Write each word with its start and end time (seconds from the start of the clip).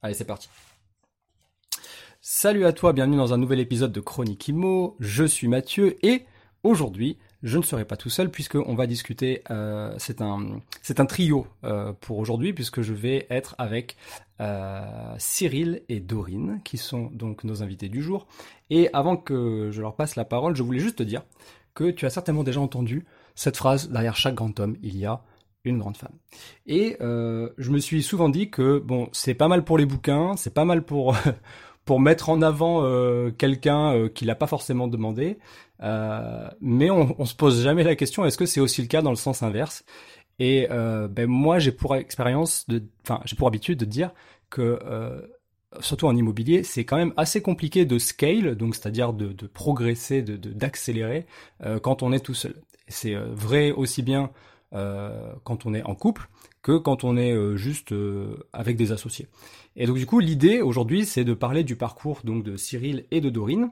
Allez, 0.00 0.14
c'est 0.14 0.24
parti. 0.24 0.48
Salut 2.20 2.64
à 2.66 2.72
toi, 2.72 2.92
bienvenue 2.92 3.16
dans 3.16 3.34
un 3.34 3.38
nouvel 3.38 3.58
épisode 3.58 3.90
de 3.90 4.00
Chronique 4.00 4.46
Imo. 4.46 4.96
Je 5.00 5.24
suis 5.24 5.48
Mathieu 5.48 5.96
et 6.06 6.24
aujourd'hui, 6.62 7.18
je 7.42 7.58
ne 7.58 7.64
serai 7.64 7.84
pas 7.84 7.96
tout 7.96 8.10
seul 8.10 8.30
puisqu'on 8.30 8.76
va 8.76 8.86
discuter. 8.86 9.42
Euh, 9.50 9.92
c'est 9.98 10.20
un 10.20 10.60
c'est 10.82 11.00
un 11.00 11.06
trio 11.06 11.48
euh, 11.64 11.92
pour 12.00 12.18
aujourd'hui 12.18 12.52
puisque 12.52 12.80
je 12.80 12.92
vais 12.92 13.26
être 13.28 13.56
avec 13.58 13.96
euh, 14.40 15.14
Cyril 15.18 15.82
et 15.88 15.98
Dorine 15.98 16.60
qui 16.62 16.76
sont 16.76 17.10
donc 17.12 17.42
nos 17.42 17.64
invités 17.64 17.88
du 17.88 18.00
jour. 18.00 18.28
Et 18.70 18.90
avant 18.92 19.16
que 19.16 19.70
je 19.72 19.80
leur 19.80 19.96
passe 19.96 20.14
la 20.14 20.24
parole, 20.24 20.54
je 20.54 20.62
voulais 20.62 20.80
juste 20.80 20.98
te 20.98 21.02
dire 21.02 21.22
que 21.74 21.90
tu 21.90 22.06
as 22.06 22.10
certainement 22.10 22.44
déjà 22.44 22.60
entendu 22.60 23.04
cette 23.34 23.56
phrase 23.56 23.88
derrière 23.90 24.16
chaque 24.16 24.34
grand 24.34 24.58
homme, 24.60 24.76
il 24.82 24.96
y 24.96 25.06
a 25.06 25.22
une 25.68 25.78
grande 25.78 25.96
femme. 25.96 26.14
Et 26.66 26.96
euh, 27.00 27.50
je 27.58 27.70
me 27.70 27.78
suis 27.78 28.02
souvent 28.02 28.28
dit 28.28 28.50
que 28.50 28.82
c'est 29.12 29.34
pas 29.34 29.48
mal 29.48 29.64
pour 29.64 29.78
les 29.78 29.86
bouquins, 29.86 30.36
c'est 30.36 30.52
pas 30.54 30.64
mal 30.64 30.82
pour 30.82 31.16
pour 31.84 32.00
mettre 32.00 32.28
en 32.28 32.42
avant 32.42 32.84
euh, 32.84 33.30
quelqu'un 33.30 33.94
euh, 33.94 34.08
qui 34.10 34.26
l'a 34.26 34.34
pas 34.34 34.46
forcément 34.46 34.88
demandé, 34.88 35.38
mais 35.80 36.90
on, 36.90 37.24
se 37.24 37.34
pose 37.34 37.62
jamais 37.62 37.82
la 37.82 37.94
question 37.94 38.24
est-ce 38.24 38.36
que 38.36 38.46
c'est 38.46 38.60
aussi 38.60 38.82
le 38.82 38.88
cas 38.88 39.00
dans 39.00 39.10
le 39.10 39.16
sens 39.16 39.42
inverse? 39.42 39.84
Et 40.40 40.68
ben 40.68 41.26
moi 41.26 41.58
j'ai 41.58 41.72
pour 41.72 41.96
expérience 41.96 42.66
enfin 43.02 43.20
j'ai 43.24 43.36
pour 43.36 43.48
habitude 43.48 43.78
de 43.78 43.84
dire 43.84 44.12
que 44.50 44.78
surtout 45.80 46.06
en 46.06 46.16
immobilier, 46.16 46.62
c'est 46.62 46.84
quand 46.84 46.96
même 46.96 47.12
assez 47.16 47.42
compliqué 47.42 47.84
de 47.84 47.98
scale, 47.98 48.54
donc 48.54 48.74
c'est-à-dire 48.74 49.12
de, 49.12 49.32
de 49.32 49.46
progresser, 49.46 50.22
de 50.22 50.36
d'accélérer 50.36 51.26
quand 51.82 52.02
on 52.02 52.12
est 52.12 52.20
tout 52.20 52.34
seul. 52.34 52.54
C'est 52.88 53.14
vrai 53.14 53.72
aussi 53.72 54.02
bien 54.02 54.30
euh, 54.74 55.32
quand 55.44 55.64
on 55.64 55.72
est 55.72 55.82
en 55.82 55.94
couple 55.94 56.28
que 56.60 56.76
quand 56.76 57.02
on 57.02 57.16
est 57.16 57.32
euh, 57.32 57.56
juste 57.56 57.92
euh, 57.92 58.36
avec 58.52 58.76
des 58.76 58.92
associés. 58.92 59.26
Et 59.76 59.86
donc 59.86 59.96
du 59.96 60.04
coup, 60.04 60.20
l'idée 60.20 60.60
aujourd'hui, 60.60 61.06
c'est 61.06 61.24
de 61.24 61.32
parler 61.32 61.64
du 61.64 61.74
parcours 61.74 62.20
donc 62.22 62.44
de 62.44 62.56
Cyril 62.56 63.06
et 63.10 63.22
de 63.22 63.30
Dorine. 63.30 63.70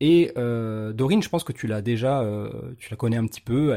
Et 0.00 0.32
Dorine, 0.36 1.22
je 1.22 1.28
pense 1.30 1.42
que 1.42 1.54
tu 1.54 1.66
l'as 1.66 1.80
déjà, 1.80 2.22
tu 2.76 2.90
la 2.90 2.98
connais 2.98 3.16
un 3.16 3.24
petit 3.24 3.40
peu. 3.40 3.74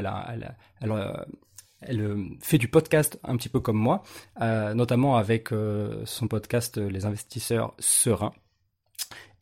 Elle 1.79 2.15
fait 2.41 2.57
du 2.57 2.67
podcast 2.67 3.17
un 3.23 3.37
petit 3.37 3.47
peu 3.47 3.61
comme 3.61 3.77
moi, 3.77 4.03
notamment 4.37 5.15
avec 5.15 5.51
son 6.03 6.27
podcast 6.27 6.77
Les 6.77 7.05
investisseurs 7.05 7.73
sereins. 7.79 8.33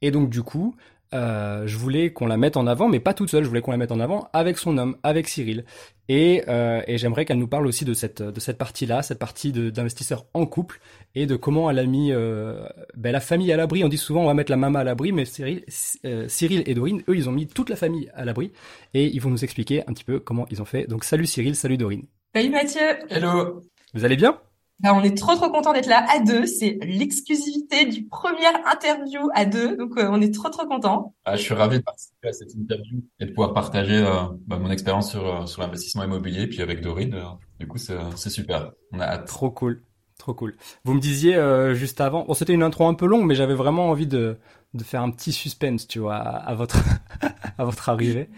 Et 0.03 0.11
donc 0.11 0.29
du 0.29 0.43
coup, 0.43 0.75
euh, 1.13 1.65
je 1.67 1.77
voulais 1.77 2.11
qu'on 2.11 2.27
la 2.27 2.37
mette 2.37 2.57
en 2.57 2.67
avant, 2.67 2.89
mais 2.89 2.99
pas 2.99 3.13
toute 3.13 3.29
seule. 3.29 3.43
Je 3.43 3.49
voulais 3.49 3.61
qu'on 3.61 3.71
la 3.71 3.77
mette 3.77 3.91
en 3.91 3.99
avant 3.99 4.29
avec 4.33 4.57
son 4.57 4.77
homme, 4.77 4.97
avec 5.03 5.27
Cyril. 5.27 5.65
Et, 6.09 6.43
euh, 6.47 6.81
et 6.87 6.97
j'aimerais 6.97 7.25
qu'elle 7.25 7.37
nous 7.37 7.47
parle 7.47 7.67
aussi 7.67 7.83
de 7.83 7.93
cette 7.93 8.21
de 8.21 8.39
cette 8.39 8.57
partie-là, 8.57 9.01
cette 9.01 9.19
partie 9.19 9.51
d'investisseurs 9.51 10.25
en 10.33 10.45
couple 10.45 10.79
et 11.15 11.25
de 11.25 11.35
comment 11.35 11.69
elle 11.69 11.79
a 11.79 11.85
mis 11.85 12.13
euh, 12.13 12.65
ben, 12.95 13.11
la 13.11 13.19
famille 13.19 13.51
à 13.51 13.57
l'abri. 13.57 13.83
On 13.83 13.89
dit 13.89 13.97
souvent 13.97 14.21
on 14.21 14.27
va 14.27 14.33
mettre 14.33 14.51
la 14.51 14.57
maman 14.57 14.79
à 14.79 14.83
l'abri, 14.83 15.11
mais 15.11 15.25
Cyril, 15.25 15.65
euh, 16.05 16.27
Cyril 16.29 16.63
et 16.65 16.73
Dorine, 16.73 17.03
eux, 17.09 17.15
ils 17.15 17.27
ont 17.27 17.33
mis 17.33 17.47
toute 17.47 17.69
la 17.69 17.75
famille 17.75 18.09
à 18.13 18.23
l'abri 18.23 18.51
et 18.93 19.05
ils 19.05 19.19
vont 19.19 19.29
nous 19.29 19.43
expliquer 19.43 19.83
un 19.87 19.93
petit 19.93 20.05
peu 20.05 20.19
comment 20.19 20.45
ils 20.49 20.61
ont 20.61 20.65
fait. 20.65 20.87
Donc 20.87 21.03
salut 21.03 21.25
Cyril, 21.25 21.55
salut 21.55 21.77
Dorine. 21.77 22.05
Salut 22.33 22.49
Mathieu. 22.49 22.87
Hello. 23.09 23.61
Vous 23.93 24.05
allez 24.05 24.15
bien? 24.15 24.39
Bah, 24.79 24.93
on 24.93 25.03
est 25.03 25.17
trop 25.17 25.35
trop 25.35 25.49
content 25.49 25.73
d'être 25.73 25.87
là 25.87 26.05
à 26.07 26.19
deux. 26.19 26.45
C'est 26.45 26.77
l'exclusivité 26.83 27.85
du 27.85 28.05
première 28.05 28.55
interview 28.71 29.27
à 29.33 29.45
deux, 29.45 29.75
donc 29.75 29.97
euh, 29.97 30.07
on 30.11 30.21
est 30.21 30.33
trop 30.33 30.49
trop 30.49 30.67
content. 30.67 31.15
Ah, 31.25 31.35
je 31.35 31.41
suis 31.41 31.55
ravi 31.55 31.79
de 31.79 31.83
participer 31.83 32.27
à 32.27 32.33
cette 32.33 32.53
interview 32.53 33.03
et 33.19 33.25
de 33.25 33.31
pouvoir 33.31 33.53
partager 33.53 33.97
euh, 33.97 34.25
bah, 34.45 34.59
mon 34.59 34.69
expérience 34.69 35.09
sur 35.09 35.25
euh, 35.25 35.45
sur 35.47 35.63
l'investissement 35.63 36.03
immobilier, 36.03 36.45
puis 36.45 36.61
avec 36.61 36.81
Dorine. 36.81 37.19
du 37.59 37.67
coup, 37.67 37.79
c'est 37.79 37.97
c'est 38.15 38.29
super. 38.29 38.71
On 38.91 38.99
a 38.99 39.05
hâte. 39.05 39.25
Trop 39.25 39.49
cool, 39.49 39.81
trop 40.19 40.35
cool. 40.35 40.55
Vous 40.83 40.93
me 40.93 40.99
disiez 40.99 41.35
juste 41.73 41.99
avant, 41.99 42.25
bon, 42.25 42.35
c'était 42.35 42.53
une 42.53 42.63
intro 42.63 42.87
un 42.87 42.93
peu 42.93 43.07
longue, 43.07 43.25
mais 43.25 43.35
j'avais 43.35 43.55
vraiment 43.55 43.89
envie 43.89 44.07
de 44.07 44.37
de 44.73 44.83
faire 44.83 45.01
un 45.01 45.09
petit 45.09 45.31
suspense, 45.31 45.87
tu 45.87 45.97
vois, 45.97 46.17
à, 46.17 46.53
votre 46.53 46.77
à 47.57 47.65
votre 47.65 47.89
arrivée. 47.89 48.29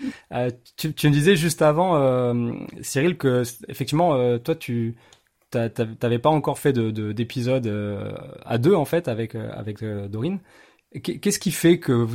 tu, 0.77 0.93
tu 0.93 1.09
me 1.09 1.11
disais 1.11 1.35
juste 1.35 1.61
avant, 1.61 2.33
Cyril, 2.81 3.17
que 3.17 3.43
effectivement, 3.67 4.37
toi, 4.39 4.55
tu 4.55 4.95
t'avais 5.49 6.19
pas 6.19 6.29
encore 6.29 6.59
fait 6.59 6.73
de 6.73 7.11
d'épisode 7.11 7.67
euh, 7.67 8.11
à 8.45 8.57
deux 8.57 8.75
en 8.75 8.85
fait 8.85 9.07
avec 9.07 9.35
euh, 9.35 9.51
avec 9.53 9.83
euh, 9.83 10.07
Dorine. 10.07 10.39
Qu'est-ce 11.03 11.39
qui 11.39 11.51
fait 11.51 11.79
que 11.79 12.07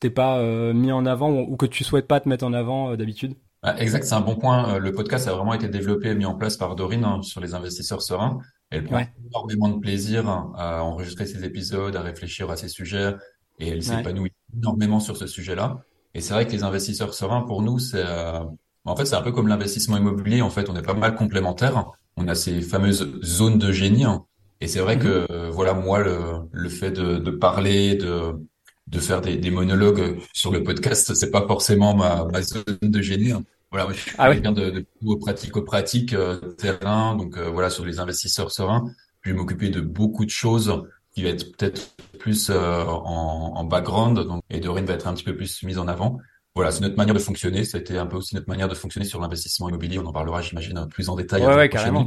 t'es 0.00 0.10
pas 0.10 0.42
mis 0.72 0.90
en 0.90 1.04
avant 1.04 1.30
ou 1.30 1.56
que 1.56 1.66
tu 1.66 1.84
souhaites 1.84 2.06
pas 2.06 2.18
te 2.18 2.28
mettre 2.28 2.46
en 2.46 2.54
avant 2.54 2.96
d'habitude? 2.96 3.34
Ah, 3.62 3.78
Exact, 3.78 4.04
c'est 4.04 4.14
un 4.14 4.22
bon 4.22 4.36
point. 4.36 4.78
Le 4.78 4.92
podcast 4.92 5.28
a 5.28 5.34
vraiment 5.34 5.52
été 5.52 5.68
développé 5.68 6.08
et 6.08 6.14
mis 6.14 6.24
en 6.24 6.34
place 6.34 6.56
par 6.56 6.76
Dorine 6.76 7.04
hein, 7.04 7.20
sur 7.20 7.42
les 7.42 7.52
investisseurs 7.52 8.00
sereins. 8.00 8.38
Elle 8.70 8.84
prend 8.84 9.02
énormément 9.28 9.68
de 9.68 9.78
plaisir 9.80 10.26
à 10.56 10.82
enregistrer 10.82 11.26
ses 11.26 11.44
épisodes, 11.44 11.94
à 11.94 12.00
réfléchir 12.00 12.50
à 12.50 12.56
ces 12.56 12.68
sujets 12.68 13.14
et 13.58 13.68
elle 13.68 13.82
s'épanouit 13.82 14.32
énormément 14.56 15.00
sur 15.00 15.18
ce 15.18 15.26
sujet-là. 15.26 15.82
Et 16.14 16.22
c'est 16.22 16.32
vrai 16.32 16.46
que 16.46 16.52
les 16.52 16.62
investisseurs 16.62 17.12
sereins, 17.12 17.42
pour 17.42 17.60
nous, 17.60 17.78
c'est 17.78 18.04
en 18.86 18.96
fait 18.96 19.04
c'est 19.04 19.16
un 19.16 19.22
peu 19.22 19.32
comme 19.32 19.48
l'investissement 19.48 19.98
immobilier. 19.98 20.40
En 20.40 20.50
fait, 20.50 20.70
on 20.70 20.76
est 20.76 20.82
pas 20.82 20.94
mal 20.94 21.16
complémentaires 21.16 21.84
on 22.16 22.28
a 22.28 22.34
ces 22.34 22.60
fameuses 22.60 23.20
zones 23.22 23.58
de 23.58 23.72
génie. 23.72 24.04
Hein. 24.04 24.24
Et 24.60 24.68
c'est 24.68 24.80
vrai 24.80 24.98
que 24.98 25.20
mhm. 25.20 25.26
euh, 25.30 25.50
voilà, 25.50 25.74
moi, 25.74 26.00
le, 26.00 26.18
le 26.52 26.68
fait 26.68 26.90
de, 26.90 27.18
de 27.18 27.30
parler, 27.30 27.94
de, 27.94 28.32
de 28.86 28.98
faire 28.98 29.20
des, 29.20 29.36
des, 29.36 29.50
monologues 29.50 30.18
sur 30.32 30.50
le 30.50 30.62
podcast, 30.62 31.14
c'est 31.14 31.30
pas 31.30 31.46
forcément 31.46 31.94
ma, 31.94 32.24
ma 32.24 32.42
zone 32.42 32.64
de 32.82 33.00
génie. 33.02 33.32
Hein. 33.32 33.44
Voilà, 33.70 33.92
je 33.92 33.98
suis 33.98 34.12
ah 34.16 34.32
quelqu'un 34.32 34.52
de, 34.52 34.70
de 34.70 35.14
pratico-pratique 35.20 36.14
euh, 36.14 36.36
terrain, 36.54 37.16
donc 37.16 37.36
euh, 37.36 37.50
voilà, 37.50 37.68
sur 37.68 37.84
les 37.84 37.98
investisseurs 37.98 38.50
sereins, 38.50 38.84
je 39.22 39.30
vais 39.30 39.36
m'occuper 39.36 39.70
de 39.70 39.80
beaucoup 39.80 40.24
de 40.24 40.30
choses 40.30 40.84
qui 41.12 41.24
va 41.24 41.30
être 41.30 41.56
peut-être 41.56 41.96
plus 42.18 42.50
en, 42.50 42.54
en, 42.54 43.64
background, 43.64 44.20
donc, 44.20 44.42
et 44.50 44.60
Dorine 44.60 44.84
va 44.84 44.94
être 44.94 45.08
un 45.08 45.14
petit 45.14 45.24
peu 45.24 45.34
plus 45.34 45.62
mise 45.64 45.78
en 45.78 45.88
avant 45.88 46.18
voilà, 46.56 46.72
c'est 46.72 46.80
notre 46.80 46.96
manière 46.96 47.14
de 47.14 47.20
fonctionner. 47.20 47.64
Ça 47.64 47.76
a 47.76 47.80
été 47.82 47.98
un 47.98 48.06
peu 48.06 48.16
aussi 48.16 48.34
notre 48.34 48.48
manière 48.48 48.66
de 48.66 48.74
fonctionner 48.74 49.06
sur 49.06 49.20
l'investissement 49.20 49.68
immobilier. 49.68 49.98
On 49.98 50.06
en 50.06 50.12
parlera, 50.12 50.40
j'imagine, 50.40 50.88
plus 50.90 51.10
en 51.10 51.14
détail. 51.14 51.46
Ouais, 51.46 51.54
ouais 51.54 51.68
carrément. 51.68 52.06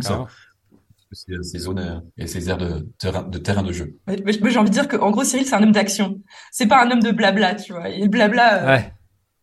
Ces 1.12 1.60
zones 1.60 2.04
et 2.18 2.26
ces 2.26 2.50
aires 2.50 2.58
de 2.58 2.88
terrain 2.98 3.24
de, 3.24 3.38
terrain 3.38 3.62
de 3.62 3.72
jeu. 3.72 3.98
J'ai 4.08 4.58
envie 4.58 4.70
de 4.70 4.74
dire 4.74 4.88
qu'en 4.88 5.12
gros, 5.12 5.24
Cyril, 5.24 5.46
c'est 5.46 5.56
un 5.56 5.62
homme 5.62 5.72
d'action. 5.72 6.20
C'est 6.52 6.68
pas 6.68 6.84
un 6.84 6.90
homme 6.90 7.02
de 7.02 7.12
blabla, 7.12 7.56
tu 7.56 7.74
vois. 7.74 7.90
Et 7.90 8.02
le 8.02 8.08
blabla, 8.08 8.64
euh, 8.64 8.76
ouais. 8.76 8.94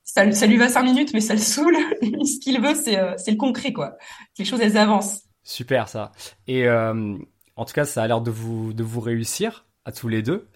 ça, 0.02 0.30
ça, 0.32 0.46
lui 0.46 0.56
va 0.56 0.68
cinq 0.68 0.82
minutes, 0.82 1.12
mais 1.14 1.20
ça 1.20 1.34
le 1.34 1.40
saoule. 1.40 1.76
Ce 2.02 2.40
qu'il 2.40 2.60
veut, 2.60 2.74
c'est 2.74 2.98
euh, 2.98 3.14
c'est 3.16 3.30
le 3.30 3.36
concret, 3.36 3.72
quoi. 3.72 3.96
Les 4.38 4.44
choses, 4.44 4.60
elles 4.60 4.76
avancent. 4.76 5.22
Super, 5.44 5.88
ça. 5.88 6.10
Et 6.48 6.66
euh, 6.66 7.16
en 7.54 7.64
tout 7.64 7.72
cas, 7.72 7.84
ça 7.84 8.02
a 8.02 8.08
l'air 8.08 8.20
de 8.20 8.32
vous 8.32 8.72
de 8.72 8.82
vous 8.82 9.00
réussir 9.00 9.66
à 9.84 9.92
tous 9.92 10.08
les 10.08 10.22
deux. 10.22 10.48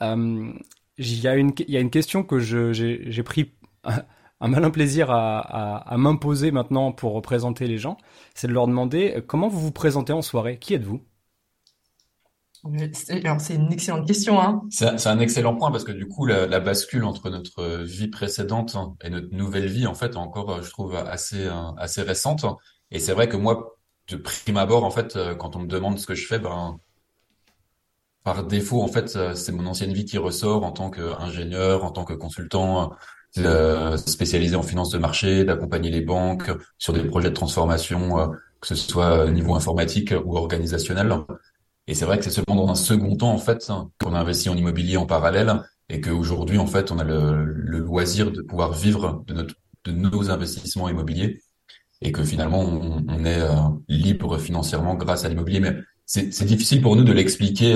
Euh, 0.00 0.50
il 0.98 1.20
y 1.20 1.28
a 1.28 1.36
une 1.36 1.52
il 1.58 1.70
y 1.70 1.76
a 1.76 1.80
une 1.80 1.90
question 1.90 2.24
que 2.24 2.40
je 2.40 2.72
j'ai 2.72 3.22
pris 3.22 3.54
un 4.40 4.48
malin 4.48 4.70
plaisir 4.70 5.10
à, 5.10 5.94
m'imposer 5.96 6.50
maintenant 6.50 6.92
pour 6.92 7.12
représenter 7.12 7.66
les 7.66 7.78
gens, 7.78 7.96
c'est 8.34 8.46
de 8.46 8.52
leur 8.52 8.66
demander 8.66 9.14
euh, 9.16 9.20
comment 9.20 9.48
vous 9.48 9.60
vous 9.60 9.72
présentez 9.72 10.12
en 10.12 10.22
soirée? 10.22 10.58
Qui 10.58 10.74
êtes-vous? 10.74 11.02
C'est 12.92 13.54
une 13.54 13.72
excellente 13.72 14.06
question. 14.06 14.40
Hein. 14.40 14.62
C'est 14.70 15.06
un 15.06 15.20
excellent 15.20 15.54
point 15.54 15.70
parce 15.70 15.84
que 15.84 15.92
du 15.92 16.08
coup, 16.08 16.26
la, 16.26 16.58
bascule 16.58 17.04
entre 17.04 17.30
notre 17.30 17.82
vie 17.84 18.08
précédente 18.08 18.76
et 19.02 19.10
notre 19.10 19.32
nouvelle 19.32 19.68
vie, 19.68 19.86
en 19.86 19.94
fait, 19.94 20.16
encore, 20.16 20.60
je 20.62 20.70
trouve 20.70 20.96
assez 20.96 21.46
euh, 21.46 21.70
assez 21.76 22.02
récente. 22.02 22.44
Et 22.90 22.98
c'est 22.98 23.12
vrai 23.12 23.28
que 23.28 23.36
moi, 23.36 23.76
de 24.08 24.16
prime 24.16 24.56
abord, 24.56 24.84
en 24.84 24.90
fait, 24.90 25.16
euh, 25.16 25.34
quand 25.34 25.54
on 25.54 25.60
me 25.60 25.68
demande 25.68 25.98
ce 25.98 26.06
que 26.06 26.14
je 26.14 26.26
fais, 26.26 26.38
ben 26.38 26.78
par 28.24 28.44
défaut, 28.44 28.82
en 28.82 28.88
fait, 28.88 29.34
c'est 29.34 29.52
mon 29.52 29.64
ancienne 29.66 29.92
vie 29.92 30.04
qui 30.04 30.18
ressort 30.18 30.62
en 30.64 30.72
tant 30.72 30.90
qu'ingénieur, 30.90 31.84
en 31.84 31.90
tant 31.92 32.04
que 32.04 32.12
consultant 32.12 32.92
euh, 33.36 33.96
spécialisé 33.96 34.56
en 34.56 34.62
finance 34.62 34.90
de 34.90 34.98
marché, 34.98 35.44
d'accompagner 35.44 35.90
les 35.90 36.00
banques 36.00 36.50
sur 36.78 36.92
des 36.92 37.04
projets 37.04 37.30
de 37.30 37.34
transformation, 37.34 38.18
euh, 38.18 38.26
que 38.60 38.68
ce 38.68 38.74
soit 38.74 39.26
au 39.26 39.30
niveau 39.30 39.54
informatique 39.54 40.14
ou 40.24 40.36
organisationnel. 40.36 41.14
Et 41.86 41.94
c'est 41.94 42.04
vrai 42.04 42.18
que 42.18 42.24
c'est 42.24 42.30
seulement 42.30 42.56
dans 42.56 42.70
un 42.70 42.74
second 42.74 43.16
temps, 43.16 43.32
en 43.32 43.38
fait, 43.38 43.70
qu'on 44.00 44.14
a 44.14 44.20
investi 44.20 44.48
en 44.48 44.56
immobilier 44.56 44.96
en 44.96 45.06
parallèle 45.06 45.62
et 45.88 46.00
qu'aujourd'hui, 46.00 46.58
en 46.58 46.66
fait, 46.66 46.90
on 46.90 46.98
a 46.98 47.04
le, 47.04 47.44
le, 47.44 47.78
loisir 47.78 48.30
de 48.30 48.42
pouvoir 48.42 48.72
vivre 48.72 49.22
de, 49.26 49.34
notre, 49.34 49.54
de 49.84 49.92
nos 49.92 50.30
investissements 50.30 50.88
immobiliers 50.88 51.40
et 52.02 52.12
que 52.12 52.24
finalement, 52.24 52.60
on, 52.60 53.24
est 53.24 53.40
euh, 53.40 53.54
libre 53.88 54.38
financièrement 54.38 54.94
grâce 54.94 55.24
à 55.24 55.28
l'immobilier. 55.28 55.60
Mais 55.60 55.76
c'est 56.06 56.44
difficile 56.44 56.80
pour 56.80 56.96
nous 56.96 57.04
de 57.04 57.12
l'expliquer 57.12 57.74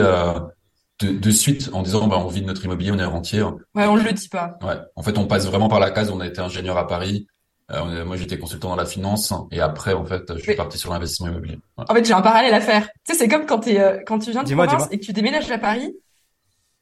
de, 1.04 1.31
suite 1.31 1.70
en 1.72 1.82
disant 1.82 2.06
bah 2.06 2.19
on 2.19 2.28
vit 2.28 2.43
de 2.43 2.46
notre 2.46 2.64
immobilier, 2.64 2.93
on 2.93 2.99
est 2.99 3.04
rentier. 3.04 3.43
Ouais, 3.43 3.87
on 3.87 3.96
le 3.96 4.12
dit 4.12 4.28
pas. 4.28 4.58
Ouais. 4.62 4.76
En 4.96 5.02
fait, 5.02 5.19
on 5.19 5.26
passe 5.26 5.46
vraiment 5.46 5.69
par 5.69 5.81
la 5.81 5.90
case. 5.90 6.10
On 6.10 6.20
a 6.20 6.26
été 6.26 6.40
ingénieur 6.40 6.76
à 6.76 6.87
Paris. 6.87 7.26
Euh, 7.70 8.04
moi, 8.04 8.16
j'étais 8.16 8.38
consultant 8.38 8.69
dans 8.70 8.76
la 8.76 8.84
finance 8.84 9.32
et 9.50 9.60
après, 9.60 9.94
en 9.94 10.04
fait, 10.04 10.22
je 10.37 10.43
suis 10.43 10.56
parti 10.56 10.78
sur 10.78 10.93
l'investissement 10.93 11.28
immobilier. 11.28 11.58
En 11.76 11.94
fait, 11.94 12.04
j'ai 12.04 12.12
un 12.12 12.20
parallèle 12.20 12.54
à 12.54 12.60
faire. 12.60 12.88
Tu 13.04 13.12
sais, 13.12 13.19
c'est 13.19 13.28
comme 13.28 13.46
quand 13.46 13.60
t'es 13.60 13.81
euh, 13.81 14.00
quand 14.06 14.19
tu 14.19 14.31
viens 14.31 14.43
de 14.43 14.54
province 14.54 14.88
et 14.90 14.99
que 14.99 15.04
tu 15.04 15.12
déménages 15.12 15.50
à 15.50 15.58
Paris. 15.58 15.96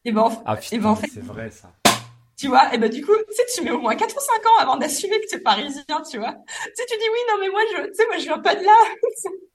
Et 0.05 0.13
ben, 0.13 0.31
ah, 0.47 0.59
et 0.73 0.79
ben 0.79 0.89
en 0.89 0.97
fait, 0.97 1.09
c'est 1.13 1.23
vrai 1.23 1.51
ça. 1.51 1.71
Tu 2.37 2.49
vois, 2.49 2.75
et 2.75 2.79
ben 2.79 2.89
du 2.89 3.05
coup, 3.05 3.13
tu 3.29 3.35
sais, 3.35 3.43
tu 3.55 3.63
mets 3.63 3.71
au 3.71 3.81
moins 3.81 3.95
4 3.95 4.17
ou 4.17 4.19
5 4.19 4.47
ans 4.47 4.63
avant 4.63 4.77
d'assumer 4.79 5.21
que 5.21 5.29
tu 5.29 5.37
es 5.37 5.41
parisien, 5.41 5.85
tu 6.11 6.19
vois. 6.19 6.33
Tu 6.33 6.71
sais, 6.75 6.87
tu 6.89 6.97
dis 6.97 7.05
oui, 7.13 7.19
non 7.29 7.39
mais 7.39 7.51
moi 7.51 7.61
je, 7.71 7.87
tu 7.89 7.95
sais, 7.95 8.07
moi 8.07 8.17
je 8.17 8.23
viens 8.23 8.39
pas 8.39 8.55
de 8.55 8.65
là. 8.65 8.73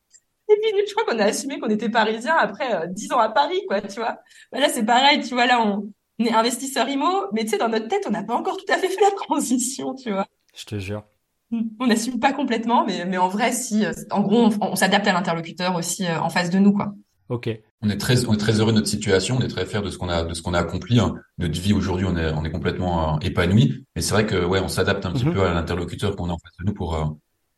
Et 0.49 0.55
puis, 0.61 0.71
je 0.87 0.93
crois 0.93 1.05
qu'on 1.05 1.19
a 1.19 1.25
assumé 1.25 1.59
qu'on 1.59 1.69
était 1.69 1.89
parisien 1.89 2.35
après 2.35 2.73
euh, 2.73 2.87
dix 2.87 3.07
10 3.07 3.13
ans 3.13 3.19
à 3.19 3.29
Paris, 3.29 3.61
quoi, 3.67 3.81
tu 3.81 3.99
vois. 3.99 4.19
Bah, 4.51 4.59
là, 4.59 4.69
c'est 4.69 4.85
pareil, 4.85 5.21
tu 5.21 5.33
vois, 5.33 5.45
là, 5.45 5.61
on, 5.65 5.89
est 6.19 6.31
investisseur 6.31 6.87
IMO, 6.87 7.27
mais 7.33 7.43
tu 7.43 7.49
sais, 7.49 7.57
dans 7.57 7.67
notre 7.67 7.87
tête, 7.87 8.05
on 8.07 8.11
n'a 8.11 8.23
pas 8.23 8.35
encore 8.35 8.57
tout 8.57 8.71
à 8.71 8.77
fait 8.77 8.87
fait 8.87 9.01
la 9.01 9.11
transition, 9.11 9.95
tu 9.95 10.11
vois. 10.11 10.27
Je 10.55 10.65
te 10.65 10.79
jure. 10.79 11.03
Hmm. 11.51 11.63
On 11.79 11.87
n'assume 11.87 12.19
pas 12.19 12.31
complètement, 12.31 12.85
mais, 12.85 13.05
mais 13.05 13.17
en 13.17 13.27
vrai, 13.27 13.51
si, 13.51 13.85
euh, 13.85 13.91
en 14.11 14.21
gros, 14.21 14.49
on, 14.61 14.75
s'adapte 14.75 15.07
à 15.07 15.13
l'interlocuteur 15.13 15.75
aussi 15.75 16.05
euh, 16.05 16.19
en 16.19 16.29
face 16.29 16.49
de 16.49 16.59
nous, 16.59 16.73
quoi. 16.73 16.93
Ok. 17.29 17.49
On 17.81 17.89
est 17.89 17.97
très, 17.97 18.25
on 18.27 18.33
est 18.33 18.37
très 18.37 18.59
heureux 18.59 18.71
de 18.71 18.77
notre 18.77 18.87
situation, 18.87 19.37
on 19.37 19.41
est 19.41 19.47
très 19.47 19.65
fiers 19.65 19.81
de 19.81 19.89
ce 19.89 19.97
qu'on 19.97 20.09
a, 20.09 20.23
de 20.23 20.33
ce 20.33 20.41
qu'on 20.41 20.53
a 20.53 20.59
accompli. 20.59 20.99
Hein. 20.99 21.15
Notre 21.37 21.59
vie 21.59 21.73
aujourd'hui, 21.73 22.05
on 22.07 22.15
est, 22.15 22.31
on 22.33 22.45
est 22.45 22.51
complètement 22.51 23.19
épanoui. 23.19 23.83
Mais 23.95 24.01
c'est 24.01 24.13
vrai 24.13 24.25
que, 24.25 24.45
ouais, 24.45 24.59
on 24.59 24.67
s'adapte 24.67 25.05
un 25.05 25.11
petit 25.11 25.25
mhm. 25.25 25.33
peu 25.33 25.41
à 25.41 25.53
l'interlocuteur 25.53 26.15
qu'on 26.15 26.29
a 26.29 26.33
en 26.33 26.37
face 26.37 26.55
de 26.59 26.65
nous 26.65 26.73
pour, 26.73 26.95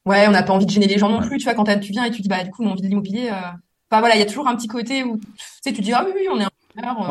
Ouais, 0.08 0.28
on 0.28 0.32
n'a 0.32 0.44
pas 0.44 0.54
envie 0.54 0.66
de 0.66 0.72
gêner 0.72 0.88
les 0.88 0.98
gens 0.98 1.10
non 1.10 1.20
plus, 1.20 1.38
tu 1.38 1.44
vois, 1.44 1.54
quand 1.54 1.66
tu 1.80 1.92
viens 1.92 2.06
et 2.06 2.12
tu 2.12 2.22
dis, 2.22 2.30
bah, 2.30 2.44
du 2.44 2.50
coup, 2.50 2.64
on 2.64 2.70
a 2.70 2.72
envie 2.72 2.82
de 2.82 2.88
l'immobilier. 2.88 3.30
Euh... 3.30 3.36
Enfin, 3.90 4.00
voilà, 4.00 4.16
il 4.16 4.20
y 4.20 4.22
a 4.22 4.26
toujours 4.26 4.48
un 4.48 4.56
petit 4.56 4.68
côté 4.68 5.04
où, 5.04 5.18
tu 5.18 5.44
sais, 5.62 5.74
tu 5.74 5.82
dis, 5.82 5.94
ah 5.94 6.04
oui, 6.06 6.14
oui, 6.16 6.28
on 6.32 6.40
est 6.40 6.44
un 6.44 6.50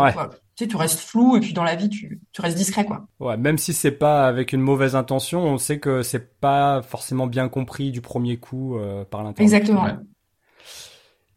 ouais. 0.02 0.12
Tu 0.54 0.64
sais, 0.64 0.68
tu 0.68 0.76
restes 0.76 1.00
flou 1.00 1.36
et 1.36 1.40
puis 1.40 1.52
dans 1.52 1.64
la 1.64 1.74
vie, 1.74 1.90
tu, 1.90 2.20
tu 2.32 2.40
restes 2.40 2.56
discret, 2.56 2.86
quoi. 2.86 3.06
Ouais, 3.20 3.36
même 3.36 3.58
si 3.58 3.74
c'est 3.74 3.90
pas 3.90 4.26
avec 4.26 4.54
une 4.54 4.62
mauvaise 4.62 4.96
intention, 4.96 5.44
on 5.44 5.58
sait 5.58 5.78
que 5.78 6.02
c'est 6.02 6.40
pas 6.40 6.80
forcément 6.80 7.26
bien 7.26 7.48
compris 7.48 7.90
du 7.90 8.00
premier 8.00 8.38
coup 8.38 8.78
euh, 8.78 9.04
par 9.04 9.22
l'intérieur. 9.22 9.54
Exactement. 9.54 9.86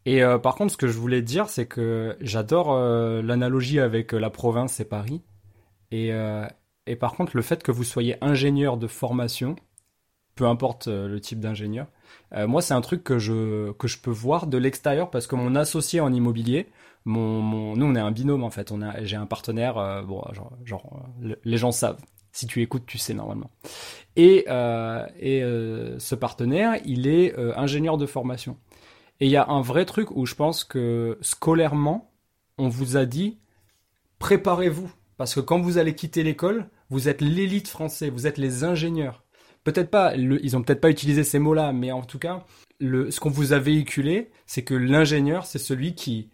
Et 0.06 0.22
euh, 0.22 0.38
par 0.38 0.54
contre, 0.54 0.72
ce 0.72 0.78
que 0.78 0.88
je 0.88 0.96
voulais 0.96 1.20
dire, 1.20 1.50
c'est 1.50 1.66
que 1.66 2.16
j'adore 2.22 2.72
euh, 2.72 3.20
l'analogie 3.20 3.80
avec 3.80 4.12
la 4.12 4.30
province 4.30 4.80
et 4.80 4.86
Paris. 4.86 5.20
Et, 5.90 6.12
et 6.86 6.96
par 6.96 7.14
contre, 7.14 7.32
le 7.34 7.42
fait 7.42 7.64
que 7.64 7.72
vous 7.72 7.82
soyez 7.82 8.16
ingénieur 8.22 8.76
de 8.76 8.86
formation, 8.86 9.56
peu 10.34 10.46
importe 10.46 10.88
euh, 10.88 11.08
le 11.08 11.20
type 11.20 11.40
d'ingénieur. 11.40 11.86
Euh, 12.32 12.46
moi, 12.46 12.62
c'est 12.62 12.74
un 12.74 12.80
truc 12.80 13.04
que 13.04 13.18
je, 13.18 13.72
que 13.72 13.88
je 13.88 13.98
peux 13.98 14.10
voir 14.10 14.46
de 14.46 14.58
l'extérieur 14.58 15.10
parce 15.10 15.26
que 15.26 15.34
mon 15.34 15.54
associé 15.54 16.00
en 16.00 16.12
immobilier, 16.12 16.68
mon, 17.04 17.76
nous, 17.76 17.86
on 17.86 17.94
est 17.94 18.00
un 18.00 18.10
binôme 18.10 18.44
en 18.44 18.50
fait. 18.50 18.72
J'ai 19.02 19.16
un 19.16 19.26
partenaire, 19.26 19.78
euh, 19.78 20.02
bon, 20.02 20.22
genre 20.64 21.08
les 21.44 21.56
gens 21.56 21.72
savent. 21.72 22.00
Si 22.32 22.46
tu 22.46 22.62
écoutes, 22.62 22.86
tu 22.86 22.96
sais 22.96 23.14
normalement. 23.14 23.50
Et, 24.14 24.46
et 25.18 25.40
ce 25.98 26.14
partenaire, 26.14 26.78
il 26.84 27.08
est 27.08 27.36
ingénieur 27.56 27.98
de 27.98 28.06
formation. 28.06 28.56
Et 29.18 29.26
il 29.26 29.32
y 29.32 29.36
a 29.36 29.48
un 29.48 29.62
vrai 29.62 29.84
truc 29.84 30.12
où 30.12 30.26
je 30.26 30.36
pense 30.36 30.62
que 30.62 31.18
scolairement, 31.22 32.12
on 32.56 32.68
vous 32.68 32.96
a 32.96 33.04
dit 33.04 33.40
préparez-vous. 34.20 34.92
Parce 35.16 35.34
que 35.34 35.40
quand 35.40 35.60
vous 35.60 35.76
allez 35.78 35.96
quitter 35.96 36.22
l'école, 36.22 36.70
vous 36.88 37.08
êtes 37.08 37.20
l'élite 37.20 37.66
française, 37.66 38.10
vous 38.12 38.28
êtes 38.28 38.38
les 38.38 38.62
ingénieurs 38.62 39.24
peut-être 39.64 39.90
pas, 39.90 40.14
ils 40.16 40.56
ont 40.56 40.62
peut-être 40.62 40.80
pas 40.80 40.90
utilisé 40.90 41.24
ces 41.24 41.38
mots-là, 41.38 41.72
mais 41.72 41.92
en 41.92 42.02
tout 42.02 42.18
cas, 42.18 42.44
ce 42.80 43.20
qu'on 43.20 43.30
vous 43.30 43.52
a 43.52 43.58
véhiculé, 43.58 44.30
c'est 44.46 44.62
que 44.62 44.74
l'ingénieur, 44.74 45.46
c'est 45.46 45.58
celui 45.58 45.94
qui, 45.94 46.30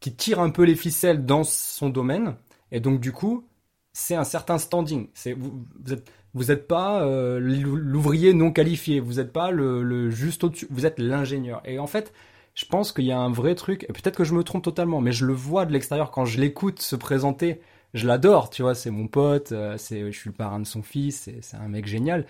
qui 0.00 0.14
tire 0.14 0.40
un 0.40 0.50
peu 0.50 0.64
les 0.64 0.76
ficelles 0.76 1.24
dans 1.24 1.44
son 1.44 1.88
domaine, 1.88 2.36
et 2.72 2.80
donc 2.80 3.00
du 3.00 3.12
coup, 3.12 3.46
c'est 3.92 4.14
un 4.14 4.24
certain 4.24 4.58
standing. 4.58 5.08
C'est 5.14 5.32
vous, 5.32 5.66
vous 5.84 5.92
êtes 5.92 6.10
vous 6.32 6.44
n'êtes 6.44 6.68
pas 6.68 7.02
euh, 7.02 7.40
l'ouvrier 7.40 8.32
non 8.34 8.52
qualifié, 8.52 9.00
vous 9.00 9.14
n'êtes 9.14 9.32
pas 9.32 9.50
le, 9.50 9.82
le 9.82 10.10
juste 10.10 10.44
au-dessus, 10.44 10.68
vous 10.70 10.86
êtes 10.86 11.00
l'ingénieur. 11.00 11.60
Et 11.64 11.78
en 11.80 11.88
fait, 11.88 12.12
je 12.54 12.64
pense 12.66 12.92
qu'il 12.92 13.04
y 13.04 13.12
a 13.12 13.18
un 13.18 13.32
vrai 13.32 13.54
truc, 13.54 13.84
et 13.88 13.92
peut-être 13.92 14.16
que 14.16 14.24
je 14.24 14.34
me 14.34 14.44
trompe 14.44 14.62
totalement, 14.62 15.00
mais 15.00 15.12
je 15.12 15.26
le 15.26 15.32
vois 15.32 15.66
de 15.66 15.72
l'extérieur 15.72 16.10
quand 16.10 16.24
je 16.24 16.40
l'écoute 16.40 16.80
se 16.80 16.94
présenter 16.96 17.60
je 17.94 18.06
l'adore, 18.06 18.50
tu 18.50 18.62
vois, 18.62 18.74
c'est 18.74 18.90
mon 18.90 19.08
pote, 19.08 19.52
euh, 19.52 19.76
c'est, 19.78 20.10
je 20.12 20.16
suis 20.16 20.30
le 20.30 20.34
parrain 20.34 20.60
de 20.60 20.66
son 20.66 20.82
fils, 20.82 21.28
c'est 21.40 21.56
un 21.56 21.68
mec 21.68 21.86
génial. 21.86 22.26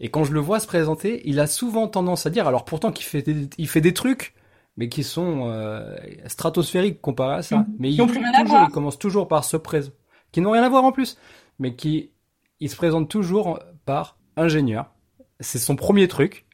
Et 0.00 0.10
quand 0.10 0.24
je 0.24 0.32
le 0.32 0.40
vois 0.40 0.60
se 0.60 0.66
présenter, 0.66 1.22
il 1.24 1.40
a 1.40 1.46
souvent 1.46 1.88
tendance 1.88 2.26
à 2.26 2.30
dire, 2.30 2.46
alors 2.48 2.64
pourtant 2.64 2.92
qu'il 2.92 3.06
fait 3.06 3.22
des, 3.22 3.48
il 3.58 3.68
fait 3.68 3.80
des 3.80 3.94
trucs, 3.94 4.34
mais 4.76 4.88
qui 4.88 5.04
sont 5.04 5.48
euh, 5.48 5.96
stratosphériques 6.26 7.00
comparé 7.00 7.36
à 7.36 7.42
ça. 7.42 7.58
Mmh. 7.58 7.66
Mais 7.78 7.92
il, 7.92 7.96
toujours, 7.98 8.22
il 8.68 8.72
commence 8.72 8.98
toujours 8.98 9.28
par 9.28 9.44
se 9.44 9.56
présenter, 9.56 9.96
qui 10.32 10.40
n'ont 10.40 10.50
rien 10.50 10.62
à 10.62 10.68
voir 10.68 10.84
en 10.84 10.92
plus, 10.92 11.18
mais 11.58 11.76
qui, 11.76 12.10
il 12.60 12.70
se 12.70 12.76
présente 12.76 13.08
toujours 13.08 13.60
par 13.84 14.18
ingénieur. 14.36 14.92
C'est 15.40 15.58
son 15.58 15.76
premier 15.76 16.08
truc. 16.08 16.46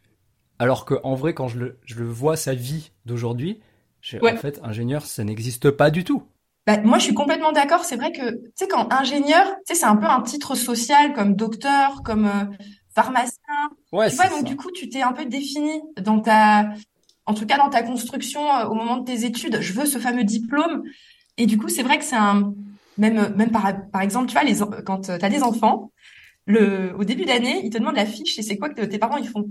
Alors 0.58 0.84
que 0.84 0.94
en 1.04 1.14
vrai, 1.14 1.34
quand 1.34 1.46
je 1.46 1.58
le, 1.58 1.78
je 1.84 1.94
le 1.94 2.06
vois 2.06 2.36
sa 2.36 2.54
vie 2.54 2.90
d'aujourd'hui, 3.06 3.60
en 4.20 4.36
fait, 4.36 4.60
ingénieur, 4.62 5.02
ça 5.02 5.22
n'existe 5.22 5.70
pas 5.70 5.90
du 5.90 6.04
tout. 6.04 6.24
Bah, 6.68 6.76
moi, 6.84 6.98
je 6.98 7.04
suis 7.04 7.14
complètement 7.14 7.50
d'accord. 7.50 7.86
C'est 7.86 7.96
vrai 7.96 8.12
que, 8.12 8.30
tu 8.30 8.50
sais, 8.54 8.68
quand 8.68 8.92
ingénieur, 8.92 9.46
tu 9.66 9.72
sais, 9.72 9.74
c'est 9.74 9.86
un 9.86 9.96
peu 9.96 10.04
un 10.04 10.20
titre 10.20 10.54
social 10.54 11.14
comme 11.14 11.34
docteur, 11.34 12.02
comme 12.02 12.26
euh, 12.26 12.44
pharmacien. 12.94 13.70
Ouais, 13.90 14.10
tu 14.10 14.16
vois, 14.16 14.28
donc 14.28 14.44
du 14.44 14.54
coup, 14.54 14.70
tu 14.70 14.90
t'es 14.90 15.00
un 15.00 15.12
peu 15.14 15.24
défini 15.24 15.80
dans 15.98 16.20
ta, 16.20 16.68
en 17.24 17.32
tout 17.32 17.46
cas 17.46 17.56
dans 17.56 17.70
ta 17.70 17.82
construction 17.82 18.54
euh, 18.54 18.66
au 18.66 18.74
moment 18.74 18.98
de 18.98 19.04
tes 19.06 19.24
études. 19.24 19.62
Je 19.62 19.72
veux 19.72 19.86
ce 19.86 19.98
fameux 19.98 20.24
diplôme. 20.24 20.82
Et 21.38 21.46
du 21.46 21.56
coup, 21.56 21.70
c'est 21.70 21.82
vrai 21.82 21.96
que 21.96 22.04
c'est 22.04 22.16
un, 22.16 22.52
même, 22.98 23.34
même 23.34 23.50
par, 23.50 23.72
par 23.90 24.02
exemple, 24.02 24.26
tu 24.26 24.34
vois, 24.34 24.44
les, 24.44 24.58
quand 24.84 25.06
tu 25.06 25.10
as 25.10 25.30
des 25.30 25.42
enfants, 25.42 25.90
le, 26.44 26.94
au 26.98 27.04
début 27.04 27.24
d'année, 27.24 27.62
ils 27.64 27.70
te 27.70 27.78
demandent 27.78 27.96
la 27.96 28.04
fiche 28.04 28.38
et 28.38 28.42
c'est 28.42 28.58
quoi 28.58 28.68
que 28.68 28.82
tes 28.82 28.98
parents 28.98 29.16
ils 29.16 29.28
font. 29.28 29.48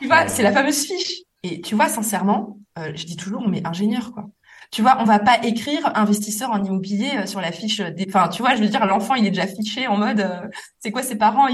Tu 0.00 0.06
vois, 0.06 0.26
c'est 0.28 0.42
la 0.42 0.52
fameuse 0.52 0.86
fiche. 0.86 1.20
Et 1.42 1.60
tu 1.60 1.74
vois, 1.74 1.88
sincèrement, 1.88 2.56
euh, 2.78 2.92
je 2.94 3.04
dis 3.04 3.16
toujours, 3.16 3.42
on 3.44 3.48
met 3.48 3.66
ingénieur, 3.66 4.12
quoi. 4.12 4.30
Tu 4.70 4.82
vois, 4.82 4.96
on 5.00 5.04
va 5.04 5.18
pas 5.18 5.38
écrire 5.44 5.90
investisseur 5.94 6.50
en 6.50 6.62
immobilier 6.62 7.10
euh, 7.18 7.26
sur 7.26 7.40
la 7.40 7.52
fiche 7.52 7.80
des. 7.80 8.06
Enfin, 8.08 8.28
tu 8.28 8.42
vois, 8.42 8.54
je 8.54 8.62
veux 8.62 8.68
dire, 8.68 8.84
l'enfant, 8.86 9.14
il 9.14 9.26
est 9.26 9.30
déjà 9.30 9.46
fiché 9.46 9.86
en 9.86 9.96
mode, 9.96 10.20
euh, 10.20 10.40
c'est 10.80 10.90
quoi 10.90 11.02
ses 11.02 11.16
parents 11.16 11.46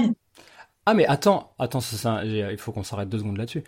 Ah, 0.85 0.93
mais 0.93 1.05
attends, 1.05 1.53
attends, 1.59 1.81
ça, 1.81 2.23
il 2.25 2.57
faut 2.57 2.71
qu'on 2.71 2.83
s'arrête 2.83 3.09
deux 3.09 3.19
secondes 3.19 3.37
là-dessus. 3.37 3.63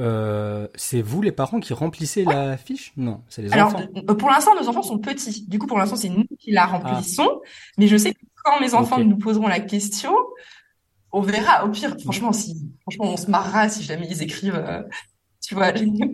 Euh, 0.00 0.68
c'est 0.74 1.02
vous 1.02 1.20
les 1.20 1.32
parents 1.32 1.60
qui 1.60 1.74
remplissez 1.74 2.24
la 2.24 2.56
fiche? 2.56 2.92
Non, 2.96 3.22
c'est 3.28 3.42
les 3.42 3.52
enfants. 3.52 3.78
Alors, 3.78 4.16
pour 4.16 4.30
l'instant, 4.30 4.54
nos 4.54 4.68
enfants 4.68 4.82
sont 4.82 4.98
petits. 4.98 5.46
Du 5.48 5.58
coup, 5.58 5.66
pour 5.66 5.78
l'instant, 5.78 5.96
c'est 5.96 6.08
nous 6.08 6.24
qui 6.38 6.50
la 6.50 6.66
remplissons. 6.66 7.40
Mais 7.78 7.88
je 7.88 7.96
sais 7.96 8.14
que 8.14 8.20
quand 8.44 8.60
mes 8.60 8.74
enfants 8.74 8.98
nous 8.98 9.18
poseront 9.18 9.48
la 9.48 9.60
question, 9.60 10.14
on 11.12 11.20
verra. 11.20 11.64
Au 11.64 11.70
pire, 11.70 11.94
franchement, 12.02 12.32
si, 12.32 12.56
franchement, 12.82 13.12
on 13.12 13.16
se 13.16 13.30
marrera 13.30 13.68
si 13.68 13.82
jamais 13.82 14.06
ils 14.08 14.22
écrivent 14.22 14.64
tu 15.52 15.56
vois, 15.56 15.70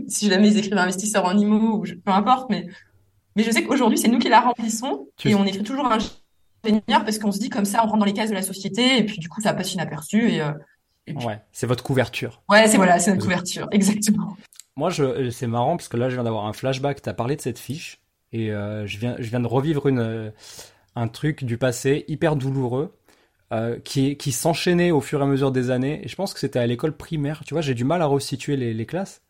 si 0.09 0.29
jamais 0.29 0.49
ils 0.49 0.59
écrivent 0.59 0.77
investisseur 0.77 1.25
en 1.25 1.39
IMO 1.39 1.77
ou 1.77 1.85
peu 2.05 2.11
importe, 2.11 2.51
mais, 2.51 2.67
mais 3.37 3.45
je 3.45 3.53
sais 3.53 3.63
qu'aujourd'hui, 3.63 3.97
c'est 3.97 4.09
nous 4.09 4.19
qui 4.19 4.29
la 4.29 4.41
remplissons 4.41 5.07
et 5.25 5.37
on 5.37 5.45
écrit 5.45 5.63
toujours 5.63 5.87
ingénieur 5.87 7.05
parce 7.05 7.21
qu'on 7.21 7.31
se 7.31 7.39
dit 7.39 7.49
comme 7.49 7.65
ça, 7.65 7.83
on 7.85 7.87
rentre 7.87 7.99
dans 7.99 8.05
les 8.05 8.13
cases 8.13 8.31
de 8.31 8.35
la 8.35 8.43
société 8.43 8.99
et 8.99 9.05
puis 9.05 9.19
du 9.19 9.29
coup, 9.29 9.41
ça 9.41 9.55
passe 9.55 9.75
inaperçu 9.75 10.33
et, 10.33 10.41
euh, 10.41 10.51
Ouais, 11.25 11.41
c'est 11.53 11.69
votre 11.69 11.85
couverture. 11.85 12.43
Ouais, 12.51 12.67
c'est 12.67 12.77
voilà, 12.79 12.99
c'est 12.99 13.13
notre 13.13 13.23
couverture, 13.23 13.69
exactement. 13.71 14.37
Moi, 14.75 14.91
je, 14.91 15.31
c'est 15.31 15.47
marrant 15.47 15.77
parce 15.77 15.89
que 15.89 15.97
là, 15.97 16.09
je 16.09 16.17
viens 16.17 16.25
d'avoir 16.25 16.47
un 16.47 16.53
flashback. 16.53 17.01
Tu 17.01 17.09
as 17.09 17.15
parlé 17.15 17.37
de 17.37 17.41
cette 17.41 17.61
fiche 17.61 18.03
et 18.33 18.51
euh, 18.51 18.87
je 18.89 18.99
viens, 18.99 19.15
je 19.21 19.31
viens 19.31 19.41
de 19.41 19.47
revivre 19.47 19.87
une, 19.87 20.33
un 20.97 21.09
truc 21.09 21.45
du 21.45 21.59
passé 21.59 22.05
hyper 22.09 22.35
douloureux. 22.35 22.93
Euh, 23.51 23.79
qui, 23.79 24.19
qui 24.19 24.31
s'enchaînait 24.31 24.91
au 24.91 25.01
fur 25.01 25.21
et 25.21 25.23
à 25.23 25.27
mesure 25.27 25.51
des 25.51 25.71
années. 25.71 26.05
Et 26.05 26.09
je 26.09 26.15
pense 26.17 26.35
que 26.35 26.41
c'était 26.41 26.59
à 26.59 26.67
l'école 26.67 26.95
primaire. 26.95 27.45
Tu 27.47 27.55
vois, 27.55 27.63
j'ai 27.63 27.73
du 27.73 27.85
mal 27.85 28.03
à 28.03 28.05
resituer 28.05 28.59
les, 28.59 28.75
les 28.75 28.85
classes. 28.85 29.23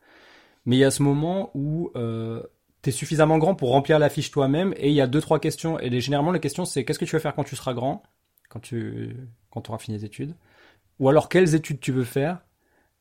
Mais 0.67 0.77
il 0.77 0.81
y 0.81 0.85
a 0.85 0.91
ce 0.91 1.03
moment 1.03 1.51
où 1.55 1.91
euh, 1.97 2.43
tu 2.83 2.91
es 2.91 2.93
suffisamment 2.93 3.39
grand 3.39 3.55
pour 3.55 3.71
remplir 3.71 3.99
la 3.99 4.09
fiche 4.11 4.31
toi-même. 4.31 4.75
Et 4.77 4.89
il 4.89 4.95
y 4.95 5.01
a 5.01 5.07
deux, 5.07 5.21
trois 5.21 5.41
questions. 5.41 5.79
Et 5.81 6.01
généralement, 6.01 6.33
les 6.33 6.41
questions, 6.41 6.65
c'est 6.65 6.85
qu'est-ce 6.85 6.99
que 6.99 7.05
tu 7.05 7.17
veux 7.17 7.21
faire 7.21 7.35
quand 7.35 7.45
tu 7.45 7.57
seras 7.57 7.75
grand 7.75 8.03
Quand 8.49 8.61
tu 8.61 9.17
quand 9.51 9.69
auras 9.71 9.79
fini 9.79 9.97
les 9.97 10.05
études? 10.05 10.35
Ou 11.01 11.09
alors, 11.11 11.29
quelles 11.29 11.55
études 11.57 11.81
tu 11.81 11.93
veux 11.93 12.05
faire? 12.05 12.41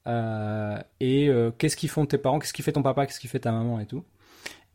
Euh, 0.08 0.80
Et 1.02 1.30
euh, 1.30 1.52
qu'est-ce 1.58 1.78
qu'ils 1.78 1.90
font 1.90 2.06
tes 2.08 2.18
parents? 2.20 2.40
Qu'est-ce 2.40 2.54
qui 2.54 2.64
fait 2.64 2.74
ton 2.74 2.84
papa? 2.84 3.06
Qu'est-ce 3.08 3.20
qui 3.22 3.28
fait 3.30 3.40
ta 3.42 3.52
maman 3.54 3.80
Et 3.80 3.88
tout? 3.88 4.06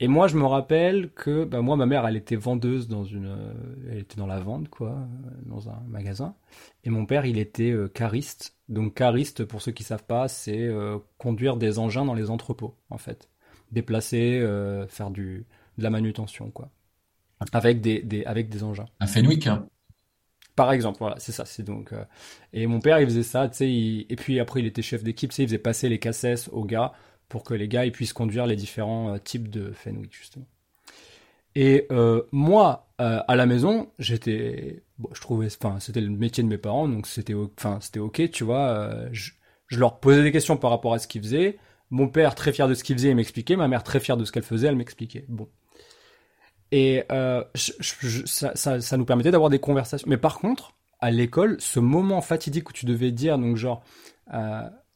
Et 0.02 0.08
moi, 0.08 0.26
je 0.26 0.36
me 0.36 0.44
rappelle 0.44 1.10
que, 1.12 1.44
bah, 1.44 1.60
moi, 1.60 1.76
ma 1.76 1.86
mère, 1.86 2.04
elle 2.08 2.16
était 2.16 2.34
vendeuse 2.34 2.88
dans 2.88 3.04
une, 3.04 3.26
euh, 3.26 3.52
elle 3.88 3.98
était 3.98 4.16
dans 4.16 4.26
la 4.26 4.40
vente, 4.40 4.68
quoi, 4.68 4.90
euh, 4.90 5.30
dans 5.46 5.68
un 5.68 5.80
magasin. 5.86 6.34
Et 6.82 6.90
mon 6.90 7.06
père, 7.06 7.24
il 7.24 7.38
était 7.38 7.70
euh, 7.70 7.86
cariste. 7.86 8.56
Donc, 8.68 8.94
cariste, 8.94 9.44
pour 9.44 9.62
ceux 9.62 9.70
qui 9.70 9.84
savent 9.84 10.02
pas, 10.02 10.26
c'est 10.26 10.68
conduire 11.18 11.56
des 11.56 11.78
engins 11.78 12.04
dans 12.04 12.14
les 12.14 12.30
entrepôts, 12.30 12.74
en 12.90 12.98
fait. 12.98 13.28
Déplacer, 13.70 14.44
faire 14.88 15.10
du, 15.10 15.46
de 15.78 15.82
la 15.84 15.90
manutention, 15.90 16.50
quoi. 16.50 16.70
Avec 17.52 17.80
des, 17.80 18.02
des, 18.02 18.24
avec 18.24 18.48
des 18.48 18.64
engins. 18.64 18.86
Un 18.98 19.06
Fenwick, 19.06 19.46
hein. 19.46 19.66
Par 20.56 20.72
exemple, 20.72 20.98
voilà, 20.98 21.16
c'est 21.18 21.32
ça. 21.32 21.44
C'est 21.44 21.62
donc. 21.62 21.92
et 22.52 22.66
mon 22.66 22.80
père, 22.80 22.98
il 22.98 23.06
faisait 23.06 23.22
ça, 23.22 23.48
tu 23.48 23.56
sais. 23.56 23.70
Et 24.08 24.16
puis 24.16 24.40
après, 24.40 24.60
il 24.60 24.66
était 24.66 24.82
chef 24.82 25.04
d'équipe, 25.04 25.30
tu 25.30 25.36
sais, 25.36 25.42
il 25.42 25.48
faisait 25.48 25.58
passer 25.58 25.88
les 25.88 25.98
cassettes 25.98 26.48
aux 26.50 26.64
gars 26.64 26.92
pour 27.32 27.44
que 27.44 27.54
les 27.54 27.66
gars 27.66 27.86
ils 27.86 27.92
puissent 27.92 28.12
conduire 28.12 28.44
les 28.44 28.56
différents 28.56 29.14
euh, 29.14 29.16
types 29.16 29.48
de 29.48 29.72
Fenwick 29.72 30.14
justement. 30.14 30.44
Et 31.54 31.86
euh, 31.90 32.22
moi, 32.30 32.90
euh, 33.00 33.20
à 33.26 33.36
la 33.36 33.46
maison, 33.46 33.88
j'étais, 33.98 34.82
bon, 34.98 35.08
je 35.14 35.20
trouvais, 35.22 35.46
enfin, 35.46 35.80
c'était 35.80 36.02
le 36.02 36.10
métier 36.10 36.44
de 36.44 36.48
mes 36.48 36.58
parents, 36.58 36.88
donc 36.88 37.06
c'était, 37.06 37.34
enfin, 37.34 37.78
ok, 37.96 38.30
tu 38.30 38.44
vois. 38.44 39.10
Je, 39.12 39.30
leur 39.70 39.98
posais 39.98 40.22
des 40.22 40.32
questions 40.32 40.58
par 40.58 40.70
rapport 40.70 40.92
à 40.92 40.98
ce 40.98 41.08
qu'ils 41.08 41.22
faisaient. 41.22 41.58
Mon 41.88 42.08
père 42.08 42.34
très 42.34 42.52
fier 42.52 42.68
de 42.68 42.74
ce 42.74 42.84
qu'il 42.84 42.96
faisait, 42.96 43.08
il 43.08 43.16
m'expliquait. 43.16 43.56
Ma 43.56 43.68
mère 43.68 43.82
très 43.82 44.00
fière 44.00 44.18
de 44.18 44.26
ce 44.26 44.32
qu'elle 44.32 44.42
faisait, 44.42 44.68
elle 44.68 44.76
m'expliquait. 44.76 45.24
Bon. 45.28 45.48
Et 46.70 47.04
ça, 47.54 48.54
ça, 48.54 48.96
nous 48.98 49.04
permettait 49.06 49.30
d'avoir 49.30 49.50
des 49.50 49.58
conversations. 49.58 50.06
Mais 50.08 50.18
par 50.18 50.38
contre, 50.38 50.74
à 51.00 51.10
l'école, 51.10 51.56
ce 51.60 51.80
moment 51.80 52.20
fatidique 52.20 52.68
où 52.68 52.72
tu 52.74 52.84
devais 52.84 53.10
dire, 53.10 53.38
donc 53.38 53.56
genre, 53.56 53.82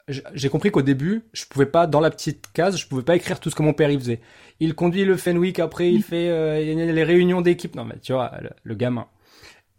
j'ai 0.08 0.48
compris 0.48 0.70
qu'au 0.70 0.82
début, 0.82 1.24
je 1.32 1.44
pouvais 1.46 1.66
pas, 1.66 1.86
dans 1.86 2.00
la 2.00 2.10
petite 2.10 2.46
case, 2.52 2.76
je 2.76 2.86
pouvais 2.86 3.02
pas 3.02 3.16
écrire 3.16 3.40
tout 3.40 3.50
ce 3.50 3.56
que 3.56 3.62
mon 3.62 3.72
père 3.72 3.90
il 3.90 3.98
faisait. 3.98 4.20
Il 4.60 4.74
conduit 4.74 5.04
le 5.04 5.16
Fenwick, 5.16 5.58
après 5.58 5.92
il 5.92 6.02
fait 6.02 6.28
euh, 6.28 6.60
les 6.60 7.04
réunions 7.04 7.40
d'équipe. 7.40 7.74
Non 7.74 7.84
mais 7.84 7.98
tu 7.98 8.12
vois, 8.12 8.32
le, 8.62 8.74
gamin. 8.74 9.08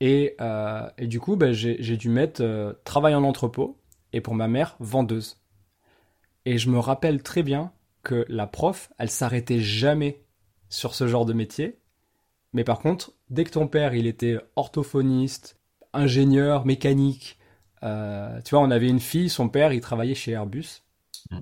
Et, 0.01 0.35
euh, 0.41 0.87
et 0.97 1.07
du 1.07 1.19
coup, 1.19 1.37
ben, 1.37 1.53
j'ai 1.53 1.97
dû 1.97 2.09
mettre 2.09 2.41
euh, 2.43 2.73
travail 2.83 3.15
en 3.15 3.23
entrepôt 3.23 3.79
et 4.11 4.21
pour 4.21 4.35
ma 4.35 4.47
mère, 4.47 4.75
vendeuse. 4.79 5.37
Et 6.45 6.57
je 6.57 6.69
me 6.69 6.79
rappelle 6.79 7.23
très 7.23 7.43
bien 7.43 7.71
que 8.03 8.25
la 8.27 8.47
prof, 8.47 8.89
elle 8.97 9.09
s'arrêtait 9.09 9.59
jamais 9.59 10.23
sur 10.69 10.93
ce 10.93 11.07
genre 11.07 11.25
de 11.25 11.33
métier. 11.33 11.79
Mais 12.53 12.63
par 12.63 12.79
contre, 12.79 13.13
dès 13.29 13.43
que 13.43 13.51
ton 13.51 13.67
père, 13.67 13.95
il 13.95 14.07
était 14.07 14.37
orthophoniste, 14.55 15.57
ingénieur, 15.93 16.65
mécanique, 16.65 17.36
euh, 17.83 18.41
tu 18.41 18.55
vois, 18.55 18.63
on 18.63 18.71
avait 18.71 18.87
une 18.87 18.99
fille, 18.99 19.29
son 19.29 19.49
père, 19.49 19.73
il 19.73 19.81
travaillait 19.81 20.15
chez 20.15 20.31
Airbus. 20.31 20.83
Mm. 21.31 21.39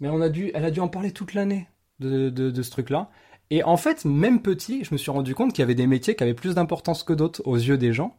Mais 0.00 0.08
on 0.08 0.20
a 0.20 0.28
dû, 0.28 0.50
elle 0.54 0.64
a 0.64 0.70
dû 0.70 0.80
en 0.80 0.88
parler 0.88 1.12
toute 1.12 1.34
l'année 1.34 1.68
de, 2.00 2.30
de, 2.30 2.62
ce 2.62 2.70
truc-là. 2.70 3.10
Et 3.50 3.62
en 3.62 3.76
fait, 3.76 4.04
même 4.04 4.42
petit, 4.42 4.84
je 4.84 4.92
me 4.92 4.98
suis 4.98 5.10
rendu 5.10 5.34
compte 5.34 5.52
qu'il 5.52 5.60
y 5.60 5.62
avait 5.62 5.74
des 5.74 5.86
métiers 5.86 6.16
qui 6.16 6.22
avaient 6.24 6.34
plus 6.34 6.54
d'importance 6.54 7.02
que 7.02 7.12
d'autres 7.12 7.42
aux 7.44 7.56
yeux 7.56 7.78
des 7.78 7.92
gens. 7.92 8.18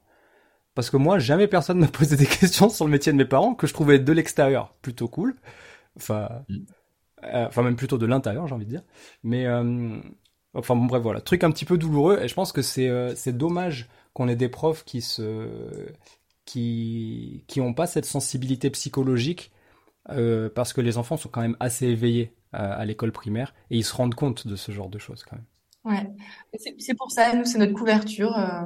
Parce 0.76 0.90
que 0.90 0.98
moi, 0.98 1.20
jamais 1.20 1.48
personne 1.48 1.80
m'a 1.80 1.88
posé 1.90 2.16
des 2.16 2.26
questions 2.26 2.70
sur 2.70 2.86
le 2.86 2.92
métier 2.92 3.12
de 3.12 3.18
mes 3.18 3.26
parents, 3.26 3.56
que 3.56 3.68
je 3.68 3.74
trouvais 3.74 4.00
de 4.00 4.14
l'extérieur 4.14 4.74
plutôt 4.82 5.08
cool. 5.08 5.36
Enfin, 5.98 6.30
mm. 6.50 6.58
euh, 7.26 7.48
enfin 7.48 7.64
même 7.64 7.76
plutôt 7.76 7.98
de 7.98 8.06
l'intérieur, 8.06 8.48
j'ai 8.48 8.56
envie 8.56 8.66
de 8.66 8.72
dire. 8.72 8.84
Mais, 9.24 9.46
euh, 9.46 9.98
enfin 10.54 10.76
bon, 10.76 10.86
bref, 10.86 11.02
voilà. 11.02 11.22
Truc 11.22 11.44
un 11.44 11.52
petit 11.52 11.66
peu 11.66 11.78
douloureux. 11.78 12.20
Et 12.22 12.28
je 12.28 12.34
pense 12.34 12.52
que 12.52 12.62
c'est 12.62 13.16
c'est 13.16 13.38
dommage 13.38 13.90
qu'on 14.14 14.28
ait 14.28 14.36
des 14.36 14.50
profs 14.50 14.86
qui 14.86 15.02
se 15.02 15.50
qui 16.46 17.44
qui 17.48 17.62
ont 17.62 17.74
pas 17.74 17.88
cette 17.88 18.06
sensibilité 18.06 18.70
psychologique 18.70 19.52
euh, 20.10 20.50
parce 20.54 20.74
que 20.74 20.82
les 20.82 20.98
enfants 20.98 21.18
sont 21.18 21.30
quand 21.30 21.42
même 21.42 21.58
assez 21.60 21.88
éveillés 21.88 22.34
à, 22.52 22.74
à 22.74 22.86
l'école 22.86 23.12
primaire 23.12 23.54
et 23.70 23.78
ils 23.78 23.86
se 23.86 23.94
rendent 23.96 24.16
compte 24.16 24.48
de 24.48 24.56
ce 24.56 24.72
genre 24.72 24.90
de 24.90 25.00
choses 25.00 25.24
quand 25.24 25.38
même. 25.38 25.46
Ouais, 25.86 26.10
c'est 26.78 26.94
pour 26.96 27.12
ça 27.12 27.34
nous 27.36 27.46
c'est 27.46 27.58
notre 27.58 27.74
couverture. 27.74 28.38
Euh, 28.38 28.66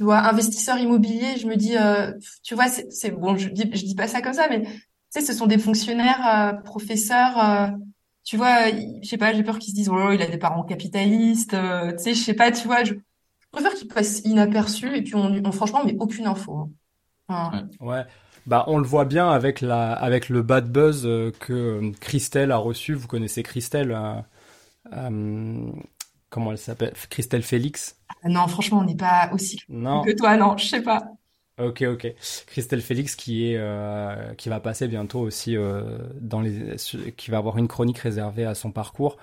tu 0.00 0.04
vois, 0.04 0.20
investisseur 0.20 0.78
immobilier, 0.78 1.36
je 1.36 1.46
me 1.46 1.56
dis, 1.56 1.76
euh, 1.76 2.14
tu 2.42 2.54
vois, 2.54 2.68
c'est 2.68 3.10
bon, 3.10 3.36
je 3.36 3.50
dis 3.50 3.66
dis 3.66 3.94
pas 3.94 4.08
ça 4.08 4.22
comme 4.22 4.32
ça, 4.32 4.48
mais 4.48 4.62
tu 4.62 4.70
sais, 5.10 5.20
ce 5.20 5.34
sont 5.34 5.46
des 5.46 5.58
fonctionnaires, 5.58 6.26
euh, 6.26 6.52
professeurs. 6.62 7.38
Euh, 7.38 7.66
tu 8.24 8.38
vois, 8.38 8.70
je 8.70 9.06
sais 9.06 9.18
pas, 9.18 9.34
j'ai 9.34 9.42
peur 9.42 9.58
qu'ils 9.58 9.72
se 9.72 9.74
disent, 9.74 9.90
oh, 9.90 10.10
il 10.10 10.22
a 10.22 10.26
des 10.26 10.38
parents 10.38 10.62
capitalistes. 10.64 11.50
tu 11.50 11.98
sais, 12.02 12.14
je 12.14 12.22
sais 12.22 12.32
pas, 12.32 12.50
tu 12.50 12.66
vois, 12.66 12.82
je, 12.82 12.94
préfère 13.50 13.74
qu'ils 13.74 13.88
passent 13.88 14.20
inaperçus 14.24 14.96
et 14.96 15.02
puis 15.02 15.16
on, 15.16 15.42
on 15.44 15.52
franchement, 15.52 15.84
mais 15.84 15.94
aucune 16.00 16.26
info. 16.26 16.56
Hein. 16.56 16.70
Ouais. 17.80 18.04
Bah, 18.46 18.64
on 18.68 18.78
le 18.78 18.84
voit 18.84 19.04
bien 19.04 19.30
avec 19.30 19.60
la, 19.60 19.92
avec 19.92 20.28
le 20.28 20.42
bad 20.42 20.72
buzz 20.72 21.02
euh, 21.04 21.30
que 21.38 21.52
euh, 21.52 21.92
Christelle 22.00 22.50
a 22.52 22.56
reçu. 22.56 22.94
Vous 22.94 23.06
connaissez 23.06 23.42
Christelle, 23.42 23.96
euh, 24.92 25.70
comment 26.30 26.50
elle 26.50 26.58
s'appelle? 26.58 26.94
Christelle 27.10 27.42
Félix? 27.42 27.98
Ah 28.24 28.28
non, 28.28 28.48
franchement, 28.48 28.78
on 28.78 28.84
n'est 28.84 28.96
pas 28.96 29.30
aussi 29.32 29.58
que 29.58 30.16
toi, 30.16 30.36
non, 30.36 30.56
je 30.56 30.66
sais 30.66 30.82
pas. 30.82 31.04
Ok, 31.58 31.82
ok. 31.82 32.14
Christelle 32.46 32.80
Félix 32.80 33.14
qui 33.14 33.52
est, 33.52 34.36
qui 34.36 34.48
va 34.48 34.60
passer 34.60 34.88
bientôt 34.88 35.20
aussi 35.20 35.56
dans 36.20 36.40
les, 36.40 36.76
qui 37.16 37.30
va 37.30 37.36
avoir 37.36 37.58
une 37.58 37.68
chronique 37.68 37.98
réservée 37.98 38.46
à 38.46 38.54
son 38.54 38.72
parcours, 38.72 39.18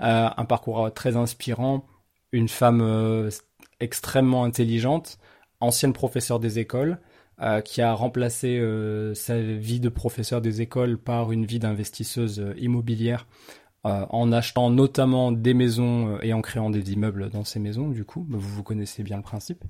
un 0.00 0.44
parcours 0.44 0.92
très 0.92 1.16
inspirant, 1.16 1.86
une 2.32 2.48
femme 2.48 3.30
extrêmement 3.78 4.42
intelligente, 4.42 5.18
ancienne 5.60 5.92
professeure 5.92 6.40
des 6.40 6.58
écoles. 6.58 6.98
Euh, 7.42 7.60
qui 7.60 7.82
a 7.82 7.92
remplacé 7.92 8.58
euh, 8.58 9.12
sa 9.12 9.38
vie 9.38 9.78
de 9.78 9.90
professeur 9.90 10.40
des 10.40 10.62
écoles 10.62 10.96
par 10.96 11.32
une 11.32 11.44
vie 11.44 11.58
d'investisseuse 11.58 12.40
euh, 12.40 12.54
immobilière 12.56 13.26
en 13.84 14.32
achetant 14.32 14.68
notamment 14.70 15.30
des 15.30 15.54
maisons 15.54 16.18
et 16.20 16.32
en 16.32 16.40
créant 16.40 16.70
des 16.70 16.92
immeubles 16.92 17.30
dans 17.30 17.44
ces 17.44 17.60
maisons, 17.60 17.88
du 17.88 18.04
coup, 18.04 18.26
vous 18.28 18.40
vous 18.40 18.64
connaissez 18.64 19.04
bien 19.04 19.16
le 19.16 19.22
principe. 19.22 19.62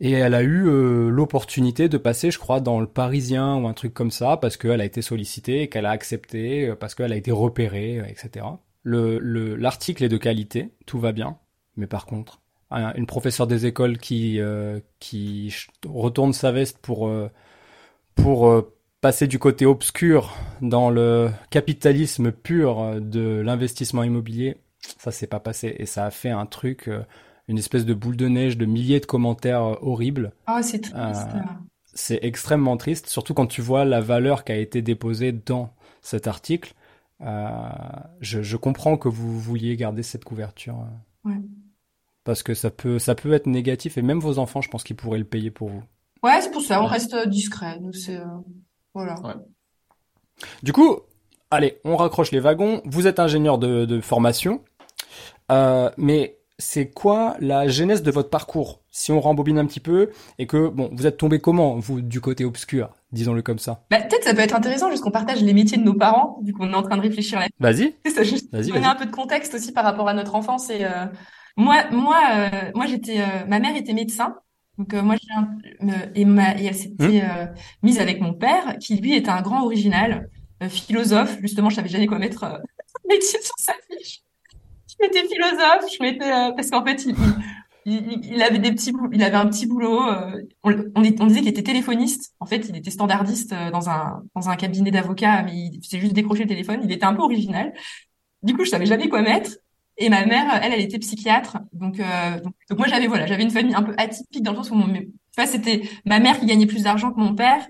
Et 0.00 0.10
elle 0.10 0.34
a 0.34 0.42
eu 0.42 0.64
l'opportunité 1.08 1.88
de 1.88 1.98
passer, 1.98 2.32
je 2.32 2.40
crois, 2.40 2.58
dans 2.58 2.80
le 2.80 2.88
Parisien 2.88 3.54
ou 3.54 3.68
un 3.68 3.74
truc 3.74 3.94
comme 3.94 4.10
ça, 4.10 4.38
parce 4.38 4.56
qu'elle 4.56 4.80
a 4.80 4.84
été 4.84 5.02
sollicitée 5.02 5.68
qu'elle 5.68 5.86
a 5.86 5.90
accepté, 5.90 6.74
parce 6.80 6.96
qu'elle 6.96 7.12
a 7.12 7.16
été 7.16 7.30
repérée, 7.30 7.98
etc. 8.08 8.44
Le 8.82 9.54
l'article 9.54 10.02
est 10.02 10.08
de 10.08 10.16
qualité, 10.16 10.72
tout 10.84 10.98
va 10.98 11.12
bien, 11.12 11.38
mais 11.76 11.86
par 11.86 12.06
contre, 12.06 12.40
une 12.70 13.06
professeure 13.06 13.46
des 13.46 13.66
écoles 13.66 13.98
qui 13.98 14.40
euh, 14.40 14.80
qui 14.98 15.54
retourne 15.86 16.32
sa 16.32 16.52
veste 16.52 16.78
pour 16.78 17.08
euh, 17.08 17.30
pour 18.14 18.48
euh, 18.48 18.72
passer 19.00 19.26
du 19.26 19.38
côté 19.38 19.66
obscur 19.66 20.34
dans 20.60 20.90
le 20.90 21.30
capitalisme 21.50 22.32
pur 22.32 23.00
de 23.00 23.40
l'investissement 23.40 24.02
immobilier, 24.02 24.58
ça 24.98 25.10
s'est 25.10 25.26
pas 25.26 25.40
passé 25.40 25.74
et 25.78 25.86
ça 25.86 26.04
a 26.04 26.10
fait 26.10 26.30
un 26.30 26.44
truc, 26.44 26.90
une 27.48 27.56
espèce 27.56 27.86
de 27.86 27.94
boule 27.94 28.16
de 28.16 28.28
neige 28.28 28.58
de 28.58 28.66
milliers 28.66 29.00
de 29.00 29.06
commentaires 29.06 29.82
horribles. 29.82 30.32
Oh, 30.48 30.58
c'est 30.60 30.80
triste. 30.80 31.28
c'est 31.94 32.18
extrêmement 32.22 32.76
triste, 32.76 33.06
surtout 33.06 33.32
quand 33.32 33.46
tu 33.46 33.62
vois 33.62 33.86
la 33.86 34.02
valeur 34.02 34.44
qui 34.44 34.52
a 34.52 34.58
été 34.58 34.82
déposée 34.82 35.32
dans 35.32 35.72
cet 36.02 36.26
article. 36.26 36.74
je, 37.20 38.42
je 38.42 38.56
comprends 38.58 38.98
que 38.98 39.08
vous 39.08 39.40
vouliez 39.40 39.76
garder 39.76 40.02
cette 40.02 40.24
couverture. 40.24 40.76
Ouais 41.24 41.40
parce 42.24 42.42
que 42.42 42.54
ça 42.54 42.70
peut, 42.70 42.98
ça 42.98 43.14
peut 43.14 43.32
être 43.32 43.46
négatif 43.46 43.98
et 43.98 44.02
même 44.02 44.20
vos 44.20 44.38
enfants, 44.38 44.60
je 44.60 44.68
pense 44.68 44.84
qu'ils 44.84 44.96
pourraient 44.96 45.18
le 45.18 45.24
payer 45.24 45.50
pour 45.50 45.68
vous. 45.68 45.82
Ouais, 46.22 46.40
c'est 46.40 46.50
pour 46.50 46.62
ça, 46.62 46.82
on 46.82 46.86
reste 46.86 47.16
discret. 47.28 47.78
Nous, 47.80 47.92
c'est 47.92 48.16
euh, 48.16 48.24
voilà. 48.94 49.14
Du 50.62 50.72
coup, 50.72 51.00
allez, 51.50 51.80
on 51.84 51.96
raccroche 51.96 52.30
les 52.30 52.40
wagons. 52.40 52.82
Vous 52.84 53.06
êtes 53.06 53.18
ingénieur 53.18 53.58
de, 53.58 53.84
de 53.84 54.00
formation, 54.00 54.62
euh, 55.50 55.90
mais 55.96 56.38
c'est 56.58 56.90
quoi 56.90 57.36
la 57.40 57.68
genèse 57.68 58.02
de 58.02 58.10
votre 58.10 58.28
parcours? 58.28 58.82
Si 58.90 59.12
on 59.12 59.20
rembobine 59.20 59.58
un 59.58 59.66
petit 59.66 59.80
peu 59.80 60.10
et 60.38 60.46
que 60.46 60.68
bon, 60.68 60.90
vous 60.92 61.06
êtes 61.06 61.16
tombé 61.16 61.38
comment 61.40 61.76
vous 61.76 62.02
du 62.02 62.20
côté 62.20 62.44
obscur, 62.44 62.90
disons-le 63.12 63.40
comme 63.40 63.58
ça? 63.58 63.84
Bah, 63.90 64.00
peut-être 64.00 64.24
ça 64.24 64.34
peut 64.34 64.40
être 64.40 64.54
intéressant 64.54 64.90
juste 64.90 65.02
qu'on 65.02 65.10
partage 65.10 65.42
les 65.42 65.54
métiers 65.54 65.78
de 65.78 65.84
nos 65.84 65.94
parents, 65.94 66.38
vu 66.44 66.52
qu'on 66.52 66.70
est 66.70 66.74
en 66.74 66.82
train 66.82 66.96
de 66.96 67.02
réfléchir 67.02 67.38
là. 67.38 67.46
Vas-y. 67.58 67.94
Ça, 68.14 68.22
juste 68.22 68.52
vas-y, 68.52 68.70
donner 68.72 68.86
un 68.86 68.94
peu 68.94 69.06
de 69.06 69.10
contexte 69.10 69.54
aussi 69.54 69.72
par 69.72 69.84
rapport 69.84 70.08
à 70.08 70.14
notre 70.14 70.34
enfance 70.34 70.68
et 70.70 70.84
euh, 70.84 71.06
moi, 71.60 71.84
moi, 71.90 72.18
euh, 72.32 72.70
moi, 72.74 72.86
j'étais, 72.86 73.20
euh, 73.20 73.44
ma 73.46 73.60
mère 73.60 73.76
était 73.76 73.92
médecin. 73.92 74.34
Donc 74.78 74.94
euh, 74.94 75.02
moi, 75.02 75.16
et, 76.14 76.24
ma, 76.24 76.58
et 76.58 76.64
elle 76.64 76.74
s'était 76.74 77.22
mmh. 77.22 77.54
mise 77.82 77.98
avec 77.98 78.20
mon 78.20 78.32
père, 78.32 78.78
qui 78.78 78.96
lui 78.96 79.14
était 79.14 79.28
un 79.28 79.42
grand 79.42 79.62
original, 79.64 80.30
philosophe. 80.68 81.36
Justement, 81.42 81.68
je 81.68 81.76
savais 81.76 81.88
jamais 81.88 82.06
quoi 82.06 82.18
mettre 82.18 82.62
métier 83.08 83.40
sur 83.42 83.54
sa 83.58 83.74
fiche. 83.90 84.22
Je 84.88 84.94
mettais 85.00 85.26
philosophe, 85.28 85.84
je 85.92 86.02
mettais 86.02 86.30
parce 86.56 86.70
qu'en 86.70 86.84
fait, 86.84 87.04
il, 87.04 87.14
il, 87.84 88.32
il, 88.32 88.42
avait 88.42 88.58
des 88.58 88.72
petits, 88.72 88.92
il 89.12 89.22
avait 89.22 89.36
un 89.36 89.46
petit 89.46 89.66
boulot. 89.66 90.00
on, 90.62 90.72
on, 90.94 91.26
disait 91.26 91.40
qu'il 91.40 91.48
était 91.48 91.62
téléphoniste. 91.62 92.34
En 92.40 92.46
fait, 92.46 92.66
il 92.68 92.76
était 92.76 92.90
standardiste 92.90 93.54
dans 93.72 93.90
un 93.90 94.22
dans 94.34 94.48
un 94.48 94.56
cabinet 94.56 94.90
d'avocats, 94.90 95.42
mais 95.42 95.52
il 95.54 95.80
faisait 95.82 96.00
juste 96.00 96.14
décrocher 96.14 96.44
le 96.44 96.48
téléphone. 96.48 96.80
Il 96.84 96.92
était 96.92 97.04
un 97.04 97.14
peu 97.14 97.22
original. 97.22 97.74
Du 98.42 98.54
coup, 98.54 98.64
je 98.64 98.70
savais 98.70 98.86
jamais 98.86 99.10
quoi 99.10 99.20
mettre. 99.20 99.50
Et 100.00 100.08
ma 100.08 100.24
mère, 100.24 100.58
elle, 100.62 100.72
elle 100.72 100.80
était 100.80 100.98
psychiatre. 100.98 101.58
Donc, 101.72 102.00
euh, 102.00 102.40
donc, 102.68 102.78
moi, 102.78 102.88
j'avais 102.88 103.06
voilà, 103.06 103.26
j'avais 103.26 103.42
une 103.42 103.50
famille 103.50 103.74
un 103.74 103.82
peu 103.82 103.94
atypique 103.98 104.42
dans 104.42 104.52
le 104.52 104.56
sens 104.56 104.70
où 104.70 104.74
mon, 104.74 104.92
tu 104.92 105.10
vois, 105.36 105.46
c'était 105.46 105.82
ma 106.06 106.18
mère 106.18 106.40
qui 106.40 106.46
gagnait 106.46 106.66
plus 106.66 106.84
d'argent 106.84 107.12
que 107.12 107.20
mon 107.20 107.34
père. 107.34 107.66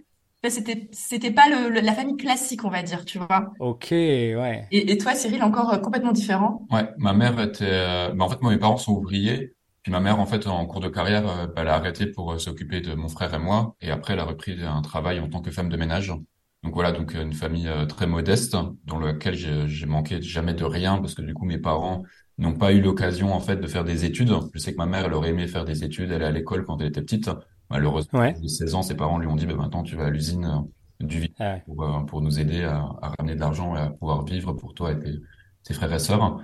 C'était, 0.49 0.89
c'était 0.93 1.33
pas 1.33 1.49
le, 1.51 1.69
la 1.81 1.93
famille 1.93 2.17
classique, 2.17 2.65
on 2.65 2.71
va 2.71 2.83
dire, 2.83 3.05
tu 3.05 3.19
vois. 3.19 3.53
Ok, 3.59 3.89
ouais. 3.91 4.67
Et, 4.71 4.91
et 4.91 4.97
toi, 4.97 5.15
Cyril, 5.15 5.43
encore 5.43 5.71
euh, 5.75 5.77
complètement 5.77 6.13
différent? 6.13 6.67
Ouais, 6.71 6.89
ma 6.97 7.13
mère 7.13 7.39
était, 7.41 7.67
euh, 7.69 8.15
bah, 8.15 8.25
en 8.25 8.29
fait, 8.31 8.41
moi, 8.41 8.51
mes 8.51 8.59
parents 8.59 8.79
sont 8.79 8.93
ouvriers. 8.93 9.53
Puis 9.83 9.93
ma 9.93 10.01
mère, 10.01 10.19
en 10.19 10.25
fait, 10.25 10.47
en 10.47 10.65
cours 10.67 10.81
de 10.81 10.89
carrière, 10.89 11.29
euh, 11.29 11.47
bah, 11.47 11.63
elle 11.63 11.69
a 11.69 11.75
arrêté 11.75 12.07
pour 12.07 12.41
s'occuper 12.41 12.81
de 12.81 12.95
mon 12.95 13.09
frère 13.09 13.35
et 13.35 13.39
moi. 13.39 13.75
Et 13.83 13.91
après, 13.91 14.15
elle 14.15 14.21
a 14.21 14.25
repris 14.25 14.57
un 14.63 14.81
travail 14.81 15.21
en 15.21 15.29
tant 15.29 15.43
que 15.43 15.51
femme 15.51 15.69
de 15.69 15.77
ménage. 15.77 16.15
Donc 16.63 16.75
voilà, 16.75 16.93
donc 16.93 17.15
une 17.15 17.33
famille 17.33 17.71
très 17.89 18.07
modeste 18.07 18.55
dans 18.85 18.99
laquelle 18.99 19.35
j'ai 19.35 19.87
manqué 19.87 20.21
jamais 20.21 20.53
de 20.53 20.65
rien 20.65 20.99
parce 20.99 21.15
que 21.15 21.23
du 21.23 21.33
coup 21.33 21.47
mes 21.47 21.59
parents 21.59 22.05
n'ont 22.41 22.55
pas 22.55 22.73
eu 22.73 22.81
l'occasion 22.81 23.33
en 23.33 23.41
fait 23.41 23.57
de 23.57 23.67
faire 23.67 23.85
des 23.85 24.05
études. 24.05 24.33
Je 24.55 24.59
sais 24.59 24.73
que 24.73 24.79
ma 24.79 24.87
mère, 24.87 25.07
elle 25.07 25.15
aurait 25.15 25.31
aimé 25.31 25.47
faire 25.47 25.65
des 25.65 25.85
études, 25.85 26.11
elle 26.11 26.23
est 26.23 26.27
à 26.27 26.31
l'école 26.31 26.65
quand 26.65 26.81
elle 26.81 26.89
était 26.89 27.03
petite. 27.03 27.31
Malheureusement, 27.69 28.21
à 28.21 28.35
16 28.35 28.75
ans, 28.75 28.83
ses 28.83 28.97
parents 28.97 29.19
lui 29.19 29.29
ont 29.29 29.37
dit, 29.37 29.47
bah, 29.47 29.55
maintenant 29.55 29.83
tu 29.83 29.95
vas 29.95 30.07
à 30.07 30.11
l'usine 30.11 30.45
euh, 30.45 31.07
du 31.07 31.21
vide 31.21 31.35
ah 31.39 31.59
pour, 31.65 31.85
euh, 31.85 32.01
pour, 32.01 32.21
nous 32.21 32.41
aider 32.41 32.65
à, 32.65 32.79
à, 33.01 33.13
ramener 33.17 33.37
de 33.37 33.41
l'argent 33.41 33.77
et 33.77 33.79
à 33.79 33.91
pouvoir 33.91 34.25
vivre 34.25 34.53
pour 34.55 34.75
toi 34.75 34.93
et 34.93 34.99
tes, 34.99 35.75
frères 35.75 35.93
et 35.93 35.99
sœurs. 35.99 36.41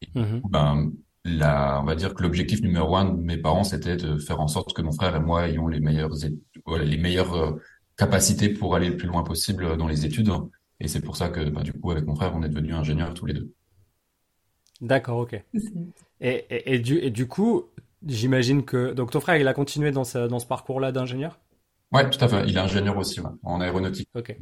Et, 0.00 0.06
mm-hmm. 0.18 0.40
ben, 0.48 0.92
on 1.26 1.84
va 1.84 1.94
dire 1.94 2.14
que 2.14 2.22
l'objectif 2.22 2.62
numéro 2.62 2.96
un 2.96 3.12
de 3.12 3.20
mes 3.20 3.36
parents, 3.36 3.64
c'était 3.64 3.96
de 3.96 4.16
faire 4.18 4.40
en 4.40 4.48
sorte 4.48 4.72
que 4.72 4.80
mon 4.80 4.92
frère 4.92 5.14
et 5.14 5.20
moi 5.20 5.48
ayons 5.48 5.68
les 5.68 5.80
meilleures, 5.80 6.14
les 6.78 6.96
meilleures 6.96 7.58
capacités 8.00 8.48
pour 8.48 8.74
aller 8.74 8.88
le 8.88 8.96
plus 8.96 9.06
loin 9.06 9.22
possible 9.22 9.76
dans 9.76 9.86
les 9.86 10.06
études. 10.06 10.32
Et 10.80 10.88
c'est 10.88 11.02
pour 11.02 11.16
ça 11.16 11.28
que, 11.28 11.42
bah, 11.50 11.62
du 11.62 11.72
coup, 11.72 11.90
avec 11.90 12.06
mon 12.06 12.16
frère, 12.16 12.32
on 12.34 12.42
est 12.42 12.48
devenus 12.48 12.74
ingénieurs 12.74 13.12
tous 13.14 13.26
les 13.26 13.34
deux. 13.34 13.52
D'accord, 14.80 15.18
ok. 15.18 15.34
Et, 16.22 16.46
et, 16.74 16.78
du, 16.78 16.96
et 16.98 17.10
du 17.10 17.26
coup, 17.28 17.66
j'imagine 18.06 18.64
que 18.64 18.94
donc 18.94 19.10
ton 19.10 19.20
frère, 19.20 19.36
il 19.36 19.46
a 19.46 19.52
continué 19.52 19.90
dans, 19.90 20.04
ce, 20.04 20.26
dans 20.26 20.38
ce 20.38 20.46
parcours-là 20.46 20.90
d'ingénieur? 20.90 21.38
Ouais, 21.92 22.08
tout 22.08 22.24
à 22.24 22.28
fait. 22.28 22.48
Il 22.48 22.56
est 22.56 22.60
ingénieur 22.60 22.96
aussi, 22.96 23.20
en 23.42 23.60
aéronautique. 23.60 24.08
Ok. 24.14 24.34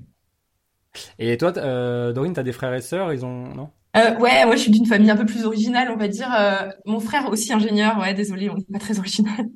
Et 1.19 1.37
toi, 1.37 1.53
euh, 1.57 2.13
Dorine, 2.13 2.35
t'as 2.35 2.43
des 2.43 2.53
frères 2.53 2.75
et 2.75 2.81
sœurs 2.81 3.13
Ils 3.13 3.25
ont 3.25 3.55
non? 3.55 3.71
Euh, 3.97 4.17
ouais, 4.19 4.45
moi 4.45 4.55
je 4.55 4.61
suis 4.61 4.71
d'une 4.71 4.87
famille 4.87 5.11
un 5.11 5.17
peu 5.17 5.27
plus 5.27 5.45
originale, 5.45 5.91
on 5.91 5.97
va 5.97 6.09
dire. 6.09 6.31
Euh, 6.39 6.69
mon 6.85 7.01
frère 7.01 7.29
aussi 7.31 7.53
ingénieur, 7.53 7.99
ouais, 7.99 8.15
désolé, 8.15 8.51
on 8.51 8.57
n'est 8.57 8.65
pas 8.73 8.79
très 8.79 8.99
original. 8.99 9.47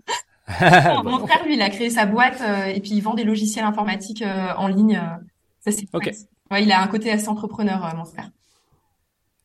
Mon, 0.49 1.19
frère, 1.27 1.45
lui, 1.45 1.55
il 1.55 1.63
a 1.63 1.71
créé 1.71 1.91
sa 1.91 2.07
boîte 2.07 2.41
euh, 2.41 2.67
et 2.67 2.81
puis 2.81 2.91
il 2.91 3.01
vend 3.01 3.15
des 3.15 3.25
logiciels 3.25 3.65
informatiques 3.65 4.23
euh, 4.23 4.53
en 4.57 4.69
ligne. 4.69 5.01
ça 5.61 5.73
c'est. 5.73 5.87
Ok. 5.93 6.11
Ouais, 6.51 6.63
il 6.63 6.73
a 6.73 6.83
un 6.83 6.87
côté 6.89 7.11
assez 7.11 7.29
entrepreneur, 7.29 7.95
mon 7.97 8.05
frère. 8.05 8.31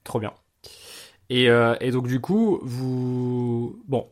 Trop 0.04 0.20
bien. 0.20 0.34
Et, 1.30 1.48
et 1.82 1.92
donc 1.92 2.08
du 2.08 2.22
coup, 2.22 2.60
vous, 2.62 3.82
bon, 3.86 4.10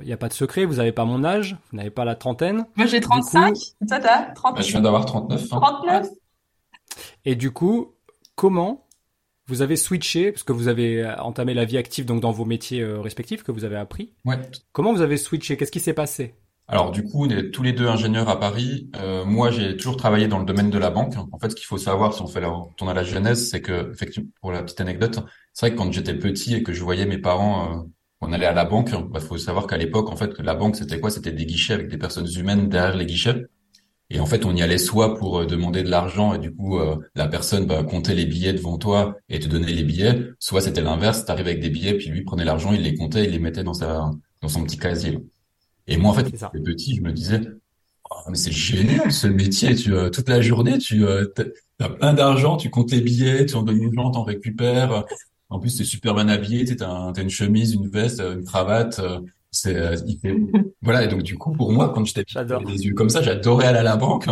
il 0.00 0.06
n'y 0.06 0.12
a 0.12 0.16
pas 0.16 0.28
de 0.28 0.32
secret, 0.32 0.64
vous 0.64 0.76
n'avez 0.76 0.92
pas 0.92 1.04
mon 1.04 1.24
âge, 1.24 1.56
vous 1.70 1.76
n'avez 1.76 1.90
pas 1.90 2.04
la 2.04 2.14
trentaine. 2.14 2.66
Moi 2.76 2.86
j'ai 2.86 3.00
35, 3.00 3.54
toi 3.88 4.00
t'as 4.00 4.22
30. 4.32 4.56
Bah, 4.56 4.62
je 4.62 4.70
viens 4.70 4.80
d'avoir 4.80 5.04
39. 5.04 5.48
39. 5.48 6.08
Et 7.24 7.34
du 7.34 7.50
coup, 7.52 7.94
comment 8.34 8.86
vous 9.46 9.62
avez 9.62 9.76
switché, 9.76 10.32
parce 10.32 10.44
que 10.44 10.52
vous 10.52 10.68
avez 10.68 11.02
euh, 11.02 11.16
entamé 11.16 11.54
la 11.54 11.64
vie 11.64 11.78
active 11.78 12.04
donc 12.04 12.20
dans 12.20 12.32
vos 12.32 12.44
métiers 12.44 12.80
euh, 12.80 13.00
respectifs 13.00 13.42
que 13.42 13.52
vous 13.52 13.64
avez 13.64 13.76
appris. 13.76 14.12
Ouais. 14.24 14.38
Comment 14.72 14.92
vous 14.92 15.02
avez 15.02 15.16
switché? 15.16 15.56
Qu'est-ce 15.56 15.72
qui 15.72 15.80
s'est 15.80 15.94
passé? 15.94 16.34
Alors 16.68 16.90
du 16.90 17.04
coup, 17.04 17.26
on 17.26 17.28
est 17.28 17.50
tous 17.50 17.62
les 17.62 17.72
deux 17.72 17.86
ingénieurs 17.86 18.28
à 18.28 18.38
Paris. 18.38 18.88
Euh, 18.96 19.24
moi, 19.24 19.50
j'ai 19.50 19.76
toujours 19.76 19.96
travaillé 19.96 20.28
dans 20.28 20.38
le 20.38 20.44
domaine 20.44 20.70
de 20.70 20.78
la 20.78 20.90
banque. 20.90 21.14
En 21.32 21.38
fait, 21.38 21.50
ce 21.50 21.56
qu'il 21.56 21.66
faut 21.66 21.76
savoir, 21.76 22.14
si 22.14 22.22
on 22.22 22.26
fait 22.26 22.40
la, 22.40 22.50
on 22.50 22.88
à 22.88 22.94
la 22.94 23.04
jeunesse, 23.04 23.50
c'est 23.50 23.60
que, 23.60 23.90
effectivement, 23.92 24.30
pour 24.40 24.52
la 24.52 24.62
petite 24.62 24.80
anecdote, 24.80 25.20
c'est 25.52 25.66
vrai 25.66 25.74
que 25.74 25.78
quand 25.78 25.92
j'étais 25.92 26.14
petit 26.14 26.54
et 26.54 26.62
que 26.62 26.72
je 26.72 26.82
voyais 26.82 27.04
mes 27.04 27.18
parents, 27.18 27.80
euh, 27.80 27.82
on 28.20 28.32
allait 28.32 28.46
à 28.46 28.54
la 28.54 28.64
banque, 28.64 28.90
il 28.92 29.04
bah, 29.04 29.20
faut 29.20 29.36
savoir 29.36 29.66
qu'à 29.66 29.76
l'époque, 29.76 30.08
en 30.08 30.16
fait, 30.16 30.38
la 30.38 30.54
banque, 30.54 30.76
c'était 30.76 31.00
quoi? 31.00 31.10
C'était 31.10 31.32
des 31.32 31.44
guichets 31.44 31.74
avec 31.74 31.88
des 31.88 31.98
personnes 31.98 32.28
humaines 32.36 32.68
derrière 32.68 32.96
les 32.96 33.06
guichets. 33.06 33.44
Et 34.14 34.20
en 34.20 34.26
fait, 34.26 34.44
on 34.44 34.54
y 34.54 34.60
allait 34.60 34.76
soit 34.76 35.16
pour 35.16 35.38
euh, 35.38 35.46
demander 35.46 35.82
de 35.82 35.88
l'argent 35.88 36.34
et 36.34 36.38
du 36.38 36.54
coup, 36.54 36.78
euh, 36.78 36.96
la 37.14 37.28
personne 37.28 37.66
va 37.66 37.82
compter 37.82 38.14
les 38.14 38.26
billets 38.26 38.52
devant 38.52 38.76
toi 38.76 39.16
et 39.30 39.40
te 39.40 39.48
donner 39.48 39.72
les 39.72 39.84
billets. 39.84 40.28
Soit 40.38 40.60
c'était 40.60 40.82
l'inverse, 40.82 41.24
t'arrives 41.24 41.46
avec 41.46 41.60
des 41.60 41.70
billets, 41.70 41.94
puis 41.94 42.08
lui 42.08 42.22
prenait 42.22 42.44
l'argent, 42.44 42.72
il 42.74 42.82
les 42.82 42.94
comptait, 42.94 43.24
il 43.24 43.30
les 43.30 43.38
mettait 43.38 43.64
dans 43.64 43.72
sa 43.72 44.10
dans 44.42 44.48
son 44.48 44.64
petit 44.64 44.76
casier. 44.76 45.18
Et 45.86 45.96
moi, 45.96 46.10
en 46.10 46.14
fait, 46.14 46.30
quand 46.38 46.50
petit, 46.62 46.96
je 46.96 47.00
me 47.00 47.10
disais, 47.10 47.40
oh, 48.10 48.14
mais 48.28 48.36
c'est 48.36 48.52
génial 48.52 49.10
ce 49.12 49.26
métier. 49.28 49.74
Tu 49.74 49.94
euh, 49.94 50.10
toute 50.10 50.28
la 50.28 50.42
journée, 50.42 50.76
tu 50.76 51.06
as 51.06 51.88
plein 51.88 52.12
d'argent, 52.12 52.58
tu 52.58 52.68
comptes 52.68 52.90
les 52.90 53.00
billets, 53.00 53.46
tu 53.46 53.54
en 53.54 53.62
donnes 53.62 53.82
une 53.82 53.94
gens, 53.94 54.10
t'en 54.10 54.24
récupères. 54.24 55.06
En 55.48 55.58
plus, 55.58 55.78
t'es 55.78 55.84
super 55.84 56.14
bien 56.14 56.28
habillé, 56.28 56.64
t'as 56.76 57.12
une 57.16 57.30
chemise, 57.30 57.72
une 57.72 57.88
veste, 57.88 58.20
une 58.20 58.44
cravate. 58.44 59.00
C'est, 59.52 59.76
euh, 59.76 59.96
voilà. 60.82 61.04
Et 61.04 61.08
donc, 61.08 61.22
du 61.22 61.38
coup, 61.38 61.52
pour 61.52 61.70
moi, 61.72 61.90
quand 61.90 62.04
j'étais 62.04 62.24
des 62.24 62.84
yeux 62.84 62.94
comme 62.94 63.10
ça, 63.10 63.22
j'adorais 63.22 63.66
aller 63.66 63.78
à 63.78 63.82
la 63.82 63.96
banque. 63.96 64.26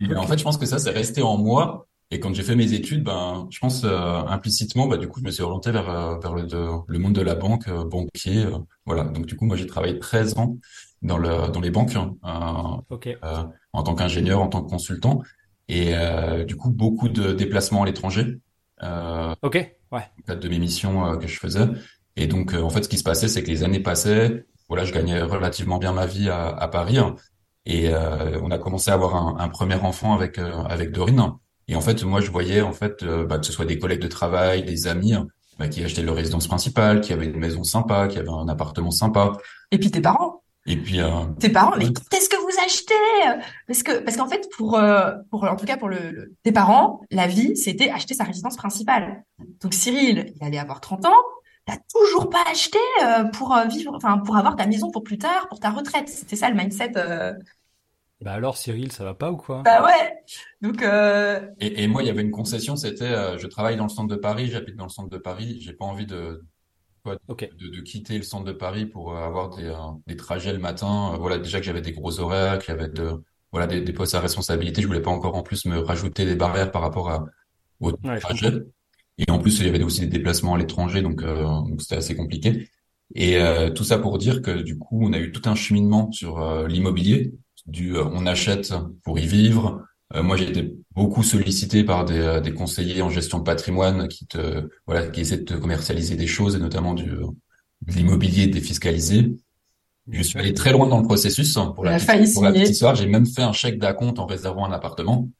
Et 0.00 0.14
en 0.16 0.26
fait, 0.26 0.38
je 0.38 0.42
pense 0.42 0.58
que 0.58 0.66
ça, 0.66 0.78
c'est 0.78 0.90
resté 0.90 1.22
en 1.22 1.36
moi. 1.36 1.86
Et 2.10 2.20
quand 2.20 2.34
j'ai 2.34 2.42
fait 2.42 2.56
mes 2.56 2.72
études, 2.72 3.02
ben, 3.04 3.46
je 3.50 3.58
pense 3.58 3.82
euh, 3.84 4.18
implicitement, 4.26 4.86
bah, 4.86 4.96
du 4.96 5.08
coup, 5.08 5.20
je 5.20 5.24
me 5.24 5.30
suis 5.30 5.42
orienté 5.42 5.70
vers 5.70 5.88
euh, 5.88 6.18
vers 6.18 6.34
le, 6.34 6.46
le 6.86 6.98
monde 6.98 7.12
de 7.14 7.20
la 7.20 7.34
banque, 7.34 7.68
banquier, 7.70 8.46
voilà. 8.86 9.04
Donc, 9.04 9.26
du 9.26 9.36
coup, 9.36 9.44
moi, 9.44 9.56
j'ai 9.56 9.66
travaillé 9.66 9.98
13 9.98 10.38
ans 10.38 10.58
dans 11.02 11.18
le 11.18 11.50
dans 11.50 11.60
les 11.60 11.70
banques, 11.70 11.96
en 12.22 12.82
tant 13.82 13.94
qu'ingénieur, 13.94 14.40
en 14.40 14.48
tant 14.48 14.62
que 14.62 14.70
consultant, 14.70 15.22
et 15.68 15.94
du 16.46 16.56
coup, 16.56 16.70
beaucoup 16.70 17.08
de 17.08 17.32
déplacements 17.32 17.82
à 17.82 17.86
l'étranger. 17.86 18.38
ok, 18.80 19.76
ouais. 19.92 20.34
De 20.34 20.48
mes 20.48 20.58
missions 20.58 21.18
que 21.18 21.26
je 21.26 21.38
faisais. 21.38 21.66
Et 22.16 22.26
donc, 22.28 22.54
en 22.54 22.70
fait, 22.70 22.84
ce 22.84 22.88
qui 22.88 22.98
se 22.98 23.02
passait, 23.02 23.28
c'est 23.28 23.42
que 23.42 23.48
les 23.50 23.64
années 23.64 23.80
passaient, 23.80 24.44
voilà, 24.68 24.84
je 24.84 24.92
gagnais 24.92 25.20
relativement 25.20 25.78
bien 25.78 25.92
ma 25.92 26.06
vie 26.06 26.28
à, 26.28 26.46
à 26.48 26.68
Paris. 26.68 26.98
Hein. 26.98 27.14
et 27.66 27.88
euh, 27.88 28.40
on 28.42 28.50
a 28.50 28.58
commencé 28.58 28.90
à 28.90 28.94
avoir 28.94 29.14
un, 29.16 29.36
un 29.38 29.48
premier 29.48 29.74
enfant 29.76 30.14
avec 30.14 30.38
euh, 30.38 30.62
avec 30.64 30.92
Dorine. 30.92 31.32
Et 31.68 31.76
en 31.76 31.80
fait, 31.80 32.02
moi, 32.04 32.20
je 32.20 32.30
voyais 32.30 32.60
en 32.60 32.72
fait 32.72 33.02
euh, 33.02 33.24
bah, 33.24 33.38
que 33.38 33.46
ce 33.46 33.52
soit 33.52 33.64
des 33.64 33.78
collègues 33.78 34.02
de 34.02 34.08
travail, 34.08 34.64
des 34.64 34.86
amis 34.86 35.14
hein, 35.14 35.26
bah, 35.58 35.68
qui 35.68 35.82
achetaient 35.82 36.02
leur 36.02 36.16
résidence 36.16 36.46
principale, 36.46 37.00
qui 37.00 37.12
avaient 37.12 37.26
une 37.26 37.38
maison 37.38 37.64
sympa, 37.64 38.08
qui 38.08 38.18
avaient 38.18 38.28
un 38.28 38.48
appartement 38.48 38.90
sympa. 38.90 39.32
Et 39.70 39.78
puis 39.78 39.90
tes 39.90 40.00
parents? 40.00 40.42
Et 40.66 40.78
puis 40.78 40.98
tes 41.40 41.50
parents, 41.50 41.76
mais 41.76 41.88
qu'est-ce 42.10 42.30
que 42.30 42.40
vous 42.40 42.64
achetez? 42.64 43.44
Parce 43.66 43.82
que 43.82 43.98
parce 43.98 44.16
qu'en 44.16 44.26
fait, 44.26 44.48
pour 44.56 44.80
pour 45.30 45.44
en 45.44 45.56
tout 45.56 45.66
cas 45.66 45.76
pour 45.76 45.90
le, 45.90 46.32
tes 46.42 46.52
parents, 46.52 47.02
la 47.10 47.26
vie, 47.26 47.54
c'était 47.54 47.90
acheter 47.90 48.14
sa 48.14 48.24
résidence 48.24 48.56
principale. 48.56 49.24
Donc 49.60 49.74
Cyril, 49.74 50.32
il 50.34 50.46
allait 50.46 50.58
avoir 50.58 50.80
30 50.80 51.04
ans 51.04 51.22
t'as 51.66 51.78
toujours 51.92 52.30
pas 52.30 52.44
acheté 52.50 52.78
euh, 53.02 53.24
pour 53.24 53.54
euh, 53.54 53.64
vivre, 53.66 53.92
enfin 53.94 54.18
pour 54.18 54.36
avoir 54.36 54.56
ta 54.56 54.66
maison 54.66 54.90
pour 54.90 55.02
plus 55.02 55.18
tard, 55.18 55.48
pour 55.48 55.60
ta 55.60 55.70
retraite. 55.70 56.08
C'était 56.08 56.36
ça 56.36 56.50
le 56.50 56.56
mindset. 56.56 56.92
Euh. 56.96 57.32
Bah 58.20 58.32
alors 58.32 58.56
Cyril, 58.56 58.92
ça 58.92 59.04
va 59.04 59.14
pas 59.14 59.30
ou 59.30 59.36
quoi? 59.36 59.62
Bah 59.62 59.84
ouais. 59.84 60.14
Donc. 60.62 60.82
Et, 61.60 61.82
et, 61.82 61.88
moi, 61.88 62.02
il 62.02 62.06
y 62.06 62.10
avait 62.10 62.22
une 62.22 62.30
concession, 62.30 62.76
c'était, 62.76 63.38
je 63.38 63.46
travaille 63.46 63.76
dans 63.76 63.84
le 63.84 63.90
centre 63.90 64.08
de 64.08 64.16
Paris, 64.16 64.48
j'habite 64.48 64.76
dans 64.76 64.84
le 64.84 64.90
centre 64.90 65.10
de 65.10 65.18
Paris, 65.18 65.58
j'ai 65.60 65.74
pas 65.74 65.84
envie 65.84 66.06
de, 66.06 66.42
de, 67.04 67.68
de, 67.68 67.80
quitter 67.82 68.16
le 68.16 68.22
centre 68.22 68.44
de 68.44 68.52
Paris 68.52 68.86
pour 68.86 69.14
avoir 69.16 69.50
des, 69.50 69.74
des 70.06 70.16
trajets 70.16 70.54
le 70.54 70.58
matin. 70.58 71.16
voilà, 71.18 71.38
déjà 71.38 71.58
que 71.58 71.66
j'avais 71.66 71.82
des 71.82 71.92
gros 71.92 72.18
horaires, 72.18 72.60
qu'il 72.60 72.72
y 72.72 72.78
avait 72.78 72.88
de, 72.88 73.22
voilà, 73.52 73.66
des, 73.66 73.82
des 73.82 73.92
postes 73.92 74.14
à 74.14 74.20
responsabilité, 74.20 74.80
je 74.80 74.86
voulais 74.86 75.02
pas 75.02 75.10
encore 75.10 75.34
en 75.34 75.42
plus 75.42 75.66
me 75.66 75.80
rajouter 75.80 76.24
des 76.24 76.36
barrières 76.36 76.70
par 76.70 76.80
rapport 76.80 77.10
à 77.10 77.26
au 77.80 77.92
trajet. 77.92 78.52
Et 79.18 79.30
en 79.30 79.38
plus, 79.38 79.58
il 79.60 79.66
y 79.66 79.68
avait 79.68 79.82
aussi 79.82 80.00
des 80.00 80.06
déplacements 80.06 80.54
à 80.54 80.58
l'étranger, 80.58 81.02
donc 81.02 81.22
euh, 81.22 81.46
c'était 81.78 81.96
assez 81.96 82.16
compliqué. 82.16 82.68
Et 83.14 83.36
euh, 83.36 83.70
tout 83.70 83.84
ça 83.84 83.98
pour 83.98 84.18
dire 84.18 84.42
que 84.42 84.62
du 84.62 84.78
coup, 84.78 85.00
on 85.02 85.12
a 85.12 85.18
eu 85.18 85.30
tout 85.30 85.48
un 85.48 85.54
cheminement 85.54 86.10
sur 86.10 86.40
euh, 86.40 86.66
l'immobilier. 86.66 87.32
Du 87.66 87.96
on 87.96 88.26
achète 88.26 88.74
pour 89.04 89.18
y 89.18 89.26
vivre. 89.26 89.80
moi, 90.14 90.36
j'ai 90.36 90.50
été 90.50 90.74
beaucoup 90.94 91.22
sollicité 91.22 91.82
par 91.82 92.04
des, 92.04 92.40
des, 92.44 92.52
conseillers 92.52 93.00
en 93.00 93.08
gestion 93.08 93.38
de 93.38 93.44
patrimoine 93.44 94.06
qui 94.06 94.26
te 94.26 94.68
voilà 94.86 95.06
qui 95.06 95.22
essaient 95.22 95.38
de 95.38 95.44
te 95.44 95.54
commercialiser 95.54 96.14
des 96.14 96.26
choses 96.26 96.56
et 96.56 96.58
notamment 96.58 96.92
du 96.92 97.06
de 97.06 97.92
l'immobilier 97.92 98.48
défiscalisé. 98.48 99.34
Je 100.10 100.22
suis 100.22 100.38
allé 100.38 100.52
très 100.52 100.72
loin 100.72 100.86
dans 100.86 100.98
le 100.98 101.04
processus 101.04 101.54
pour 101.54 101.84
la, 101.84 101.98
pour 101.98 102.42
la 102.42 102.52
petite 102.52 102.68
histoire. 102.68 102.94
J'ai 102.94 103.06
même 103.06 103.26
fait 103.26 103.42
un 103.42 103.52
chèque 103.52 103.78
d'acompte 103.78 104.18
en 104.18 104.26
réservant 104.26 104.66
un 104.66 104.72
appartement. 104.72 105.30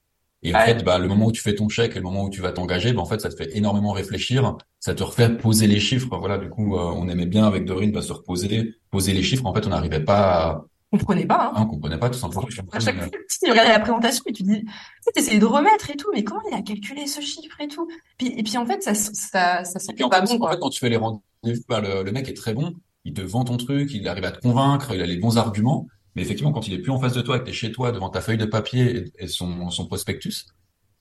Et 0.45 0.55
en 0.55 0.61
fait, 0.61 0.85
bah, 0.85 0.99
le 0.99 1.09
moment 1.09 1.27
où 1.27 1.33
tu 1.33 1.41
fais 1.41 1.55
ton 1.55 1.71
chèque 1.71 1.93
et 1.93 1.95
le 1.99 2.03
moment 2.03 2.25
où 2.25 2.31
tu 2.31 2.43
vas 2.43 2.53
t'engager, 2.53 2.93
bah, 2.93 3.01
en 3.01 3.07
fait, 3.07 3.21
ça 3.21 3.31
te 3.31 3.35
fait 3.35 3.57
énormément 3.57 3.93
réfléchir. 3.93 4.57
Ça 4.79 4.95
te 4.95 5.03
refait 5.03 5.31
poser 5.31 5.67
les 5.67 5.81
chiffres. 5.81 6.19
Voilà, 6.19 6.37
du 6.37 6.51
coup, 6.51 6.77
euh, 6.77 6.93
on 6.95 7.09
aimait 7.09 7.27
bien 7.27 7.47
avec 7.47 7.65
Dorine 7.65 7.93
bah, 7.93 8.03
se 8.03 8.13
reposer, 8.13 8.75
poser 8.91 9.15
les 9.15 9.23
chiffres. 9.23 9.47
En 9.47 9.55
fait, 9.55 9.67
on 9.67 9.71
n'arrivait 9.71 10.05
pas 10.05 10.19
à... 10.21 10.65
On 10.93 10.99
comprenait 10.99 11.27
pas. 11.27 11.47
Hein. 11.47 11.53
Ah, 11.57 11.63
on 11.63 11.67
comprenait 11.67 11.99
pas 11.99 12.11
tout 12.11 12.19
simplement. 12.19 12.47
À 12.73 12.79
chaque 12.79 12.97
fois, 12.97 13.09
tu 13.09 13.51
regardais 13.51 13.73
la 13.73 13.81
présentation 13.81 14.23
et 14.27 14.33
tu 14.33 14.43
dis, 14.43 14.65
tu 14.65 15.21
essayais 15.21 15.39
de 15.41 15.47
remettre 15.47 15.91
et 15.91 15.97
tout, 15.97 16.11
mais 16.13 16.23
comment 16.23 16.43
il 16.49 16.55
a 16.55 16.63
calculé 16.63 17.07
ce 17.07 17.23
chiffre 17.23 17.61
et 17.61 17.67
tout? 17.67 17.89
Puis, 18.19 18.29
et 18.39 18.43
puis 18.43 18.57
en 18.59 18.67
fait, 18.67 18.83
ça, 18.83 18.95
ça, 18.95 19.65
ça, 19.65 19.79
ça 19.79 19.93
pas 19.93 20.21
bon. 20.21 20.39
En 20.41 20.51
fait, 20.51 20.59
quand 20.61 20.71
tu 20.71 20.79
fais 20.79 20.91
les 20.91 20.99
rendez-vous, 20.99 21.63
bah, 21.69 21.81
le, 21.81 22.03
le 22.05 22.13
mec 22.13 22.29
est 22.29 22.35
très 22.35 22.53
bon. 22.55 22.75
Il 23.07 23.15
te 23.15 23.23
vend 23.23 23.45
ton 23.45 23.57
truc, 23.57 23.93
il 23.93 24.07
arrive 24.09 24.25
à 24.25 24.33
te 24.33 24.41
convaincre, 24.41 24.93
il 24.95 25.03
a 25.03 25.07
les 25.07 25.17
bons 25.17 25.37
arguments. 25.37 25.87
Mais 26.15 26.23
effectivement, 26.23 26.53
quand 26.53 26.69
il 26.69 26.75
est 26.75 26.79
plus 26.79 26.93
en 26.93 27.01
face 27.01 27.15
de 27.15 27.23
toi, 27.23 27.39
que 27.39 27.45
t'es 27.45 27.53
chez 27.53 27.73
toi 27.73 27.93
devant 27.93 28.09
ta 28.09 28.21
feuille 28.21 28.39
de 28.39 28.45
papier 28.45 29.13
et, 29.19 29.27
son, 29.27 29.71
son 29.71 29.87
prospectus, 29.87 30.47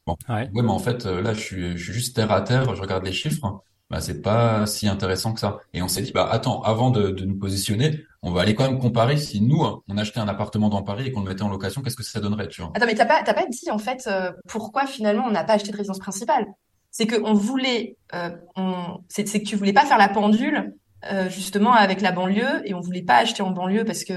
Bon. 0.05 0.17
Ouais. 0.27 0.49
mais 0.53 0.61
en 0.63 0.79
fait, 0.79 1.05
euh, 1.05 1.21
là, 1.21 1.33
je 1.33 1.39
suis, 1.39 1.77
je 1.77 1.83
suis 1.83 1.93
juste 1.93 2.17
terre 2.17 2.31
à 2.31 2.41
terre, 2.41 2.75
je 2.75 2.81
regarde 2.81 3.05
les 3.05 3.13
chiffres. 3.13 3.63
Bah, 3.89 4.01
c'est 4.01 4.21
pas 4.21 4.65
si 4.65 4.87
intéressant 4.87 5.33
que 5.33 5.39
ça. 5.39 5.59
Et 5.73 5.81
on 5.83 5.87
s'est 5.87 6.01
dit, 6.01 6.11
bah, 6.11 6.27
attends, 6.31 6.61
avant 6.63 6.89
de, 6.89 7.11
de, 7.11 7.25
nous 7.25 7.37
positionner, 7.37 8.03
on 8.23 8.31
va 8.31 8.41
aller 8.41 8.55
quand 8.55 8.63
même 8.63 8.79
comparer 8.79 9.17
si 9.17 9.39
nous, 9.39 9.63
on 9.87 9.97
achetait 9.97 10.19
un 10.19 10.27
appartement 10.27 10.69
dans 10.69 10.81
Paris 10.81 11.07
et 11.07 11.11
qu'on 11.11 11.21
le 11.21 11.29
mettait 11.29 11.43
en 11.43 11.49
location, 11.49 11.83
qu'est-ce 11.83 11.95
que 11.95 12.03
ça 12.03 12.19
donnerait, 12.19 12.47
tu 12.47 12.61
vois? 12.61 12.71
Attends, 12.73 12.87
mais 12.87 12.95
t'as 12.95 13.05
pas, 13.05 13.21
t'as 13.23 13.35
pas 13.35 13.45
dit, 13.45 13.69
en 13.69 13.77
fait, 13.77 14.07
euh, 14.07 14.31
pourquoi 14.47 14.87
finalement 14.87 15.25
on 15.27 15.31
n'a 15.31 15.43
pas 15.43 15.53
acheté 15.53 15.71
de 15.71 15.77
résidence 15.77 15.99
principale? 15.99 16.47
C'est 16.89 17.05
que 17.05 17.21
on 17.23 17.33
voulait, 17.33 17.97
euh, 18.15 18.31
on, 18.55 18.99
c'est, 19.09 19.27
c'est 19.27 19.41
que 19.41 19.47
tu 19.47 19.55
voulais 19.55 19.73
pas 19.73 19.85
faire 19.85 19.99
la 19.99 20.09
pendule, 20.09 20.73
euh, 21.11 21.29
justement, 21.29 21.73
avec 21.73 22.01
la 22.01 22.11
banlieue 22.11 22.67
et 22.67 22.73
on 22.73 22.79
voulait 22.79 23.03
pas 23.03 23.17
acheter 23.17 23.43
en 23.43 23.51
banlieue 23.51 23.85
parce 23.85 24.05
que, 24.05 24.13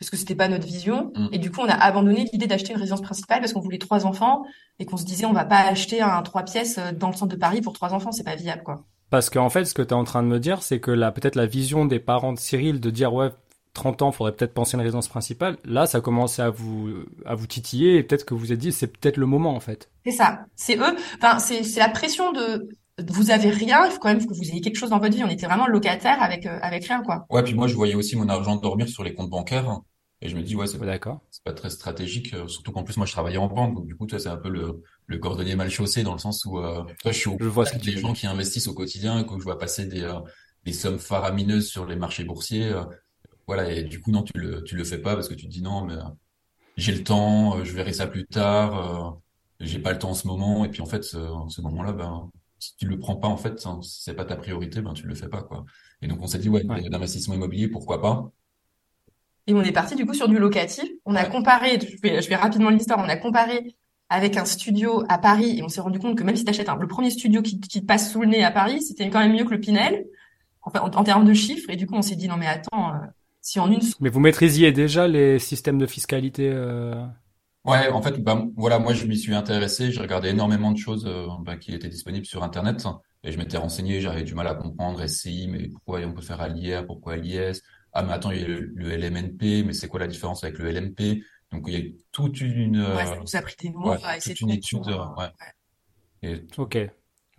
parce 0.00 0.08
que 0.08 0.16
c'était 0.16 0.34
pas 0.34 0.48
notre 0.48 0.66
vision. 0.66 1.12
Mm. 1.14 1.28
Et 1.32 1.38
du 1.38 1.50
coup, 1.50 1.60
on 1.60 1.68
a 1.68 1.74
abandonné 1.74 2.26
l'idée 2.32 2.46
d'acheter 2.46 2.72
une 2.72 2.78
résidence 2.78 3.02
principale 3.02 3.40
parce 3.40 3.52
qu'on 3.52 3.60
voulait 3.60 3.78
trois 3.78 4.06
enfants 4.06 4.44
et 4.78 4.86
qu'on 4.86 4.96
se 4.96 5.04
disait 5.04 5.26
on 5.26 5.32
va 5.32 5.44
pas 5.44 5.58
acheter 5.60 6.00
un 6.00 6.22
trois 6.22 6.42
pièces 6.42 6.78
euh, 6.78 6.92
dans 6.92 7.08
le 7.08 7.14
centre 7.14 7.34
de 7.34 7.38
Paris 7.38 7.60
pour 7.60 7.74
trois 7.74 7.92
enfants, 7.92 8.10
c'est 8.10 8.24
pas 8.24 8.34
viable 8.34 8.62
quoi. 8.64 8.84
Parce 9.10 9.28
qu'en 9.28 9.50
fait, 9.50 9.66
ce 9.66 9.74
que 9.74 9.82
tu 9.82 9.90
es 9.90 9.92
en 9.92 10.04
train 10.04 10.22
de 10.22 10.28
me 10.28 10.38
dire, 10.38 10.62
c'est 10.62 10.80
que 10.80 10.90
là, 10.90 11.10
peut-être 11.10 11.34
la 11.34 11.46
vision 11.46 11.84
des 11.84 11.98
parents 11.98 12.32
de 12.32 12.38
Cyril 12.38 12.80
de 12.80 12.90
dire 12.90 13.12
ouais, 13.12 13.30
30 13.74 14.02
ans, 14.02 14.12
faudrait 14.12 14.32
peut-être 14.32 14.54
penser 14.54 14.76
à 14.76 14.78
une 14.78 14.82
résidence 14.82 15.08
principale. 15.08 15.58
Là, 15.64 15.86
ça 15.86 16.00
commence 16.00 16.38
à 16.38 16.48
vous 16.48 16.90
à 17.26 17.34
vous 17.34 17.46
titiller 17.46 17.96
et 17.96 18.02
peut-être 18.02 18.24
que 18.24 18.32
vous 18.32 18.40
vous 18.40 18.52
êtes 18.52 18.58
dit 18.58 18.72
c'est 18.72 18.86
peut-être 18.86 19.18
le 19.18 19.26
moment 19.26 19.54
en 19.54 19.60
fait. 19.60 19.90
C'est 20.06 20.12
ça, 20.12 20.46
c'est 20.56 20.78
eux. 20.78 20.96
Enfin, 21.16 21.38
c'est 21.38 21.62
c'est 21.62 21.80
la 21.80 21.90
pression 21.90 22.32
de 22.32 22.68
vous 23.08 23.30
avez 23.30 23.50
rien, 23.50 23.84
il 23.86 23.92
faut 23.92 23.98
quand 23.98 24.08
même 24.08 24.24
que 24.24 24.34
vous 24.34 24.50
ayez 24.50 24.60
quelque 24.60 24.76
chose 24.76 24.90
dans 24.90 24.98
votre 24.98 25.14
vie. 25.14 25.24
On 25.24 25.28
était 25.28 25.46
vraiment 25.46 25.66
locataire 25.66 26.22
avec 26.22 26.46
euh, 26.46 26.58
avec 26.62 26.86
rien 26.86 27.02
quoi. 27.02 27.26
Ouais, 27.30 27.42
puis 27.42 27.54
moi 27.54 27.66
je 27.66 27.74
voyais 27.74 27.94
aussi 27.94 28.16
mon 28.16 28.28
argent 28.28 28.56
dormir 28.56 28.88
sur 28.88 29.04
les 29.04 29.14
comptes 29.14 29.30
bancaires 29.30 29.80
et 30.20 30.28
je 30.28 30.36
me 30.36 30.42
dis 30.42 30.56
ouais 30.56 30.66
c'est. 30.66 30.78
C'est 31.30 31.44
pas 31.44 31.52
très 31.52 31.70
stratégique, 31.70 32.34
euh, 32.34 32.48
surtout 32.48 32.72
qu'en 32.72 32.82
plus 32.82 32.96
moi 32.96 33.06
je 33.06 33.12
travaillais 33.12 33.38
en 33.38 33.46
banque, 33.48 33.76
donc 33.76 33.86
du 33.86 33.96
coup 33.96 34.06
toi 34.06 34.18
c'est 34.18 34.28
un 34.28 34.36
peu 34.36 34.48
le 34.48 34.82
le 35.06 35.18
cordonnier 35.18 35.54
mal 35.56 35.70
chaussé 35.70 36.02
dans 36.02 36.12
le 36.12 36.18
sens 36.18 36.44
où 36.44 36.58
euh, 36.58 36.82
toi 37.02 37.12
je 37.12 37.18
suis 37.18 37.28
au 37.30 37.36
je 37.40 37.46
vois 37.46 37.64
des 37.66 37.96
gens 37.96 38.12
qui 38.12 38.26
investissent 38.26 38.66
au 38.68 38.74
quotidien 38.74 39.20
et 39.20 39.26
que 39.26 39.38
je 39.38 39.44
vois 39.44 39.58
passer 39.58 39.86
des 39.86 40.02
euh, 40.02 40.20
des 40.64 40.72
sommes 40.72 40.98
faramineuses 40.98 41.68
sur 41.68 41.86
les 41.86 41.96
marchés 41.96 42.24
boursiers. 42.24 42.72
voilà 43.46 43.72
et 43.72 43.84
du 43.84 44.00
coup 44.00 44.10
non 44.12 44.22
tu 44.22 44.32
le 44.38 44.62
tu 44.64 44.76
le 44.76 44.84
fais 44.84 44.98
pas 44.98 45.14
parce 45.14 45.28
que 45.28 45.34
tu 45.34 45.46
te 45.46 45.50
dis 45.50 45.62
non 45.62 45.84
mais 45.84 45.96
j'ai 46.76 46.92
le 46.92 47.04
temps, 47.04 47.64
je 47.64 47.72
verrai 47.72 47.92
ça 47.92 48.06
plus 48.06 48.26
tard, 48.26 49.20
j'ai 49.60 49.78
pas 49.80 49.92
le 49.92 49.98
temps 49.98 50.10
en 50.10 50.14
ce 50.14 50.26
moment 50.26 50.64
et 50.64 50.70
puis 50.70 50.82
en 50.82 50.86
fait 50.86 51.04
ce, 51.04 51.18
ce 51.48 51.60
moment-là 51.62 51.92
ben 51.92 52.30
si 52.58 52.76
tu 52.76 52.86
le 52.86 52.98
prends 52.98 53.16
pas 53.16 53.28
en 53.28 53.36
fait, 53.38 53.66
hein, 53.66 53.80
c'est 53.82 54.14
pas 54.14 54.24
ta 54.26 54.36
priorité, 54.36 54.82
ben 54.82 54.94
tu 54.94 55.06
le 55.06 55.14
fais 55.14 55.28
pas 55.28 55.42
quoi. 55.42 55.64
Et 56.02 56.08
donc 56.08 56.20
on 56.22 56.26
s'est 56.26 56.38
dit 56.38 56.48
ouais, 56.48 56.62
l'investissement 56.90 57.34
immobilier, 57.34 57.68
pourquoi 57.68 58.00
pas? 58.02 58.30
Et 59.50 59.54
on 59.54 59.62
est 59.62 59.72
parti 59.72 59.96
du 59.96 60.06
coup 60.06 60.14
sur 60.14 60.28
du 60.28 60.38
locatif. 60.38 60.88
On 61.04 61.16
a 61.16 61.24
comparé, 61.24 61.80
je 61.80 62.00
vais, 62.00 62.22
je 62.22 62.28
vais 62.28 62.36
rapidement 62.36 62.70
l'histoire, 62.70 63.00
on 63.00 63.08
a 63.08 63.16
comparé 63.16 63.74
avec 64.08 64.36
un 64.36 64.44
studio 64.44 65.02
à 65.08 65.18
Paris 65.18 65.58
et 65.58 65.64
on 65.64 65.68
s'est 65.68 65.80
rendu 65.80 65.98
compte 65.98 66.16
que 66.16 66.22
même 66.22 66.36
si 66.36 66.44
tu 66.44 66.50
achètes 66.50 66.68
le 66.78 66.86
premier 66.86 67.10
studio 67.10 67.42
qui, 67.42 67.60
qui 67.60 67.80
te 67.80 67.84
passe 67.84 68.12
sous 68.12 68.20
le 68.20 68.28
nez 68.28 68.44
à 68.44 68.52
Paris, 68.52 68.80
c'était 68.80 69.10
quand 69.10 69.18
même 69.18 69.32
mieux 69.32 69.44
que 69.44 69.50
le 69.50 69.58
Pinel 69.58 70.06
en, 70.62 70.70
en, 70.70 71.02
termes 71.02 71.24
de 71.24 71.32
chiffres. 71.32 71.68
Et 71.68 71.74
du 71.74 71.88
coup 71.88 71.96
on 71.96 72.02
s'est 72.02 72.14
dit 72.14 72.28
non 72.28 72.36
mais 72.36 72.46
attends, 72.46 72.90
euh, 72.90 72.98
si 73.40 73.58
en 73.58 73.72
une. 73.72 73.80
Mais 73.98 74.08
vous 74.08 74.20
maîtrisiez 74.20 74.70
déjà 74.70 75.08
les 75.08 75.40
systèmes 75.40 75.78
de 75.78 75.86
fiscalité 75.86 76.48
euh... 76.52 76.94
Ouais, 77.64 77.88
en 77.88 78.00
fait, 78.00 78.22
bah, 78.22 78.46
voilà, 78.56 78.78
moi 78.78 78.94
je 78.94 79.04
m'y 79.04 79.18
suis 79.18 79.34
intéressé, 79.34 79.90
j'ai 79.90 80.00
regardé 80.00 80.28
énormément 80.28 80.70
de 80.70 80.78
choses 80.78 81.06
euh, 81.08 81.26
bah, 81.40 81.56
qui 81.56 81.74
étaient 81.74 81.88
disponibles 81.88 82.24
sur 82.24 82.44
Internet 82.44 82.86
et 83.24 83.32
je 83.32 83.36
m'étais 83.38 83.56
renseigné, 83.56 84.00
j'avais 84.00 84.22
du 84.22 84.34
mal 84.36 84.46
à 84.46 84.54
comprendre 84.54 85.04
SCI, 85.04 85.48
mais 85.50 85.66
pourquoi 85.68 85.98
on 86.06 86.12
peut 86.12 86.22
faire 86.22 86.40
à 86.40 86.48
l'IR, 86.48 86.86
pourquoi 86.86 87.14
à 87.14 87.16
l'IS 87.16 87.60
Ah 87.92 88.02
mais 88.02 88.12
attends, 88.12 88.30
il 88.30 88.40
y 88.40 88.44
a 88.44 88.48
le, 88.48 88.96
LMNP, 88.96 89.64
mais 89.66 89.72
c'est 89.72 89.88
quoi 89.88 90.00
la 90.00 90.06
différence 90.06 90.44
avec 90.44 90.58
le 90.58 90.70
LMP 90.70 91.22
Donc 91.50 91.64
il 91.66 91.74
y 91.74 91.76
a 91.76 91.90
toute 92.12 92.40
une 92.40 92.80
ouais, 92.80 93.06
ça 93.06 93.16
nous 93.16 93.36
a 93.36 93.42
pris 93.42 93.56
des 93.60 93.70
mois 93.70 93.96
ouais, 93.96 94.20
toute 94.20 94.40
une 94.40 94.50
étude, 94.50 94.86
ouais. 94.86 95.26
Et... 96.22 96.42
Ok. 96.58 96.78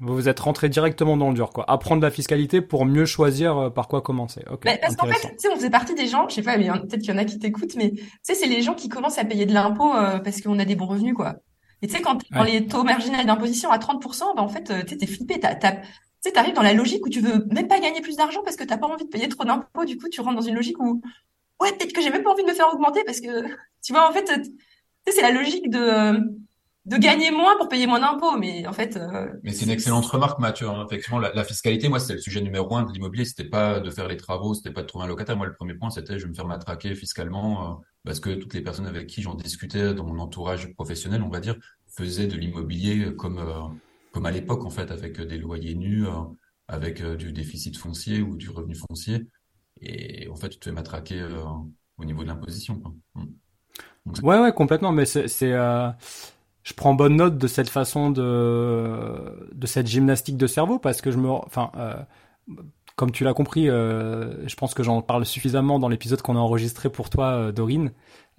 Vous 0.01 0.15
vous 0.15 0.27
êtes 0.27 0.39
rentré 0.39 0.67
directement 0.67 1.15
dans 1.15 1.29
le 1.29 1.35
dur, 1.35 1.51
quoi. 1.51 1.63
Apprendre 1.69 2.01
la 2.01 2.09
fiscalité 2.09 2.59
pour 2.59 2.85
mieux 2.85 3.05
choisir 3.05 3.55
euh, 3.55 3.69
par 3.69 3.87
quoi 3.87 4.01
commencer. 4.01 4.43
Ok. 4.49 4.65
Bah, 4.65 4.71
parce 4.81 4.95
qu'en 4.95 5.05
fait, 5.05 5.27
tu 5.29 5.35
sais, 5.37 5.49
on 5.49 5.55
faisait 5.55 5.69
partie 5.69 5.93
des 5.93 6.07
gens, 6.07 6.27
je 6.27 6.33
sais 6.33 6.41
pas, 6.41 6.57
mais 6.57 6.67
peut-être 6.67 7.01
qu'il 7.01 7.11
y 7.11 7.13
en 7.13 7.19
a 7.19 7.25
qui 7.25 7.37
t'écoutent, 7.37 7.75
mais 7.75 7.91
tu 7.91 8.03
sais, 8.23 8.33
c'est 8.33 8.47
les 8.47 8.63
gens 8.63 8.73
qui 8.73 8.89
commencent 8.89 9.19
à 9.19 9.25
payer 9.25 9.45
de 9.45 9.53
l'impôt 9.53 9.93
euh, 9.93 10.17
parce 10.17 10.41
qu'on 10.41 10.57
a 10.57 10.65
des 10.65 10.75
bons 10.75 10.87
revenus, 10.87 11.13
quoi. 11.13 11.35
Et 11.83 11.87
tu 11.87 11.95
sais, 11.95 12.01
quand 12.01 12.19
dans 12.31 12.43
les 12.43 12.65
taux 12.65 12.83
marginaux 12.83 13.23
d'imposition 13.23 13.69
à 13.69 13.77
30%, 13.77 14.35
bah, 14.35 14.41
en 14.41 14.47
fait, 14.47 14.71
euh, 14.71 14.83
tu 14.83 14.97
t'es 14.97 15.05
flippé. 15.05 15.39
T'as, 15.39 15.53
t'as, 15.53 15.81
tu 16.23 16.29
sais, 16.29 16.51
dans 16.53 16.61
la 16.61 16.73
logique 16.73 17.05
où 17.05 17.09
tu 17.09 17.19
veux 17.19 17.45
même 17.45 17.67
pas 17.67 17.79
gagner 17.79 18.01
plus 18.01 18.15
d'argent 18.15 18.43
parce 18.43 18.55
que 18.55 18.63
t'as 18.63 18.77
pas 18.77 18.87
envie 18.87 19.05
de 19.05 19.09
payer 19.09 19.27
trop 19.27 19.43
d'impôts. 19.43 19.85
Du 19.85 19.97
coup, 19.97 20.07
tu 20.09 20.21
rentres 20.21 20.35
dans 20.35 20.41
une 20.41 20.55
logique 20.55 20.79
où, 20.79 21.01
ouais, 21.59 21.71
peut-être 21.73 21.93
que 21.93 22.01
j'ai 22.01 22.11
même 22.11 22.23
pas 22.23 22.31
envie 22.31 22.43
de 22.43 22.49
me 22.49 22.53
faire 22.53 22.71
augmenter 22.71 23.03
parce 23.05 23.21
que, 23.21 23.43
tu 23.83 23.93
vois, 23.93 24.07
en 24.07 24.13
fait, 24.13 24.29
c'est 25.07 25.21
la 25.21 25.31
logique 25.31 25.69
de, 25.69 26.19
de 26.85 26.97
gagner 26.97 27.31
moins 27.31 27.57
pour 27.57 27.69
payer 27.69 27.87
moins 27.87 27.99
d'impôts. 27.99 28.37
Mais 28.37 28.67
en 28.67 28.73
fait. 28.73 28.97
Euh, 28.97 29.29
mais 29.43 29.51
c'est 29.51 29.65
une 29.65 29.71
excellente 29.71 30.05
remarque, 30.05 30.39
Mathieu. 30.39 30.67
Hein. 30.67 30.85
Effectivement, 30.85 31.17
la, 31.17 31.33
la, 31.33 31.43
fiscalité, 31.43 31.89
moi, 31.89 31.99
c'était 31.99 32.13
le 32.13 32.21
sujet 32.21 32.41
numéro 32.41 32.75
un 32.75 32.83
de 32.83 32.91
l'immobilier. 32.91 33.25
C'était 33.25 33.49
pas 33.49 33.79
de 33.79 33.89
faire 33.89 34.07
les 34.07 34.17
travaux, 34.17 34.53
c'était 34.53 34.71
pas 34.71 34.81
de 34.81 34.87
trouver 34.87 35.05
un 35.05 35.07
locataire. 35.07 35.37
Moi, 35.37 35.47
le 35.47 35.53
premier 35.53 35.73
point, 35.73 35.89
c'était 35.89 36.19
je 36.19 36.23
vais 36.25 36.29
me 36.29 36.35
faire 36.35 36.47
matraquer 36.47 36.93
fiscalement 36.93 37.71
euh, 37.71 37.73
parce 38.05 38.19
que 38.19 38.29
toutes 38.29 38.53
les 38.53 38.61
personnes 38.61 38.87
avec 38.87 39.07
qui 39.07 39.23
j'en 39.23 39.33
discutais 39.33 39.95
dans 39.95 40.05
mon 40.05 40.19
entourage 40.19 40.71
professionnel, 40.73 41.23
on 41.23 41.29
va 41.29 41.39
dire, 41.39 41.55
faisaient 41.87 42.27
de 42.27 42.37
l'immobilier 42.37 43.15
comme 43.15 43.39
euh, 43.39 43.61
comme 44.11 44.25
à 44.25 44.31
l'époque 44.31 44.65
en 44.65 44.69
fait, 44.69 44.91
avec 44.91 45.19
des 45.21 45.37
loyers 45.37 45.75
nus, 45.75 46.05
avec 46.67 47.01
du 47.03 47.31
déficit 47.31 47.77
foncier 47.77 48.21
ou 48.21 48.35
du 48.35 48.49
revenu 48.49 48.75
foncier. 48.75 49.27
Et 49.81 50.27
en 50.29 50.35
fait, 50.35 50.49
tu 50.49 50.59
te 50.59 50.65
fais 50.65 50.71
matraquer 50.71 51.25
au 51.97 52.05
niveau 52.05 52.23
de 52.23 52.27
l'imposition. 52.27 52.81
Mmh. 53.15 53.25
Ouais, 54.23 54.39
ouais, 54.39 54.53
complètement. 54.53 54.91
Mais 54.91 55.05
c'est 55.05 55.27
je 56.63 56.73
prends 56.73 56.93
bonne 56.93 57.15
note 57.15 57.37
de 57.37 57.47
cette 57.47 57.69
façon 57.69 58.11
de 58.11 59.49
de 59.51 59.67
cette 59.67 59.87
gymnastique 59.87 60.37
de 60.37 60.47
cerveau 60.47 60.79
parce 60.79 61.01
que 61.01 61.11
je 61.11 61.17
me 61.17 61.29
enfin 61.29 61.71
euh, 61.75 61.95
comme 62.95 63.11
tu 63.11 63.23
l'as 63.23 63.33
compris 63.33 63.69
euh, 63.69 64.47
je 64.47 64.55
pense 64.55 64.73
que 64.73 64.83
j'en 64.83 65.01
parle 65.01 65.25
suffisamment 65.25 65.79
dans 65.79 65.89
l'épisode 65.89 66.21
qu'on 66.21 66.35
a 66.35 66.39
enregistré 66.39 66.89
pour 66.89 67.09
toi 67.09 67.31
euh, 67.31 67.51
Dorine 67.51 67.91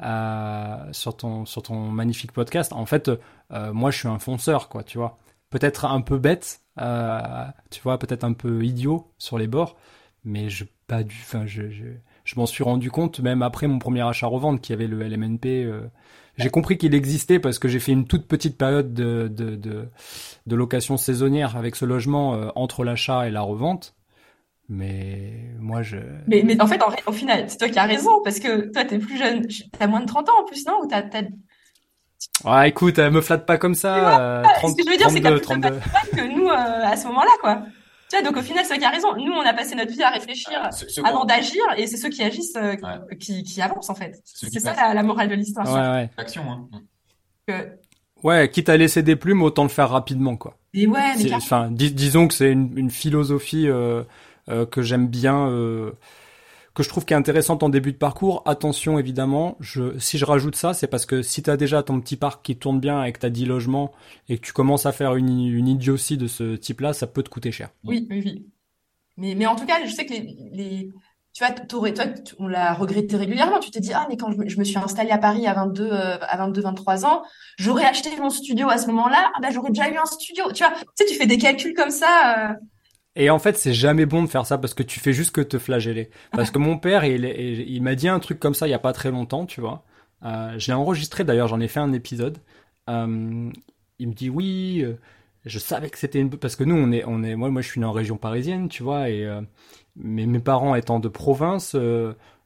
euh, 0.03 0.77
sur 0.93 1.17
ton 1.17 1.47
sur 1.47 1.63
ton 1.63 1.91
magnifique 1.91 2.33
podcast 2.33 2.73
en 2.73 2.87
fait 2.87 3.11
euh, 3.53 3.73
moi 3.73 3.91
je 3.91 3.99
suis 3.99 4.09
un 4.09 4.19
fonceur 4.19 4.69
quoi 4.69 4.85
tu 4.85 4.99
vois 4.99 5.19
peut-être 5.53 5.85
un 5.85 6.01
peu 6.01 6.19
bête 6.19 6.61
tu 6.77 7.81
vois 7.83 7.99
peut-être 7.99 8.25
un 8.25 8.33
peu 8.33 8.65
idiot 8.65 9.13
sur 9.19 9.39
les 9.39 9.47
bords 9.47 9.77
mais 10.25 10.49
je 10.49 10.65
pas 10.87 11.03
du 11.05 11.17
enfin 11.23 11.47
je 11.47 12.35
m'en 12.37 12.47
suis 12.47 12.65
rendu 12.65 12.91
compte 12.91 13.21
même 13.21 13.43
après 13.43 13.69
mon 13.69 13.79
premier 13.79 14.03
achat 14.03 14.27
revente 14.27 14.61
qui 14.61 14.73
avait 14.73 14.89
le 14.89 15.03
LMNP 15.03 15.69
j'ai 16.39 16.51
compris 16.51 16.79
qu'il 16.79 16.95
existait 16.95 17.39
parce 17.39 17.59
que 17.59 17.69
j'ai 17.69 17.79
fait 17.79 17.93
une 17.93 18.07
toute 18.07 18.27
petite 18.27 18.57
période 18.57 18.95
de, 18.95 19.91
location 20.47 20.97
saisonnière 20.97 21.57
avec 21.57 21.77
ce 21.77 21.85
logement 21.85 22.35
euh, 22.35 22.49
entre 22.55 22.85
l'achat 22.85 23.27
et 23.29 23.31
la 23.31 23.43
revente. 23.43 23.95
Mais 24.69 25.51
moi, 25.59 25.83
je. 25.83 25.99
Mais, 26.29 26.61
en 26.61 26.67
fait, 26.67 26.81
au 27.07 27.13
final, 27.13 27.45
c'est 27.49 27.59
toi 27.59 27.69
qui 27.69 27.79
as 27.79 27.85
raison 27.85 28.23
parce 28.23 28.41
que 28.41 28.73
toi, 28.73 28.85
t'es 28.85 28.99
plus 28.99 29.19
jeune. 29.19 29.47
T'as 29.79 29.87
moins 29.87 30.01
de 30.01 30.07
30 30.07 30.29
ans 30.31 30.41
en 30.41 30.45
plus, 30.45 30.65
non? 30.67 30.81
T'as... 30.89 31.03
Ah, 32.45 32.67
écoute, 32.67 32.99
me 32.99 33.21
flatte 33.21 33.47
pas 33.47 33.59
comme 33.59 33.75
ça. 33.75 34.21
Euh, 34.21 34.43
30, 34.57 34.71
ce 34.71 34.77
que 34.77 34.83
je 34.85 34.91
veux 34.91 34.97
dire, 34.97 35.11
c'est 35.11 35.21
que 35.21 35.39
t'as 35.39 35.39
plus 35.39 35.61
de 35.61 36.17
que 36.17 36.35
nous 36.35 36.49
euh, 36.49 36.85
à 36.85 36.97
ce 36.97 37.07
moment-là, 37.07 37.31
quoi 37.41 37.63
donc 38.21 38.37
au 38.37 38.43
final, 38.43 38.65
c'est 38.67 38.77
qui 38.77 38.85
a 38.85 38.91
raison. 38.91 39.17
Nous, 39.17 39.33
on 39.33 39.41
a 39.41 39.55
passé 39.55 39.75
notre 39.75 39.93
vie 39.93 40.03
à 40.03 40.11
réfléchir 40.11 40.61
avant 41.05 41.25
d'agir, 41.25 41.63
et 41.77 41.87
c'est 41.87 41.97
ceux 41.97 42.11
qui 42.11 42.23
agissent 42.23 42.57
euh, 42.57 42.75
qui, 43.19 43.43
qui, 43.43 43.63
avancent 43.63 43.89
en 43.89 43.95
fait. 43.95 44.21
C'est 44.25 44.61
ça 44.61 44.95
la, 44.95 45.03
morale 45.03 45.29
de 45.29 45.35
l'histoire. 45.35 45.67
Ouais, 45.67 46.01
ouais. 46.01 46.11
Action, 46.19 46.43
hein. 46.51 46.69
Que... 47.47 47.69
Ouais, 48.23 48.51
quitte 48.51 48.69
à 48.69 48.77
laisser 48.77 49.03
des 49.03 49.17
plumes, 49.17 49.43
autant 49.43 49.63
le 49.63 49.69
faire 49.69 49.89
rapidement, 49.89 50.37
quoi. 50.37 50.57
Et 50.75 50.87
ouais, 50.87 51.15
mais 51.19 51.33
enfin, 51.33 51.71
disons 51.71 52.29
que 52.29 52.35
c'est 52.35 52.53
une, 52.53 52.77
une, 52.77 52.91
philosophie 52.91 53.69
euh, 53.69 54.05
euh, 54.49 54.67
que 54.67 54.83
j'aime 54.83 55.09
bien. 55.09 55.49
Que 56.75 56.83
je 56.83 56.89
trouve 56.89 57.05
qui 57.05 57.13
est 57.13 57.17
intéressante 57.17 57.63
en 57.63 57.69
début 57.69 57.93
de 57.93 57.99
parcours. 57.99 58.43
Attention 58.47 58.99
évidemment, 58.99 59.57
je, 59.61 59.99
si 59.99 60.17
je 60.17 60.25
rajoute 60.25 60.57
ça, 60.57 60.73
c'est 60.73 60.87
parce 60.87 61.05
que 61.05 61.21
si 61.23 61.43
tu 61.43 61.51
as 61.51 61.57
déjà 61.57 61.83
ton 61.83 62.01
petit 62.01 62.17
parc 62.17 62.43
qui 62.43 62.57
tourne 62.57 62.81
bien 62.81 62.99
avec 62.99 63.19
ta 63.19 63.29
10 63.29 63.45
logements 63.45 63.93
et 64.29 64.39
que 64.39 64.47
tu 64.47 64.53
commences 64.53 64.87
à 64.87 64.93
faire 64.93 65.17
une, 65.17 65.47
une 65.47 65.69
idiotie 65.69 66.17
de 66.17 66.27
ce 66.27 66.57
type-là, 66.57 66.95
ça 66.95 67.07
peut 67.07 67.23
te 67.23 67.29
coûter 67.29 67.53
cher. 67.53 67.71
Oui, 67.85 68.07
oui, 68.11 68.23
oui. 68.25 68.47
Mais, 69.19 69.47
en 69.47 69.57
tout 69.57 69.67
cas, 69.67 69.85
je 69.85 69.93
sais 69.93 70.07
que 70.07 70.13
les, 70.13 70.37
les 70.53 70.91
tu 71.33 71.45
vois, 71.45 71.53
toi, 71.53 71.89
on 72.39 72.47
l'a 72.47 72.75
regretté 72.75 73.17
régulièrement. 73.17 73.59
Tu 73.59 73.71
t'es 73.71 73.81
dit, 73.81 73.93
ah, 73.95 74.07
mais 74.11 74.19
quand 74.19 74.31
je 74.31 74.59
me, 74.59 74.65
suis 74.65 74.77
installée 74.77 75.13
à 75.13 75.19
Paris 75.19 75.47
à 75.47 75.55
22, 75.55 75.89
euh, 75.91 76.19
à 76.21 76.37
22, 76.37 76.61
23 76.61 77.07
ans, 77.07 77.23
j'aurais 77.57 77.87
acheté 77.87 78.11
mon 78.21 78.29
studio 78.29 78.69
à 78.69 78.77
ce 78.77 78.87
moment-là. 78.89 79.33
Bah, 79.41 79.49
j'aurais 79.51 79.71
déjà 79.71 79.89
eu 79.89 79.97
un 79.97 80.05
studio. 80.05 80.53
Tu 80.53 80.63
vois, 80.63 80.75
tu 80.75 80.85
sais, 80.95 81.07
tu 81.07 81.15
fais 81.15 81.27
des 81.27 81.39
calculs 81.39 81.75
comme 81.75 81.91
ça. 81.91 82.51
Euh, 82.51 82.55
et 83.15 83.29
en 83.31 83.39
fait, 83.39 83.57
c'est 83.59 83.75
jamais 83.75 84.07
bon 84.07 84.23
de 84.23 84.29
faire 84.29 84.47
ça 84.47 84.57
parce 84.59 84.75
que 84.75 84.83
tu 84.83 84.99
fais 84.99 85.13
juste 85.13 85.33
que 85.33 85.43
te 85.43 85.59
flageller. 85.59 86.11
Parce 86.33 86.51
que 86.51 86.59
mon 86.59 86.79
père, 86.79 87.05
il, 87.05 87.83
m'a 87.83 87.95
dit 87.95 88.09
un 88.09 88.19
truc 88.21 88.41
comme 88.41 88.55
ça 88.55 88.67
il 88.67 88.71
y 88.71 88.75
a 88.75 88.79
pas 88.79 88.93
très 88.93 89.11
longtemps, 89.11 89.45
tu 89.45 89.61
vois. 89.61 89.85
Euh, 90.25 90.55
je 90.59 90.69
l'ai 90.69 90.73
enregistré 90.73 91.25
d'ailleurs, 91.25 91.49
j'en 91.49 91.61
ai 91.61 91.69
fait 91.69 91.81
un 91.81 91.93
épisode. 91.93 92.39
Euh, 92.89 93.51
il 93.99 94.09
me 94.09 94.15
dit 94.15 94.31
oui, 94.31 94.81
euh, 94.83 94.95
je 95.45 95.59
savais 95.59 95.91
que 95.91 95.99
c'était 95.99 96.21
une 96.21 96.31
parce 96.31 96.57
que 96.57 96.65
nous 96.65 96.77
on 96.77 96.91
est 96.93 97.05
on 97.07 97.23
est 97.23 97.37
moi 97.37 97.51
moi 97.51 97.63
je 97.63 97.69
suis 97.69 97.81
né 97.81 97.87
en 97.87 97.93
région 97.93 98.17
parisienne, 98.17 98.69
tu 98.69 98.83
vois, 98.83 99.11
et 99.11 99.25
euh, 99.27 99.41
mes, 99.97 100.41
parents 100.41 100.75
étant 100.75 100.99
de 100.99 101.09
province, 101.09 101.77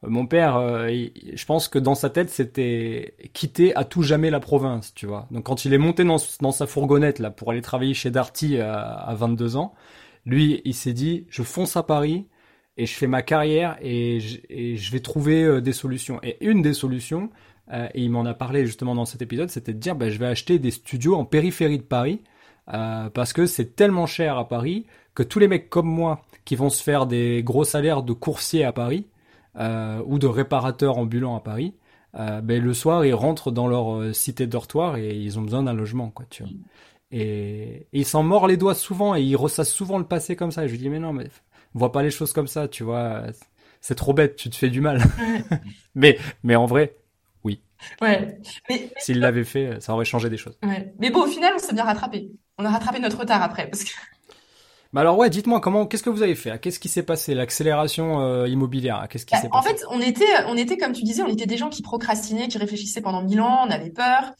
mon 0.03 0.27
père, 0.27 0.59
je 0.89 1.45
pense 1.47 1.69
que 1.69 1.79
dans 1.79 1.95
sa 1.95 2.11
tête 2.11 2.31
c'était 2.31 3.15
quitter 3.35 3.75
à 3.77 3.85
tout 3.85 4.03
jamais 4.03 4.31
la 4.31 4.41
province, 4.41 4.95
tu 4.95 5.07
vois. 5.07 5.27
Donc 5.31 5.45
quand 5.45 5.65
il 5.65 5.73
est 5.75 5.79
monté 5.79 6.05
dans, 6.05 6.19
sa 6.19 6.67
fourgonnette 6.67 7.19
là 7.19 7.31
pour 7.31 7.51
aller 7.51 7.63
travailler 7.63 7.95
chez 7.95 8.11
Darty 8.11 8.59
à 8.59 9.15
22 9.17 9.57
ans 9.57 9.75
lui, 10.27 10.61
il 10.65 10.75
s'est 10.75 10.93
dit, 10.93 11.25
je 11.31 11.43
fonce 11.43 11.77
à 11.77 11.85
Paris 11.85 12.27
et 12.77 12.85
je 12.85 12.95
fais 12.95 13.07
ma 13.07 13.23
carrière 13.23 13.79
et 13.81 14.21
je, 14.21 14.93
vais 14.93 15.01
trouver 15.01 15.45
euh, 15.45 15.61
des 15.61 15.73
solutions. 15.73 16.19
Et 16.23 16.37
une 16.45 16.63
des 16.63 16.75
solutions, 16.75 17.31
euh, 17.73 17.89
et 17.95 18.03
il 18.03 18.11
m'en 18.11 18.25
a 18.27 18.35
parlé 18.35 18.67
justement 18.67 18.95
dans 18.95 19.05
cet 19.05 19.23
épisode, 19.23 19.49
c'était 19.49 19.73
de 19.73 19.79
dire, 19.79 19.95
bah, 19.95 20.11
je 20.11 20.19
vais 20.19 20.27
acheter 20.27 20.59
des 20.59 20.73
studios 20.73 21.15
en 21.15 21.25
périphérie 21.25 21.79
de 21.79 21.85
Paris 21.85 22.21
euh, 22.75 23.09
parce 23.09 23.33
que 23.33 23.47
c'est 23.47 23.77
tellement 23.77 24.07
cher 24.07 24.37
à 24.37 24.49
Paris 24.49 24.85
que 25.15 25.23
tous 25.23 25.39
les 25.39 25.49
mecs 25.49 25.71
comme 25.71 25.89
moi 25.89 26.23
qui 26.45 26.57
vont 26.57 26.71
se 26.71 26.83
faire 26.83 27.07
des 27.07 27.43
gros 27.43 27.65
salaires 27.65 28.03
de 28.03 28.13
coursier 28.13 28.65
à 28.65 28.73
Paris 28.73 29.07
ou 30.07 30.19
de 30.19 30.27
réparateurs 30.27 30.99
ambulants 30.99 31.35
à 31.35 31.41
Paris, 31.41 31.73
ben, 32.13 32.63
le 32.63 32.75
soir 32.75 33.07
ils 33.07 33.15
rentrent 33.15 33.51
dans 33.51 33.67
leur 33.67 34.15
cité 34.15 34.47
dortoir 34.47 34.99
et 34.99 35.17
ils 35.17 35.39
ont 35.39 35.43
besoin 35.43 35.63
d'un 35.63 35.73
logement, 35.73 36.11
quoi, 36.11 36.27
tu 36.29 36.43
vois. 36.43 36.53
Et, 37.11 37.87
il 37.93 38.05
s'en 38.05 38.23
mord 38.23 38.47
les 38.47 38.57
doigts 38.57 38.75
souvent 38.75 39.15
et 39.15 39.23
il 39.23 39.37
ressasse 39.37 39.73
souvent 39.73 39.99
le 39.99 40.07
passé 40.07 40.37
comme 40.37 40.51
ça. 40.51 40.65
Et 40.65 40.69
je 40.69 40.73
lui 40.73 40.79
dis, 40.79 40.89
mais 40.89 40.99
non, 40.99 41.13
mais 41.13 41.29
vois 41.75 41.93
pas 41.93 42.03
les 42.03 42.11
choses 42.11 42.33
comme 42.33 42.47
ça, 42.47 42.69
tu 42.69 42.83
vois. 42.83 43.23
C'est 43.81 43.95
trop 43.95 44.13
bête, 44.13 44.37
tu 44.37 44.51
te 44.51 44.57
fais 44.57 44.71
du 44.71 44.81
mal. 44.81 45.03
mais, 45.95 46.19
mais 46.43 46.57
en 46.57 46.67
vrai, 46.67 46.97
oui. 47.45 47.61
Ouais. 48.01 48.39
S'il 48.99 49.21
l'avait 49.21 49.45
fait, 49.45 49.81
ça 49.81 49.93
aurait 49.95 50.05
changé 50.05 50.29
des 50.31 50.37
choses. 50.37 50.59
Ouais. 50.63 50.93
Mais 50.99 51.11
bon, 51.11 51.23
au 51.23 51.27
final, 51.27 51.53
on 51.55 51.59
s'est 51.59 51.75
bien 51.75 51.85
rattrapé. 51.85 52.31
On 52.59 52.65
a 52.65 52.71
rattrapé 52.71 52.99
notre 52.99 53.19
retard 53.19 53.43
après, 53.43 53.69
parce 53.69 53.85
que. 53.85 53.91
Bah 54.93 55.01
alors 55.01 55.19
ouais, 55.19 55.29
dites-moi 55.29 55.61
comment, 55.61 55.85
qu'est-ce 55.85 56.05
que 56.05 56.09
vous 56.09 56.23
avez 56.23 56.37
fait? 56.37 56.59
Qu'est-ce 56.61 56.79
qui 56.79 56.89
s'est 56.89 57.03
passé? 57.03 57.35
L'accélération 57.35 58.21
euh, 58.21 58.49
immobilière, 58.49 59.07
qu'est-ce 59.11 59.27
qui 59.27 59.35
bah, 59.35 59.41
s'est 59.43 59.49
passé? 59.49 59.69
En 59.69 59.77
fait, 59.77 59.85
on 59.91 60.01
était, 60.01 60.25
on 60.47 60.57
était 60.57 60.79
comme 60.79 60.93
tu 60.93 61.03
disais, 61.03 61.23
on 61.23 61.29
était 61.29 61.45
des 61.45 61.59
gens 61.59 61.69
qui 61.69 61.83
procrastinaient, 61.83 62.49
qui 62.49 62.57
réfléchissaient 62.57 63.03
pendant 63.03 63.21
mille 63.21 63.41
ans, 63.41 63.65
on 63.67 63.71
avait 63.71 63.91
peur, 63.91 64.33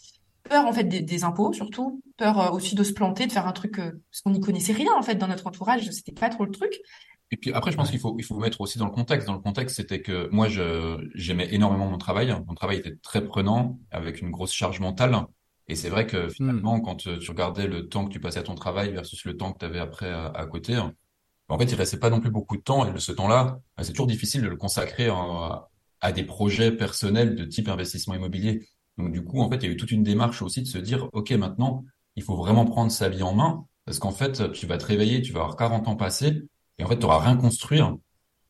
peur 0.49 0.67
en 0.67 0.73
fait 0.73 0.85
des, 0.85 1.25
impôts 1.25 1.53
surtout, 1.53 2.01
peur 2.17 2.41
euh, 2.41 2.51
aussi 2.51 2.75
de 2.75 2.85
se 2.85 2.93
planter, 2.93 3.27
de 3.27 3.33
faire 3.33 3.47
un 3.47 3.53
truc 3.53 3.79
euh, 3.79 3.93
parce 4.11 4.23
qu'on 4.23 4.31
n'y 4.31 4.41
connaissait 4.41 4.73
rien 4.73 4.93
en 4.97 5.03
fait 5.03 5.17
dans 5.17 5.29
notre 5.29 5.47
entourage, 5.47 5.89
c'était 5.91 6.13
pas 6.13 6.29
trop 6.29 6.45
le 6.45 6.51
truc. 6.51 6.81
Et 7.33 7.37
puis 7.37 7.53
après, 7.53 7.73
je 7.73 7.77
pense 7.77 7.91
qu'il 7.91 7.99
faut 7.99 8.15
il 8.19 8.25
faut 8.25 8.39
mettre 8.39 8.61
aussi 8.61 8.79
dans 8.79 8.87
le 8.87 8.93
contexte. 8.93 9.27
Dans 9.27 9.35
le 9.35 9.41
contexte, 9.41 9.77
c'était 9.77 10.01
que 10.01 10.29
moi, 10.31 10.49
je 10.49 10.97
j'aimais 11.15 11.49
énormément 11.53 11.87
mon 11.87 11.99
travail. 11.99 12.33
Mon 12.47 12.55
travail 12.55 12.79
était 12.79 12.97
très 13.03 13.25
prenant, 13.25 13.81
avec 13.91 14.21
une 14.21 14.31
grosse 14.31 14.53
charge 14.53 14.79
mentale. 14.79 15.17
Et 15.69 15.75
c'est 15.75 15.89
vrai 15.89 16.07
que 16.07 16.29
finalement, 16.29 16.79
hmm. 16.79 16.83
quand 16.83 17.07
euh, 17.09 17.19
tu 17.19 17.31
regardais 17.33 17.67
le 17.67 17.89
temps 17.89 18.07
que 18.07 18.13
tu 18.13 18.21
passais 18.21 18.39
à 18.39 18.45
ton 18.45 18.55
travail 18.55 18.93
versus 18.93 19.25
le 19.25 19.37
temps 19.37 19.53
que 19.53 19.59
tu 19.59 19.65
avais 19.65 19.81
après 19.81 20.13
à, 20.13 20.47
côté, 20.47 20.79
en 21.49 21.59
fait, 21.59 21.65
il 21.65 21.75
restait 21.75 21.99
pas 21.99 22.11
non 22.11 22.21
plus 22.21 22.31
beaucoup 22.31 22.57
de 22.57 22.63
temps. 22.63 22.87
Et 22.87 22.99
ce 22.99 23.11
temps-là, 23.11 23.59
bah, 23.77 23.83
c'est 23.83 23.93
toujours 23.93 24.07
difficile 24.07 24.43
de 24.43 24.49
le 24.49 24.57
consacrer 24.57 25.09
à, 25.09 25.69
à 26.01 26.13
des 26.13 26.23
projets 26.23 26.71
personnels 26.71 27.35
de 27.35 27.45
type 27.45 27.69
investissement 27.69 28.15
immobilier. 28.15 28.69
Donc 28.99 29.13
du 29.13 29.25
coup, 29.25 29.41
en 29.41 29.51
fait, 29.51 29.57
il 29.57 29.65
y 29.65 29.69
a 29.69 29.71
eu 29.71 29.77
toute 29.77 29.91
une 29.91 30.03
démarche 30.03 30.43
aussi 30.43 30.63
de 30.63 30.67
se 30.67 30.79
dire, 30.79 31.09
OK, 31.13 31.31
maintenant, 31.33 31.85
il 32.17 32.23
faut 32.23 32.37
vraiment 32.37 32.65
prendre 32.65 32.91
sa 32.91 33.09
vie 33.09 33.23
en 33.23 33.35
main, 33.35 33.67
parce 33.85 33.99
qu'en 33.99 34.11
fait, 34.11 34.53
tu 34.53 34.67
vas 34.67 34.79
te 34.79 34.87
réveiller, 34.87 35.23
tu 35.23 35.33
vas 35.33 35.41
avoir 35.41 35.57
40 35.57 35.89
ans 35.89 35.97
passés, 35.97 36.43
et 36.79 36.85
en 36.85 36.89
fait, 36.89 36.97
tu 36.97 37.03
n'auras 37.03 37.19
rien 37.19 37.37
construit. 37.37 37.81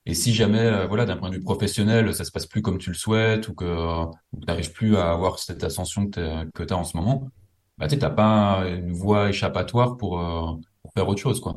Et 0.06 0.14
si 0.14 0.32
jamais, 0.32 0.60
euh, 0.60 0.86
voilà, 0.86 1.04
d'un 1.04 1.16
point 1.16 1.30
de 1.30 1.34
vue 1.34 1.42
professionnel, 1.42 2.14
ça 2.14 2.24
se 2.24 2.30
passe 2.30 2.46
plus 2.46 2.62
comme 2.62 2.78
tu 2.78 2.90
le 2.90 2.96
souhaites, 2.96 3.48
ou 3.48 3.54
que 3.54 4.04
tu 4.38 4.46
n'arrives 4.46 4.72
plus 4.72 4.96
à 4.96 5.10
avoir 5.10 5.38
cette 5.38 5.64
ascension 5.64 6.08
que 6.08 6.62
tu 6.62 6.72
as 6.72 6.76
en 6.76 6.84
ce 6.84 6.96
moment, 6.96 7.28
bah, 7.78 7.88
tu 7.88 7.96
n'as 7.96 8.10
pas 8.10 8.64
une 8.68 8.92
voie 8.92 9.30
échappatoire 9.30 9.96
pour, 9.96 10.20
euh, 10.20 10.52
pour 10.82 10.92
faire 10.92 11.08
autre 11.08 11.20
chose, 11.20 11.40
quoi. 11.40 11.56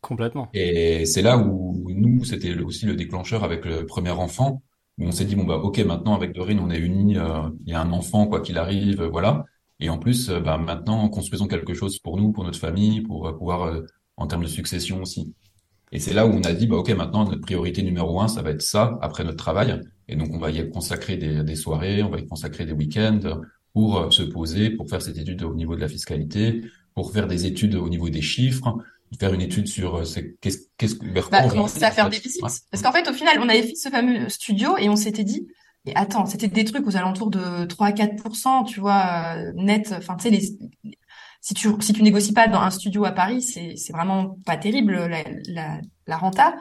Complètement. 0.00 0.48
Et 0.52 1.06
c'est 1.06 1.22
là 1.22 1.38
où 1.38 1.86
nous, 1.90 2.24
c'était 2.24 2.58
aussi 2.58 2.84
le 2.86 2.94
déclencheur 2.94 3.44
avec 3.44 3.64
le 3.64 3.86
premier 3.86 4.10
enfant, 4.10 4.62
on 4.98 5.12
s'est 5.12 5.24
dit 5.24 5.34
bon 5.36 5.44
bah 5.44 5.56
ok 5.56 5.78
maintenant 5.80 6.14
avec 6.14 6.32
Dorine 6.32 6.60
on 6.60 6.70
est 6.70 6.78
unis, 6.78 7.18
euh, 7.18 7.48
il 7.66 7.72
y 7.72 7.74
a 7.74 7.80
un 7.80 7.92
enfant 7.92 8.26
quoi 8.26 8.40
qu'il 8.40 8.58
arrive, 8.58 9.02
euh, 9.02 9.08
voilà. 9.08 9.44
Et 9.80 9.90
en 9.90 9.98
plus 9.98 10.30
euh, 10.30 10.40
bah 10.40 10.58
maintenant 10.58 11.08
construisons 11.08 11.46
quelque 11.46 11.74
chose 11.74 11.98
pour 11.98 12.16
nous, 12.16 12.32
pour 12.32 12.44
notre 12.44 12.58
famille, 12.58 13.00
pour 13.02 13.36
pouvoir 13.36 13.82
en 14.16 14.26
termes 14.26 14.44
de 14.44 14.48
succession 14.48 15.02
aussi. 15.02 15.34
Et 15.92 15.98
c'est 16.00 16.14
là 16.14 16.26
où 16.26 16.30
on 16.30 16.42
a 16.42 16.52
dit 16.52 16.66
bah 16.66 16.76
ok 16.76 16.90
maintenant 16.90 17.24
notre 17.24 17.40
priorité 17.40 17.82
numéro 17.82 18.20
un 18.20 18.28
ça 18.28 18.42
va 18.42 18.50
être 18.50 18.62
ça 18.62 18.98
après 19.02 19.24
notre 19.24 19.38
travail. 19.38 19.80
Et 20.08 20.16
donc 20.16 20.28
on 20.32 20.38
va 20.38 20.50
y 20.50 20.70
consacrer 20.70 21.16
des 21.16 21.56
soirées, 21.56 22.02
on 22.02 22.10
va 22.10 22.18
y 22.18 22.26
consacrer 22.26 22.66
des 22.66 22.72
week-ends 22.72 23.40
pour 23.72 24.12
se 24.12 24.22
poser, 24.22 24.70
pour 24.70 24.88
faire 24.88 25.02
cette 25.02 25.18
étude 25.18 25.42
au 25.42 25.54
niveau 25.54 25.74
de 25.74 25.80
la 25.80 25.88
fiscalité, 25.88 26.62
pour 26.94 27.12
faire 27.12 27.26
des 27.26 27.46
études 27.46 27.74
au 27.74 27.88
niveau 27.88 28.08
des 28.10 28.22
chiffres, 28.22 28.76
faire 29.18 29.32
une 29.32 29.42
étude 29.42 29.68
sur 29.68 29.96
euh, 29.96 30.04
qu'est-ce 30.40 30.58
qu'est-ce 30.76 30.96
bah, 31.30 31.48
commencer 31.48 31.82
à 31.84 31.90
faire 31.90 32.10
des 32.10 32.18
visites 32.18 32.40
parce 32.40 32.82
qu'en 32.82 32.92
fait 32.92 33.08
au 33.08 33.12
final 33.12 33.38
on 33.40 33.48
avait 33.48 33.62
fait 33.62 33.74
ce 33.74 33.88
fameux 33.88 34.28
studio 34.28 34.76
et 34.78 34.88
on 34.88 34.96
s'était 34.96 35.24
dit 35.24 35.46
mais 35.84 35.92
attends 35.94 36.26
c'était 36.26 36.48
des 36.48 36.64
trucs 36.64 36.86
aux 36.86 36.96
alentours 36.96 37.30
de 37.30 37.64
3 37.64 37.86
à 37.86 37.92
4% 37.92 38.66
tu 38.66 38.80
vois 38.80 39.36
euh, 39.36 39.52
net 39.54 39.94
enfin 39.96 40.16
tu 40.16 40.24
sais 40.24 40.30
les 40.30 40.58
si 41.40 41.54
tu 41.54 41.68
si 41.80 41.92
tu 41.92 42.02
négocies 42.02 42.32
pas 42.32 42.48
dans 42.48 42.60
un 42.60 42.70
studio 42.70 43.04
à 43.04 43.12
Paris 43.12 43.42
c'est 43.42 43.76
c'est 43.76 43.92
vraiment 43.92 44.36
pas 44.46 44.56
terrible 44.56 44.94
la 44.94 45.22
la, 45.46 45.80
la 46.06 46.16
renta. 46.16 46.54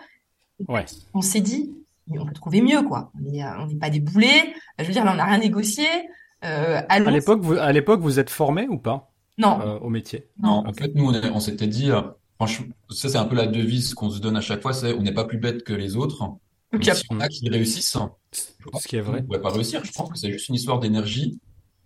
Ouais. 0.68 0.86
on 1.14 1.22
s'est 1.22 1.42
dit 1.42 1.74
mais 2.08 2.20
on 2.20 2.26
peut 2.26 2.34
trouver 2.34 2.62
mieux 2.62 2.82
quoi. 2.84 3.12
On 3.18 3.32
n'est 3.32 3.46
on 3.46 3.68
n'est 3.68 3.76
pas 3.78 3.90
des 3.90 4.02
boulets. 4.02 4.54
Je 4.78 4.84
veux 4.84 4.92
dire 4.92 5.06
là 5.06 5.14
on 5.14 5.16
n'a 5.16 5.26
rien 5.26 5.38
négocié. 5.38 5.86
Euh, 6.44 6.82
à 6.90 7.00
l'époque 7.00 7.42
vous 7.42 7.54
à 7.54 7.72
l'époque 7.72 8.02
vous 8.02 8.20
êtes 8.20 8.30
formé 8.30 8.68
ou 8.68 8.78
pas? 8.78 9.10
Non. 9.38 9.62
Euh, 9.62 9.80
au 9.80 9.90
métier? 9.90 10.28
Non. 10.42 10.68
En 10.68 10.74
fait 10.74 10.94
nous 10.96 11.10
on, 11.10 11.34
on 11.34 11.40
s'était 11.40 11.68
dit 11.68 11.92
ça 12.48 13.10
c'est 13.10 13.18
un 13.18 13.26
peu 13.26 13.36
la 13.36 13.48
devise 13.48 13.94
qu'on 13.94 14.10
se 14.10 14.20
donne 14.20 14.38
à 14.38 14.42
chaque 14.42 14.62
fois, 14.62 14.74
c'est 14.74 14.94
on 14.94 15.02
n'est 15.02 15.14
pas 15.14 15.26
plus 15.26 15.38
bête 15.38 15.64
que 15.64 15.74
les 15.74 15.96
autres. 15.96 16.24
Okay. 16.74 16.96
Si 16.96 17.04
on 17.10 17.20
a 17.20 17.28
qui 17.28 17.48
réussissent, 17.50 17.98
ce 18.32 18.88
qui 18.88 18.96
est 18.96 19.02
vrai, 19.02 19.20
on 19.20 19.22
ne 19.22 19.26
pourrait 19.28 19.42
pas 19.42 19.52
réussir. 19.52 19.84
Je 19.86 19.92
pense 19.92 20.10
que 20.10 20.18
c'est 20.18 20.32
juste 20.32 20.50
une 20.50 20.56
histoire 20.56 20.80
d'énergie 20.80 21.40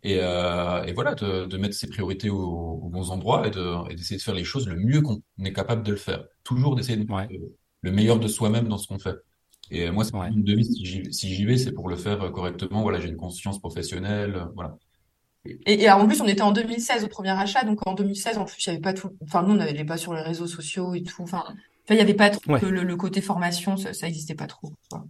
et, 0.03 0.19
euh, 0.21 0.83
et, 0.83 0.93
voilà, 0.93 1.15
de, 1.15 1.45
de, 1.45 1.57
mettre 1.57 1.75
ses 1.75 1.87
priorités 1.87 2.29
aux, 2.29 2.87
bons 2.89 3.11
endroits 3.11 3.47
et 3.47 3.51
d'essayer 3.51 4.15
de, 4.15 4.19
de, 4.19 4.23
faire 4.23 4.33
les 4.33 4.45
choses 4.45 4.67
le 4.67 4.77
mieux 4.77 5.01
qu'on 5.01 5.21
est 5.43 5.53
capable 5.53 5.83
de 5.83 5.91
le 5.91 5.97
faire. 5.97 6.23
Toujours 6.43 6.75
d'essayer 6.75 6.97
de 6.97 7.11
ouais. 7.11 7.27
le 7.81 7.91
meilleur 7.91 8.19
de 8.19 8.27
soi-même 8.27 8.69
dans 8.69 8.77
ce 8.77 8.87
qu'on 8.87 8.99
fait. 8.99 9.15
Et 9.69 9.91
moi, 9.91 10.05
c'est 10.05 10.15
ouais. 10.15 10.29
une 10.29 10.43
devise. 10.43 10.71
Si 11.11 11.35
j'y 11.35 11.45
vais, 11.45 11.57
c'est 11.57 11.73
pour 11.73 11.89
le 11.89 11.97
faire 11.97 12.31
correctement. 12.31 12.83
Voilà, 12.83 13.01
j'ai 13.01 13.09
une 13.09 13.17
conscience 13.17 13.59
professionnelle. 13.59 14.47
Voilà. 14.55 14.77
Et, 15.65 15.83
et, 15.83 15.89
en 15.89 16.07
plus, 16.07 16.21
on 16.21 16.27
était 16.27 16.41
en 16.41 16.51
2016 16.51 17.03
au 17.03 17.07
premier 17.07 17.29
achat, 17.29 17.63
donc 17.63 17.85
en 17.87 17.93
2016, 17.93 18.37
en 18.37 18.45
plus, 18.45 18.65
il 18.65 18.69
y 18.69 18.71
avait 18.71 18.81
pas 18.81 18.93
tout. 18.93 19.11
Enfin, 19.23 19.43
nous, 19.43 19.53
on 19.53 19.57
n'avait 19.57 19.85
pas 19.85 19.97
sur 19.97 20.13
les 20.13 20.21
réseaux 20.21 20.47
sociaux 20.47 20.93
et 20.93 21.03
tout. 21.03 21.23
Enfin, 21.23 21.43
il 21.89 21.95
y 21.95 22.01
avait 22.01 22.13
pas 22.13 22.29
trop 22.29 22.57
le, 22.57 22.83
le, 22.83 22.95
côté 22.95 23.21
formation, 23.21 23.77
ça, 23.77 23.93
ça 23.93 24.07
existait 24.07 24.35
pas 24.35 24.47
trop. 24.47 24.73
Quoi. 24.89 25.05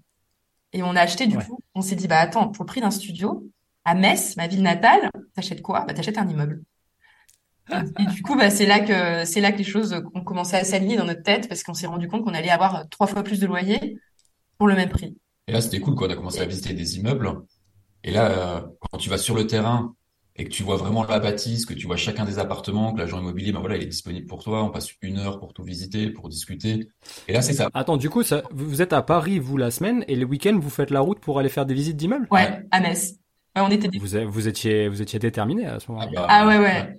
Et 0.73 0.83
on 0.83 0.95
a 0.95 1.01
acheté 1.01 1.27
du 1.27 1.37
coup. 1.37 1.59
On 1.75 1.81
s'est 1.81 1.95
dit, 1.95 2.07
bah 2.07 2.19
attends, 2.19 2.49
pour 2.49 2.63
le 2.63 2.67
prix 2.67 2.81
d'un 2.81 2.91
studio 2.91 3.49
à 3.85 3.95
Metz, 3.95 4.35
ma 4.37 4.47
ville 4.47 4.61
natale, 4.61 5.09
t'achètes 5.33 5.61
quoi? 5.61 5.85
Bah 5.85 5.93
t'achètes 5.93 6.17
un 6.17 6.27
immeuble. 6.27 6.61
Et, 7.99 8.05
du 8.05 8.21
coup, 8.21 8.35
bah 8.35 8.49
c'est 8.49 8.65
là 8.65 8.79
que 8.79 9.25
c'est 9.25 9.41
là 9.41 9.51
que 9.51 9.57
les 9.57 9.63
choses 9.63 9.93
ont 10.13 10.23
commencé 10.23 10.55
à 10.55 10.63
s'aligner 10.63 10.97
dans 10.97 11.05
notre 11.05 11.23
tête 11.23 11.47
parce 11.47 11.63
qu'on 11.63 11.73
s'est 11.73 11.87
rendu 11.87 12.07
compte 12.07 12.23
qu'on 12.23 12.33
allait 12.33 12.49
avoir 12.49 12.87
trois 12.89 13.07
fois 13.07 13.23
plus 13.23 13.39
de 13.39 13.47
loyer 13.47 13.97
pour 14.57 14.67
le 14.67 14.75
même 14.75 14.89
prix. 14.89 15.17
Et 15.47 15.51
là, 15.51 15.61
c'était 15.61 15.79
cool, 15.79 15.95
quoi. 15.95 16.07
On 16.07 16.11
a 16.11 16.15
commencé 16.15 16.41
à 16.41 16.45
visiter 16.45 16.73
des 16.73 16.97
immeubles. 16.97 17.41
Et 18.03 18.11
là, 18.11 18.31
euh, 18.31 18.61
quand 18.91 18.97
tu 18.97 19.09
vas 19.09 19.17
sur 19.17 19.35
le 19.35 19.47
terrain 19.47 19.95
et 20.37 20.43
que 20.43 20.49
tu 20.49 20.63
vois 20.63 20.75
vraiment 20.75 21.03
la 21.03 21.19
bâtisse, 21.19 21.65
que 21.65 21.73
tu 21.73 21.87
vois 21.87 21.95
chacun 21.97 22.23
des 22.23 22.37
appartements, 22.37 22.93
que 22.93 22.99
l'agent 22.99 23.19
immobilier, 23.19 23.51
ben 23.51 23.59
voilà, 23.59 23.75
il 23.77 23.83
est 23.83 23.87
disponible 23.87 24.27
pour 24.27 24.43
toi. 24.43 24.63
On 24.63 24.69
passe 24.69 24.89
une 25.01 25.17
heure 25.17 25.39
pour 25.39 25.53
tout 25.53 25.63
visiter, 25.63 26.11
pour 26.11 26.29
discuter. 26.29 26.87
Et 27.27 27.33
là, 27.33 27.41
c'est 27.41 27.53
ça. 27.53 27.69
Attends, 27.73 27.97
du 27.97 28.09
coup, 28.09 28.21
ça, 28.21 28.43
vous 28.51 28.81
êtes 28.81 28.93
à 28.93 29.01
Paris, 29.01 29.39
vous, 29.39 29.57
la 29.57 29.71
semaine, 29.71 30.05
et 30.07 30.15
le 30.15 30.25
week-end, 30.25 30.57
vous 30.59 30.69
faites 30.69 30.91
la 30.91 30.99
route 30.99 31.19
pour 31.19 31.39
aller 31.39 31.49
faire 31.49 31.65
des 31.65 31.73
visites 31.73 31.97
d'immeubles? 31.97 32.27
Ouais, 32.29 32.63
à 32.69 32.79
Metz. 32.79 33.15
Ouais, 33.55 33.63
on 33.63 33.69
était. 33.71 33.89
Vous, 33.97 34.29
vous 34.29 34.47
étiez, 34.47 34.87
vous 34.87 35.01
étiez 35.01 35.17
déterminé 35.17 35.65
à 35.65 35.79
ce 35.79 35.91
moment-là. 35.91 36.11
Ah, 36.15 36.21
bah, 36.21 36.27
ah 36.29 36.47
ouais, 36.47 36.59
ouais, 36.59 36.95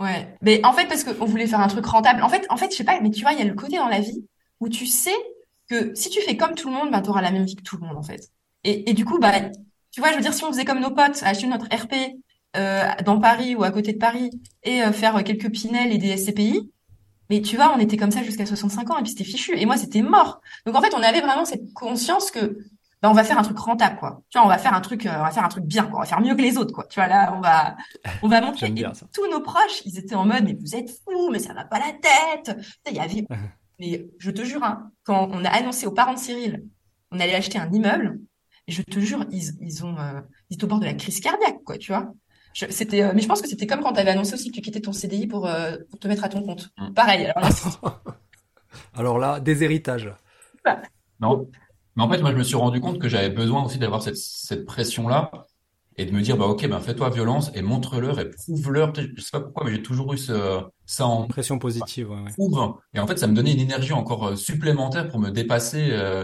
ouais, 0.00 0.36
Mais 0.42 0.64
en 0.64 0.72
fait, 0.72 0.86
parce 0.86 1.02
qu'on 1.02 1.24
voulait 1.24 1.48
faire 1.48 1.60
un 1.60 1.68
truc 1.68 1.84
rentable. 1.84 2.22
En 2.22 2.28
fait, 2.28 2.46
en 2.48 2.56
fait, 2.56 2.70
je 2.70 2.76
sais 2.76 2.84
pas, 2.84 3.00
mais 3.00 3.10
tu 3.10 3.22
vois, 3.22 3.32
il 3.32 3.40
y 3.40 3.42
a 3.42 3.44
le 3.44 3.54
côté 3.54 3.78
dans 3.78 3.88
la 3.88 4.00
vie 4.00 4.24
où 4.60 4.68
tu 4.68 4.86
sais 4.86 5.10
que 5.68 5.92
si 5.96 6.10
tu 6.10 6.20
fais 6.20 6.36
comme 6.36 6.54
tout 6.54 6.68
le 6.68 6.76
monde, 6.76 6.92
ben, 6.92 7.02
tu 7.02 7.10
auras 7.10 7.22
la 7.22 7.32
même 7.32 7.44
vie 7.44 7.56
que 7.56 7.62
tout 7.62 7.76
le 7.76 7.86
monde, 7.86 7.96
en 7.96 8.02
fait. 8.02 8.28
Et, 8.62 8.88
et 8.88 8.94
du 8.94 9.04
coup, 9.04 9.18
bah, 9.18 9.32
tu 9.90 10.00
vois, 10.00 10.10
je 10.10 10.16
veux 10.16 10.22
dire, 10.22 10.32
si 10.34 10.44
on 10.44 10.52
faisait 10.52 10.64
comme 10.64 10.80
nos 10.80 10.94
potes, 10.94 11.20
acheter 11.24 11.48
notre 11.48 11.66
RP, 11.66 11.94
dans 12.54 13.18
Paris 13.18 13.54
ou 13.54 13.64
à 13.64 13.70
côté 13.70 13.92
de 13.92 13.98
Paris 13.98 14.30
et 14.62 14.82
euh, 14.82 14.92
faire 14.92 15.22
quelques 15.24 15.50
Pinel 15.50 15.92
et 15.92 15.98
des 15.98 16.16
SCPI. 16.16 16.70
Mais 17.30 17.40
tu 17.40 17.56
vois, 17.56 17.72
on 17.74 17.78
était 17.78 17.96
comme 17.96 18.10
ça 18.10 18.22
jusqu'à 18.22 18.44
65 18.44 18.90
ans 18.90 18.98
et 18.98 19.02
puis 19.02 19.12
c'était 19.12 19.24
fichu. 19.24 19.58
Et 19.58 19.64
moi, 19.64 19.76
c'était 19.76 20.02
mort. 20.02 20.40
Donc 20.66 20.76
en 20.76 20.82
fait, 20.82 20.94
on 20.94 21.02
avait 21.02 21.20
vraiment 21.20 21.44
cette 21.44 21.72
conscience 21.72 22.30
que 22.30 22.58
bah, 23.00 23.10
on 23.10 23.14
va 23.14 23.24
faire 23.24 23.38
un 23.38 23.42
truc 23.42 23.58
rentable, 23.58 23.96
quoi. 23.98 24.22
Tu 24.28 24.38
vois, 24.38 24.46
on 24.46 24.50
va 24.50 24.58
faire 24.58 24.74
un 24.74 24.80
truc, 24.80 25.06
euh, 25.06 25.12
on 25.16 25.22
va 25.22 25.30
faire 25.30 25.44
un 25.44 25.48
truc 25.48 25.64
bien, 25.64 25.84
quoi. 25.86 25.98
On 25.98 26.02
va 26.02 26.06
faire 26.06 26.20
mieux 26.20 26.34
que 26.34 26.42
les 26.42 26.56
autres, 26.56 26.72
quoi. 26.72 26.86
Tu 26.88 27.00
vois, 27.00 27.08
là, 27.08 27.34
on 27.36 27.40
va, 27.40 27.76
on 28.22 28.28
va 28.28 28.40
montrer. 28.42 28.72
tous 29.12 29.28
nos 29.30 29.40
proches, 29.40 29.82
ils 29.86 29.98
étaient 29.98 30.14
en 30.14 30.24
mode, 30.24 30.44
mais 30.44 30.54
vous 30.54 30.76
êtes 30.76 30.90
fous, 30.90 31.30
mais 31.30 31.38
ça 31.38 31.52
va 31.52 31.64
pas 31.64 31.80
la 31.80 31.92
tête. 31.92 32.56
Il 32.88 32.94
y 32.94 33.00
avait, 33.00 33.26
mais 33.80 34.06
je 34.18 34.30
te 34.30 34.44
jure, 34.44 34.62
hein, 34.62 34.90
quand 35.04 35.28
on 35.32 35.44
a 35.44 35.48
annoncé 35.48 35.86
aux 35.86 35.92
parents 35.92 36.14
de 36.14 36.18
Cyril, 36.18 36.64
on 37.10 37.18
allait 37.18 37.34
acheter 37.34 37.58
un 37.58 37.70
immeuble, 37.72 38.20
je 38.68 38.82
te 38.82 39.00
jure, 39.00 39.26
ils, 39.32 39.50
ils 39.60 39.84
ont, 39.84 39.96
ils 40.48 40.54
étaient 40.54 40.64
au 40.64 40.68
bord 40.68 40.78
de 40.78 40.84
la 40.84 40.94
crise 40.94 41.18
cardiaque, 41.20 41.62
quoi, 41.64 41.78
tu 41.78 41.90
vois. 41.92 42.12
C'était, 42.54 43.02
euh, 43.02 43.12
mais 43.14 43.22
je 43.22 43.28
pense 43.28 43.40
que 43.40 43.48
c'était 43.48 43.66
comme 43.66 43.80
quand 43.80 43.92
tu 43.92 44.00
avais 44.00 44.10
annoncé 44.10 44.34
aussi 44.34 44.50
que 44.50 44.54
tu 44.54 44.60
quittais 44.60 44.80
ton 44.80 44.92
CDI 44.92 45.26
pour, 45.26 45.46
euh, 45.46 45.76
pour 45.90 45.98
te 45.98 46.08
mettre 46.08 46.24
à 46.24 46.28
ton 46.28 46.42
compte. 46.42 46.70
Mm. 46.78 46.92
Pareil. 46.92 47.32
Alors 47.34 47.40
là, 47.40 48.02
alors 48.94 49.18
là, 49.18 49.40
des 49.40 49.64
héritages. 49.64 50.12
Non. 51.20 51.48
Mais 51.96 52.02
en 52.02 52.10
fait, 52.10 52.20
moi, 52.20 52.32
je 52.32 52.36
me 52.36 52.42
suis 52.42 52.56
rendu 52.56 52.80
compte 52.80 52.98
que 52.98 53.08
j'avais 53.08 53.30
besoin 53.30 53.64
aussi 53.64 53.78
d'avoir 53.78 54.02
cette, 54.02 54.16
cette 54.16 54.64
pression-là 54.64 55.30
et 55.96 56.06
de 56.06 56.12
me 56.12 56.22
dire, 56.22 56.38
bah, 56.38 56.46
ok, 56.46 56.66
ben, 56.66 56.80
fais-toi 56.80 57.10
violence 57.10 57.50
et 57.54 57.60
montre-leur 57.60 58.18
et 58.18 58.30
prouve-leur. 58.30 58.94
Je 58.94 59.20
sais 59.20 59.30
pas 59.30 59.40
pourquoi, 59.40 59.64
mais 59.64 59.72
j'ai 59.72 59.82
toujours 59.82 60.12
eu 60.14 60.18
ce, 60.18 60.60
ça 60.86 61.06
en. 61.06 61.26
Pression 61.26 61.58
positive, 61.58 62.10
ouais, 62.10 62.32
Prouve. 62.32 62.76
Et 62.94 63.00
en 63.00 63.06
fait, 63.06 63.18
ça 63.18 63.26
me 63.26 63.34
donnait 63.34 63.52
une 63.52 63.60
énergie 63.60 63.92
encore 63.92 64.28
euh, 64.28 64.36
supplémentaire 64.36 65.08
pour 65.08 65.18
me 65.18 65.30
dépasser 65.30 65.80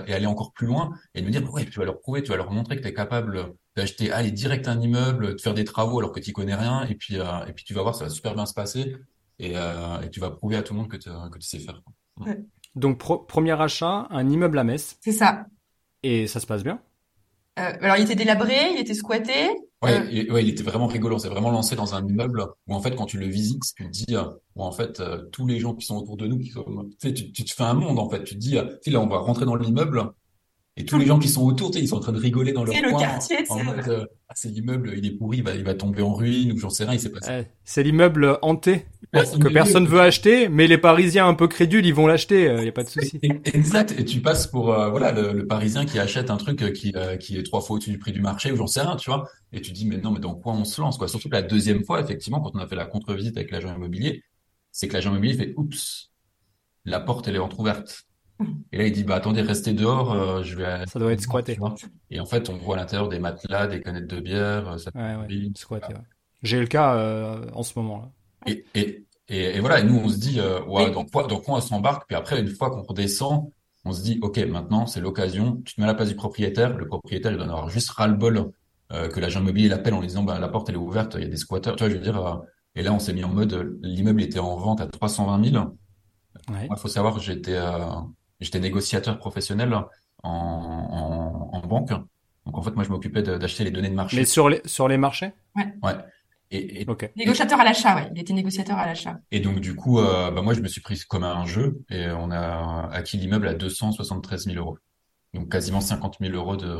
et 0.06 0.12
aller 0.14 0.26
encore 0.26 0.52
plus 0.52 0.66
loin 0.66 0.90
et 1.14 1.20
de 1.20 1.26
me 1.26 1.30
dire, 1.30 1.42
bah, 1.42 1.50
ouais, 1.50 1.66
tu 1.66 1.78
vas 1.78 1.84
leur 1.84 2.00
prouver, 2.00 2.22
tu 2.22 2.30
vas 2.30 2.36
leur 2.36 2.50
montrer 2.50 2.76
que 2.76 2.82
tu 2.82 2.88
es 2.88 2.94
capable 2.94 3.54
d'acheter, 3.78 4.10
aller 4.12 4.30
direct 4.30 4.68
un 4.68 4.80
immeuble, 4.80 5.36
de 5.36 5.40
faire 5.40 5.54
des 5.54 5.64
travaux 5.64 6.00
alors 6.00 6.12
que 6.12 6.20
tu 6.20 6.32
connais 6.32 6.54
rien, 6.54 6.84
et 6.86 6.94
puis, 6.94 7.18
euh, 7.18 7.46
et 7.46 7.52
puis 7.52 7.64
tu 7.64 7.74
vas 7.74 7.82
voir, 7.82 7.94
ça 7.94 8.04
va 8.04 8.10
super 8.10 8.34
bien 8.34 8.44
se 8.44 8.54
passer, 8.54 8.96
et, 9.38 9.52
euh, 9.56 10.00
et 10.02 10.10
tu 10.10 10.20
vas 10.20 10.30
prouver 10.30 10.56
à 10.56 10.62
tout 10.62 10.74
le 10.74 10.80
monde 10.80 10.88
que, 10.88 10.96
que 10.96 11.38
tu 11.38 11.46
sais 11.46 11.58
faire. 11.58 11.80
Donc, 12.74 12.98
premier 13.26 13.60
achat, 13.60 14.06
un 14.10 14.28
immeuble 14.28 14.58
à 14.58 14.64
Metz. 14.64 14.96
C'est 15.00 15.12
ça. 15.12 15.46
Et 16.02 16.26
ça 16.26 16.40
se 16.40 16.46
passe 16.46 16.62
bien? 16.62 16.80
Euh, 17.58 17.72
Alors, 17.80 17.96
il 17.96 18.04
était 18.04 18.14
délabré, 18.14 18.72
il 18.74 18.80
était 18.80 18.94
squatté. 18.94 19.48
Ouais, 19.82 20.06
il, 20.10 20.32
ouais, 20.32 20.44
il 20.44 20.50
était 20.50 20.62
vraiment 20.62 20.86
rigolo. 20.86 21.16
On 21.16 21.18
s'est 21.18 21.28
vraiment 21.28 21.50
lancé 21.50 21.76
dans 21.76 21.94
un 21.94 22.06
immeuble 22.06 22.46
où, 22.66 22.74
en 22.74 22.80
fait, 22.80 22.94
quand 22.94 23.06
tu 23.06 23.18
le 23.18 23.26
visites, 23.26 23.62
tu 23.76 23.84
te 23.84 23.90
dis, 23.90 24.16
où, 24.56 24.62
en 24.62 24.72
fait, 24.72 25.02
tous 25.32 25.46
les 25.46 25.58
gens 25.58 25.74
qui 25.74 25.86
sont 25.86 25.96
autour 25.96 26.16
de 26.16 26.26
nous, 26.26 26.38
qui 26.38 26.50
sont, 26.50 26.88
tu, 27.00 27.14
tu, 27.14 27.32
tu, 27.32 27.44
te 27.44 27.52
fais 27.52 27.64
un 27.64 27.74
monde, 27.74 27.98
en 27.98 28.08
fait. 28.10 28.22
Tu 28.24 28.34
te 28.34 28.40
dis, 28.40 28.54
là, 28.54 29.00
on 29.00 29.08
va 29.08 29.18
rentrer 29.18 29.44
dans 29.44 29.56
l'immeuble, 29.56 30.12
Et 30.78 30.84
tous 30.84 30.96
les 30.96 31.06
gens 31.06 31.18
qui 31.18 31.28
sont 31.28 31.42
autour, 31.42 31.72
ils 31.74 31.88
sont 31.88 31.96
en 31.96 32.00
train 32.00 32.12
de 32.12 32.20
rigoler 32.20 32.52
dans 32.52 32.62
leur 32.62 32.72
C'est 32.72 32.82
le 32.82 32.90
quartier, 32.92 33.38
en, 33.48 33.64
mode, 33.64 33.88
euh, 33.88 34.06
ah, 34.28 34.32
c'est 34.36 34.48
l'immeuble, 34.48 34.94
il 34.96 35.04
est 35.04 35.10
pourri, 35.10 35.38
il 35.38 35.42
va, 35.42 35.54
il 35.56 35.64
va 35.64 35.74
tomber 35.74 36.02
en 36.02 36.14
ruine, 36.14 36.52
ou 36.52 36.58
j'en 36.58 36.70
sais 36.70 36.84
rien, 36.84 36.94
il 36.94 37.00
s'est 37.00 37.10
passé. 37.10 37.48
c'est 37.64 37.82
l'immeuble 37.82 38.38
hanté 38.42 38.86
que 39.12 39.48
personne 39.48 39.86
veut 39.86 40.00
acheter, 40.00 40.48
mais 40.48 40.68
les 40.68 40.78
Parisiens 40.78 41.26
un 41.26 41.34
peu 41.34 41.48
crédules, 41.48 41.84
ils 41.84 41.94
vont 41.94 42.06
l'acheter, 42.06 42.54
il 42.58 42.64
y 42.64 42.68
a 42.68 42.72
pas 42.72 42.84
de 42.84 42.90
souci. 42.90 43.18
Exact. 43.44 43.92
Et 43.98 44.04
tu 44.04 44.20
passes 44.20 44.46
pour 44.46 44.72
euh, 44.72 44.88
voilà 44.88 45.10
le, 45.10 45.46
Parisien 45.46 45.84
qui 45.84 45.98
achète 45.98 46.30
un 46.30 46.36
truc 46.36 46.62
euh, 46.62 46.70
qui 46.70 46.92
qui 47.18 47.36
est 47.36 47.42
trois 47.42 47.60
fois 47.60 47.76
au-dessus 47.76 47.90
du 47.90 47.98
prix 47.98 48.12
du 48.12 48.20
marché, 48.20 48.52
ou 48.52 48.56
j'en 48.56 48.68
sais 48.68 48.82
rien, 48.82 48.94
tu 48.94 49.10
vois. 49.10 49.28
Et 49.52 49.60
tu 49.60 49.72
dis 49.72 49.84
mais 49.84 49.96
non, 49.96 50.12
mais 50.12 50.20
dans 50.20 50.34
quoi 50.34 50.52
on 50.52 50.64
se 50.64 50.80
lance 50.80 50.96
quoi 50.96 51.08
Surtout 51.08 51.28
que 51.28 51.34
la 51.34 51.42
deuxième 51.42 51.82
fois, 51.84 52.00
effectivement, 52.00 52.40
quand 52.40 52.52
on 52.54 52.60
a 52.60 52.68
fait 52.68 52.76
la 52.76 52.86
contre-visite 52.86 53.36
avec 53.36 53.50
l'agent 53.50 53.74
immobilier, 53.74 54.22
c'est 54.70 54.86
que 54.86 54.92
l'agent 54.92 55.10
immobilier 55.10 55.34
fait 55.34 55.54
oups, 55.56 56.12
la 56.84 57.00
porte 57.00 57.26
elle 57.26 57.36
est 57.36 57.40
entrouverte. 57.40 58.07
Et 58.72 58.78
là, 58.78 58.86
il 58.86 58.92
dit, 58.92 59.04
bah 59.04 59.16
attendez, 59.16 59.42
restez 59.42 59.72
dehors, 59.72 60.12
euh, 60.12 60.42
je 60.42 60.56
vais. 60.56 60.84
Ça 60.86 60.98
doit 60.98 61.12
être 61.12 61.20
squatté. 61.20 61.58
Et 62.10 62.20
en 62.20 62.26
fait, 62.26 62.48
on 62.48 62.56
voit 62.56 62.76
à 62.76 62.78
l'intérieur 62.78 63.08
des 63.08 63.18
matelas, 63.18 63.66
des 63.66 63.80
canettes 63.80 64.06
de 64.06 64.20
bière. 64.20 64.68
Euh, 64.68 64.78
ça 64.78 64.90
ouais, 64.94 65.16
ouais, 65.16 65.50
squatté. 65.56 65.94
Ouais. 65.94 66.00
J'ai 66.42 66.60
le 66.60 66.66
cas 66.66 66.94
euh, 66.94 67.46
en 67.52 67.62
ce 67.62 67.78
moment 67.78 67.98
là. 67.98 68.10
Et, 68.46 68.64
et, 68.74 69.04
et, 69.28 69.60
voilà, 69.60 69.80
et 69.80 69.84
nous 69.84 69.96
on 69.96 70.08
se 70.08 70.16
dit, 70.18 70.38
euh, 70.40 70.62
ouais, 70.64 70.90
donc 70.90 71.08
on 71.48 71.60
s'embarque? 71.60 72.06
Puis 72.06 72.16
après, 72.16 72.40
une 72.40 72.48
fois 72.48 72.70
qu'on 72.70 72.82
redescend, 72.82 73.50
on 73.84 73.92
se 73.92 74.02
dit, 74.02 74.18
ok, 74.22 74.38
maintenant 74.38 74.86
c'est 74.86 75.00
l'occasion. 75.00 75.60
Tu 75.64 75.74
te 75.74 75.80
mets 75.80 75.86
à 75.86 75.88
la 75.88 75.94
place 75.94 76.08
du 76.08 76.14
propriétaire. 76.14 76.76
Le 76.76 76.86
propriétaire, 76.86 77.32
il 77.32 77.38
doit 77.38 77.46
en 77.46 77.50
avoir 77.50 77.68
juste 77.68 77.90
ras 77.90 78.06
le 78.06 78.14
bol 78.14 78.52
euh, 78.92 79.08
que 79.08 79.20
l'agent 79.20 79.40
immobilier 79.40 79.68
l'appelle 79.68 79.94
en 79.94 80.00
lui 80.00 80.06
disant, 80.06 80.22
bah 80.22 80.38
la 80.38 80.48
porte 80.48 80.68
elle 80.68 80.76
est 80.76 80.78
ouverte, 80.78 81.14
il 81.16 81.22
y 81.22 81.26
a 81.26 81.28
des 81.28 81.36
squatteurs. 81.36 81.76
Tu 81.76 81.84
vois, 81.84 81.90
je 81.90 81.96
veux 81.96 82.02
dire. 82.02 82.42
et 82.74 82.82
là, 82.82 82.92
on 82.92 82.98
s'est 82.98 83.12
mis 83.12 83.24
en 83.24 83.28
mode, 83.28 83.78
l'immeuble 83.82 84.22
était 84.22 84.38
en 84.38 84.56
vente 84.56 84.80
à 84.80 84.86
320 84.86 85.50
000. 85.50 85.76
Il 86.50 86.76
faut 86.78 86.88
savoir 86.88 87.14
que 87.14 87.20
j'étais 87.20 87.58
j'étais 88.40 88.60
négociateur 88.60 89.18
professionnel 89.18 89.74
en, 89.74 89.88
en, 90.22 91.50
en, 91.52 91.66
banque. 91.66 91.90
Donc 91.90 92.56
en 92.56 92.62
fait, 92.62 92.72
moi, 92.72 92.84
je 92.84 92.90
m'occupais 92.90 93.22
d'acheter 93.22 93.64
les 93.64 93.70
données 93.70 93.90
de 93.90 93.94
marché. 93.94 94.16
Mais 94.16 94.24
sur 94.24 94.48
les 94.48 94.60
sur 94.64 94.88
les 94.88 94.96
marchés? 94.96 95.32
Ouais. 95.56 95.74
Ouais. 95.82 95.94
Et, 96.50 96.80
et 96.80 96.86
négociateur 97.16 97.60
à 97.60 97.64
l'achat, 97.64 97.94
ouais. 97.94 98.10
Il 98.14 98.20
était 98.20 98.32
négociateur 98.32 98.78
à 98.78 98.86
l'achat. 98.86 99.20
Et 99.30 99.40
donc 99.40 99.60
du 99.60 99.74
coup, 99.74 99.98
euh, 99.98 100.30
bah 100.30 100.40
moi, 100.40 100.54
je 100.54 100.60
me 100.60 100.68
suis 100.68 100.80
pris 100.80 100.98
comme 101.06 101.24
un 101.24 101.44
jeu 101.44 101.82
et 101.90 102.08
on 102.10 102.30
a 102.30 102.88
acquis 102.90 103.18
l'immeuble 103.18 103.48
à 103.48 103.54
273 103.54 104.46
000 104.46 104.56
euros. 104.56 104.78
Donc 105.34 105.52
quasiment 105.52 105.82
50 105.82 106.16
000 106.20 106.34
euros 106.34 106.56
de 106.56 106.74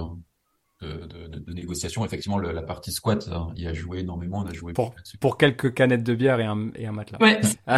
de, 0.80 1.06
de, 1.06 1.38
de, 1.38 1.52
négociation. 1.52 2.04
Effectivement, 2.04 2.38
le, 2.38 2.52
la 2.52 2.62
partie 2.62 2.92
squat, 2.92 3.28
hein, 3.32 3.48
il 3.56 3.66
a 3.66 3.72
joué 3.72 4.00
énormément. 4.00 4.38
On 4.38 4.46
a 4.46 4.52
joué 4.52 4.72
pour, 4.72 4.94
pour 5.20 5.36
quelques 5.36 5.74
canettes 5.74 6.04
de 6.04 6.14
bière 6.14 6.38
et 6.40 6.44
un, 6.44 6.70
et 6.76 6.86
un 6.86 6.92
matelas. 6.92 7.18
Ouais. 7.20 7.40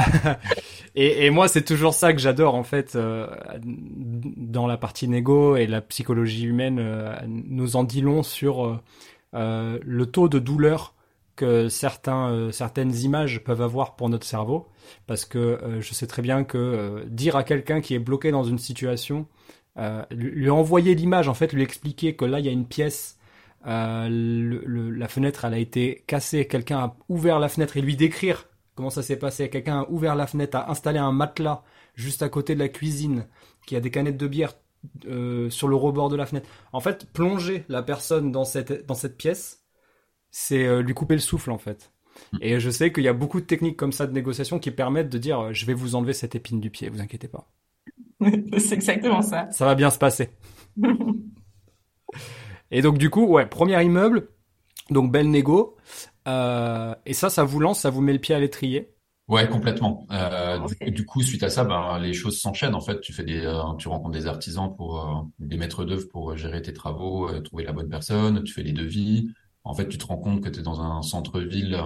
et, 0.94 1.26
et 1.26 1.30
moi, 1.30 1.48
c'est 1.48 1.64
toujours 1.64 1.94
ça 1.94 2.12
que 2.12 2.18
j'adore 2.18 2.54
en 2.54 2.62
fait 2.62 2.96
euh, 2.96 3.26
dans 3.64 4.66
la 4.66 4.76
partie 4.76 5.08
négo 5.08 5.56
et 5.56 5.66
la 5.66 5.80
psychologie 5.80 6.44
humaine 6.44 6.78
euh, 6.78 7.14
nous 7.26 7.76
en 7.76 7.84
dit 7.84 8.00
long 8.00 8.22
sur 8.22 8.66
euh, 8.66 8.80
euh 9.34 9.78
le 9.82 10.06
taux 10.06 10.28
de 10.28 10.38
douleur 10.38 10.94
que 11.36 11.68
certains, 11.68 12.30
euh, 12.30 12.52
certaines 12.52 12.94
images 12.96 13.42
peuvent 13.42 13.62
avoir 13.62 13.96
pour 13.96 14.08
notre 14.08 14.26
cerveau, 14.26 14.68
parce 15.06 15.24
que 15.24 15.78
je 15.80 15.94
sais 15.94 16.06
très 16.06 16.20
bien 16.20 16.44
que 16.44 17.04
dire 17.06 17.36
à 17.36 17.44
quelqu'un 17.44 17.80
qui 17.80 17.94
est 17.94 17.98
bloqué 17.98 18.30
dans 18.30 18.44
une 18.44 18.58
situation 18.58 19.26
euh, 19.78 20.04
lui 20.10 20.50
envoyer 20.50 20.94
l'image, 20.94 21.28
en 21.28 21.34
fait, 21.34 21.52
lui 21.52 21.62
expliquer 21.62 22.16
que 22.16 22.24
là, 22.24 22.40
il 22.40 22.46
y 22.46 22.48
a 22.48 22.52
une 22.52 22.66
pièce, 22.66 23.18
euh, 23.66 24.08
le, 24.10 24.90
la 24.90 25.08
fenêtre, 25.08 25.44
elle 25.44 25.54
a 25.54 25.58
été 25.58 26.04
cassée, 26.06 26.46
quelqu'un 26.46 26.78
a 26.78 26.96
ouvert 27.08 27.38
la 27.38 27.48
fenêtre 27.48 27.76
et 27.76 27.80
lui 27.80 27.96
décrire 27.96 28.46
comment 28.74 28.90
ça 28.90 29.02
s'est 29.02 29.18
passé. 29.18 29.48
Quelqu'un 29.50 29.80
a 29.80 29.90
ouvert 29.90 30.16
la 30.16 30.26
fenêtre, 30.26 30.56
a 30.56 30.70
installé 30.70 30.98
un 30.98 31.12
matelas 31.12 31.62
juste 31.94 32.22
à 32.22 32.28
côté 32.28 32.54
de 32.54 32.60
la 32.60 32.68
cuisine, 32.68 33.26
qui 33.66 33.76
a 33.76 33.80
des 33.80 33.90
canettes 33.90 34.16
de 34.16 34.26
bière 34.26 34.54
euh, 35.06 35.50
sur 35.50 35.68
le 35.68 35.76
rebord 35.76 36.08
de 36.08 36.16
la 36.16 36.26
fenêtre. 36.26 36.48
En 36.72 36.80
fait, 36.80 37.06
plonger 37.12 37.64
la 37.68 37.82
personne 37.82 38.32
dans 38.32 38.44
cette, 38.44 38.86
dans 38.86 38.94
cette 38.94 39.16
pièce, 39.16 39.64
c'est 40.30 40.82
lui 40.82 40.94
couper 40.94 41.14
le 41.14 41.20
souffle, 41.20 41.50
en 41.50 41.58
fait. 41.58 41.92
Hmm. 42.32 42.38
Et 42.40 42.60
je 42.60 42.70
sais 42.70 42.92
qu'il 42.92 43.04
y 43.04 43.08
a 43.08 43.12
beaucoup 43.12 43.40
de 43.40 43.46
techniques 43.46 43.76
comme 43.76 43.92
ça 43.92 44.06
de 44.06 44.12
négociation 44.12 44.58
qui 44.58 44.70
permettent 44.70 45.10
de 45.10 45.18
dire 45.18 45.52
je 45.52 45.66
vais 45.66 45.74
vous 45.74 45.94
enlever 45.94 46.12
cette 46.12 46.34
épine 46.34 46.60
du 46.60 46.70
pied, 46.70 46.88
vous 46.88 47.00
inquiétez 47.00 47.28
pas. 47.28 47.48
c'est 48.58 48.74
exactement 48.74 49.22
ça. 49.22 49.48
Ça 49.50 49.64
va 49.64 49.74
bien 49.74 49.90
se 49.90 49.98
passer. 49.98 50.30
et 52.70 52.82
donc 52.82 52.98
du 52.98 53.10
coup, 53.10 53.26
ouais, 53.26 53.46
premier 53.46 53.82
immeuble, 53.82 54.28
donc 54.90 55.12
belle 55.12 55.30
négo. 55.30 55.76
Euh, 56.28 56.94
et 57.06 57.14
ça, 57.14 57.30
ça 57.30 57.44
vous 57.44 57.60
lance, 57.60 57.80
ça 57.80 57.90
vous 57.90 58.02
met 58.02 58.12
le 58.12 58.18
pied 58.18 58.34
à 58.34 58.38
l'étrier? 58.38 58.94
Ouais, 59.30 59.48
complètement. 59.48 60.08
Euh, 60.10 60.58
du, 60.88 61.06
coup, 61.06 61.22
suite 61.22 61.44
à 61.44 61.50
ça, 61.50 61.62
ben, 61.62 62.00
les 62.00 62.12
choses 62.12 62.40
s'enchaînent. 62.40 62.74
En 62.74 62.80
fait, 62.80 63.00
tu 63.00 63.12
fais 63.12 63.22
des, 63.22 63.46
euh, 63.46 63.62
tu 63.78 63.86
rencontres 63.86 64.10
des 64.10 64.26
artisans 64.26 64.74
pour 64.74 65.08
euh, 65.08 65.22
des 65.38 65.56
maîtres 65.56 65.84
d'œuvre 65.84 66.08
pour 66.08 66.36
gérer 66.36 66.60
tes 66.62 66.72
travaux, 66.72 67.28
euh, 67.28 67.40
trouver 67.40 67.62
la 67.62 67.70
bonne 67.70 67.88
personne. 67.88 68.42
Tu 68.42 68.52
fais 68.52 68.64
des 68.64 68.72
devis. 68.72 69.28
En 69.62 69.72
fait, 69.72 69.88
tu 69.88 69.98
te 69.98 70.04
rends 70.04 70.16
compte 70.18 70.42
que 70.42 70.48
tu 70.48 70.58
es 70.58 70.62
dans 70.64 70.80
un 70.80 71.02
centre-ville 71.02 71.80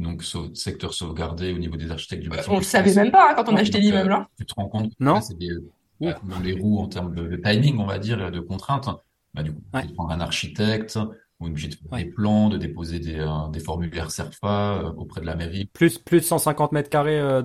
donc 0.00 0.22
secteur 0.54 0.92
sauvegardé 0.92 1.52
au 1.52 1.58
niveau 1.58 1.76
des 1.76 1.90
architectes 1.90 2.22
du 2.22 2.28
bâtiment. 2.28 2.56
On 2.56 2.58
le 2.58 2.64
savait 2.64 2.94
même 2.94 3.10
pas 3.10 3.30
hein, 3.30 3.34
quand 3.36 3.48
on 3.48 3.56
a 3.56 3.60
acheté 3.60 3.78
l'immeuble. 3.78 4.12
Hein. 4.12 4.26
Tu 4.38 4.44
te 4.44 4.54
rends 4.54 4.68
compte 4.68 4.92
non 5.00 5.20
c'est 5.20 5.38
des 5.38 5.50
euh, 5.50 6.12
dans 6.24 6.40
les 6.40 6.52
roues 6.52 6.80
en 6.80 6.88
termes 6.88 7.14
de, 7.14 7.36
timing, 7.36 7.78
on 7.78 7.86
va 7.86 7.98
dire, 7.98 8.30
de 8.30 8.40
contraintes. 8.40 8.88
Bah 9.32 9.42
du 9.42 9.52
coup, 9.52 9.62
tu 9.80 9.94
prendre 9.94 10.10
un 10.10 10.20
architecte 10.20 10.98
ou 11.40 11.46
obligé 11.46 11.68
de 11.68 11.74
faire 11.74 11.98
des 11.98 12.04
plans, 12.04 12.48
de 12.48 12.56
déposer 12.56 13.00
des, 13.00 13.18
euh, 13.18 13.48
des 13.52 13.60
formulaires 13.60 14.10
CERFA 14.10 14.78
euh, 14.78 14.92
auprès 14.92 15.20
de 15.20 15.26
la 15.26 15.34
mairie. 15.34 15.66
Plus 15.66 15.98
plus 15.98 16.20
de 16.20 16.24
150 16.24 16.72
mètres 16.72 16.90
carrés 16.90 17.18
euh, 17.18 17.42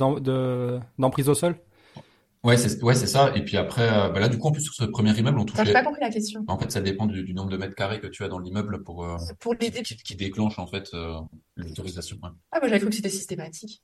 d'emprise 0.97 1.29
au 1.29 1.33
sol? 1.33 1.55
Ouais, 2.43 2.55
c'est 2.55 2.81
ouais, 2.81 2.95
c'est 2.95 3.07
ça. 3.07 3.35
Et 3.35 3.43
puis 3.43 3.57
après, 3.57 3.89
euh, 3.89 4.09
bah 4.09 4.19
là, 4.19 4.29
du 4.29 4.37
coup, 4.37 4.47
en 4.47 4.51
plus 4.51 4.61
sur 4.61 4.73
ce 4.73 4.85
premier 4.85 5.17
immeuble, 5.17 5.39
on 5.39 5.45
touche. 5.45 5.59
J'ai 5.65 5.73
pas 5.73 5.83
compris 5.83 6.01
la 6.01 6.09
question. 6.09 6.45
En 6.47 6.57
fait, 6.57 6.71
ça 6.71 6.79
dépend 6.79 7.05
du, 7.05 7.23
du, 7.23 7.33
nombre 7.33 7.49
de 7.49 7.57
mètres 7.57 7.75
carrés 7.75 7.99
que 7.99 8.07
tu 8.07 8.23
as 8.23 8.29
dans 8.29 8.39
l'immeuble 8.39 8.83
pour 8.83 9.03
euh, 9.03 9.17
pour 9.39 9.55
les 9.55 9.71
qui, 9.71 9.97
qui, 9.97 10.15
déclenche 10.15 10.57
en 10.57 10.65
fait 10.65 10.89
euh, 10.93 11.19
l'autorisation. 11.57 12.17
Ouais. 12.23 12.29
Ah, 12.51 12.59
moi 12.59 12.69
j'avais 12.69 12.79
cru 12.79 12.89
que 12.89 12.95
c'était 12.95 13.09
systématique. 13.09 13.83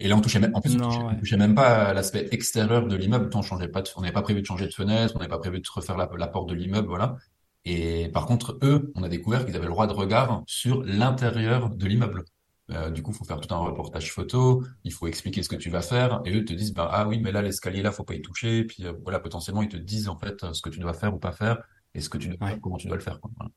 Et 0.00 0.06
là, 0.06 0.16
on 0.16 0.20
touchait 0.20 0.38
même, 0.38 0.54
en 0.54 0.60
plus, 0.60 0.76
on, 0.80 1.16
touchait, 1.16 1.36
même 1.36 1.56
pas 1.56 1.92
l'aspect 1.92 2.28
extérieur 2.30 2.86
de 2.86 2.94
l'immeuble. 2.94 3.30
On 3.34 3.42
changeait 3.42 3.66
pas, 3.66 3.82
de, 3.82 3.88
on 3.96 4.02
n'avait 4.02 4.12
pas 4.12 4.22
prévu 4.22 4.42
de 4.42 4.46
changer 4.46 4.66
de 4.66 4.72
fenêtre, 4.72 5.14
on 5.16 5.18
n'avait 5.18 5.28
pas 5.28 5.38
prévu 5.38 5.58
de 5.58 5.66
refaire 5.74 5.96
la, 5.96 6.08
la 6.16 6.28
porte 6.28 6.48
de 6.48 6.54
l'immeuble, 6.54 6.86
voilà. 6.86 7.16
Et 7.64 8.08
par 8.10 8.26
contre, 8.26 8.58
eux, 8.62 8.92
on 8.94 9.02
a 9.02 9.08
découvert 9.08 9.44
qu'ils 9.44 9.56
avaient 9.56 9.66
le 9.66 9.72
droit 9.72 9.88
de 9.88 9.92
regard 9.92 10.44
sur 10.46 10.84
l'intérieur 10.84 11.70
de 11.70 11.86
l'immeuble. 11.86 12.24
Euh, 12.70 12.90
du 12.90 13.02
coup, 13.02 13.12
il 13.12 13.16
faut 13.16 13.24
faire 13.24 13.40
tout 13.40 13.52
un 13.54 13.58
reportage 13.58 14.12
photo, 14.12 14.62
il 14.84 14.92
faut 14.92 15.06
expliquer 15.06 15.42
ce 15.42 15.48
que 15.48 15.56
tu 15.56 15.70
vas 15.70 15.80
faire, 15.80 16.20
et 16.24 16.34
eux 16.36 16.44
te 16.44 16.52
disent, 16.52 16.74
bah, 16.74 16.88
ah 16.92 17.08
oui, 17.08 17.18
mais 17.18 17.32
là, 17.32 17.40
l'escalier 17.40 17.82
là, 17.82 17.92
faut 17.92 18.04
pas 18.04 18.14
y 18.14 18.20
toucher, 18.20 18.58
et 18.58 18.64
puis 18.64 18.84
euh, 18.84 18.92
voilà, 19.02 19.20
potentiellement, 19.20 19.62
ils 19.62 19.68
te 19.68 19.76
disent 19.76 20.08
en 20.08 20.16
fait 20.16 20.44
ce 20.52 20.60
que 20.60 20.68
tu 20.68 20.78
dois 20.78 20.92
faire 20.92 21.14
ou 21.14 21.18
pas 21.18 21.32
faire, 21.32 21.62
et 21.94 22.00
ce 22.00 22.08
que 22.08 22.18
tu 22.18 22.28
dois 22.28 22.48
faire, 22.48 22.60
comment 22.60 22.76
tu 22.76 22.86
dois 22.86 22.96
le 22.96 23.02
faire. 23.02 23.20
Quoi. 23.20 23.30
Voilà. 23.36 23.50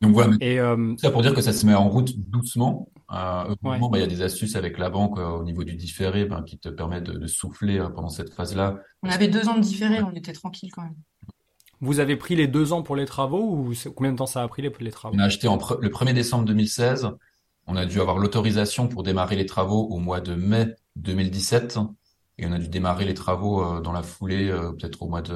Donc 0.00 0.14
voilà, 0.14 0.34
et 0.40 0.58
euh... 0.58 0.96
ça 0.96 1.12
pour 1.12 1.22
dire 1.22 1.32
que 1.32 1.40
ça 1.40 1.52
se 1.52 1.64
met 1.64 1.74
en 1.74 1.88
route 1.88 2.18
doucement. 2.18 2.88
Euh, 3.12 3.54
bah, 3.62 3.78
il 3.92 4.00
y 4.00 4.02
a 4.02 4.06
des 4.08 4.22
astuces 4.22 4.56
avec 4.56 4.78
la 4.78 4.90
banque 4.90 5.18
euh, 5.18 5.28
au 5.28 5.44
niveau 5.44 5.62
du 5.62 5.76
différé 5.76 6.24
ben, 6.24 6.42
qui 6.42 6.58
te 6.58 6.68
permettent 6.70 7.04
de, 7.04 7.18
de 7.18 7.26
souffler 7.28 7.78
pendant 7.94 8.08
cette 8.08 8.34
phase-là. 8.34 8.80
On 9.04 9.10
avait 9.10 9.28
deux 9.28 9.48
ans 9.48 9.54
de 9.54 9.60
différé, 9.60 10.02
on 10.02 10.10
était 10.12 10.32
tranquille 10.32 10.72
quand 10.72 10.82
même. 10.82 10.96
Vous 11.80 12.00
avez 12.00 12.16
pris 12.16 12.34
les 12.34 12.48
deux 12.48 12.72
ans 12.72 12.82
pour 12.82 12.96
les 12.96 13.06
travaux 13.06 13.42
ou 13.42 13.72
combien 13.94 14.12
de 14.12 14.16
temps 14.16 14.26
ça 14.26 14.42
a 14.42 14.48
pris 14.48 14.62
les, 14.62 14.72
les 14.80 14.90
travaux? 14.90 15.14
On 15.16 15.20
a 15.20 15.24
acheté 15.24 15.46
en 15.46 15.56
le 15.80 15.88
1er 15.88 16.14
décembre 16.14 16.46
2016 16.46 17.10
on 17.72 17.76
a 17.76 17.86
dû 17.86 18.00
avoir 18.00 18.18
l'autorisation 18.18 18.86
pour 18.86 19.02
démarrer 19.02 19.34
les 19.34 19.46
travaux 19.46 19.84
au 19.84 19.98
mois 19.98 20.20
de 20.20 20.34
mai 20.34 20.74
2017 20.96 21.78
et 22.38 22.46
on 22.46 22.52
a 22.52 22.58
dû 22.58 22.68
démarrer 22.68 23.06
les 23.06 23.14
travaux 23.14 23.64
euh, 23.64 23.80
dans 23.80 23.92
la 23.92 24.02
foulée 24.02 24.48
euh, 24.48 24.72
peut-être 24.72 25.02
au 25.02 25.08
mois 25.08 25.22
de 25.22 25.34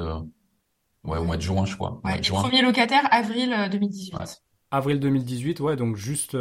ouais 1.03 1.17
au 1.17 1.23
mois 1.23 1.37
de 1.37 1.41
juin 1.41 1.65
je 1.65 1.75
crois. 1.75 1.99
Ouais, 2.03 2.21
premier 2.21 2.61
locataire 2.61 3.07
avril 3.11 3.55
2018. 3.71 4.13
Euh, 4.13 4.25
avril 4.69 4.99
2018 4.99 5.59
ouais 5.61 5.75
donc 5.77 5.95
juste 5.95 6.37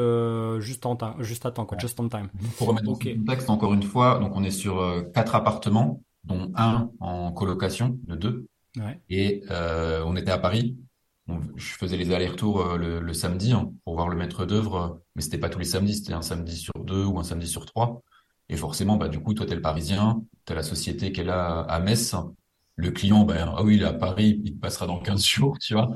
juste 0.60 0.84
en 0.84 0.96
temps 0.96 1.14
juste 1.20 1.46
à 1.46 1.50
temps 1.50 1.64
quoi 1.64 1.78
just 1.78 1.98
on 1.98 2.10
time. 2.10 2.28
Pour 2.58 2.68
remettre 2.68 2.90
okay. 2.90 3.14
dans 3.14 3.20
le 3.20 3.26
contexte 3.26 3.50
encore 3.50 3.72
une 3.72 3.82
fois 3.82 4.18
donc 4.18 4.36
on 4.36 4.44
est 4.44 4.50
sur 4.50 5.04
quatre 5.14 5.34
appartements 5.34 6.02
dont 6.24 6.52
un 6.56 6.90
en 7.00 7.32
colocation 7.32 7.98
de 8.02 8.16
deux 8.16 8.48
ouais. 8.76 9.00
et 9.08 9.42
on 9.50 10.14
était 10.14 10.32
à 10.32 10.38
Paris 10.38 10.76
je 11.56 11.72
faisais 11.74 11.96
les 11.96 12.12
allers-retours 12.12 12.60
euh, 12.60 12.76
le, 12.76 13.00
le, 13.00 13.14
samedi 13.14 13.52
hein, 13.52 13.72
pour 13.84 13.94
voir 13.94 14.08
le 14.08 14.16
maître 14.16 14.44
d'œuvre, 14.44 15.00
mais 15.14 15.22
c'était 15.22 15.38
pas 15.38 15.48
tous 15.48 15.58
les 15.58 15.64
samedis, 15.64 15.96
c'était 15.96 16.12
un 16.12 16.22
samedi 16.22 16.56
sur 16.56 16.74
deux 16.84 17.04
ou 17.04 17.18
un 17.18 17.24
samedi 17.24 17.48
sur 17.48 17.66
trois. 17.66 18.02
Et 18.48 18.56
forcément, 18.56 18.96
bah 18.96 19.08
du 19.08 19.18
coup, 19.18 19.34
toi 19.34 19.44
t'es 19.44 19.56
le 19.56 19.60
Parisien, 19.60 20.22
t'as 20.44 20.54
la 20.54 20.62
société 20.62 21.10
qui 21.10 21.22
est 21.22 21.24
là 21.24 21.60
à 21.62 21.80
Metz, 21.80 22.14
le 22.76 22.90
client, 22.90 23.24
ben 23.24 23.52
ah 23.56 23.62
oui, 23.64 23.76
il 23.76 23.82
est 23.82 23.86
à 23.86 23.92
Paris, 23.92 24.40
il 24.44 24.56
passera 24.56 24.86
dans 24.86 25.00
15 25.00 25.24
jours, 25.24 25.58
tu 25.58 25.74
vois. 25.74 25.90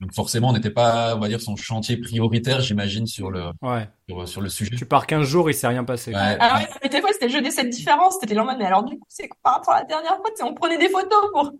Donc 0.00 0.14
forcément, 0.14 0.50
on 0.50 0.52
n'était 0.52 0.70
pas, 0.70 1.16
on 1.16 1.18
va 1.18 1.26
dire, 1.26 1.40
son 1.40 1.56
chantier 1.56 1.96
prioritaire, 1.96 2.60
j'imagine, 2.60 3.08
sur 3.08 3.32
le 3.32 3.46
ouais. 3.62 3.88
sur, 4.08 4.28
sur, 4.28 4.40
le 4.40 4.48
sujet. 4.48 4.76
Tu 4.76 4.86
pars 4.86 5.08
15 5.08 5.26
jours, 5.26 5.50
il 5.50 5.54
s'est 5.54 5.66
rien 5.66 5.82
passé. 5.82 6.12
Ouais. 6.12 6.36
Ah 6.38 6.58
ouais, 6.58 6.68
mais 6.82 6.88
des 6.88 7.00
fois, 7.00 7.10
c'était 7.12 7.28
jeudi 7.28 7.50
cette 7.50 7.70
différence, 7.70 8.18
c'était 8.20 8.34
le 8.34 8.44
mais 8.56 8.64
alors 8.64 8.84
du 8.84 8.96
coup, 8.96 9.06
c'est 9.08 9.28
par 9.42 9.54
rapport 9.54 9.74
à 9.74 9.80
la 9.80 9.86
dernière 9.86 10.16
fois, 10.16 10.30
on 10.42 10.54
prenait 10.54 10.78
des 10.78 10.88
photos 10.88 11.30
pour 11.32 11.52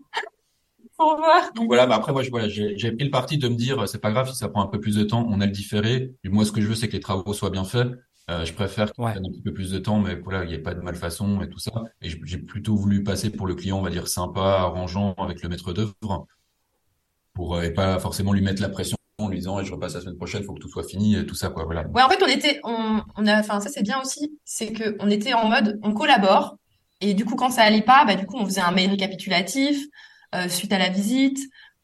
donc 1.55 1.67
voilà, 1.67 1.87
mais 1.87 1.93
après 1.93 2.11
moi 2.11 2.23
je, 2.23 2.29
voilà, 2.29 2.49
j'ai 2.49 2.91
pris 2.91 3.05
le 3.05 3.09
parti 3.09 3.37
de 3.37 3.47
me 3.47 3.55
dire 3.55 3.87
c'est 3.87 4.01
pas 4.01 4.11
grave 4.11 4.29
si 4.29 4.35
ça 4.35 4.49
prend 4.49 4.61
un 4.61 4.67
peu 4.67 4.79
plus 4.79 4.95
de 4.95 5.03
temps, 5.03 5.25
on 5.29 5.39
a 5.39 5.45
le 5.45 5.51
différé. 5.51 6.13
Et 6.23 6.29
moi 6.29 6.45
ce 6.45 6.51
que 6.51 6.61
je 6.61 6.67
veux 6.67 6.75
c'est 6.75 6.87
que 6.87 6.93
les 6.93 6.99
travaux 6.99 7.33
soient 7.33 7.49
bien 7.49 7.63
faits. 7.63 7.87
Euh, 8.29 8.45
je 8.45 8.53
préfère 8.53 8.91
ouais. 8.99 9.11
prenne 9.11 9.25
un 9.25 9.29
petit 9.29 9.41
peu 9.41 9.51
plus 9.53 9.71
de 9.71 9.79
temps, 9.79 9.99
mais 9.99 10.15
voilà, 10.15 10.43
il 10.43 10.49
n'y 10.49 10.53
ait 10.53 10.59
pas 10.59 10.75
de 10.75 10.81
malfaçon 10.81 11.41
et 11.41 11.49
tout 11.49 11.57
ça. 11.57 11.71
Et 12.01 12.09
j'ai 12.09 12.37
plutôt 12.37 12.75
voulu 12.75 13.03
passer 13.03 13.31
pour 13.31 13.47
le 13.47 13.55
client, 13.55 13.79
on 13.79 13.81
va 13.81 13.89
dire 13.89 14.07
sympa, 14.07 14.41
arrangeant 14.59 15.13
avec 15.17 15.41
le 15.41 15.49
maître 15.49 15.73
d'œuvre. 15.73 15.95
pour 17.33 17.61
et 17.63 17.73
pas 17.73 17.99
forcément 17.99 18.33
lui 18.33 18.41
mettre 18.41 18.61
la 18.61 18.69
pression 18.69 18.97
en 19.17 19.29
lui 19.29 19.37
disant 19.37 19.63
je 19.63 19.71
repasse 19.71 19.95
la 19.95 20.01
semaine 20.01 20.15
prochaine, 20.15 20.43
faut 20.43 20.53
que 20.53 20.59
tout 20.59 20.69
soit 20.69 20.83
fini, 20.83 21.15
et 21.15 21.25
tout 21.25 21.35
ça 21.35 21.49
quoi. 21.49 21.65
Voilà. 21.65 21.87
Ouais, 21.87 22.01
en 22.01 22.09
fait, 22.09 22.21
on 22.23 22.27
était, 22.27 22.59
on, 22.63 23.01
on 23.17 23.27
a, 23.27 23.39
enfin 23.39 23.59
ça 23.59 23.69
c'est 23.69 23.83
bien 23.83 23.99
aussi, 24.01 24.37
c'est 24.45 24.73
que 24.73 24.95
on 24.99 25.09
était 25.09 25.33
en 25.33 25.49
mode, 25.49 25.79
on 25.83 25.93
collabore, 25.93 26.57
et 27.01 27.13
du 27.13 27.25
coup 27.25 27.35
quand 27.35 27.49
ça 27.49 27.63
allait 27.63 27.81
pas, 27.81 28.05
bah 28.05 28.15
du 28.15 28.25
coup 28.25 28.37
on 28.37 28.45
faisait 28.45 28.61
un 28.61 28.71
mail 28.71 28.91
récapitulatif 28.91 29.87
euh, 30.35 30.49
suite 30.49 30.73
à 30.73 30.77
la 30.77 30.89
visite. 30.89 31.39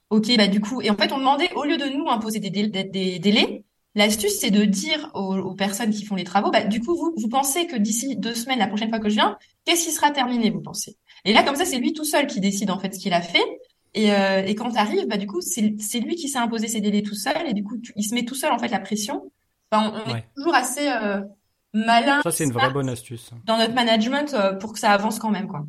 Ok, 0.09 0.35
bah 0.37 0.47
du 0.47 0.61
coup, 0.61 0.81
et 0.81 0.89
en 0.89 0.95
fait 0.95 1.11
on 1.11 1.17
demandait 1.17 1.51
au 1.55 1.63
lieu 1.63 1.77
de 1.77 1.85
nous 1.85 2.07
imposer 2.09 2.39
des, 2.39 2.51
délais, 2.51 2.83
des 2.83 3.19
délais, 3.19 3.63
l'astuce 3.95 4.39
c'est 4.39 4.51
de 4.51 4.63
dire 4.63 5.09
aux, 5.15 5.35
aux, 5.35 5.55
personnes 5.55 5.89
qui 5.89 6.05
font 6.05 6.15
les 6.15 6.23
travaux, 6.23 6.51
bah 6.51 6.63
du 6.63 6.79
coup 6.79 6.95
vous 6.95 7.13
vous 7.17 7.27
pensez 7.27 7.65
que 7.65 7.75
d'ici 7.75 8.15
deux 8.15 8.35
semaines, 8.35 8.59
la 8.59 8.67
prochaine 8.67 8.89
fois 8.89 8.99
que 8.99 9.09
je 9.09 9.15
viens, 9.15 9.37
qu'est-ce 9.65 9.85
qui 9.85 9.91
sera 9.91 10.11
terminé, 10.11 10.51
vous 10.51 10.61
pensez? 10.61 10.95
Et 11.25 11.33
là 11.33 11.41
comme 11.41 11.55
ça 11.55 11.65
c'est 11.65 11.79
lui 11.79 11.91
tout 11.91 12.05
seul 12.05 12.27
qui 12.27 12.39
décide 12.39 12.69
en 12.69 12.77
fait 12.77 12.93
ce 12.93 12.99
qu'il 12.99 13.13
a 13.13 13.21
fait. 13.21 13.43
Et, 13.95 14.11
euh, 14.11 14.43
et 14.45 14.55
quand 14.55 14.71
tu 14.71 14.77
arrives, 14.77 15.07
bah, 15.07 15.17
du 15.17 15.25
coup, 15.25 15.39
c'est 15.41 15.61
lui 15.61 16.15
qui 16.15 16.27
s'est 16.27 16.37
imposé 16.37 16.67
ses 16.67 16.81
délais 16.81 17.01
tout 17.01 17.15
seul, 17.15 17.47
et 17.47 17.53
du 17.53 17.63
coup, 17.63 17.77
il 17.95 18.03
se 18.03 18.13
met 18.13 18.25
tout 18.25 18.35
seul, 18.35 18.51
en 18.51 18.59
fait, 18.59 18.67
la 18.67 18.79
pression. 18.79 19.31
Enfin, 19.71 19.93
on, 20.05 20.15
est 20.15 20.25
toujours 20.35 20.53
assez 20.53 20.87
euh, 20.87 21.21
malin. 21.73 22.21
Ça, 22.21 22.31
c'est 22.31 22.43
une 22.43 22.51
vraie 22.51 22.69
bonne 22.69 22.89
astuce. 22.89 23.31
Dans 23.45 23.57
notre 23.57 23.73
management, 23.73 24.33
euh, 24.33 24.53
pour 24.53 24.73
que 24.73 24.79
ça 24.79 24.91
avance 24.91 25.17
quand 25.17 25.31
même, 25.31 25.47
quoi. 25.47 25.65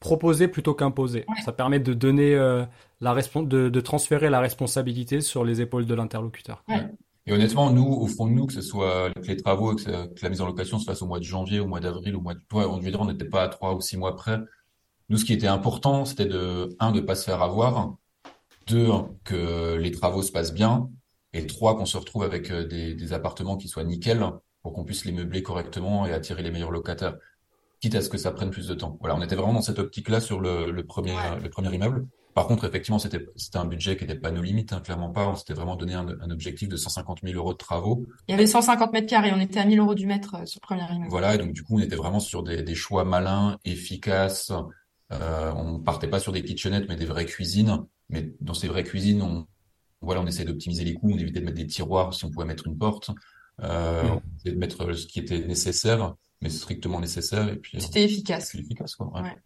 Proposer 0.00 0.48
plutôt 0.48 0.74
qu'imposer. 0.74 1.26
Ça 1.44 1.52
permet 1.52 1.80
de 1.80 1.92
donner 1.92 2.34
euh, 2.34 2.64
la 3.00 3.14
de, 3.14 3.68
de 3.68 3.80
transférer 3.80 4.30
la 4.30 4.40
responsabilité 4.40 5.20
sur 5.20 5.44
les 5.44 5.60
épaules 5.60 5.86
de 5.86 5.94
l'interlocuteur. 5.94 6.62
Ouais. 6.68 6.86
Et 7.26 7.32
honnêtement, 7.32 7.70
nous, 7.70 7.86
au 7.86 8.06
fond 8.06 8.26
de 8.26 8.32
nous, 8.32 8.46
que 8.46 8.54
ce 8.54 8.62
soit 8.62 9.10
les 9.26 9.36
travaux, 9.36 9.74
que, 9.74 9.82
que 9.82 10.22
la 10.22 10.30
mise 10.30 10.40
en 10.40 10.46
location 10.46 10.78
se 10.78 10.86
fasse 10.86 11.02
au 11.02 11.06
mois 11.06 11.18
de 11.18 11.24
janvier, 11.24 11.60
au 11.60 11.66
mois 11.66 11.80
d'avril, 11.80 12.16
au 12.16 12.22
mois 12.22 12.32
de, 12.32 12.40
ouais, 12.54 12.64
on, 12.64 12.80
on 13.00 13.04
n'était 13.04 13.26
pas 13.26 13.42
à 13.42 13.48
trois 13.48 13.74
ou 13.74 13.82
six 13.82 13.98
mois 13.98 14.16
près. 14.16 14.38
Nous, 15.10 15.18
ce 15.18 15.26
qui 15.26 15.34
était 15.34 15.46
important, 15.46 16.06
c'était 16.06 16.24
de, 16.24 16.74
un, 16.80 16.90
de 16.90 17.00
pas 17.00 17.14
se 17.14 17.24
faire 17.24 17.42
avoir, 17.42 17.96
deux, 18.66 18.88
que 19.24 19.76
les 19.76 19.90
travaux 19.90 20.22
se 20.22 20.32
passent 20.32 20.54
bien, 20.54 20.88
et 21.34 21.46
trois, 21.46 21.76
qu'on 21.76 21.84
se 21.84 21.98
retrouve 21.98 22.22
avec 22.22 22.50
euh, 22.50 22.66
des, 22.66 22.94
des, 22.94 23.12
appartements 23.12 23.58
qui 23.58 23.68
soient 23.68 23.84
nickel 23.84 24.24
pour 24.62 24.72
qu'on 24.72 24.84
puisse 24.84 25.04
les 25.04 25.12
meubler 25.12 25.42
correctement 25.42 26.06
et 26.06 26.12
attirer 26.12 26.42
les 26.42 26.50
meilleurs 26.50 26.70
locataires, 26.70 27.16
quitte 27.80 27.94
à 27.94 28.02
ce 28.02 28.08
que 28.08 28.18
ça 28.18 28.30
prenne 28.30 28.50
plus 28.50 28.66
de 28.66 28.74
temps. 28.74 28.96
Voilà, 29.00 29.16
on 29.16 29.22
était 29.22 29.36
vraiment 29.36 29.54
dans 29.54 29.62
cette 29.62 29.78
optique-là 29.78 30.20
sur 30.20 30.40
le, 30.40 30.70
le 30.70 30.84
premier, 30.84 31.14
le 31.42 31.48
premier 31.48 31.74
immeuble. 31.74 32.06
Par 32.34 32.46
contre, 32.46 32.64
effectivement, 32.66 33.00
c'était 33.00 33.26
c'était 33.34 33.58
un 33.58 33.64
budget 33.64 33.96
qui 33.96 34.04
n'était 34.04 34.18
pas 34.18 34.30
nos 34.30 34.42
limites, 34.42 34.72
hein, 34.72 34.80
clairement 34.80 35.10
pas. 35.10 35.26
On 35.26 35.34
s'était 35.34 35.54
vraiment 35.54 35.74
donné 35.74 35.94
un, 35.94 36.06
un, 36.06 36.30
objectif 36.30 36.68
de 36.68 36.76
150 36.76 37.20
000 37.24 37.36
euros 37.36 37.52
de 37.52 37.58
travaux. 37.58 38.06
Il 38.28 38.30
y 38.30 38.34
avait 38.34 38.46
150 38.46 38.92
mètres 38.92 39.08
carrés, 39.08 39.32
on 39.34 39.40
était 39.40 39.58
à 39.58 39.64
1000 39.64 39.80
euros 39.80 39.96
du 39.96 40.06
mètre 40.06 40.36
euh, 40.36 40.46
sur 40.46 40.60
le 40.62 40.66
premier 40.66 40.94
immeuble. 40.94 41.10
Voilà, 41.10 41.34
et 41.34 41.38
donc 41.38 41.52
du 41.52 41.64
coup, 41.64 41.78
on 41.78 41.80
était 41.80 41.96
vraiment 41.96 42.20
sur 42.20 42.44
des, 42.44 42.62
des 42.62 42.74
choix 42.76 43.04
malins, 43.04 43.58
efficaces, 43.64 44.52
euh, 45.12 45.52
on 45.56 45.80
partait 45.80 46.06
pas 46.06 46.20
sur 46.20 46.32
des 46.32 46.44
kitchenettes, 46.44 46.88
mais 46.88 46.96
des 46.96 47.06
vraies 47.06 47.26
cuisines. 47.26 47.84
Mais 48.08 48.32
dans 48.40 48.54
ces 48.54 48.68
vraies 48.68 48.84
cuisines, 48.84 49.22
on, 49.22 49.46
voilà, 50.00 50.20
on 50.20 50.26
essaie 50.26 50.44
d'optimiser 50.44 50.84
les 50.84 50.94
coûts, 50.94 51.10
on 51.12 51.18
évitait 51.18 51.40
de 51.40 51.44
mettre 51.44 51.58
des 51.58 51.66
tiroirs 51.66 52.14
si 52.14 52.24
on 52.24 52.30
pouvait 52.30 52.46
mettre 52.46 52.66
une 52.66 52.78
porte, 52.78 53.10
euh, 53.62 54.04
mmh. 54.04 54.10
on 54.10 54.36
essayait 54.38 54.54
de 54.54 54.60
mettre 54.60 54.92
ce 54.92 55.06
qui 55.06 55.18
était 55.18 55.40
nécessaire, 55.40 56.14
mais 56.42 56.48
strictement 56.50 57.00
nécessaire. 57.00 57.48
Et 57.48 57.56
puis 57.56 57.80
c'était 57.80 58.04
efficace. 58.04 58.54
efficace, 58.54 58.94
quoi. 58.96 59.12
Ouais. 59.14 59.22
Ouais. 59.22 59.36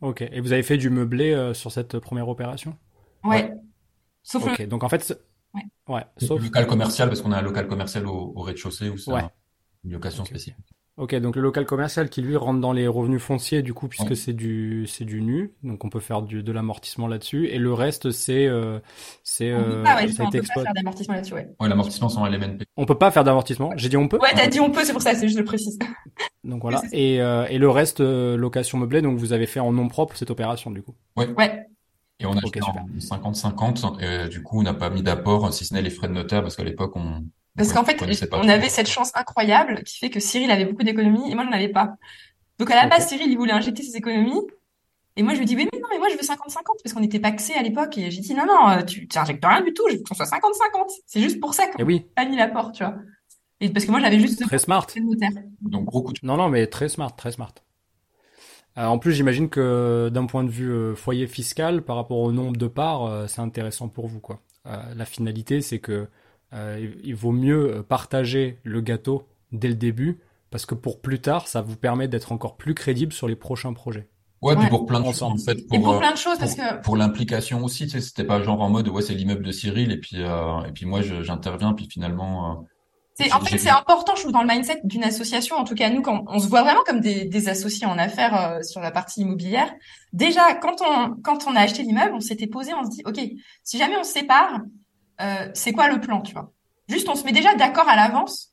Ok. 0.00 0.22
Et 0.22 0.40
vous 0.40 0.52
avez 0.52 0.62
fait 0.62 0.76
du 0.78 0.90
meublé 0.90 1.32
euh, 1.32 1.54
sur 1.54 1.70
cette 1.72 1.98
première 1.98 2.28
opération? 2.28 2.76
Ouais. 3.24 3.52
Sauf 4.22 4.44
Ok. 4.46 4.58
le... 4.58 4.66
Donc 4.66 4.82
en 4.84 4.88
fait, 4.88 5.16
Ouais. 5.54 5.62
ouais. 5.88 6.04
Sauf 6.18 6.42
local 6.42 6.66
commercial, 6.66 7.08
parce 7.08 7.20
qu'on 7.22 7.32
a 7.32 7.38
un 7.38 7.42
local 7.42 7.66
commercial 7.66 8.06
au, 8.06 8.32
au 8.36 8.42
rez-de-chaussée 8.42 8.88
où 8.88 8.96
c'est 8.96 9.12
Ouais. 9.12 9.24
une 9.84 9.92
location 9.92 10.22
Ok. 10.22 10.28
spécifique. 10.28 10.64
Ok, 11.00 11.14
donc 11.14 11.34
le 11.34 11.40
local 11.40 11.64
commercial 11.64 12.10
qui 12.10 12.20
lui 12.20 12.36
rentre 12.36 12.60
dans 12.60 12.74
les 12.74 12.86
revenus 12.86 13.22
fonciers 13.22 13.62
du 13.62 13.72
coup 13.72 13.88
puisque 13.88 14.10
Ouais. 14.10 14.14
c'est 14.14 14.34
du 14.34 14.86
c'est 14.86 15.06
du 15.06 15.22
nu, 15.22 15.54
donc 15.62 15.82
on 15.82 15.88
peut 15.88 15.98
faire 15.98 16.20
du 16.20 16.42
de 16.42 16.52
l'amortissement 16.52 17.08
là-dessus 17.08 17.46
et 17.48 17.56
le 17.58 17.72
reste 17.72 18.10
c'est 18.10 18.46
euh, 18.46 18.78
c'est 19.24 19.54
On 19.54 19.64
peut 19.64 19.70
euh, 19.70 19.82
pas, 19.82 19.96
ouais, 19.96 20.08
ça 20.08 20.24
a 20.24 20.26
on 20.26 20.30
peut 20.30 20.42
pas 20.42 20.62
faire 20.62 20.74
d'amortissement 20.74 21.14
là-dessus, 21.14 21.32
ouais. 21.32 21.48
Ouais, 21.58 21.68
l'amortissement 21.70 22.10
sans 22.10 22.26
LMNP. 22.26 22.64
On 22.76 22.84
peut 22.84 22.98
pas 22.98 23.10
faire 23.10 23.24
d'amortissement. 23.24 23.72
J'ai 23.76 23.88
dit 23.88 23.96
on 23.96 24.08
peut. 24.08 24.18
Ouais, 24.20 24.28
t'as 24.36 24.46
dit 24.46 24.60
on 24.60 24.70
peut, 24.70 24.84
c'est 24.84 24.92
pour 24.92 25.00
ça, 25.00 25.14
c'est 25.14 25.26
juste 25.26 25.38
le 25.38 25.44
précise. 25.46 25.78
Donc 26.44 26.60
voilà. 26.60 26.82
Et 26.92 27.22
euh, 27.22 27.46
et 27.48 27.56
le 27.56 27.70
reste 27.70 28.00
euh, 28.00 28.36
location 28.36 28.76
meublée 28.76 29.00
donc 29.00 29.16
vous 29.18 29.32
avez 29.32 29.46
fait 29.46 29.60
en 29.60 29.72
nom 29.72 29.88
propre 29.88 30.16
cette 30.16 30.30
opération 30.30 30.70
du 30.70 30.82
coup. 30.82 30.94
Ouais. 31.16 31.28
Et 32.18 32.26
on 32.26 32.32
a 32.32 32.36
Ok, 32.44 32.58
acheté 32.58 32.60
super. 32.60 32.82
en 33.24 33.32
50-50, 33.32 34.02
et 34.02 34.28
du 34.28 34.42
coup, 34.42 34.60
on 34.60 34.62
n'a 34.62 34.74
pas 34.74 34.90
mis 34.90 35.02
d'apport, 35.02 35.50
si 35.54 35.64
ce 35.64 35.72
n'est 35.72 35.80
les 35.80 35.88
frais 35.88 36.08
de 36.08 36.12
notaire, 36.12 36.42
parce 36.42 36.54
qu'à 36.56 36.64
l'époque, 36.64 36.92
on, 36.96 37.24
Parce 37.56 37.70
on 37.70 37.74
qu'en 37.74 37.84
fait, 37.84 37.98
on 38.32 38.48
avait 38.48 38.68
cette 38.68 38.88
chance 38.88 39.10
incroyable 39.14 39.82
qui 39.82 39.98
fait 39.98 40.10
que 40.10 40.20
Cyril 40.20 40.50
avait 40.50 40.64
beaucoup 40.64 40.82
d'économies 40.82 41.30
et 41.30 41.34
moi, 41.34 41.44
j'en 41.44 41.52
avais 41.52 41.68
pas. 41.68 41.94
Donc, 42.58 42.70
à 42.70 42.76
la 42.76 42.86
base, 42.86 43.08
Cyril, 43.08 43.30
il 43.30 43.36
voulait 43.36 43.52
injecter 43.52 43.82
ses 43.82 43.96
économies. 43.96 44.40
Et 45.16 45.22
moi, 45.22 45.34
je 45.34 45.38
lui 45.38 45.44
dis, 45.46 45.56
oui, 45.56 45.68
mais 45.72 45.78
non, 45.80 45.88
mais 45.90 45.98
moi, 45.98 46.08
je 46.08 46.14
veux 46.14 46.22
50-50 46.22 46.62
parce 46.82 46.94
qu'on 46.94 47.02
était 47.02 47.18
paxés 47.18 47.54
à 47.54 47.62
l'époque. 47.62 47.98
Et 47.98 48.10
j'ai 48.10 48.20
dit, 48.20 48.34
non, 48.34 48.46
non, 48.46 48.68
euh, 48.70 48.82
tu, 48.82 49.08
tu 49.08 49.18
injectes 49.18 49.44
rien 49.44 49.60
du 49.62 49.74
tout, 49.74 49.82
je 49.90 49.96
veux 49.96 50.02
qu'on 50.02 50.14
soit 50.14 50.26
50-50. 50.26 51.00
C'est 51.06 51.20
juste 51.20 51.40
pour 51.40 51.54
ça 51.54 51.66
qu'on 51.66 51.78
Et 51.78 51.82
oui, 51.82 52.06
a 52.16 52.24
mis 52.24 52.36
l'apport, 52.36 52.72
tu 52.72 52.84
vois. 52.84 52.94
Et 53.60 53.68
parce 53.68 53.84
que 53.84 53.90
moi, 53.90 54.00
j'avais 54.00 54.18
juste 54.18 54.40
très 54.42 54.58
smart. 54.58 54.86
Donc, 55.60 55.84
gros 55.84 56.02
coup 56.02 56.12
de 56.12 56.20
Non 56.22 56.36
non 56.36 56.48
mais 56.48 56.66
très 56.66 56.88
smart, 56.88 57.14
très 57.14 57.32
smart. 57.32 57.52
Euh, 58.78 58.84
en 58.86 58.98
plus, 58.98 59.12
j'imagine 59.12 59.48
que 59.48 60.10
d'un 60.12 60.26
point 60.26 60.44
de 60.44 60.50
vue 60.50 60.70
euh, 60.70 60.94
foyer 60.94 61.26
fiscal, 61.26 61.82
par 61.82 61.96
rapport 61.96 62.18
au 62.18 62.32
nombre 62.32 62.56
de 62.56 62.68
parts, 62.68 63.04
euh, 63.06 63.26
c'est 63.26 63.40
intéressant 63.40 63.88
pour 63.88 64.06
vous, 64.06 64.20
quoi. 64.20 64.40
Euh, 64.66 64.76
la 64.94 65.04
finalité, 65.04 65.60
c'est 65.60 65.78
que 65.80 65.92
euh, 65.92 66.06
il- 66.52 66.98
il 67.04 67.14
vaut 67.14 67.32
mieux 67.32 67.76
euh, 67.76 67.82
partager 67.82 68.58
le 68.64 68.80
gâteau 68.80 69.28
dès 69.52 69.68
le 69.68 69.74
début, 69.74 70.20
parce 70.50 70.66
que 70.66 70.74
pour 70.74 71.00
plus 71.00 71.20
tard, 71.20 71.46
ça 71.48 71.60
vous 71.62 71.76
permet 71.76 72.08
d'être 72.08 72.32
encore 72.32 72.56
plus 72.56 72.74
crédible 72.74 73.12
sur 73.12 73.28
les 73.28 73.36
prochains 73.36 73.72
projets. 73.72 74.08
Ouais, 74.42 74.54
puis 74.54 74.64
Ouais. 74.64 74.70
pour 74.70 74.86
plein 74.86 75.00
de 75.00 75.04
choses, 75.04 75.22
en 75.22 75.36
fait, 75.36 75.58
Et 75.58 75.66
pour, 75.68 75.82
pour 75.82 75.94
euh, 75.94 75.98
plein 75.98 76.12
de 76.12 76.16
choses 76.16 76.38
parce 76.38 76.54
pour, 76.56 76.64
que, 76.64 76.80
pour 76.82 76.96
l'implication 76.96 77.62
aussi, 77.62 77.84
tu 77.84 77.90
sais, 77.90 78.00
c'était 78.00 78.24
pas 78.24 78.42
genre 78.42 78.60
en 78.62 78.70
mode, 78.70 78.88
ouais, 78.88 79.02
c'est 79.02 79.14
l'immeuble 79.14 79.44
de 79.44 79.52
Cyril, 79.52 79.92
et 79.92 79.98
puis, 79.98 80.16
euh, 80.22 80.62
et 80.64 80.72
puis 80.72 80.86
moi, 80.86 81.02
j'interviens, 81.02 81.74
puis 81.74 81.88
finalement, 81.90 82.52
euh, 82.52 82.54
c'est, 83.16 83.30
en 83.34 83.40
fait, 83.40 83.58
c'est 83.58 83.68
important, 83.68 84.14
je 84.16 84.22
trouve, 84.22 84.32
dans 84.32 84.40
le 84.40 84.48
mindset 84.48 84.80
d'une 84.84 85.04
association. 85.04 85.56
En 85.56 85.64
tout 85.64 85.74
cas, 85.74 85.90
nous, 85.90 86.00
quand 86.00 86.24
on 86.28 86.38
se 86.38 86.48
voit 86.48 86.62
vraiment 86.62 86.80
comme 86.86 87.00
des, 87.00 87.26
des 87.26 87.48
associés 87.50 87.86
en 87.86 87.98
affaires 87.98 88.34
euh, 88.34 88.62
sur 88.62 88.80
la 88.80 88.90
partie 88.90 89.20
immobilière. 89.20 89.70
Déjà, 90.14 90.54
quand 90.54 90.76
on, 90.80 91.16
quand 91.22 91.46
on 91.46 91.54
a 91.54 91.60
acheté 91.60 91.82
l'immeuble, 91.82 92.12
on 92.14 92.20
s'était 92.20 92.46
posé, 92.46 92.72
on 92.72 92.82
se 92.84 92.88
dit, 92.90 93.02
OK, 93.04 93.20
si 93.62 93.76
jamais 93.76 93.96
on 94.00 94.04
se 94.04 94.12
sépare, 94.12 94.60
euh, 95.20 95.48
c'est 95.54 95.72
quoi 95.72 95.88
le 95.88 96.00
plan, 96.00 96.20
tu 96.22 96.32
vois? 96.34 96.50
Juste, 96.88 97.08
on 97.08 97.14
se 97.14 97.24
met 97.24 97.32
déjà 97.32 97.54
d'accord 97.54 97.88
à 97.88 97.96
l'avance? 97.96 98.48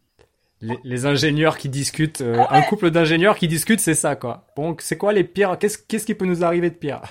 Les, 0.60 0.80
les 0.84 1.06
ingénieurs 1.06 1.58
qui 1.60 1.70
discutent, 1.70 2.22
euh, 2.22 2.44
un 2.50 2.64
couple 2.64 2.90
d'ingénieurs 2.90 3.38
qui 3.38 3.48
discutent, 3.48 3.80
c'est 3.80 3.94
ça, 3.94 4.16
quoi. 4.16 4.48
Donc, 4.58 4.82
c'est 4.82 4.98
quoi 4.98 5.14
les 5.14 5.24
pires? 5.24 5.58
Qu'est-ce 5.60 5.78
qu'est-ce 5.78 6.06
qui 6.06 6.16
peut 6.16 6.26
nous 6.26 6.44
arriver 6.44 6.72
de 6.72 6.76
pire? 6.76 7.02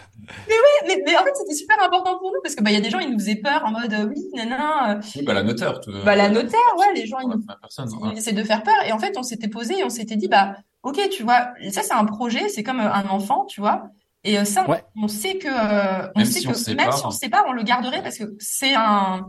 Mais, 0.49 1.03
mais 1.07 1.17
en 1.17 1.23
fait, 1.23 1.31
c'était 1.37 1.55
super 1.55 1.81
important 1.83 2.19
pour 2.19 2.33
nous 2.33 2.41
parce 2.43 2.55
que 2.57 2.63
bah 2.63 2.71
il 2.71 2.75
y 2.75 2.77
a 2.77 2.81
des 2.81 2.91
gens, 2.91 2.99
ils 2.99 3.11
nous 3.11 3.19
faisaient 3.19 3.37
peur 3.37 3.63
en 3.65 3.71
mode 3.71 3.93
euh, 3.93 4.07
oui, 4.07 4.17
nanana, 4.35 4.97
euh, 4.97 5.01
oui, 5.17 5.23
bah, 5.25 5.33
la 5.35 5.43
notaire, 5.45 5.81
tout, 5.81 5.93
bah 6.05 6.17
la 6.17 6.29
notaire, 6.29 6.59
ouais, 6.79 6.93
les 6.95 7.07
gens, 7.07 7.19
ils 7.21 7.29
personne, 7.61 7.89
ils 7.93 8.07
ouais. 8.09 8.17
essaient 8.17 8.33
de 8.33 8.43
faire 8.43 8.63
peur. 8.65 8.75
Et 8.87 8.93
en 8.93 8.99
fait, 8.99 9.17
on 9.17 9.23
s'était 9.23 9.49
posé 9.49 9.79
et 9.79 9.85
on 9.85 9.91
s'était 9.91 10.17
dit 10.17 10.29
bah 10.29 10.57
ok, 10.83 10.99
tu 11.11 11.23
vois, 11.23 11.49
ça 11.71 11.83
c'est 11.83 11.93
un 11.95 12.05
projet, 12.05 12.49
c'est 12.49 12.63
comme 12.65 12.81
un 12.81 13.07
enfant, 13.09 13.45
tu 13.47 13.61
vois. 13.61 13.91
Et 14.25 14.45
ça, 14.45 14.65
on- 14.67 14.73
Ouais. 14.73 14.85
on 15.01 15.07
sait 15.09 15.39
que 15.39 15.47
euh, 15.49 16.09
on 16.17 16.21
Même 16.21 16.27
sait 16.27 16.41
si 16.41 16.47
que 16.47 16.51
on 16.51 16.53
même 16.55 16.59
sépare. 16.59 16.99
si 16.99 17.07
on 17.07 17.11
se 17.13 17.19
sépare, 17.19 17.45
on 17.49 17.53
le 17.53 17.63
garderait 17.63 18.03
parce 18.03 18.19
que 18.19 18.25
c'est 18.41 18.75
un 18.75 19.29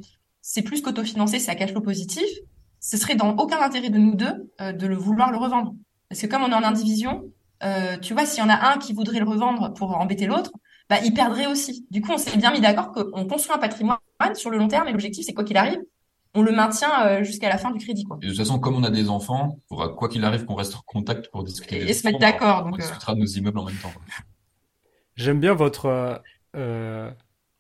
c'est 0.50 0.62
plus 0.62 0.82
qu'autofinancé, 0.82 1.39
c'est 1.39 1.52
à 1.52 1.56
cash 1.56 1.72
flow 1.72 1.82
positif. 1.82 2.24
Ce 2.80 2.95
serait 2.95 3.16
dans 3.16 3.36
aucun 3.36 3.62
intérêt 3.62 3.89
de 3.89 3.98
nous 3.98 4.16
deux 4.16 4.50
euh, 4.62 4.72
de 4.72 4.88
le 4.88 4.95
vouloir 4.95 5.30
le 5.30 5.38
revendre. 5.38 5.74
Parce 6.08 6.22
que 6.22 6.28
comme 6.28 6.41
on 6.41 6.48
est 6.50 6.54
en 6.54 6.64
indivision, 6.64 7.26
euh, 7.66 7.98
tu 7.98 8.14
vois, 8.14 8.26
s'il 8.26 8.41
y 8.41 8.45
en 8.45 8.50
a 8.50 8.72
un 8.72 8.78
qui 8.78 8.93
voudrait 8.93 9.20
le 9.20 9.26
revendre 9.28 9.74
pour 9.74 9.98
embêter 9.98 10.26
l'autre, 10.26 10.52
bah, 10.89 11.00
il 11.04 11.14
perdrait 11.14 11.48
aussi. 11.48 11.86
Du 11.91 12.00
coup, 12.00 12.12
on 12.14 12.18
s'est 12.18 12.38
bien 12.38 12.54
mis 12.54 12.62
d'accord 12.62 12.93
qu'on 12.93 13.26
construit 13.28 13.54
un 13.58 13.60
patrimoine 13.60 13.98
sur 14.36 14.50
le 14.50 14.58
long 14.58 14.70
terme 14.70 14.88
et 14.88 14.91
l'objectif, 14.93 15.26
c'est 15.26 15.34
quoi 15.34 15.43
qu'il 15.43 15.58
arrive, 15.58 15.82
on 16.34 16.41
le 16.43 16.54
maintient 16.54 17.06
euh, 17.06 17.24
jusqu'à 17.24 17.50
la 17.50 17.58
fin 17.58 17.72
du 17.72 17.80
crédit, 17.80 18.06
quoi. 18.06 18.18
Et 18.22 18.28
de 18.28 18.32
toute 18.32 18.39
façon, 18.39 18.58
comme 18.58 18.76
on 18.76 18.84
a 18.84 18.89
des 18.89 19.10
enfants, 19.10 19.60
faudra, 19.68 19.89
quoi 19.89 20.08
qu'il 20.08 20.24
arrive, 20.24 20.45
qu'on 20.45 20.56
reste 20.56 20.76
en 20.78 20.82
contact 20.86 21.30
pour 21.30 21.43
discuter 21.43 21.82
Et, 21.82 21.84
des 21.84 21.91
et 21.91 21.93
se 21.93 22.08
mettre 22.08 22.20
d'accord. 22.20 22.62
On 22.62 22.70
Donc, 22.70 22.80
euh, 22.80 22.84
discutera 22.84 23.16
de 23.16 23.20
nos 23.20 23.26
immeubles 23.26 23.60
en 23.60 23.66
même 23.66 23.76
temps. 23.76 23.91
J'aime 25.18 25.41
bien 25.41 25.56
votre. 25.56 26.22
euh, 26.56 27.12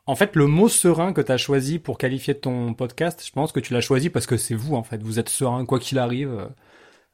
En 0.07 0.15
fait, 0.15 0.35
le 0.35 0.47
mot 0.47 0.69
serein 0.69 1.11
que 1.13 1.21
tu 1.21 1.31
as 1.31 1.37
choisi 1.37 1.79
pour 1.79 1.97
qualifier 1.97 2.33
ton 2.39 2.73
podcast, 2.73 3.21
je 3.25 3.31
pense 3.31 3.51
que 3.51 3.59
tu 3.59 3.73
l'as 3.73 3.81
choisi 3.81 4.09
parce 4.09 4.25
que 4.25 4.37
c'est 4.37 4.55
vous, 4.55 4.75
en 4.75 4.83
fait. 4.83 5.01
Vous 5.03 5.19
êtes 5.19 5.29
serein, 5.29 5.65
quoi 5.65 5.79
qu'il 5.79 5.99
arrive. 5.99 6.49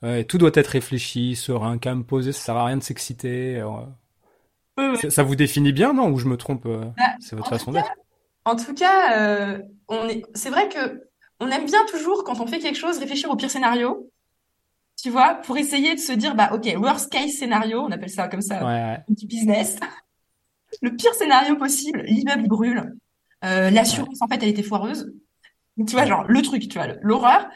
Euh, 0.04 0.24
tout 0.24 0.38
doit 0.38 0.52
être 0.54 0.68
réfléchi, 0.68 1.36
serein, 1.36 1.78
calme, 1.78 2.04
posé. 2.04 2.32
Ça 2.32 2.40
sert 2.42 2.56
à 2.58 2.66
rien 2.66 2.78
de 2.78 2.84
s'exciter. 2.84 3.58
euh. 3.60 4.96
Ça, 5.10 5.24
vous 5.24 5.36
définit 5.36 5.72
bien, 5.74 5.94
non? 5.94 6.10
Ou 6.10 6.18
je 6.20 6.28
me 6.28 6.38
trompe 6.38 6.66
euh, 6.66 6.86
Bah, 6.98 7.04
C'est 7.20 7.36
votre 7.36 7.50
façon 7.50 7.72
d'être. 7.72 7.92
En 8.46 8.56
tout 8.56 8.74
cas, 8.74 9.58
est, 10.10 10.24
c'est 10.36 10.50
vrai 10.50 10.68
que 10.70 11.04
on 11.40 11.50
aime 11.50 11.66
bien 11.66 11.86
toujours, 11.90 12.24
quand 12.24 12.40
on 12.40 12.48
fait 12.48 12.60
quelque 12.60 12.78
chose, 12.78 12.98
réfléchir 13.00 13.30
au 13.30 13.36
pire 13.36 13.50
scénario. 13.50 14.10
Tu 15.02 15.10
vois, 15.10 15.36
pour 15.36 15.58
essayer 15.58 15.96
de 15.96 16.00
se 16.00 16.14
dire, 16.14 16.36
bah, 16.36 16.52
ok, 16.54 16.68
worst 16.78 17.12
case 17.12 17.32
scénario, 17.32 17.80
on 17.82 17.92
appelle 17.92 18.10
ça 18.10 18.28
comme 18.28 18.42
ça, 18.42 18.60
Ouais, 18.64 18.72
ouais. 18.72 18.98
du 19.10 19.26
business. 19.26 19.78
Le 20.82 20.96
pire 20.96 21.14
scénario 21.14 21.56
possible, 21.56 22.02
l'immeuble 22.02 22.48
brûle. 22.48 22.94
Euh, 23.44 23.70
l'assurance, 23.70 24.22
en 24.22 24.28
fait, 24.28 24.42
elle 24.42 24.50
était 24.50 24.64
foireuse. 24.64 25.14
Donc, 25.78 25.88
tu 25.88 25.96
vois, 25.96 26.06
genre, 26.06 26.26
le 26.28 26.42
truc, 26.42 26.68
tu 26.68 26.78
vois, 26.78 26.88
l'horreur. 27.02 27.48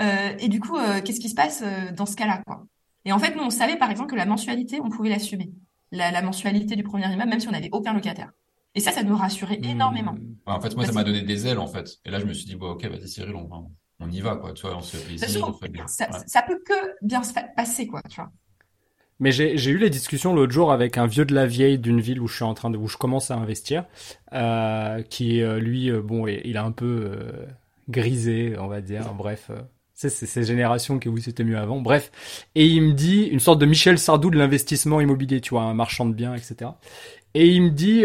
Euh, 0.00 0.32
et 0.38 0.48
du 0.48 0.60
coup, 0.60 0.76
euh, 0.76 1.00
qu'est-ce 1.00 1.20
qui 1.20 1.28
se 1.28 1.34
passe 1.34 1.62
dans 1.96 2.06
ce 2.06 2.16
cas-là, 2.16 2.42
quoi? 2.46 2.66
Et 3.04 3.12
en 3.12 3.18
fait, 3.18 3.36
nous, 3.36 3.42
on 3.42 3.50
savait, 3.50 3.76
par 3.76 3.90
exemple, 3.90 4.10
que 4.10 4.16
la 4.16 4.26
mensualité, 4.26 4.80
on 4.82 4.90
pouvait 4.90 5.10
l'assumer. 5.10 5.52
La, 5.92 6.10
la 6.10 6.22
mensualité 6.22 6.74
du 6.74 6.82
premier 6.82 7.06
immeuble, 7.12 7.30
même 7.30 7.40
si 7.40 7.48
on 7.48 7.52
n'avait 7.52 7.70
aucun 7.72 7.92
locataire. 7.92 8.32
Et 8.74 8.80
ça, 8.80 8.92
ça 8.92 9.02
nous 9.02 9.16
rassurait 9.16 9.60
énormément. 9.62 10.12
Hmm. 10.12 10.36
en 10.46 10.60
fait, 10.60 10.74
moi, 10.74 10.84
ça 10.84 10.92
m'a 10.92 11.04
donné 11.04 11.22
des 11.22 11.46
ailes, 11.46 11.58
en 11.58 11.68
fait. 11.68 11.96
Et 12.04 12.10
là, 12.10 12.18
je 12.18 12.26
me 12.26 12.32
suis 12.32 12.44
dit, 12.44 12.56
bon, 12.56 12.70
ok, 12.70 12.84
vas-y, 12.86 13.08
Cyril, 13.08 13.34
on, 13.34 13.70
on 14.00 14.10
y 14.10 14.20
va, 14.20 14.36
quoi. 14.36 14.52
Tu 14.52 14.66
vois, 14.66 14.76
on 14.76 14.82
se 14.82 14.96
fait 14.96 15.04
plaisir. 15.04 15.28
ça, 15.86 16.08
ça, 16.26 16.42
peut 16.42 16.60
que 16.66 16.74
bien 17.00 17.22
se 17.22 17.32
passer, 17.54 17.86
quoi, 17.86 18.02
tu 18.10 18.16
vois. 18.16 18.30
Mais 19.18 19.32
j'ai 19.32 19.70
eu 19.70 19.78
les 19.78 19.88
discussions 19.88 20.34
l'autre 20.34 20.52
jour 20.52 20.70
avec 20.72 20.98
un 20.98 21.06
vieux 21.06 21.24
de 21.24 21.34
la 21.34 21.46
vieille 21.46 21.78
d'une 21.78 22.00
ville 22.00 22.20
où 22.20 22.28
je 22.28 22.34
suis 22.34 22.44
en 22.44 22.52
train 22.52 22.68
de 22.68 22.76
où 22.76 22.86
je 22.86 22.98
commence 22.98 23.30
à 23.30 23.36
investir, 23.36 23.84
euh, 24.34 25.02
qui 25.02 25.40
euh, 25.40 25.58
lui 25.58 25.90
euh, 25.90 26.02
bon 26.02 26.26
il 26.26 26.56
a 26.58 26.64
un 26.64 26.72
peu 26.72 27.10
euh, 27.10 27.46
grisé 27.88 28.56
on 28.58 28.66
va 28.66 28.80
dire. 28.82 29.14
Bref 29.14 29.50
c'est 29.94 30.10
ces 30.10 30.42
générations 30.42 30.98
qui 30.98 31.08
oui 31.08 31.22
c'était 31.22 31.44
mieux 31.44 31.56
avant. 31.56 31.80
Bref. 31.80 32.12
Et 32.54 32.66
il 32.66 32.82
me 32.82 32.92
dit 32.92 33.22
une 33.22 33.40
sorte 33.40 33.58
de 33.58 33.64
Michel 33.64 33.98
Sardou 33.98 34.28
de 34.28 34.36
l'investissement 34.36 35.00
immobilier 35.00 35.40
tu 35.40 35.50
vois 35.50 35.62
un 35.62 35.72
marchand 35.72 36.04
de 36.04 36.12
biens 36.12 36.34
etc 36.34 36.72
et 37.32 37.46
il 37.46 37.62
me 37.62 37.70
dit 37.70 38.04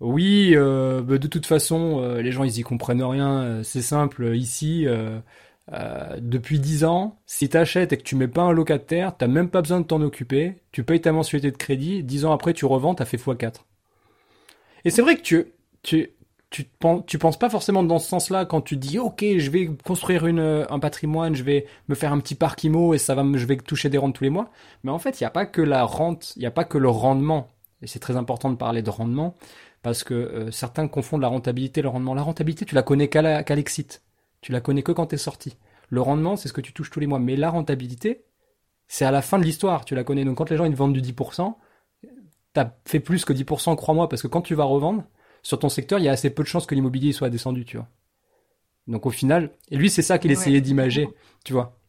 oui 0.00 0.54
bah, 0.54 1.16
de 1.18 1.26
toute 1.26 1.46
façon 1.46 2.18
les 2.18 2.32
gens 2.32 2.44
ils 2.44 2.58
y 2.58 2.62
comprennent 2.62 3.02
rien. 3.02 3.62
C'est 3.62 3.80
simple 3.80 4.36
ici 4.36 4.86
euh, 5.72 6.18
depuis 6.20 6.58
10 6.58 6.84
ans, 6.84 7.18
si 7.26 7.48
t'achètes 7.48 7.92
et 7.92 7.96
que 7.96 8.02
tu 8.02 8.16
mets 8.16 8.28
pas 8.28 8.42
un 8.42 8.52
locataire, 8.52 9.16
t'as 9.16 9.26
même 9.26 9.48
pas 9.48 9.62
besoin 9.62 9.80
de 9.80 9.86
t'en 9.86 10.02
occuper, 10.02 10.56
tu 10.72 10.84
payes 10.84 11.00
ta 11.00 11.12
mensualité 11.12 11.50
de 11.50 11.56
crédit, 11.56 12.02
10 12.04 12.26
ans 12.26 12.32
après 12.32 12.52
tu 12.52 12.66
revends, 12.66 12.94
t'as 12.94 13.06
fait 13.06 13.16
x4. 13.16 13.62
Et 14.84 14.90
c'est 14.90 15.00
vrai 15.00 15.16
que 15.16 15.22
tu, 15.22 15.46
tu, 15.82 16.10
tu, 16.50 16.66
tu 17.06 17.18
penses 17.18 17.38
pas 17.38 17.48
forcément 17.48 17.82
dans 17.82 17.98
ce 17.98 18.08
sens-là 18.08 18.44
quand 18.44 18.60
tu 18.60 18.76
dis 18.76 18.98
ok 18.98 19.24
je 19.38 19.50
vais 19.50 19.70
construire 19.84 20.26
une, 20.26 20.66
un 20.68 20.78
patrimoine, 20.78 21.34
je 21.34 21.42
vais 21.42 21.66
me 21.88 21.94
faire 21.94 22.12
un 22.12 22.20
petit 22.20 22.34
parc 22.34 22.62
IMO 22.64 22.92
et 22.92 22.98
ça 22.98 23.14
va 23.14 23.24
je 23.34 23.46
vais 23.46 23.56
toucher 23.56 23.88
des 23.88 23.98
rentes 23.98 24.14
tous 24.14 24.24
les 24.24 24.30
mois. 24.30 24.50
Mais 24.82 24.90
en 24.90 24.98
fait 24.98 25.18
il 25.20 25.22
n'y 25.22 25.26
a 25.26 25.30
pas 25.30 25.46
que 25.46 25.62
la 25.62 25.84
rente, 25.84 26.34
il 26.36 26.40
n'y 26.40 26.46
a 26.46 26.50
pas 26.50 26.64
que 26.64 26.76
le 26.76 26.90
rendement. 26.90 27.48
Et 27.80 27.86
c'est 27.86 27.98
très 27.98 28.16
important 28.16 28.50
de 28.50 28.56
parler 28.56 28.82
de 28.82 28.90
rendement 28.90 29.34
parce 29.82 30.04
que 30.04 30.14
euh, 30.14 30.50
certains 30.50 30.88
confondent 30.88 31.22
la 31.22 31.28
rentabilité 31.28 31.80
et 31.80 31.82
le 31.82 31.88
rendement. 31.88 32.14
La 32.14 32.22
rentabilité 32.22 32.66
tu 32.66 32.74
la 32.74 32.82
connais 32.82 33.08
qu'à 33.08 33.42
l'exit. 33.54 34.02
Tu 34.44 34.52
la 34.52 34.60
connais 34.60 34.82
que 34.82 34.92
quand 34.92 35.06
t'es 35.06 35.16
sorti. 35.16 35.56
Le 35.88 36.02
rendement, 36.02 36.36
c'est 36.36 36.48
ce 36.48 36.52
que 36.52 36.60
tu 36.60 36.74
touches 36.74 36.90
tous 36.90 37.00
les 37.00 37.06
mois. 37.06 37.18
Mais 37.18 37.34
la 37.34 37.48
rentabilité, 37.48 38.26
c'est 38.88 39.06
à 39.06 39.10
la 39.10 39.22
fin 39.22 39.38
de 39.38 39.42
l'histoire. 39.42 39.86
Tu 39.86 39.94
la 39.94 40.04
connais. 40.04 40.22
Donc 40.26 40.36
quand 40.36 40.50
les 40.50 40.58
gens 40.58 40.66
ils 40.66 40.72
te 40.72 40.76
vendent 40.76 40.92
du 40.92 41.00
10%, 41.00 41.54
t'as 42.52 42.74
fait 42.84 43.00
plus 43.00 43.24
que 43.24 43.32
10%, 43.32 43.74
crois-moi, 43.74 44.06
parce 44.06 44.20
que 44.20 44.26
quand 44.26 44.42
tu 44.42 44.54
vas 44.54 44.64
revendre, 44.64 45.04
sur 45.42 45.58
ton 45.58 45.70
secteur, 45.70 45.98
il 45.98 46.04
y 46.04 46.10
a 46.10 46.12
assez 46.12 46.28
peu 46.28 46.42
de 46.42 46.48
chances 46.48 46.66
que 46.66 46.74
l'immobilier 46.74 47.12
soit 47.12 47.30
descendu, 47.30 47.64
tu 47.64 47.78
vois. 47.78 47.88
Donc 48.86 49.06
au 49.06 49.10
final, 49.10 49.50
et 49.70 49.78
lui, 49.78 49.88
c'est 49.88 50.02
ça 50.02 50.18
qu'il 50.18 50.30
essayait 50.30 50.60
d'imager, 50.60 51.08
tu 51.42 51.54
vois. 51.54 51.80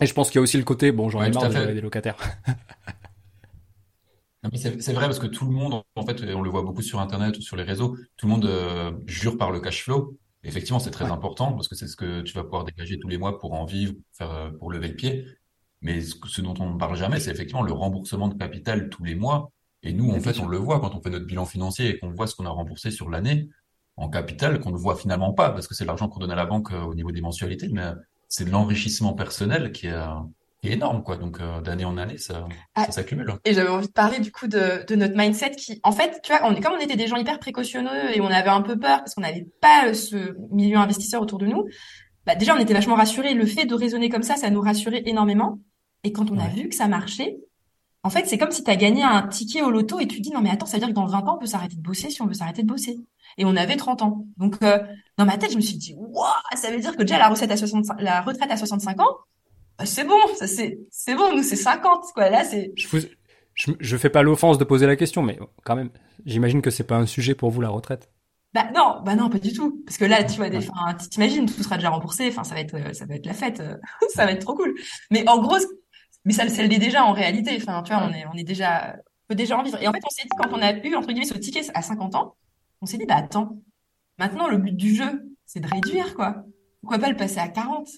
Et 0.00 0.06
je 0.06 0.14
pense 0.14 0.30
qu'il 0.30 0.36
y 0.36 0.38
a 0.38 0.42
aussi 0.42 0.56
le 0.56 0.62
côté, 0.62 0.92
bon, 0.92 1.08
j'en 1.08 1.20
ai 1.24 1.32
marre 1.32 1.50
de 1.50 1.72
des 1.72 1.80
locataires. 1.80 2.16
c'est 4.54 4.92
vrai 4.92 5.06
parce 5.06 5.18
que 5.18 5.26
tout 5.26 5.46
le 5.46 5.50
monde, 5.50 5.82
en 5.96 6.06
fait, 6.06 6.22
on 6.32 6.42
le 6.42 6.50
voit 6.50 6.62
beaucoup 6.62 6.82
sur 6.82 7.00
Internet 7.00 7.36
ou 7.38 7.40
sur 7.40 7.56
les 7.56 7.64
réseaux, 7.64 7.96
tout 8.16 8.26
le 8.28 8.32
monde 8.32 8.44
euh, 8.44 8.92
jure 9.06 9.36
par 9.36 9.50
le 9.50 9.58
cash 9.58 9.82
flow. 9.82 10.16
Effectivement, 10.48 10.78
c'est 10.78 10.90
très 10.90 11.04
important 11.04 11.52
parce 11.52 11.68
que 11.68 11.74
c'est 11.74 11.86
ce 11.86 11.94
que 11.94 12.22
tu 12.22 12.32
vas 12.32 12.42
pouvoir 12.42 12.64
dégager 12.64 12.98
tous 12.98 13.08
les 13.08 13.18
mois 13.18 13.38
pour 13.38 13.52
en 13.52 13.66
vivre, 13.66 13.92
faire, 14.12 14.32
euh, 14.32 14.50
pour 14.50 14.72
lever 14.72 14.88
le 14.88 14.96
pied. 14.96 15.26
Mais 15.82 16.00
ce, 16.00 16.40
dont 16.40 16.54
on 16.58 16.70
ne 16.70 16.78
parle 16.78 16.96
jamais, 16.96 17.20
c'est 17.20 17.30
effectivement 17.30 17.62
le 17.62 17.72
remboursement 17.72 18.28
de 18.28 18.34
capital 18.34 18.88
tous 18.88 19.04
les 19.04 19.14
mois. 19.14 19.52
Et 19.82 19.92
nous, 19.92 20.10
en 20.10 20.18
fait, 20.20 20.40
on 20.40 20.48
le 20.48 20.56
voit 20.56 20.80
quand 20.80 20.94
on 20.94 21.02
fait 21.02 21.10
notre 21.10 21.26
bilan 21.26 21.44
financier 21.44 21.90
et 21.90 21.98
qu'on 21.98 22.10
voit 22.10 22.26
ce 22.26 22.34
qu'on 22.34 22.46
a 22.46 22.50
remboursé 22.50 22.90
sur 22.90 23.10
l'année 23.10 23.48
en 23.96 24.08
capital, 24.08 24.58
qu'on 24.58 24.72
ne 24.72 24.76
voit 24.78 24.96
finalement 24.96 25.32
pas 25.34 25.50
parce 25.50 25.68
que 25.68 25.74
c'est 25.74 25.84
l'argent 25.84 26.08
qu'on 26.08 26.20
donne 26.20 26.30
à 26.30 26.36
la 26.36 26.46
banque 26.46 26.72
euh, 26.72 26.80
au 26.80 26.94
niveau 26.94 27.12
des 27.12 27.20
mensualités, 27.20 27.68
mais 27.68 27.92
c'est 28.26 28.46
de 28.46 28.50
l'enrichissement 28.50 29.12
personnel 29.12 29.70
qui 29.70 29.86
est, 29.86 30.02
est 30.62 30.72
énorme, 30.72 31.02
quoi. 31.02 31.16
Donc, 31.16 31.40
euh, 31.40 31.60
d'année 31.60 31.84
en 31.84 31.96
année, 31.96 32.18
ça, 32.18 32.48
ah, 32.74 32.86
ça 32.86 32.92
s'accumule. 32.92 33.32
Et 33.44 33.54
j'avais 33.54 33.68
envie 33.68 33.86
de 33.86 33.92
parler, 33.92 34.18
du 34.18 34.32
coup, 34.32 34.48
de, 34.48 34.84
de 34.86 34.94
notre 34.96 35.16
mindset 35.16 35.52
qui, 35.52 35.80
en 35.82 35.92
fait, 35.92 36.20
tu 36.22 36.32
vois, 36.32 36.48
on, 36.48 36.54
comme 36.60 36.72
on 36.74 36.80
était 36.80 36.96
des 36.96 37.06
gens 37.06 37.16
hyper 37.16 37.38
précautionneux 37.38 38.14
et 38.14 38.20
on 38.20 38.26
avait 38.26 38.48
un 38.50 38.62
peu 38.62 38.78
peur 38.78 38.98
parce 38.98 39.14
qu'on 39.14 39.20
n'avait 39.20 39.46
pas 39.60 39.94
ce 39.94 40.36
milieu 40.50 40.78
investisseur 40.78 41.22
autour 41.22 41.38
de 41.38 41.46
nous, 41.46 41.66
bah, 42.26 42.34
déjà, 42.34 42.54
on 42.54 42.58
était 42.58 42.74
vachement 42.74 42.96
rassurés. 42.96 43.34
Le 43.34 43.46
fait 43.46 43.64
de 43.66 43.74
raisonner 43.74 44.08
comme 44.08 44.22
ça, 44.22 44.36
ça 44.36 44.50
nous 44.50 44.60
rassurait 44.60 45.02
énormément. 45.06 45.60
Et 46.04 46.12
quand 46.12 46.30
on 46.30 46.38
a 46.38 46.48
vu 46.48 46.68
que 46.68 46.74
ça 46.74 46.88
marchait, 46.88 47.38
en 48.02 48.10
fait, 48.10 48.26
c'est 48.26 48.38
comme 48.38 48.52
si 48.52 48.62
tu 48.62 48.70
as 48.70 48.76
gagné 48.76 49.02
un 49.02 49.26
ticket 49.26 49.62
au 49.62 49.70
loto 49.70 49.98
et 49.98 50.06
tu 50.06 50.18
te 50.18 50.22
dis, 50.22 50.30
non, 50.30 50.40
mais 50.40 50.50
attends, 50.50 50.66
ça 50.66 50.76
veut 50.76 50.80
dire 50.80 50.88
que 50.88 50.94
dans 50.94 51.06
20 51.06 51.18
ans, 51.28 51.36
on 51.36 51.38
peut 51.38 51.46
s'arrêter 51.46 51.76
de 51.76 51.82
bosser 51.82 52.10
si 52.10 52.22
on 52.22 52.26
veut 52.26 52.34
s'arrêter 52.34 52.62
de 52.62 52.68
bosser. 52.68 52.98
Et 53.36 53.44
on 53.44 53.56
avait 53.56 53.76
30 53.76 54.02
ans. 54.02 54.26
Donc, 54.36 54.56
euh, 54.62 54.78
dans 55.16 55.24
ma 55.24 55.36
tête, 55.36 55.52
je 55.52 55.56
me 55.56 55.60
suis 55.60 55.76
dit, 55.76 55.94
waouh, 55.96 56.26
ça 56.54 56.70
veut 56.70 56.80
dire 56.80 56.96
que 56.96 57.02
déjà 57.02 57.18
la, 57.18 57.28
recette 57.28 57.50
à 57.50 57.56
65, 57.56 58.00
la 58.00 58.20
retraite 58.20 58.50
à 58.50 58.56
65 58.56 59.00
ans, 59.00 59.16
bah, 59.78 59.86
c'est 59.86 60.04
bon, 60.04 60.18
ça 60.36 60.46
c'est 60.46 60.78
c'est 60.90 61.14
bon, 61.14 61.34
nous 61.36 61.42
c'est 61.42 61.56
50 61.56 62.12
quoi. 62.14 62.30
Là 62.30 62.44
c'est 62.44 62.72
je, 62.76 62.86
je 63.54 63.72
je 63.78 63.96
fais 63.96 64.10
pas 64.10 64.22
l'offense 64.22 64.58
de 64.58 64.64
poser 64.64 64.86
la 64.86 64.96
question 64.96 65.22
mais 65.22 65.38
quand 65.64 65.76
même, 65.76 65.90
j'imagine 66.26 66.62
que 66.62 66.70
c'est 66.70 66.84
pas 66.84 66.96
un 66.96 67.06
sujet 67.06 67.34
pour 67.34 67.50
vous 67.50 67.60
la 67.60 67.68
retraite. 67.68 68.10
Bah 68.54 68.70
non, 68.74 69.02
bah 69.04 69.14
non, 69.14 69.28
pas 69.28 69.38
du 69.38 69.52
tout. 69.52 69.82
Parce 69.84 69.98
que 69.98 70.06
là, 70.06 70.24
tu 70.24 70.36
vois, 70.36 70.48
des, 70.48 70.60
t'imagines, 71.10 71.46
tout 71.46 71.62
sera 71.62 71.76
déjà 71.76 71.90
remboursé. 71.90 72.28
Enfin, 72.28 72.44
ça 72.44 72.54
va 72.54 72.60
être, 72.60 72.74
euh, 72.74 72.92
ça 72.94 73.04
va 73.04 73.14
être 73.16 73.26
la 73.26 73.34
fête. 73.34 73.60
Euh, 73.60 73.76
ça 74.14 74.24
va 74.24 74.32
être 74.32 74.40
trop 74.40 74.54
cool. 74.54 74.74
Mais 75.10 75.28
en 75.28 75.38
gros, 75.38 75.58
mais 76.24 76.32
ça, 76.32 76.48
ça 76.48 76.62
l'est 76.62 76.78
déjà 76.78 77.04
en 77.04 77.12
réalité. 77.12 77.56
Enfin, 77.60 77.82
tu 77.82 77.92
vois, 77.92 78.02
on 78.04 78.12
est, 78.12 78.24
on 78.32 78.36
est 78.36 78.44
déjà, 78.44 78.96
on 78.96 79.28
peut 79.28 79.34
déjà 79.34 79.58
en 79.58 79.62
vivre. 79.62 79.80
Et 79.82 79.88
en 79.88 79.92
fait, 79.92 80.00
on 80.04 80.10
s'est 80.10 80.22
dit 80.22 80.36
quand 80.38 80.50
on 80.52 80.62
a 80.62 80.72
eu 80.72 80.94
entre 80.94 81.08
guillemets 81.08 81.26
ce 81.26 81.34
ticket 81.34 81.62
à 81.74 81.82
50 81.82 82.14
ans, 82.14 82.36
on 82.80 82.86
s'est 82.86 82.96
dit, 82.96 83.06
bah 83.06 83.16
attends, 83.16 83.58
maintenant 84.18 84.48
le 84.48 84.56
but 84.56 84.74
du 84.74 84.94
jeu, 84.94 85.28
c'est 85.44 85.60
de 85.60 85.68
réduire 85.68 86.14
quoi. 86.14 86.44
Pourquoi 86.80 86.98
pas 86.98 87.10
le 87.10 87.16
passer 87.16 87.38
à 87.38 87.48
40 87.48 87.88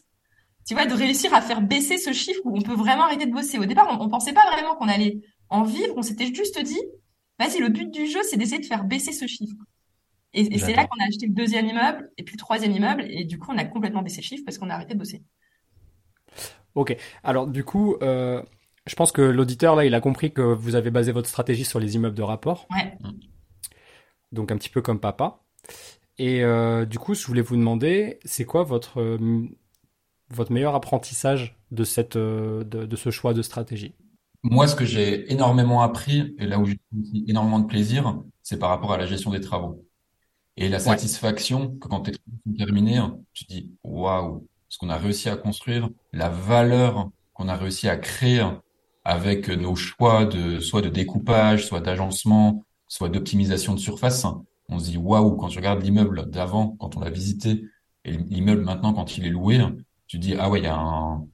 tu 0.71 0.75
vois, 0.77 0.87
de 0.87 0.95
réussir 0.95 1.35
à 1.35 1.41
faire 1.41 1.63
baisser 1.63 1.99
ce 1.99 2.13
chiffre 2.13 2.43
où 2.45 2.57
on 2.57 2.61
peut 2.61 2.77
vraiment 2.77 3.03
arrêter 3.03 3.27
de 3.27 3.33
bosser. 3.33 3.59
Au 3.59 3.65
départ, 3.65 3.89
on, 3.91 4.05
on 4.05 4.09
pensait 4.09 4.33
pas 4.33 4.49
vraiment 4.53 4.77
qu'on 4.77 4.87
allait 4.87 5.19
en 5.49 5.65
vivre, 5.65 5.95
on 5.97 6.03
s'était 6.03 6.33
juste 6.33 6.63
dit, 6.63 6.79
vas-y, 7.41 7.59
le 7.59 7.71
but 7.71 7.91
du 7.91 8.07
jeu, 8.07 8.21
c'est 8.23 8.37
d'essayer 8.37 8.61
de 8.61 8.67
faire 8.67 8.85
baisser 8.85 9.11
ce 9.11 9.27
chiffre. 9.27 9.57
Et, 10.33 10.59
c'est 10.61 10.75
là 10.75 10.87
qu'on 10.87 11.03
a 11.03 11.09
acheté 11.09 11.27
le 11.27 11.33
deuxième 11.33 11.67
immeuble 11.67 12.13
et 12.17 12.23
puis 12.23 12.37
le 12.37 12.39
troisième 12.39 12.71
immeuble, 12.71 13.05
et 13.09 13.25
du 13.25 13.37
coup, 13.37 13.51
on 13.51 13.59
a 13.59 13.65
complètement 13.65 14.03
baissé 14.03 14.21
le 14.21 14.27
chiffre 14.27 14.45
parce 14.47 14.59
qu'on 14.59 14.71
a 14.71 14.75
arrêté 14.75 14.95
de 14.95 15.01
bosser. 15.01 15.25
Ok. 16.77 16.97
Alors, 17.25 17.49
du 17.49 17.65
coup, 17.65 17.97
euh, 18.01 18.41
je 18.87 18.95
pense 18.95 19.11
que 19.11 19.23
l'auditeur, 19.23 19.75
là, 19.75 19.85
il 19.85 19.95
a 19.97 20.01
compris 20.01 20.33
que 20.33 20.41
vous 20.41 20.77
avez 20.77 20.93
basé 20.93 21.11
votre 21.11 21.29
stratégie 21.29 21.65
sur 21.65 21.81
les 21.81 21.97
immeubles 21.97 22.15
de 22.15 22.23
rapport. 22.23 22.69
Ouais. 22.71 22.97
Donc, 24.31 24.53
un 24.53 24.57
petit 24.57 24.71
peu 24.71 24.83
comme 24.83 25.01
papa. 25.01 25.43
Et 26.17 26.45
euh, 26.45 26.85
du 26.87 27.01
coup, 27.01 27.15
je 27.15 27.27
voulais 27.27 27.43
vous 27.43 27.57
demander, 27.57 28.21
c'est 28.25 28.45
quoi 28.45 28.63
votre 28.63 29.01
euh, 29.01 29.49
votre 30.31 30.53
meilleur 30.53 30.75
apprentissage 30.75 31.57
de, 31.71 31.85
cette, 31.85 32.17
euh, 32.17 32.65
de, 32.65 32.97
ce 32.97 33.11
choix 33.11 33.35
de 33.35 33.43
stratégie? 33.43 33.95
Moi, 34.43 34.67
ce 34.69 34.75
que 34.75 34.85
j'ai 34.85 35.31
énormément 35.33 35.83
appris, 35.83 36.35
et 36.39 36.47
là 36.47 36.59
où 36.59 36.67
j'ai 36.67 36.79
énormément 37.27 37.59
de 37.59 37.67
plaisir, 37.67 38.23
c'est 38.43 38.59
par 38.59 38.71
rapport 38.71 38.93
à 38.93 38.97
la 38.97 39.07
gestion 39.07 39.31
des 39.31 39.41
travaux. 39.41 39.85
Et 40.57 40.69
la 40.69 40.79
satisfaction 40.79 41.77
que 41.77 41.89
quand 41.89 42.01
tes 42.01 42.13
travaux 42.13 42.39
sont 42.47 42.53
terminés, 42.55 43.01
tu 43.33 43.45
dis 43.45 43.71
waouh, 43.85 44.47
ce 44.69 44.79
qu'on 44.79 44.89
a 44.89 44.97
réussi 44.97 45.29
à 45.29 45.37
construire, 45.37 45.89
la 46.13 46.29
valeur 46.29 47.11
qu'on 47.35 47.49
a 47.49 47.57
réussi 47.57 47.89
à 47.89 47.97
créer 47.97 48.45
avec 49.05 49.49
nos 49.49 49.75
choix 49.75 50.25
de 50.25 50.61
soit 50.61 50.83
de 50.83 50.89
découpage, 50.89 51.67
soit 51.67 51.81
d'agencement, 51.81 52.65
soit 52.89 53.09
d'optimisation 53.09 53.75
de 53.75 53.81
surface. 53.81 54.27
On 54.69 54.79
se 54.79 54.91
dit 54.91 54.97
waouh 54.97 55.37
quand 55.37 55.49
tu 55.49 55.59
regardes 55.59 55.83
l'immeuble 55.83 56.31
d'avant, 56.31 56.77
quand 56.79 56.97
on 56.97 57.01
l'a 57.01 57.11
visité, 57.11 57.65
et 58.05 58.13
l'immeuble 58.13 58.63
maintenant 58.63 58.93
quand 58.93 59.19
il 59.19 59.27
est 59.27 59.31
loué, 59.31 59.61
tu 60.11 60.19
dis 60.19 60.35
ah 60.37 60.51
ouais 60.51 60.59
il 60.59 60.65
y 60.65 60.67
a 60.67 60.75
un 60.75 61.25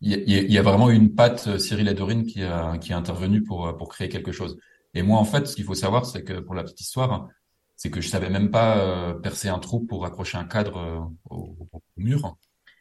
il 0.00 0.52
y, 0.52 0.58
a, 0.58 0.62
vraiment 0.62 0.90
une 0.90 1.14
patte 1.14 1.46
euh, 1.46 1.58
Cyril 1.58 1.88
Adorine 1.88 2.24
qui 2.24 2.42
a 2.42 2.76
qui 2.78 2.90
est 2.90 2.94
intervenue 2.94 3.42
pour 3.42 3.68
euh, 3.68 3.72
pour 3.72 3.88
créer 3.88 4.08
quelque 4.08 4.32
chose. 4.32 4.58
Et 4.94 5.02
moi 5.02 5.18
en 5.18 5.24
fait 5.24 5.46
ce 5.46 5.54
qu'il 5.54 5.64
faut 5.64 5.74
savoir 5.74 6.06
c'est 6.06 6.24
que 6.24 6.40
pour 6.40 6.54
la 6.54 6.62
petite 6.64 6.80
histoire 6.80 7.28
c'est 7.76 7.90
que 7.90 8.00
je 8.00 8.08
savais 8.08 8.30
même 8.30 8.50
pas 8.50 8.78
euh, 8.78 9.14
percer 9.14 9.48
un 9.48 9.58
trou 9.60 9.80
pour 9.80 10.04
accrocher 10.04 10.38
un 10.38 10.44
cadre 10.44 11.08
au, 11.30 11.56
mur. 11.96 12.36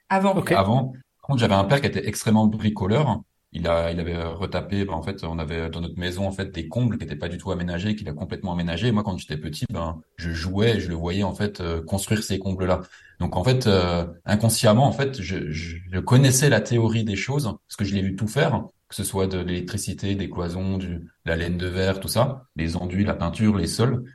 Avant. 0.09 0.33
Avant. 0.33 0.93
Par 0.93 1.21
contre 1.21 1.39
j'avais 1.39 1.55
un 1.55 1.63
père 1.63 1.81
qui 1.81 1.87
était 1.87 2.07
extrêmement 2.07 2.45
bricoleur 2.45 3.21
il 3.54 3.68
a, 3.68 3.91
il 3.91 3.99
avait 3.99 4.24
retapé. 4.24 4.86
Ben, 4.86 4.93
en 4.93 5.04
fait, 5.04 5.24
on 5.24 5.38
avait 5.39 5.70
dans 5.70 5.82
notre 5.82 5.99
maison 5.99 6.26
en 6.26 6.32
fait 6.32 6.52
des 6.52 6.68
combles 6.68 6.97
qui 6.97 7.04
n'étaient 7.04 7.18
pas 7.18 7.28
du 7.28 7.38
tout 7.38 7.52
aménagés, 7.52 7.95
qu'il 7.95 8.08
a 8.10 8.14
complètement 8.14 8.54
aménagé. 8.54 8.91
moi, 8.91 9.04
quand 9.04 9.18
j'étais 9.18 9.38
petit, 9.38 9.66
ben, 9.70 10.02
je 10.16 10.32
jouais, 10.32 10.78
et 10.78 10.80
je 10.80 10.89
le 10.89 10.95
voyais 10.95 11.24
en 11.24 11.34
fait 11.34 11.60
euh, 11.62 11.82
construire 11.84 12.24
ces 12.24 12.39
combles-là. 12.39 12.82
Donc 13.20 13.36
en 13.36 13.43
fait, 13.43 13.68
euh, 13.68 14.06
inconsciemment, 14.26 14.88
en 14.88 14.91
fait, 14.93 15.22
je, 15.22 15.52
je, 15.52 15.99
connaissais 15.99 16.49
la 16.49 16.62
théorie 16.62 17.04
des 17.04 17.16
choses 17.16 17.43
parce 17.43 17.76
que 17.78 17.86
je 17.86 17.93
l'ai 17.93 18.02
vu 18.02 18.16
tout 18.16 18.28
faire, 18.28 18.64
que 18.88 18.95
ce 18.95 19.04
soit 19.04 19.28
de 19.28 19.39
l'électricité, 19.39 20.16
des 20.16 20.30
cloisons, 20.30 20.78
du, 20.78 21.08
la 21.26 21.36
laine 21.36 21.58
de 21.58 21.68
verre, 21.68 21.99
tout 21.99 22.08
ça, 22.08 22.47
les 22.56 22.76
enduits, 22.78 23.04
la 23.04 23.14
peinture, 23.14 23.58
les 23.58 23.68
sols. 23.68 24.06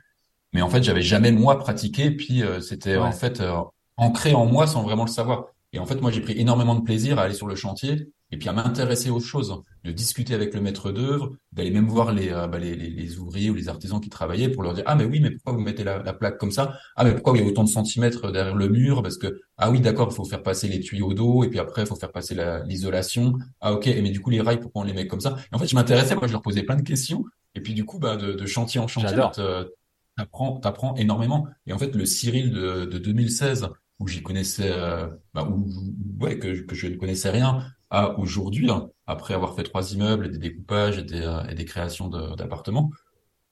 Mais 0.53 0.61
en 0.61 0.69
fait, 0.69 0.83
j'avais 0.83 1.01
jamais 1.01 1.31
moi 1.31 1.59
pratiqué. 1.59 2.11
Puis 2.11 2.43
euh, 2.43 2.59
c'était 2.59 2.97
en 2.97 3.11
fait 3.11 3.41
ancré 3.97 4.33
en 4.33 4.45
moi 4.45 4.67
sans 4.67 4.83
vraiment 4.83 5.05
le 5.05 5.11
savoir. 5.11 5.45
Et 5.73 5.79
en 5.79 5.85
fait, 5.85 6.01
moi, 6.01 6.11
j'ai 6.11 6.21
pris 6.21 6.33
énormément 6.39 6.75
de 6.75 6.81
plaisir 6.81 7.19
à 7.19 7.23
aller 7.23 7.33
sur 7.33 7.47
le 7.47 7.55
chantier 7.55 8.09
et 8.31 8.37
puis 8.37 8.49
à 8.49 8.53
m'intéresser 8.53 9.09
aux 9.09 9.19
choses, 9.19 9.61
de 9.83 9.91
discuter 9.91 10.33
avec 10.33 10.53
le 10.53 10.61
maître 10.61 10.91
d'œuvre, 10.91 11.35
d'aller 11.53 11.71
même 11.71 11.87
voir 11.87 12.11
les, 12.11 12.29
euh, 12.29 12.47
bah, 12.47 12.57
les, 12.57 12.75
les, 12.75 13.19
ouvriers 13.19 13.49
ou 13.49 13.55
les 13.55 13.69
artisans 13.69 14.01
qui 14.01 14.09
travaillaient 14.09 14.49
pour 14.49 14.63
leur 14.63 14.73
dire 14.73 14.83
ah 14.85 14.95
mais 14.95 15.05
oui 15.05 15.19
mais 15.19 15.31
pourquoi 15.31 15.53
vous 15.53 15.61
mettez 15.61 15.83
la, 15.83 16.03
la, 16.03 16.13
plaque 16.13 16.37
comme 16.37 16.51
ça? 16.51 16.77
Ah 16.95 17.03
mais 17.03 17.13
pourquoi 17.13 17.37
il 17.37 17.41
y 17.41 17.45
a 17.45 17.47
autant 17.47 17.63
de 17.63 17.69
centimètres 17.69 18.31
derrière 18.31 18.55
le 18.55 18.67
mur? 18.67 19.01
Parce 19.01 19.17
que 19.17 19.39
ah 19.57 19.71
oui 19.71 19.79
d'accord 19.79 20.09
il 20.11 20.15
faut 20.15 20.25
faire 20.25 20.43
passer 20.43 20.67
les 20.67 20.79
tuyaux 20.81 21.13
d'eau 21.13 21.43
et 21.43 21.49
puis 21.49 21.59
après 21.59 21.83
il 21.83 21.87
faut 21.87 21.95
faire 21.95 22.11
passer 22.11 22.35
l'isolation. 22.65 23.37
Ah 23.61 23.73
ok 23.73 23.85
mais 23.85 24.09
du 24.09 24.19
coup 24.19 24.29
les 24.29 24.41
rails 24.41 24.59
pourquoi 24.59 24.81
on 24.81 24.85
les 24.85 24.93
met 24.93 25.07
comme 25.07 25.21
ça? 25.21 25.37
Et 25.51 25.55
en 25.55 25.59
fait 25.59 25.67
je 25.67 25.75
m'intéressais 25.75 26.15
moi 26.15 26.27
je 26.27 26.33
leur 26.33 26.41
posais 26.41 26.63
plein 26.63 26.75
de 26.75 26.83
questions. 26.83 27.23
Et 27.55 27.61
puis 27.61 27.73
du 27.73 27.85
coup 27.85 27.99
bah 27.99 28.17
de, 28.17 28.33
de 28.33 28.45
chantier 28.45 28.79
en 28.79 28.87
chantier 28.87 29.17
euh, 29.39 29.63
t'apprends, 30.17 30.59
t'apprends 30.59 30.95
énormément. 30.95 31.47
Et 31.65 31.73
en 31.73 31.77
fait, 31.77 31.95
le 31.95 32.05
Cyril 32.05 32.51
de, 32.51 32.85
de 32.85 32.97
2016, 32.97 33.69
où 33.99 34.07
j'y 34.07 34.21
connaissais, 34.21 34.71
euh, 34.71 35.07
bah, 35.33 35.47
où, 35.49 35.65
ouais, 36.19 36.37
que, 36.39 36.61
que 36.61 36.75
je 36.75 36.87
ne 36.87 36.95
connaissais 36.95 37.29
rien, 37.29 37.63
à 37.89 38.17
aujourd'hui, 38.19 38.69
hein, 38.69 38.89
après 39.05 39.33
avoir 39.33 39.55
fait 39.55 39.63
trois 39.63 39.93
immeubles, 39.93 40.31
des 40.31 40.37
découpages 40.37 40.97
et 40.99 41.03
des, 41.03 41.21
euh, 41.21 41.43
et 41.47 41.55
des 41.55 41.65
créations 41.65 42.09
d'appartements, 42.09 42.91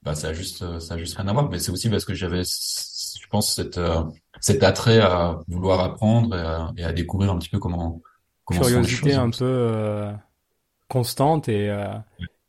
bah, 0.04 0.16
ça 0.16 0.30
a 0.30 0.34
juste, 0.34 0.62
euh, 0.62 0.80
ça 0.80 0.96
a 0.96 0.98
juste 0.98 1.16
rien 1.18 1.28
à 1.28 1.34
voir. 1.34 1.50
Mais 1.50 1.60
c'est 1.60 1.72
aussi 1.72 1.90
parce 1.90 2.06
que 2.06 2.14
j'avais, 2.14 2.44
je 2.44 3.28
pense, 3.30 3.56
cette, 3.56 3.80
cet 4.40 4.64
attrait 4.64 5.00
à 5.00 5.40
vouloir 5.48 5.80
apprendre 5.80 6.36
et 6.36 6.42
à, 6.42 6.72
et 6.78 6.84
à 6.84 6.94
découvrir 6.94 7.32
un 7.32 7.40
petit 7.40 7.50
peu 7.50 7.60
comment, 7.60 8.02
comment 8.44 8.62
curiosité 8.62 9.14
un 9.14 9.30
peu 9.30 10.08
constante 10.88 11.50
et 11.50 11.72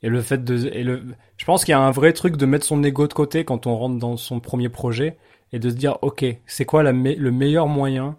et 0.03 0.09
le 0.09 0.23
fait 0.23 0.45
de, 0.45 0.69
et 0.69 0.85
le, 0.85 1.15
je 1.37 1.45
pense 1.45 1.65
qu'il 1.65 1.73
y 1.73 1.75
a 1.75 1.81
un 1.81 1.91
vrai 1.91 2.13
truc 2.13 2.37
de 2.37 2.47
mettre 2.47 2.67
son 2.67 2.83
ego 2.85 3.07
de 3.09 3.13
côté 3.13 3.45
quand 3.45 3.67
on 3.67 3.77
rentre 3.77 3.99
dans 3.99 4.17
son 4.17 4.41
premier 4.41 4.69
projet 4.69 5.17
et 5.53 5.59
de 5.59 5.71
se 5.71 5.75
dire, 5.75 5.99
ok, 6.03 6.25
c'est 6.47 6.65
quoi 6.65 6.83
la 6.83 6.93
le 6.93 7.31
meilleur 7.31 7.67
moyen 7.67 8.17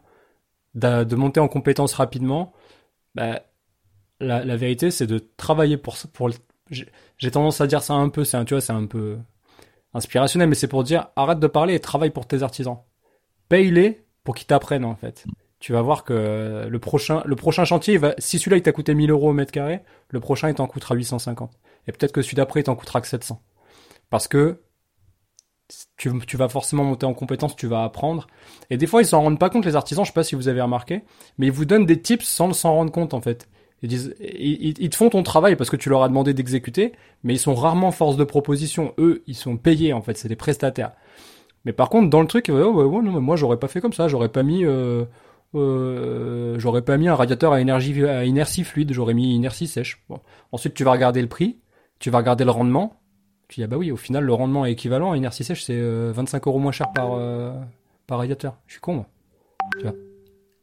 de, 0.76 1.03
de, 1.03 1.15
monter 1.15 1.39
en 1.39 1.47
compétence 1.47 1.93
rapidement? 1.93 2.53
Bah, 3.15 3.41
la, 4.20 4.55
vérité, 4.55 4.91
c'est 4.91 5.07
de 5.07 5.20
travailler 5.38 5.78
pour, 5.78 5.95
pour 6.13 6.30
j'ai 6.70 7.32
tendance 7.32 7.61
à 7.61 7.68
dire 7.68 7.82
ça 7.82 7.93
un 7.93 8.09
peu, 8.09 8.24
c'est 8.24 8.43
tu 8.45 8.53
vois, 8.53 8.61
c'est 8.61 8.74
un 8.74 8.86
peu 8.86 9.18
inspirationnel, 9.93 10.49
mais 10.49 10.55
c'est 10.55 10.68
pour 10.68 10.84
dire, 10.84 11.07
arrête 11.15 11.39
de 11.39 11.47
parler 11.47 11.76
et 11.76 11.80
travaille 11.80 12.09
pour 12.09 12.28
tes 12.28 12.43
artisans. 12.43 12.80
Paye-les 13.49 14.05
pour 14.24 14.36
qu'ils 14.36 14.47
t'apprennent, 14.47 14.86
en 14.86 14.95
fait 14.95 15.26
tu 15.59 15.74
vas 15.74 15.82
voir 15.82 16.03
que 16.03 16.68
le 16.70 16.80
prochain, 16.80 17.24
le 17.26 17.36
prochain 17.36 17.65
chantier, 17.65 17.97
va, 17.97 18.13
si 18.18 18.38
celui-là 18.39 18.57
il 18.57 18.63
t'a 18.63 18.72
coûté 18.72 18.93
1000 18.93 19.09
euros 19.09 19.30
au 19.30 19.34
mètre 19.34 19.51
carré, 19.51 19.82
le 20.09 20.20
prochain 20.20 20.49
il 20.49 20.55
t'en 20.55 20.68
coûtera 20.68 20.95
850. 20.95 21.51
Et 21.88 21.91
peut-être 21.91 22.11
que 22.11 22.22
celui 22.22 22.36
d'après 22.36 22.59
il 22.59 22.63
t'en 22.63 22.76
coûtera 22.76 23.01
que 23.01 23.07
700. 23.07 23.41
Parce 24.09 24.28
que 24.28 24.61
tu, 25.97 26.11
tu, 26.28 26.38
vas 26.38 26.47
forcément 26.47 26.84
monter 26.84 27.05
en 27.05 27.13
compétence, 27.13 27.55
tu 27.55 27.68
vas 27.68 27.84
apprendre. 27.84 28.28
Et 28.70 28.78
des 28.78 28.88
fois 28.88 29.01
ils 29.01 29.05
s'en 29.05 29.22
rendent 29.22 29.39
pas 29.39 29.49
compte 29.49 29.65
les 29.65 29.76
artisans, 29.76 30.05
je 30.05 30.11
sais 30.11 30.13
pas 30.13 30.24
si 30.24 30.36
vous 30.36 30.47
avez 30.47 30.61
remarqué, 30.61 31.03
mais 31.38 31.47
ils 31.47 31.51
vous 31.51 31.65
donnent 31.65 31.86
des 31.86 32.01
tips 32.01 32.26
sans 32.26 32.53
s'en 32.53 32.74
rendre 32.74 32.91
compte 32.91 33.13
en 33.13 33.22
fait. 33.22 33.49
Ils, 33.84 33.89
disent, 33.89 34.15
ils, 34.19 34.73
ils, 34.80 34.89
te 34.89 34.95
font 34.95 35.09
ton 35.09 35.21
travail 35.21 35.55
parce 35.55 35.69
que 35.69 35.75
tu 35.75 35.89
leur 35.89 36.03
as 36.03 36.09
demandé 36.09 36.34
d'exécuter, 36.34 36.93
mais 37.23 37.36
ils 37.36 37.39
sont 37.39 37.53
rarement 37.53 37.91
force 37.91 38.17
de 38.17 38.23
proposition. 38.23 38.93
Eux, 38.97 39.23
ils 39.28 39.36
sont 39.36 39.57
payés 39.57 39.93
en 39.93 40.01
fait, 40.01 40.17
c'est 40.17 40.28
des 40.28 40.36
prestataires. 40.36 40.93
Mais 41.65 41.73
par 41.73 41.89
contre, 41.89 42.09
dans 42.09 42.21
le 42.21 42.28
truc, 42.28 42.47
ouais, 42.49 42.55
ouais, 42.55 42.84
ouais, 42.84 43.01
non, 43.03 43.21
moi 43.21 43.36
j'aurais 43.36 43.57
pas 43.57 43.67
fait 43.67 43.82
comme 43.82 43.93
ça, 43.93 44.07
j'aurais 44.07 44.30
pas 44.30 44.41
mis 44.41 44.65
euh, 44.65 45.05
euh, 45.55 46.59
j'aurais 46.59 46.82
pas 46.82 46.97
mis 46.97 47.07
un 47.07 47.15
radiateur 47.15 47.53
à, 47.53 47.61
énergie, 47.61 48.03
à 48.05 48.25
inertie 48.25 48.63
fluide, 48.63 48.93
j'aurais 48.93 49.13
mis 49.13 49.36
inertie 49.36 49.67
sèche. 49.67 50.03
Bon. 50.09 50.19
Ensuite, 50.51 50.73
tu 50.73 50.84
vas 50.84 50.91
regarder 50.91 51.21
le 51.21 51.28
prix, 51.28 51.57
tu 51.99 52.09
vas 52.09 52.19
regarder 52.19 52.43
le 52.43 52.51
rendement. 52.51 52.99
Tu 53.47 53.61
dis, 53.61 53.63
ah 53.63 53.67
bah 53.67 53.78
oui, 53.78 53.91
au 53.91 53.97
final, 53.97 54.25
le 54.25 54.34
rendement 54.34 54.65
est 54.65 54.73
équivalent. 54.73 55.13
Inertie 55.13 55.43
sèche, 55.43 55.63
c'est 55.63 55.80
25 55.80 56.45
euh, 56.45 56.49
euros 56.49 56.59
moins 56.59 56.73
cher 56.73 56.88
par, 56.93 57.13
euh, 57.13 57.53
par 58.05 58.17
radiateur. 58.17 58.57
Je 58.67 58.73
suis 58.73 58.82
con, 58.82 58.95
moi. 58.95 59.05
Tu 59.78 59.84
vois. 59.84 59.93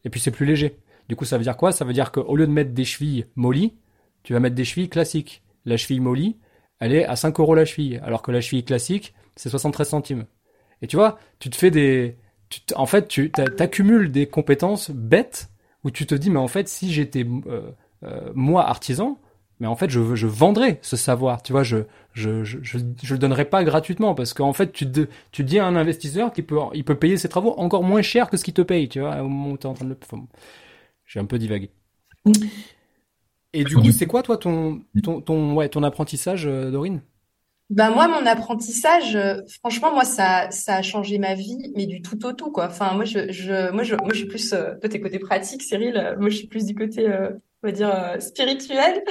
Et 0.04 0.10
puis, 0.10 0.20
c'est 0.20 0.30
plus 0.30 0.44
léger. 0.44 0.76
Du 1.08 1.16
coup, 1.16 1.24
ça 1.24 1.36
veut 1.36 1.44
dire 1.44 1.56
quoi? 1.56 1.72
Ça 1.72 1.84
veut 1.84 1.92
dire 1.92 2.12
qu'au 2.12 2.36
lieu 2.36 2.46
de 2.46 2.52
mettre 2.52 2.72
des 2.72 2.84
chevilles 2.84 3.26
mollies, 3.36 3.74
tu 4.22 4.32
vas 4.32 4.40
mettre 4.40 4.56
des 4.56 4.64
chevilles 4.64 4.88
classiques. 4.88 5.42
La 5.66 5.76
cheville 5.76 6.00
molly, 6.00 6.36
elle 6.78 6.92
est 6.92 7.04
à 7.04 7.16
5 7.16 7.38
euros 7.40 7.54
la 7.54 7.64
cheville, 7.64 8.00
alors 8.04 8.22
que 8.22 8.30
la 8.30 8.40
cheville 8.40 8.64
classique, 8.64 9.14
c'est 9.36 9.48
73 9.48 9.88
centimes. 9.88 10.26
Et 10.82 10.86
tu 10.86 10.96
vois, 10.96 11.18
tu 11.38 11.48
te 11.50 11.56
fais 11.56 11.70
des, 11.70 12.18
en 12.74 12.86
fait, 12.86 13.08
tu 13.08 13.32
accumules 13.58 14.10
des 14.10 14.26
compétences 14.26 14.90
bêtes 14.90 15.50
où 15.84 15.90
tu 15.90 16.06
te 16.06 16.14
dis, 16.14 16.30
mais 16.30 16.38
en 16.38 16.48
fait, 16.48 16.68
si 16.68 16.92
j'étais 16.92 17.26
euh, 17.46 17.70
euh, 18.04 18.30
moi 18.34 18.66
artisan, 18.68 19.18
mais 19.60 19.66
en 19.66 19.76
fait, 19.76 19.88
je, 19.88 20.14
je 20.14 20.26
vendrais 20.26 20.78
ce 20.82 20.96
savoir. 20.96 21.42
Tu 21.42 21.52
vois, 21.52 21.62
je 21.62 21.78
je, 22.12 22.44
je, 22.44 22.58
je, 22.62 22.78
le 22.78 23.18
donnerais 23.18 23.44
pas 23.44 23.64
gratuitement 23.64 24.14
parce 24.14 24.34
qu'en 24.34 24.52
fait, 24.52 24.72
tu, 24.72 24.86
tu 25.32 25.44
dis 25.44 25.58
à 25.58 25.66
un 25.66 25.76
investisseur 25.76 26.32
qu'il 26.32 26.44
peut, 26.44 26.58
il 26.74 26.84
peut 26.84 26.96
payer 26.96 27.16
ses 27.16 27.28
travaux 27.28 27.54
encore 27.56 27.82
moins 27.82 28.02
cher 28.02 28.30
que 28.30 28.36
ce 28.36 28.44
qu'il 28.44 28.54
te 28.54 28.62
paye. 28.62 28.88
Tu 28.88 29.00
vois, 29.00 29.16
au 29.22 29.28
moment 29.28 29.52
où 29.52 29.56
es 29.56 29.66
en 29.66 29.74
train 29.74 29.84
de 29.84 29.90
le. 29.90 29.98
J'ai 31.06 31.20
un 31.20 31.24
peu 31.24 31.38
divagué. 31.38 31.70
Et 33.52 33.64
du 33.64 33.76
coup, 33.76 33.92
c'est 33.92 34.06
quoi, 34.06 34.22
toi, 34.22 34.36
ton, 34.36 34.82
ton, 35.02 35.20
ton, 35.20 35.54
ouais, 35.54 35.68
ton 35.68 35.82
apprentissage, 35.82 36.46
euh, 36.46 36.70
Dorine? 36.70 37.02
Ben 37.70 37.90
moi, 37.90 38.08
mon 38.08 38.26
apprentissage, 38.26 39.16
euh, 39.16 39.40
franchement, 39.60 39.92
moi, 39.92 40.04
ça, 40.04 40.50
ça 40.50 40.76
a 40.76 40.82
changé 40.82 41.18
ma 41.18 41.34
vie, 41.34 41.72
mais 41.74 41.86
du 41.86 42.02
tout 42.02 42.26
au 42.26 42.32
tout, 42.32 42.50
quoi. 42.50 42.66
Enfin, 42.66 42.92
moi, 42.94 43.04
je, 43.04 43.32
je, 43.32 43.70
moi, 43.70 43.84
je, 43.84 43.94
moi, 43.94 44.10
je 44.10 44.18
suis 44.18 44.26
plus, 44.26 44.52
euh, 44.52 44.74
toi, 44.80 44.88
t'es 44.88 45.00
côté 45.00 45.18
pratique, 45.18 45.62
Cyril. 45.62 45.96
Euh, 45.96 46.16
moi, 46.18 46.28
je 46.28 46.36
suis 46.36 46.46
plus 46.46 46.66
du 46.66 46.74
côté, 46.74 47.08
euh, 47.08 47.30
on 47.62 47.68
va 47.68 47.72
dire, 47.72 48.16
spirituel. 48.20 49.02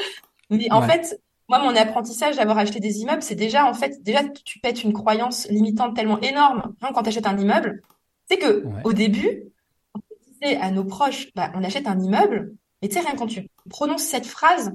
Mais 0.50 0.72
en 0.72 0.82
fait, 0.84 1.20
moi, 1.50 1.60
mon 1.60 1.76
apprentissage 1.76 2.36
d'avoir 2.36 2.58
acheté 2.58 2.80
des 2.80 3.00
immeubles, 3.00 3.24
c'est 3.24 3.36
déjà, 3.36 3.66
en 3.66 3.74
fait, 3.74 4.04
déjà, 4.04 4.22
tu 4.24 4.60
pètes 4.60 4.84
une 4.84 4.94
croyance 4.94 5.48
limitante 5.50 5.96
tellement 5.96 6.20
énorme 6.22 6.76
hein, 6.82 6.90
quand 6.94 7.04
tu 7.04 7.10
achètes 7.10 7.28
un 7.28 7.38
immeuble. 7.38 7.82
C'est 8.30 8.38
que 8.38 8.64
au 8.84 8.94
début, 8.94 9.46
à 10.44 10.72
nos 10.72 10.84
proches, 10.84 11.34
bah, 11.36 11.52
on 11.56 11.64
achète 11.64 11.88
un 11.88 12.00
immeuble, 12.00 12.54
mais 12.82 12.90
tu 12.90 12.96
sais, 12.96 13.02
rien 13.02 13.16
quand 13.16 13.28
tu 13.28 13.48
prononces 13.70 14.04
cette 14.04 14.26
phrase, 14.26 14.74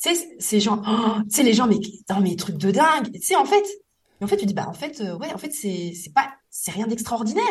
tu 0.00 0.14
sais, 0.14 0.36
ces 0.38 0.60
gens, 0.60 0.82
oh, 0.86 1.22
tu 1.24 1.36
sais, 1.36 1.42
les 1.42 1.52
gens, 1.52 1.66
mais 1.66 1.78
dans 2.08 2.20
mes 2.20 2.36
trucs 2.36 2.56
de 2.56 2.70
dingue. 2.70 3.12
Tu 3.12 3.20
sais, 3.20 3.36
en 3.36 3.44
fait, 3.44 3.64
en 4.20 4.26
fait, 4.26 4.36
tu 4.36 4.46
dis, 4.46 4.54
bah, 4.54 4.68
en 4.68 4.72
fait, 4.72 5.00
euh, 5.00 5.16
ouais, 5.18 5.32
en 5.32 5.38
fait, 5.38 5.52
c'est, 5.52 5.92
c'est 5.94 6.12
pas, 6.12 6.28
c'est 6.50 6.70
rien 6.70 6.86
d'extraordinaire. 6.86 7.44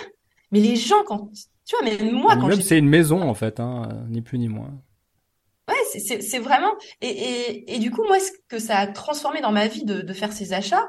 Mais 0.52 0.60
les 0.60 0.76
gens, 0.76 1.04
quand, 1.06 1.30
tu 1.66 1.76
vois, 1.76 1.86
mais 1.86 2.12
moi, 2.12 2.36
quand 2.38 2.48
même, 2.48 2.62
c'est 2.62 2.80
une 2.80 2.90
maison, 2.90 3.22
en 3.22 3.34
fait, 3.34 3.60
hein, 3.60 4.06
ni 4.10 4.22
plus 4.22 4.40
ni 4.40 4.48
moins. 4.48 4.74
Ouais, 5.68 5.76
c'est, 5.92 6.00
c'est, 6.00 6.22
c'est 6.22 6.40
vraiment, 6.40 6.72
et, 7.02 7.10
et, 7.10 7.76
et 7.76 7.80
du 7.80 7.92
coup, 7.92 8.04
moi, 8.06 8.20
ce 8.20 8.32
que 8.48 8.60
ça 8.60 8.78
a 8.78 8.88
transformé 8.88 9.42
dans 9.42 9.52
ma 9.52 9.68
vie 9.68 9.84
de, 9.84 10.02
de 10.02 10.14
faire 10.14 10.32
ces 10.32 10.54
achats, 10.54 10.88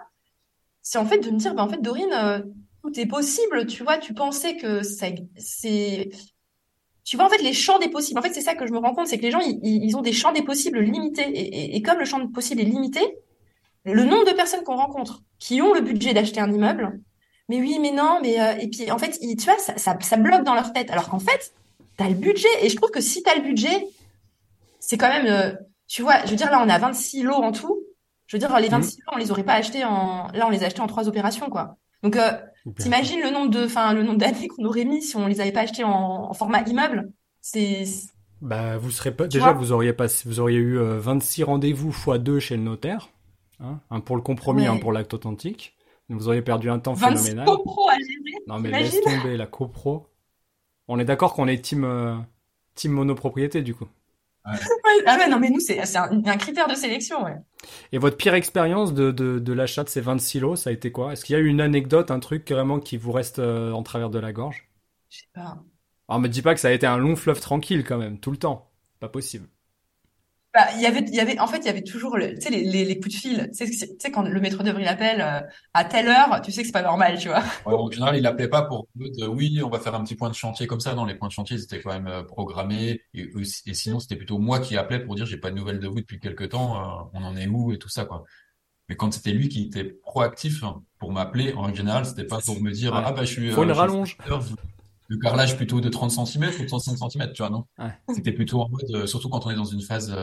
c'est 0.82 0.99
en 0.99 1.05
fait 1.05 1.18
de 1.18 1.30
me 1.30 1.39
dire, 1.39 1.55
bah, 1.55 1.64
en 1.64 1.68
fait, 1.68 1.82
Dorine, 1.82 2.12
euh, 2.12 2.41
tout 2.89 3.01
est 3.01 3.07
possible, 3.07 3.66
tu 3.66 3.82
vois, 3.82 3.99
tu 3.99 4.14
pensais 4.14 4.57
que 4.57 4.82
c'est, 4.82 6.11
tu 7.05 7.16
vois 7.16 7.26
en 7.26 7.28
fait 7.28 7.43
les 7.43 7.53
champs 7.53 7.78
des 7.78 7.89
possibles. 7.89 8.18
En 8.18 8.22
fait, 8.22 8.32
c'est 8.32 8.41
ça 8.41 8.55
que 8.55 8.66
je 8.66 8.72
me 8.72 8.78
rends 8.78 8.95
compte, 8.95 9.07
c'est 9.07 9.18
que 9.18 9.22
les 9.22 9.30
gens 9.30 9.41
ils, 9.41 9.97
ont 9.97 10.03
des 10.03 10.12
champs 10.12 10.32
des 10.32 10.43
possibles 10.43 10.80
limités 10.80 11.28
et, 11.28 11.76
et, 11.76 11.82
comme 11.82 11.99
le 11.99 12.05
champ 12.05 12.18
des 12.18 12.32
possibles 12.32 12.61
est 12.61 12.64
limité, 12.64 13.01
le 13.84 14.05
nombre 14.05 14.24
de 14.24 14.32
personnes 14.32 14.62
qu'on 14.64 14.76
rencontre 14.76 15.22
qui 15.39 15.62
ont 15.62 15.72
le 15.74 15.80
budget 15.80 16.14
d'acheter 16.14 16.41
un 16.41 16.53
immeuble, 16.53 17.01
mais 17.49 17.61
oui, 17.61 17.78
mais 17.80 17.93
non, 17.93 18.18
mais 18.22 18.41
euh, 18.41 18.59
et 18.59 18.68
puis 18.68 18.91
en 18.91 18.99
fait, 18.99 19.18
tu 19.18 19.45
vois, 19.45 19.59
ça, 19.59 19.76
ça, 19.78 19.97
ça, 20.01 20.16
bloque 20.16 20.45
dans 20.45 20.55
leur 20.55 20.72
tête. 20.72 20.91
Alors 20.91 21.09
qu'en 21.09 21.18
fait, 21.18 21.55
tu 21.97 22.05
as 22.05 22.09
le 22.09 22.14
budget 22.14 22.49
et 22.62 22.68
je 22.68 22.76
trouve 22.76 22.91
que 22.91 23.01
si 23.01 23.22
tu 23.22 23.30
as 23.30 23.36
le 23.36 23.43
budget, 23.43 23.86
c'est 24.80 24.99
quand 24.99 25.09
même, 25.09 25.26
euh, 25.26 25.55
tu 25.86 26.03
vois, 26.03 26.24
je 26.24 26.30
veux 26.30 26.36
dire 26.36 26.51
là 26.51 26.62
on 26.64 26.68
a 26.68 26.78
26 26.78 27.22
lots 27.22 27.34
en 27.34 27.53
tout. 27.53 27.78
Je 28.26 28.36
veux 28.36 28.39
dire 28.39 28.59
les 28.61 28.68
26 28.68 28.99
mmh. 28.99 29.01
lots, 29.07 29.12
on 29.14 29.18
les 29.18 29.30
aurait 29.30 29.45
pas 29.45 29.55
achetés 29.55 29.84
en, 29.84 30.28
là 30.34 30.47
on 30.47 30.51
les 30.51 30.62
a 30.62 30.66
achetés 30.66 30.80
en 30.80 30.86
trois 30.86 31.09
opérations 31.09 31.49
quoi. 31.49 31.76
Donc, 32.03 32.16
euh, 32.16 32.32
t'imagines 32.78 33.20
le 33.20 33.30
nombre 33.30 33.51
de, 33.51 33.64
enfin, 33.64 33.92
le 33.92 34.03
nombre 34.03 34.18
d'années 34.18 34.49
qu'on 34.49 34.64
aurait 34.64 34.84
mis 34.84 35.03
si 35.03 35.16
on 35.16 35.26
les 35.26 35.40
avait 35.40 35.53
pas 35.53 35.62
achetés 35.62 35.84
en, 35.84 36.32
format 36.32 36.62
immeuble? 36.62 37.12
C'est. 37.40 37.84
Bah, 38.40 38.78
vous 38.78 38.90
serez 38.90 39.12
pas. 39.12 39.26
Déjà, 39.26 39.53
vous 39.53 39.72
auriez 39.72 39.92
pas, 39.92 40.07
vous 40.24 40.40
auriez 40.40 40.59
eu 40.59 40.78
26 40.78 41.42
euh, 41.42 41.46
rendez-vous 41.46 41.90
x 41.90 42.20
2 42.20 42.38
chez 42.38 42.57
le 42.57 42.62
notaire, 42.62 43.09
hein, 43.61 43.80
un 43.90 44.01
pour 44.01 44.16
le 44.16 44.22
compromis, 44.22 44.66
un 44.66 44.76
pour 44.76 44.92
l'acte 44.92 45.14
authentique. 45.14 45.74
Vous 46.11 46.28
auriez 46.28 46.42
perdu 46.42 46.70
un 46.70 46.78
temps 46.78 46.96
phénoménal. 46.96 47.44
copro 47.44 47.88
à 47.88 47.96
gérer. 47.96 48.42
Non 48.46 48.59
mais 48.59 48.70
laisse 48.70 49.01
tomber 49.03 49.36
la 49.36 49.46
copro. 49.46 50.07
On 50.86 50.99
est 50.99 51.05
d'accord 51.05 51.34
qu'on 51.34 51.46
est 51.49 51.62
team 51.62 51.84
euh, 51.84 52.16
team 52.74 52.92
monopropriété 52.92 53.61
du 53.61 53.74
coup. 53.74 53.88
Ah 55.07 55.16
ouais, 55.16 55.28
non, 55.28 55.38
mais 55.38 55.51
nous, 55.51 55.61
c'est 55.61 55.80
un, 55.96 56.22
un, 56.24 56.36
critère 56.36 56.68
de 56.68 56.74
sélection, 56.74 57.24
ouais. 57.24 57.36
Et 57.92 57.99
votre 57.99 58.16
pire 58.16 58.34
expérience 58.34 58.94
de, 58.94 59.11
de, 59.11 59.38
de 59.38 59.53
l'achat 59.53 59.84
de 59.84 59.88
ces 59.88 60.01
26 60.01 60.40
lots, 60.40 60.57
ça 60.57 60.70
a 60.70 60.72
été 60.72 60.92
quoi? 60.92 61.12
Est-ce 61.12 61.24
qu'il 61.24 61.34
y 61.34 61.36
a 61.36 61.40
eu 61.40 61.46
une 61.46 61.61
anecdote, 61.61 62.11
un 62.11 62.20
truc 62.20 62.51
vraiment 62.51 62.80
qui 62.80 62.96
vous 62.96 63.12
reste 63.12 63.38
euh, 63.38 63.72
en 63.72 63.82
travers 63.82 64.11
de 64.11 64.18
la 64.18 64.32
gorge? 64.32 64.68
Je 65.11 65.18
sais 65.18 65.28
pas. 65.34 65.59
Alors, 66.09 66.20
me 66.20 66.28
dis 66.28 66.42
pas 66.42 66.55
que 66.55 66.61
ça 66.61 66.68
a 66.68 66.72
été 66.72 66.86
un 66.86 66.99
long 66.99 67.16
fleuve 67.16 67.40
tranquille 67.40 67.84
quand 67.84 67.99
même, 67.99 68.18
tout 68.18 68.30
le 68.30 68.38
temps. 68.38 68.70
Pas 69.01 69.09
possible. 69.09 69.49
Bah, 70.55 70.66
il 70.74 70.80
y 70.80 70.86
avait, 70.86 71.01
il 71.01 71.14
y 71.14 71.20
avait, 71.20 71.38
en 71.38 71.46
fait, 71.46 71.59
il 71.59 71.66
y 71.66 71.68
avait 71.68 71.82
toujours, 71.82 72.16
le, 72.16 72.34
tu 72.34 72.40
sais, 72.40 72.51
les, 72.51 72.64
les, 72.64 72.86
les, 72.86 72.99
coups 72.99 73.14
de 73.14 73.20
fil. 73.20 73.51
Tu 73.51 73.66
sais, 73.66 73.70
tu 73.70 73.86
sais 73.99 74.11
quand 74.11 74.22
le 74.22 74.40
maître 74.40 74.62
d'œuvre 74.62 74.80
il 74.80 74.88
appelle 74.88 75.20
euh, 75.20 75.40
à 75.74 75.84
telle 75.84 76.09
heure, 76.09 76.40
tu 76.42 76.53
sais 76.53 76.62
que 76.62 76.66
c'est 76.66 76.72
pas 76.72 76.82
normal, 76.82 77.18
tu 77.18 77.28
vois. 77.28 77.42
Ouais, 77.66 77.74
en 77.74 77.90
général, 77.90 78.16
il 78.16 78.26
appelait 78.26 78.49
pas 78.49 78.62
pour 78.62 78.88
de, 78.94 79.26
oui, 79.26 79.61
on 79.62 79.68
va 79.68 79.78
faire 79.78 79.94
un 79.94 80.03
petit 80.03 80.14
point 80.14 80.30
de 80.30 80.34
chantier 80.34 80.66
comme 80.66 80.80
ça. 80.80 80.94
Non, 80.94 81.05
les 81.05 81.14
points 81.16 81.28
de 81.28 81.34
chantier, 81.34 81.59
c'était 81.59 81.80
quand 81.80 81.92
même 81.92 82.07
euh, 82.07 82.22
programmé. 82.22 83.03
Et, 83.12 83.30
et 83.66 83.74
sinon, 83.74 84.01
c'était 84.01 84.16
plutôt 84.16 84.38
moi 84.38 84.59
qui 84.59 84.78
appelais 84.78 85.01
pour 85.01 85.16
dire 85.16 85.26
j'ai 85.26 85.36
pas 85.36 85.51
de 85.51 85.57
nouvelles 85.57 85.80
de 85.80 85.86
vous 85.86 86.01
depuis 86.01 86.18
quelques 86.18 86.49
temps. 86.49 86.76
Euh, 86.76 87.11
on 87.12 87.24
en 87.24 87.36
est 87.36 87.46
où 87.46 87.72
et 87.72 87.78
tout 87.78 87.90
ça, 87.90 88.07
quoi. 88.07 88.24
Mais 88.88 88.96
quand 88.96 89.12
c'était 89.12 89.32
lui 89.32 89.51
qui 89.51 89.64
était 89.64 89.84
proactif 89.84 90.64
pour 90.99 91.12
m'appeler, 91.12 91.53
en 91.53 91.74
général, 91.74 92.07
c'était 92.07 92.24
pas 92.24 92.38
pour 92.40 92.59
me 92.62 92.70
dire 92.70 92.94
ah 92.94 93.12
bah 93.12 93.24
je 93.24 93.32
suis. 93.32 93.51
Faut 93.51 93.64
une 93.64 93.72
rallonge. 93.72 94.16
Le 95.09 95.16
carrelage 95.18 95.56
plutôt 95.56 95.80
de 95.80 95.88
30 95.88 96.11
cm 96.11 96.50
ou 96.59 96.62
de 96.62 96.66
35 96.66 97.11
cm, 97.11 97.32
tu 97.32 97.42
vois, 97.42 97.50
non? 97.50 97.64
Ouais. 97.78 97.92
C'était 98.14 98.32
plutôt 98.32 98.61
en 98.61 98.68
mode, 98.68 99.06
surtout 99.06 99.28
quand 99.28 99.46
on 99.46 99.50
est 99.50 99.56
dans 99.56 99.64
une 99.64 99.82
phase 99.82 100.14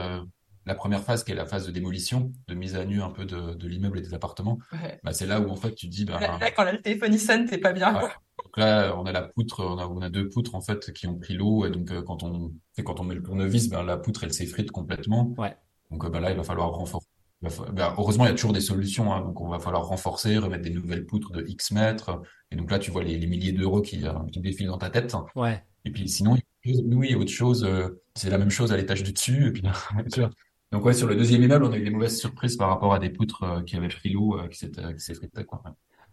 la 0.65 0.75
première 0.75 1.03
phase 1.03 1.23
qui 1.23 1.31
est 1.31 1.35
la 1.35 1.45
phase 1.45 1.67
de 1.67 1.71
démolition, 1.71 2.31
de 2.47 2.55
mise 2.55 2.75
à 2.75 2.85
nu 2.85 3.01
un 3.01 3.11
peu 3.11 3.25
de, 3.25 3.53
de 3.53 3.67
l'immeuble 3.67 3.99
et 3.99 4.01
des 4.01 4.13
appartements, 4.13 4.57
bah, 5.03 5.13
c'est 5.13 5.27
là 5.27 5.39
où 5.39 5.49
en 5.49 5.55
fait 5.55 5.75
tu 5.75 5.87
dis 5.87 6.05
bah, 6.05 6.19
là, 6.19 6.51
quand 6.51 6.63
le 6.69 6.81
téléphone 6.81 7.17
sonne, 7.17 7.45
t'es 7.45 7.57
pas 7.57 7.73
bien. 7.73 7.93
Donc 7.93 8.57
là, 8.57 8.95
on 8.97 9.05
a 9.05 9.11
la 9.11 9.21
poutre, 9.21 9.63
on 9.63 9.77
a, 9.77 9.85
on 9.87 10.01
a 10.01 10.09
deux 10.09 10.27
poutres 10.27 10.55
en 10.55 10.61
fait 10.61 10.91
qui 10.93 11.07
ont 11.07 11.17
pris 11.17 11.35
l'eau 11.35 11.65
et 11.65 11.69
donc 11.69 11.91
euh, 11.91 12.01
quand 12.01 12.23
on 12.23 12.51
fait 12.75 12.83
quand 12.83 12.99
on 12.99 13.03
met 13.03 13.15
le 13.15 13.21
tournevis, 13.21 13.69
ben 13.69 13.83
la 13.83 13.97
poutre 13.97 14.23
elle 14.23 14.33
s'effrite 14.33 14.71
complètement. 14.71 15.33
Ouais. 15.37 15.55
Donc 15.91 16.03
euh, 16.03 16.09
bah, 16.09 16.19
là, 16.19 16.31
il 16.31 16.37
va 16.37 16.43
falloir 16.43 16.71
renforcer 16.71 17.07
bah, 17.41 17.95
heureusement, 17.97 18.25
il 18.25 18.29
y 18.29 18.31
a 18.31 18.35
toujours 18.35 18.53
des 18.53 18.61
solutions. 18.61 19.13
Hein, 19.13 19.21
donc, 19.21 19.39
on 19.41 19.49
va 19.49 19.59
falloir 19.59 19.85
renforcer, 19.85 20.37
remettre 20.37 20.63
des 20.63 20.69
nouvelles 20.69 21.05
poutres 21.05 21.31
de 21.31 21.45
X 21.47 21.71
mètres. 21.71 22.21
Et 22.51 22.55
donc 22.55 22.71
là, 22.71 22.79
tu 22.79 22.91
vois 22.91 23.03
les, 23.03 23.17
les 23.17 23.27
milliers 23.27 23.51
d'euros 23.51 23.81
qui, 23.81 24.03
qui 24.31 24.39
défilent 24.39 24.67
dans 24.67 24.77
ta 24.77 24.89
tête. 24.89 25.15
Ouais. 25.35 25.63
Et 25.83 25.91
puis 25.91 26.07
sinon, 26.09 26.37
oui, 26.65 27.15
autre 27.15 27.31
chose, 27.31 27.67
c'est 28.15 28.29
la 28.29 28.37
même 28.37 28.49
chose 28.49 28.71
à 28.71 28.77
l'étage 28.77 29.03
du 29.03 29.13
dessus. 29.13 29.47
Et 29.47 29.51
puis, 29.51 29.63
donc 30.71 30.85
ouais, 30.85 30.93
sur 30.93 31.07
le 31.07 31.15
deuxième 31.15 31.43
immeuble, 31.43 31.65
on 31.65 31.71
a 31.71 31.77
eu 31.77 31.83
des 31.83 31.89
mauvaises 31.91 32.17
surprises 32.17 32.57
par 32.57 32.69
rapport 32.69 32.93
à 32.93 32.99
des 32.99 33.09
poutres 33.09 33.63
qui 33.65 33.75
avaient 33.75 33.87
pris 33.87 34.09
l'eau, 34.09 34.39
qui 34.49 34.67
s'effritaient, 34.97 35.45
quoi. 35.45 35.61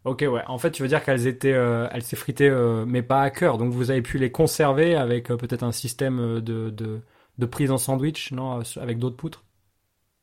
Ok, 0.04 0.24
ouais. 0.28 0.42
En 0.48 0.58
fait, 0.58 0.72
tu 0.72 0.82
veux 0.82 0.88
dire 0.88 1.04
qu'elles 1.04 1.28
étaient, 1.28 1.52
euh, 1.52 1.86
elles 1.92 2.02
s'effritaient, 2.02 2.48
euh, 2.48 2.84
mais 2.84 3.02
pas 3.02 3.22
à 3.22 3.30
cœur. 3.30 3.56
Donc, 3.56 3.72
vous 3.72 3.90
avez 3.90 4.02
pu 4.02 4.18
les 4.18 4.32
conserver 4.32 4.96
avec 4.96 5.30
euh, 5.30 5.36
peut-être 5.36 5.62
un 5.62 5.70
système 5.70 6.40
de, 6.40 6.70
de, 6.70 7.00
de, 7.38 7.46
prise 7.46 7.70
en 7.70 7.78
sandwich, 7.78 8.32
non, 8.32 8.62
avec 8.80 8.98
d'autres 8.98 9.16
poutres? 9.16 9.44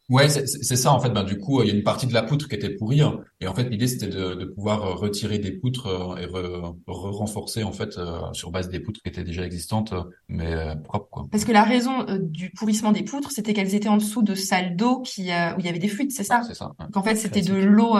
Ouais, 0.09 0.27
c'est 0.27 0.75
ça 0.75 0.91
en 0.91 0.99
fait. 0.99 1.11
Ben 1.11 1.23
du 1.23 1.37
coup, 1.37 1.61
il 1.61 1.67
y 1.67 1.71
a 1.71 1.75
une 1.75 1.83
partie 1.83 2.07
de 2.07 2.13
la 2.13 2.23
poutre 2.23 2.47
qui 2.47 2.55
était 2.55 2.71
pourrie, 2.71 3.01
hein. 3.01 3.19
et 3.39 3.47
en 3.47 3.53
fait, 3.53 3.69
l'idée 3.69 3.87
c'était 3.87 4.07
de, 4.07 4.33
de, 4.33 4.45
pouvoir 4.45 4.97
retirer 4.97 5.37
des 5.37 5.51
poutres 5.51 6.17
et 6.19 6.25
re, 6.25 6.75
renforcer 6.87 7.63
en 7.63 7.71
fait 7.71 7.99
sur 8.33 8.51
base 8.51 8.69
des 8.69 8.79
poutres 8.79 9.01
qui 9.01 9.09
étaient 9.09 9.23
déjà 9.23 9.45
existantes, 9.45 9.93
mais 10.27 10.75
propres 10.83 11.09
quoi. 11.11 11.27
Parce 11.31 11.45
que 11.45 11.51
la 11.51 11.63
raison 11.63 12.05
du 12.19 12.49
pourrissement 12.49 12.91
des 12.91 13.03
poutres, 13.03 13.31
c'était 13.31 13.53
qu'elles 13.53 13.75
étaient 13.75 13.89
en 13.89 13.97
dessous 13.97 14.23
de 14.23 14.33
salles 14.33 14.75
d'eau 14.75 15.01
qui 15.01 15.23
où 15.23 15.59
il 15.59 15.65
y 15.65 15.69
avait 15.69 15.79
des 15.79 15.87
fuites, 15.87 16.11
c'est 16.11 16.23
ça? 16.23 16.41
C'est 16.47 16.55
ça. 16.55 16.71
Donc 16.79 16.97
en 16.97 17.03
fait, 17.03 17.15
c'était 17.15 17.41
de 17.41 17.55
l'eau 17.55 17.95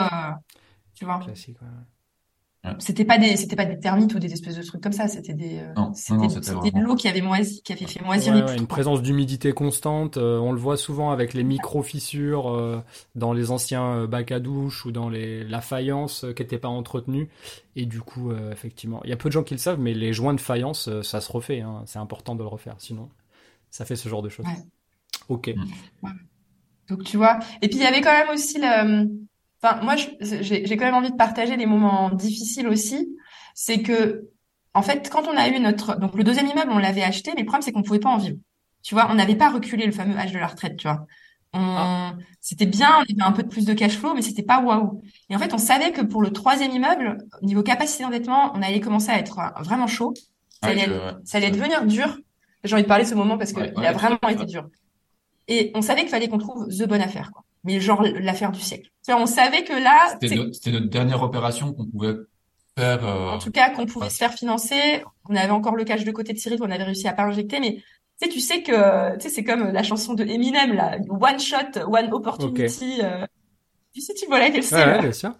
tu 0.99 1.05
vois? 1.05 1.19
Classique, 1.19 1.57
C'était 2.79 3.05
pas 3.05 3.17
des, 3.17 3.37
c'était 3.37 3.55
pas 3.55 3.65
des 3.65 3.79
termites 3.79 4.13
ou 4.13 4.19
des 4.19 4.33
espèces 4.33 4.57
de 4.57 4.63
trucs 4.63 4.81
comme 4.81 4.91
ça. 4.91 5.07
C'était 5.07 5.33
des, 5.33 5.59
euh, 5.59 5.73
c'était 5.93 6.71
de 6.71 6.79
l'eau 6.81 6.95
qui 6.95 7.07
avait 7.07 7.21
moisi, 7.21 7.61
qui 7.63 7.71
avait 7.71 7.87
fait 7.87 8.03
moisir 8.03 8.33
ouais, 8.33 8.57
Une 8.57 8.67
présence 8.67 9.01
d'humidité 9.01 9.53
constante. 9.53 10.17
Euh, 10.17 10.39
on 10.39 10.51
le 10.51 10.59
voit 10.59 10.75
souvent 10.75 11.11
avec 11.11 11.33
les 11.33 11.43
micro 11.43 11.83
fissures 11.83 12.49
euh, 12.49 12.83
dans 13.15 13.31
les 13.31 13.51
anciens 13.51 14.05
bacs 14.07 14.33
à 14.33 14.39
douche 14.39 14.85
ou 14.85 14.91
dans 14.91 15.07
les 15.09 15.45
la 15.45 15.61
faïence 15.61 16.25
qui 16.35 16.43
n'était 16.43 16.57
pas 16.57 16.67
entretenue. 16.67 17.29
Et 17.77 17.85
du 17.85 18.01
coup, 18.01 18.33
effectivement, 18.51 19.01
il 19.05 19.09
y 19.09 19.13
a 19.13 19.17
peu 19.17 19.29
de 19.29 19.33
gens 19.33 19.43
qui 19.43 19.53
le 19.53 19.59
savent, 19.59 19.79
mais 19.79 19.93
les 19.93 20.11
joints 20.11 20.33
de 20.33 20.41
faïence, 20.41 20.89
ça 21.01 21.21
se 21.21 21.31
refait. 21.31 21.61
Hein. 21.61 21.83
C'est 21.85 21.99
important 21.99 22.35
de 22.35 22.41
le 22.41 22.47
refaire, 22.47 22.75
sinon 22.77 23.09
ça 23.71 23.85
fait 23.85 23.95
ce 23.95 24.09
genre 24.09 24.21
de 24.21 24.29
choses. 24.29 24.45
Ok. 25.29 25.49
Mm. 26.03 26.09
Donc 26.89 27.03
tu 27.03 27.17
vois. 27.17 27.39
Et 27.61 27.69
puis 27.69 27.77
il 27.77 27.83
y 27.83 27.85
avait 27.85 28.01
quand 28.01 28.11
même 28.11 28.29
aussi 28.33 28.59
le 28.59 29.07
Enfin, 29.61 29.81
moi, 29.81 29.95
j'ai 29.97 30.77
quand 30.77 30.85
même 30.85 30.95
envie 30.95 31.11
de 31.11 31.17
partager 31.17 31.57
les 31.57 31.65
moments 31.65 32.09
difficiles 32.11 32.67
aussi. 32.67 33.09
C'est 33.55 33.81
que, 33.81 34.29
en 34.73 34.81
fait, 34.81 35.09
quand 35.11 35.27
on 35.27 35.35
a 35.35 35.49
eu 35.49 35.59
notre, 35.59 35.99
donc 35.99 36.15
le 36.15 36.23
deuxième 36.23 36.47
immeuble, 36.47 36.71
on 36.71 36.77
l'avait 36.77 37.03
acheté, 37.03 37.31
mais 37.35 37.41
le 37.41 37.45
problème, 37.45 37.61
c'est 37.61 37.71
qu'on 37.71 37.83
pouvait 37.83 37.99
pas 37.99 38.09
en 38.09 38.17
vivre. 38.17 38.37
Tu 38.83 38.93
vois, 38.93 39.07
on 39.11 39.15
n'avait 39.15 39.35
pas 39.35 39.49
reculé 39.49 39.85
le 39.85 39.91
fameux 39.91 40.17
âge 40.17 40.31
de 40.31 40.39
la 40.39 40.47
retraite, 40.47 40.77
tu 40.77 40.87
vois. 40.87 41.05
On... 41.51 41.59
Ah. 41.59 42.13
C'était 42.39 42.67
bien, 42.67 42.89
on 42.99 43.01
avait 43.01 43.21
un 43.21 43.31
peu 43.33 43.43
de 43.43 43.49
plus 43.49 43.65
de 43.65 43.73
cash 43.73 43.97
flow, 43.97 44.13
mais 44.13 44.21
c'était 44.21 44.43
pas 44.43 44.61
waouh. 44.61 45.01
Et 45.29 45.35
en 45.35 45.39
fait, 45.39 45.53
on 45.53 45.57
savait 45.57 45.91
que 45.91 46.01
pour 46.01 46.21
le 46.21 46.31
troisième 46.31 46.71
immeuble, 46.71 47.17
au 47.41 47.45
niveau 47.45 47.63
capacité 47.63 48.03
d'endettement, 48.03 48.53
on 48.55 48.61
allait 48.61 48.79
commencer 48.79 49.09
à 49.09 49.19
être 49.19 49.39
vraiment 49.61 49.87
chaud. 49.87 50.13
Ça, 50.63 50.69
allait, 50.69 50.87
ça 51.25 51.37
allait 51.37 51.51
devenir 51.51 51.85
dur. 51.85 52.17
J'ai 52.63 52.73
envie 52.73 52.83
de 52.83 52.87
parler 52.87 53.03
de 53.03 53.09
ce 53.09 53.15
moment 53.15 53.37
parce 53.37 53.51
qu'il 53.51 53.73
a 53.85 53.91
vraiment 53.91 54.17
été 54.29 54.45
dur. 54.45 54.67
Et 55.47 55.71
on 55.75 55.81
savait 55.81 56.01
qu'il 56.01 56.09
fallait 56.09 56.29
qu'on 56.29 56.37
trouve 56.37 56.67
the 56.67 56.87
bonne 56.87 57.01
affaire. 57.01 57.31
Quoi 57.33 57.43
mais 57.63 57.79
genre 57.79 58.01
l'affaire 58.01 58.51
du 58.51 58.61
siècle. 58.61 58.89
on 59.09 59.25
savait 59.25 59.63
que 59.63 59.73
là, 59.73 60.17
c'était 60.21 60.35
notre, 60.35 60.89
dernière 60.89 61.21
opération 61.21 61.73
qu'on 61.73 61.85
pouvait 61.85 62.15
faire. 62.77 63.05
Euh, 63.05 63.31
en 63.31 63.39
tout 63.39 63.51
cas, 63.51 63.69
qu'on 63.71 63.85
pouvait 63.85 64.09
se 64.09 64.17
faire 64.17 64.33
financer. 64.33 65.03
On 65.27 65.35
avait 65.35 65.51
encore 65.51 65.75
le 65.75 65.83
cash 65.83 66.03
de 66.03 66.11
côté 66.11 66.33
de 66.33 66.37
Cyril, 66.37 66.59
on 66.61 66.71
avait 66.71 66.83
réussi 66.83 67.07
à 67.07 67.13
pas 67.13 67.23
injecter, 67.23 67.59
mais 67.59 67.75
tu 67.75 67.81
sais, 68.25 68.29
tu 68.29 68.39
sais 68.39 68.63
que 68.63 69.15
tu 69.15 69.21
sais, 69.21 69.29
c'est 69.29 69.43
comme 69.43 69.71
la 69.71 69.83
chanson 69.83 70.13
de 70.13 70.23
Eminem 70.23 70.73
là, 70.73 70.97
one 71.09 71.39
shot, 71.39 71.79
one 71.87 72.11
opportunity. 72.13 73.01
Euh, 73.03 73.25
tu 73.93 74.01
sais, 74.01 74.13
tu 74.13 74.25
vois 74.27 74.39
laquelle 74.39 74.63
c'est 74.63 74.75
ouais, 74.75 74.99
bien 74.99 75.11
sûr. 75.11 75.33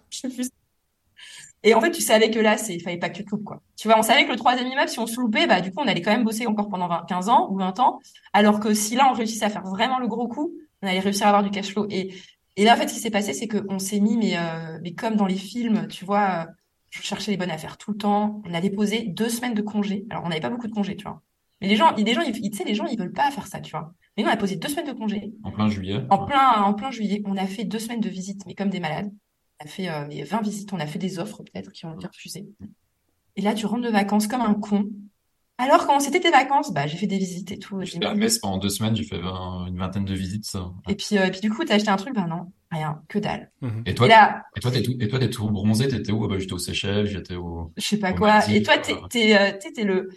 Et 1.62 1.74
en 1.74 1.80
fait, 1.80 1.90
tu 1.90 2.00
savais 2.00 2.30
que 2.30 2.38
là, 2.38 2.56
c'est, 2.56 2.74
il 2.74 2.80
fallait 2.80 2.96
pas 2.96 3.10
que 3.10 3.16
tu 3.16 3.24
te 3.24 3.30
loupes, 3.30 3.44
quoi. 3.44 3.60
Tu 3.76 3.86
vois, 3.86 3.98
on 3.98 4.02
savait 4.02 4.24
que 4.24 4.30
le 4.30 4.36
troisième 4.36 4.66
immeuble, 4.66 4.88
si 4.88 4.98
on 4.98 5.06
se 5.06 5.20
loupait, 5.20 5.46
bah, 5.46 5.60
du 5.60 5.70
coup, 5.70 5.82
on 5.82 5.86
allait 5.86 6.00
quand 6.00 6.10
même 6.10 6.24
bosser 6.24 6.46
encore 6.46 6.70
pendant 6.70 6.88
20, 6.88 7.04
15 7.06 7.28
ans 7.28 7.48
ou 7.50 7.58
20 7.58 7.80
ans. 7.80 8.00
Alors 8.32 8.60
que 8.60 8.72
si 8.72 8.96
là, 8.96 9.08
on 9.10 9.12
réussissait 9.12 9.44
à 9.44 9.50
faire 9.50 9.64
vraiment 9.64 9.98
le 9.98 10.08
gros 10.08 10.26
coup, 10.26 10.54
on 10.82 10.86
allait 10.86 11.00
réussir 11.00 11.26
à 11.26 11.30
avoir 11.30 11.42
du 11.42 11.50
cash 11.50 11.72
flow. 11.72 11.86
Et, 11.90 12.14
et 12.56 12.64
là, 12.64 12.74
en 12.74 12.76
fait, 12.76 12.88
ce 12.88 12.94
qui 12.94 13.00
s'est 13.00 13.10
passé, 13.10 13.32
c'est 13.32 13.48
qu'on 13.48 13.78
s'est 13.78 14.00
mis, 14.00 14.16
mais, 14.16 14.36
euh, 14.36 14.78
mais 14.82 14.94
comme 14.94 15.16
dans 15.16 15.26
les 15.26 15.36
films, 15.36 15.86
tu 15.88 16.04
vois, 16.04 16.46
euh, 16.46 16.52
je 16.90 17.02
cherchais 17.02 17.30
les 17.30 17.36
bonnes 17.36 17.50
affaires 17.50 17.78
tout 17.78 17.92
le 17.92 17.96
temps. 17.96 18.42
On 18.46 18.54
avait 18.54 18.70
posé 18.70 19.02
deux 19.02 19.28
semaines 19.28 19.54
de 19.54 19.62
congés. 19.62 20.06
Alors, 20.10 20.24
on 20.24 20.28
n'avait 20.28 20.40
pas 20.40 20.50
beaucoup 20.50 20.66
de 20.66 20.72
congés, 20.72 20.96
tu 20.96 21.04
vois. 21.04 21.22
Mais 21.60 21.68
les 21.68 21.76
gens, 21.76 21.92
des 21.92 22.14
gens, 22.14 22.22
ils, 22.22 22.32
tu 22.32 22.56
sais, 22.56 22.64
les 22.64 22.74
gens, 22.74 22.86
ils 22.86 22.98
veulent 22.98 23.12
pas 23.12 23.30
faire 23.30 23.46
ça, 23.46 23.60
tu 23.60 23.70
vois. 23.70 23.94
Mais 24.16 24.22
nous, 24.22 24.28
on 24.30 24.32
a 24.32 24.36
posé 24.36 24.56
deux 24.56 24.68
semaines 24.68 24.86
de 24.86 24.92
congés. 24.92 25.32
En 25.44 25.52
plein 25.52 25.68
juillet. 25.68 26.04
En 26.10 26.24
plein, 26.24 26.62
en 26.62 26.74
plein 26.74 26.90
juillet. 26.90 27.22
On 27.26 27.36
a 27.36 27.46
fait 27.46 27.64
deux 27.64 27.78
semaines 27.78 28.00
de 28.00 28.08
visites, 28.08 28.44
mais 28.46 28.54
comme 28.54 28.70
des 28.70 28.80
malades. 28.80 29.10
On 29.60 29.64
a 29.64 29.68
fait 29.68 29.88
euh, 29.90 30.24
20 30.24 30.40
visites. 30.40 30.72
On 30.72 30.80
a 30.80 30.86
fait 30.86 30.98
des 30.98 31.18
offres, 31.18 31.42
peut-être, 31.42 31.70
qui 31.70 31.84
ont 31.84 31.94
été 31.94 32.06
refusées. 32.06 32.46
Et 33.36 33.42
là, 33.42 33.54
tu 33.54 33.66
rentres 33.66 33.84
de 33.84 33.90
vacances 33.90 34.26
comme 34.26 34.40
un 34.40 34.54
con. 34.54 34.88
Alors, 35.60 35.86
quand 35.86 36.00
c'était 36.00 36.20
tes 36.20 36.30
vacances, 36.30 36.72
bah, 36.72 36.86
j'ai 36.86 36.96
fait 36.96 37.06
des 37.06 37.18
visites 37.18 37.52
et 37.52 37.58
tout. 37.58 37.82
J'étais 37.82 38.06
à 38.06 38.14
Metz 38.14 38.38
pendant 38.38 38.56
deux 38.56 38.70
semaines, 38.70 38.96
j'ai 38.96 39.04
fait 39.04 39.18
une 39.18 39.76
vingtaine 39.76 40.06
de 40.06 40.14
visites. 40.14 40.46
Ça. 40.46 40.72
Et 40.88 40.94
puis, 40.94 41.18
euh, 41.18 41.26
et 41.26 41.30
puis 41.30 41.40
du 41.40 41.50
coup, 41.50 41.64
t'as 41.64 41.74
acheté 41.74 41.90
un 41.90 41.96
truc, 41.96 42.14
ben 42.14 42.26
non, 42.26 42.50
rien, 42.70 43.02
que 43.08 43.18
dalle. 43.18 43.50
Mhm. 43.60 43.82
Et 43.84 43.94
toi, 43.94 44.08
là, 44.08 44.42
et 44.56 44.60
toi, 44.60 44.70
t'es 44.70 44.82
tout, 44.82 44.96
et 44.98 45.06
toi, 45.06 45.18
t'es 45.18 45.28
tout 45.28 45.50
bronzé, 45.50 45.86
t'étais 45.86 46.12
où? 46.12 46.24
Ah 46.24 46.28
bah, 46.28 46.38
j'étais 46.38 46.54
aux 46.54 46.58
Seychelles, 46.58 47.06
j'étais 47.06 47.34
au. 47.34 47.72
Je 47.76 47.84
sais 47.84 47.98
pas 47.98 48.14
quoi. 48.14 48.40
et 48.48 48.62
toi, 48.62 48.78
t'es, 48.78 48.94
t'es, 49.10 49.36
euh, 49.36 49.52
t'es 49.74 49.84
le, 49.84 50.08
tu 50.08 50.16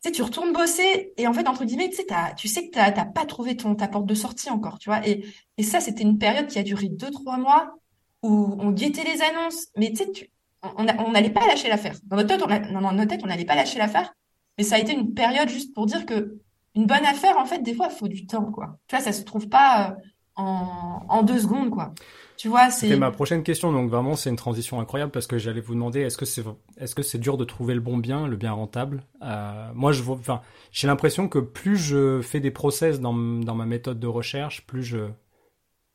sais, 0.00 0.12
tu 0.12 0.22
retournes 0.22 0.54
bosser 0.54 1.12
et 1.18 1.26
en 1.26 1.34
fait, 1.34 1.46
entre 1.46 1.66
guillemets, 1.66 1.90
tu 1.90 1.96
sais, 1.96 2.06
t'as, 2.06 2.32
tu 2.32 2.48
sais 2.48 2.66
que 2.66 2.72
t'as, 2.72 2.90
t'as 2.92 3.04
pas 3.04 3.26
trouvé 3.26 3.56
ton, 3.56 3.74
ta 3.74 3.88
porte 3.88 4.06
de 4.06 4.14
sortie 4.14 4.48
encore, 4.48 4.78
tu 4.78 4.88
vois. 4.88 5.06
Et, 5.06 5.26
et 5.58 5.62
ça, 5.62 5.80
c'était 5.80 6.02
une 6.02 6.18
période 6.18 6.46
qui 6.46 6.58
a 6.58 6.62
duré 6.62 6.88
deux, 6.88 7.10
trois 7.10 7.36
mois 7.36 7.74
où 8.22 8.56
on 8.58 8.70
guettait 8.70 9.04
les 9.04 9.20
annonces. 9.20 9.66
Mais 9.76 9.90
tu 9.90 9.96
sais, 9.96 10.30
on 10.62 11.12
n'allait 11.12 11.30
pas 11.30 11.46
lâcher 11.46 11.68
l'affaire. 11.68 11.96
Dans 12.04 12.16
notre 12.16 12.28
tête, 12.28 12.42
on, 12.42 12.80
dans 12.80 12.92
notre 12.92 13.10
tête, 13.10 13.20
on 13.22 13.26
n'allait 13.26 13.44
pas 13.44 13.54
lâcher 13.54 13.78
l'affaire. 13.78 14.14
Mais 14.58 14.64
ça 14.64 14.76
a 14.76 14.78
été 14.78 14.92
une 14.92 15.14
période 15.14 15.48
juste 15.48 15.74
pour 15.74 15.86
dire 15.86 16.06
que 16.06 16.38
une 16.74 16.86
bonne 16.86 17.04
affaire, 17.04 17.36
en 17.38 17.44
fait, 17.44 17.60
des 17.62 17.74
fois, 17.74 17.88
il 17.90 17.96
faut 17.96 18.08
du 18.08 18.26
temps, 18.26 18.50
quoi. 18.50 18.78
Tu 18.88 18.96
vois, 18.96 19.04
ça 19.04 19.12
se 19.12 19.22
trouve 19.22 19.48
pas 19.48 19.90
euh, 19.90 19.94
en, 20.36 21.00
en 21.08 21.22
deux 21.22 21.40
secondes, 21.40 21.70
quoi. 21.70 21.92
Tu 22.36 22.48
vois, 22.48 22.70
c'est. 22.70 22.86
C'était 22.86 22.96
ma 22.96 23.10
prochaine 23.10 23.42
question, 23.42 23.72
donc 23.72 23.90
vraiment, 23.90 24.16
c'est 24.16 24.30
une 24.30 24.36
transition 24.36 24.80
incroyable 24.80 25.12
parce 25.12 25.26
que 25.26 25.38
j'allais 25.38 25.60
vous 25.60 25.74
demander, 25.74 26.00
est-ce 26.00 26.16
que 26.16 26.24
c'est, 26.24 26.42
est-ce 26.78 26.94
que 26.94 27.02
c'est 27.02 27.18
dur 27.18 27.36
de 27.36 27.44
trouver 27.44 27.74
le 27.74 27.80
bon 27.80 27.96
bien, 27.98 28.26
le 28.26 28.36
bien 28.36 28.52
rentable? 28.52 29.04
Euh, 29.22 29.70
Moi, 29.74 29.92
je, 29.92 30.02
enfin, 30.10 30.40
j'ai 30.72 30.86
l'impression 30.88 31.28
que 31.28 31.38
plus 31.38 31.76
je 31.76 32.20
fais 32.22 32.40
des 32.40 32.50
process 32.50 33.00
dans, 33.00 33.14
dans 33.14 33.54
ma 33.54 33.66
méthode 33.66 34.00
de 34.00 34.06
recherche, 34.06 34.66
plus 34.66 34.82
je, 34.82 35.10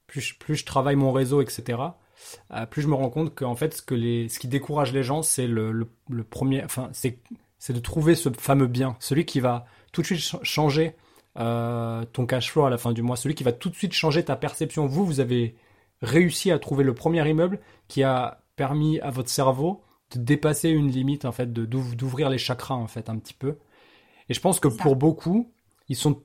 plus 0.07 0.21
je, 0.21 0.37
plus 0.37 0.55
je 0.55 0.65
travaille 0.65 0.95
mon 0.95 1.11
réseau, 1.11 1.41
etc. 1.41 1.97
Euh, 2.51 2.65
plus 2.65 2.81
je 2.81 2.87
me 2.87 2.95
rends 2.95 3.09
compte 3.09 3.35
qu'en 3.35 3.55
fait, 3.55 3.73
ce 3.75 3.81
que 3.81 3.95
les, 3.95 4.29
ce 4.29 4.39
qui 4.39 4.47
décourage 4.47 4.93
les 4.93 5.03
gens, 5.03 5.21
c'est 5.21 5.47
le, 5.47 5.71
le, 5.71 5.87
le 6.09 6.23
premier, 6.23 6.63
enfin, 6.63 6.89
c'est 6.93 7.19
c'est 7.59 7.73
de 7.73 7.79
trouver 7.79 8.15
ce 8.15 8.29
fameux 8.29 8.67
bien, 8.67 8.95
celui 8.99 9.25
qui 9.25 9.39
va 9.39 9.65
tout 9.91 10.01
de 10.01 10.05
suite 10.07 10.43
changer 10.43 10.95
euh, 11.39 12.03
ton 12.13 12.25
cash 12.25 12.51
flow 12.51 12.65
à 12.65 12.69
la 12.69 12.77
fin 12.77 12.93
du 12.93 13.01
mois, 13.01 13.15
celui 13.15 13.35
qui 13.35 13.43
va 13.43 13.51
tout 13.51 13.69
de 13.69 13.75
suite 13.75 13.93
changer 13.93 14.23
ta 14.23 14.35
perception. 14.35 14.85
Vous, 14.87 15.05
vous 15.05 15.19
avez 15.19 15.55
réussi 16.01 16.51
à 16.51 16.59
trouver 16.59 16.83
le 16.83 16.93
premier 16.93 17.27
immeuble 17.27 17.59
qui 17.87 18.03
a 18.03 18.41
permis 18.55 18.99
à 18.99 19.11
votre 19.11 19.29
cerveau 19.29 19.83
de 20.11 20.19
dépasser 20.19 20.69
une 20.69 20.89
limite 20.89 21.25
en 21.25 21.31
fait, 21.31 21.51
d'ouvrir 21.51 22.29
les 22.29 22.37
chakras 22.37 22.75
en 22.75 22.87
fait 22.87 23.09
un 23.09 23.17
petit 23.17 23.33
peu. 23.33 23.57
Et 24.29 24.33
je 24.33 24.39
pense 24.39 24.59
que 24.59 24.67
pour 24.67 24.95
beaucoup, 24.95 25.51
ils 25.89 25.95
sont, 25.95 26.21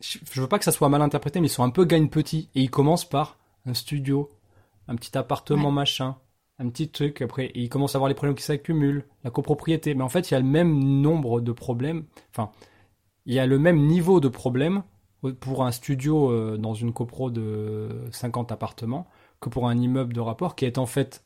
je 0.00 0.40
veux 0.40 0.48
pas 0.48 0.58
que 0.58 0.64
ça 0.64 0.72
soit 0.72 0.88
mal 0.88 1.02
interprété, 1.02 1.40
mais 1.40 1.46
ils 1.46 1.50
sont 1.50 1.64
un 1.64 1.70
peu 1.70 1.84
gagne 1.84 2.08
petit 2.08 2.48
et 2.54 2.62
ils 2.62 2.70
commencent 2.70 3.08
par 3.08 3.38
un 3.66 3.74
studio, 3.74 4.28
un 4.88 4.96
petit 4.96 5.16
appartement 5.16 5.70
machin, 5.70 6.16
un 6.58 6.68
petit 6.68 6.88
truc, 6.88 7.22
après 7.22 7.50
il 7.54 7.68
commence 7.68 7.94
à 7.94 7.98
avoir 7.98 8.08
les 8.08 8.14
problèmes 8.14 8.36
qui 8.36 8.44
s'accumulent, 8.44 9.06
la 9.24 9.30
copropriété, 9.30 9.94
mais 9.94 10.04
en 10.04 10.08
fait 10.08 10.30
il 10.30 10.34
y 10.34 10.36
a 10.36 10.40
le 10.40 10.46
même 10.46 10.78
nombre 10.78 11.40
de 11.40 11.52
problèmes, 11.52 12.04
enfin 12.30 12.50
il 13.26 13.34
y 13.34 13.38
a 13.38 13.46
le 13.46 13.58
même 13.58 13.86
niveau 13.86 14.20
de 14.20 14.28
problèmes 14.28 14.82
pour 15.32 15.64
un 15.64 15.72
studio 15.72 16.30
euh, 16.30 16.58
dans 16.58 16.74
une 16.74 16.92
copro 16.92 17.30
de 17.30 18.06
50 18.12 18.52
appartements 18.52 19.06
que 19.40 19.48
pour 19.48 19.68
un 19.68 19.78
immeuble 19.78 20.12
de 20.12 20.20
rapport 20.20 20.54
qui 20.54 20.64
est 20.66 20.78
en 20.78 20.86
fait 20.86 21.24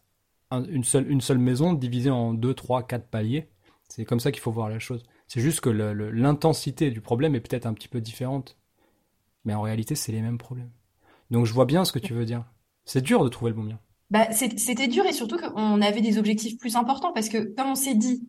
une, 0.52 0.84
seule, 0.84 1.10
une 1.10 1.20
seule 1.20 1.38
maison 1.38 1.72
divisée 1.72 2.10
en 2.10 2.32
2, 2.34 2.54
3, 2.54 2.84
4 2.84 3.06
paliers. 3.08 3.48
C'est 3.88 4.04
comme 4.04 4.20
ça 4.20 4.32
qu'il 4.32 4.40
faut 4.40 4.52
voir 4.52 4.68
la 4.68 4.78
chose. 4.78 5.02
C'est 5.26 5.40
juste 5.40 5.60
que 5.60 5.70
l'intensité 5.70 6.90
du 6.90 7.00
problème 7.00 7.34
est 7.34 7.40
peut-être 7.40 7.66
un 7.66 7.74
petit 7.74 7.88
peu 7.88 8.00
différente. 8.00 8.56
Mais 9.44 9.54
en 9.54 9.62
réalité, 9.62 9.94
c'est 9.94 10.12
les 10.12 10.22
mêmes 10.22 10.38
problèmes. 10.38 10.70
Donc 11.30 11.46
je 11.46 11.52
vois 11.52 11.66
bien 11.66 11.84
ce 11.84 11.92
que 11.92 11.98
tu 11.98 12.14
veux 12.14 12.24
dire. 12.24 12.44
C'est 12.84 13.02
dur 13.02 13.24
de 13.24 13.28
trouver 13.28 13.50
le 13.50 13.56
bon 13.56 13.64
bien. 13.64 13.78
Bah, 14.10 14.28
c'était 14.32 14.88
dur 14.88 15.04
et 15.04 15.12
surtout 15.12 15.36
qu'on 15.36 15.82
avait 15.82 16.00
des 16.00 16.16
objectifs 16.18 16.56
plus 16.58 16.76
importants 16.76 17.12
parce 17.12 17.28
que 17.28 17.54
comme 17.54 17.68
on 17.68 17.74
s'est 17.74 17.94
dit, 17.94 18.20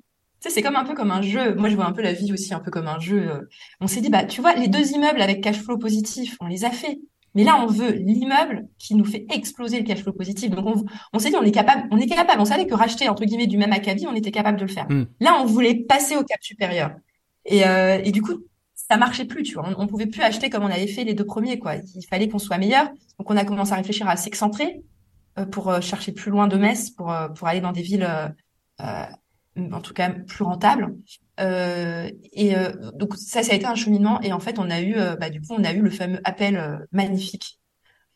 tu 0.42 0.48
sais, 0.48 0.56
c'est 0.56 0.62
comme 0.62 0.76
un 0.76 0.86
peu 0.86 0.94
comme 0.94 1.12
un 1.12 1.22
jeu. 1.22 1.56
Moi, 1.56 1.70
je 1.70 1.76
vois 1.76 1.86
un 1.86 1.92
peu 1.92 2.02
la 2.02 2.14
vie 2.14 2.32
aussi 2.32 2.54
un 2.54 2.60
peu 2.60 2.72
comme 2.72 2.88
un 2.88 3.00
jeu. 3.00 3.30
Euh. 3.30 3.42
On 3.82 3.88
s'est 3.88 4.00
dit, 4.00 4.10
bah, 4.10 4.24
tu 4.24 4.40
vois, 4.40 4.56
les 4.56 4.70
deux 4.70 4.92
immeubles 4.92 5.22
avec 5.22 5.42
cash 5.42 5.58
flow 5.58 5.78
positif, 5.78 6.38
on 6.40 6.48
les 6.48 6.64
a 6.64 6.72
fait. 6.72 7.00
Mais 7.36 7.44
là, 7.44 7.62
on 7.62 7.68
veut 7.68 7.92
l'immeuble 7.92 8.68
qui 8.78 8.96
nous 8.96 9.04
fait 9.04 9.26
exploser 9.30 9.80
le 9.80 9.86
cash 9.86 10.02
flow 10.02 10.14
positif. 10.14 10.50
Donc, 10.50 10.66
on, 10.66 10.86
on 11.14 11.20
s'est 11.20 11.30
dit, 11.30 11.36
on 11.36 11.44
est 11.44 11.52
capable, 11.52 11.88
on 11.92 11.98
est 11.98 12.08
capable. 12.08 12.42
On 12.42 12.46
savait 12.46 12.66
que 12.68 12.74
racheter, 12.74 13.10
entre 13.10 13.26
guillemets, 13.26 13.48
du 13.48 13.58
même 13.58 13.74
acabit, 13.74 14.08
on 14.08 14.16
était 14.16 14.32
capable 14.32 14.58
de 14.58 14.66
le 14.66 14.72
faire. 14.72 14.90
Hmm. 14.90 15.06
Là, 15.20 15.38
on 15.42 15.46
voulait 15.46 15.76
passer 15.76 16.16
au 16.16 16.24
cap 16.24 16.42
supérieur. 16.42 16.92
Et, 17.46 17.68
euh, 17.68 18.00
et 18.04 18.12
du 18.12 18.22
coup, 18.22 18.44
ça 18.76 18.96
marchait 18.96 19.26
plus, 19.26 19.44
tu 19.44 19.56
vois. 19.56 19.68
On, 19.68 19.84
on, 19.84 19.88
pouvait 19.88 20.08
plus 20.08 20.22
acheter 20.22 20.50
comme 20.50 20.64
on 20.64 20.72
avait 20.72 20.88
fait 20.88 21.04
les 21.04 21.14
deux 21.14 21.26
premiers, 21.26 21.60
quoi. 21.60 21.76
Il 21.76 22.06
fallait 22.10 22.30
qu'on 22.30 22.40
soit 22.40 22.58
meilleur. 22.58 22.86
Donc 23.18 23.30
on 23.30 23.36
a 23.36 23.44
commencé 23.44 23.74
à 23.74 23.76
réfléchir 23.76 24.08
à 24.08 24.16
s'excentrer 24.16 24.84
pour 25.52 25.70
euh, 25.70 25.82
chercher 25.82 26.12
plus 26.12 26.32
loin 26.32 26.48
de 26.48 26.58
Metz, 26.58 26.90
pour 26.92 27.12
euh, 27.12 27.30
pour 27.30 27.48
aller 27.48 27.62
dans 27.62 27.72
des 27.72 27.82
villes, 27.82 28.08
en 28.80 29.82
tout 29.82 29.94
cas 29.94 30.10
plus 30.10 30.44
rentables. 30.44 30.96
et 31.38 32.56
donc 32.96 33.16
ça, 33.16 33.44
ça 33.44 33.54
a 33.54 33.56
été 33.56 33.66
un 33.66 33.76
cheminement. 33.76 34.22
Et 34.22 34.34
en 34.34 34.40
fait, 34.40 34.60
on 34.60 34.70
a 34.70 34.82
eu, 34.82 34.96
bah, 35.20 35.30
du 35.30 35.42
coup, 35.42 35.54
on 35.58 35.64
a 35.64 35.74
eu 35.74 35.82
le 35.82 35.90
fameux 35.90 36.20
appel 36.24 36.88
magnifique, 36.92 37.60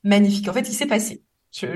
magnifique. 0.03 0.47
En 0.47 0.53
fait, 0.53 0.67
il 0.67 0.73
s'est 0.73 0.87
passé. 0.87 1.21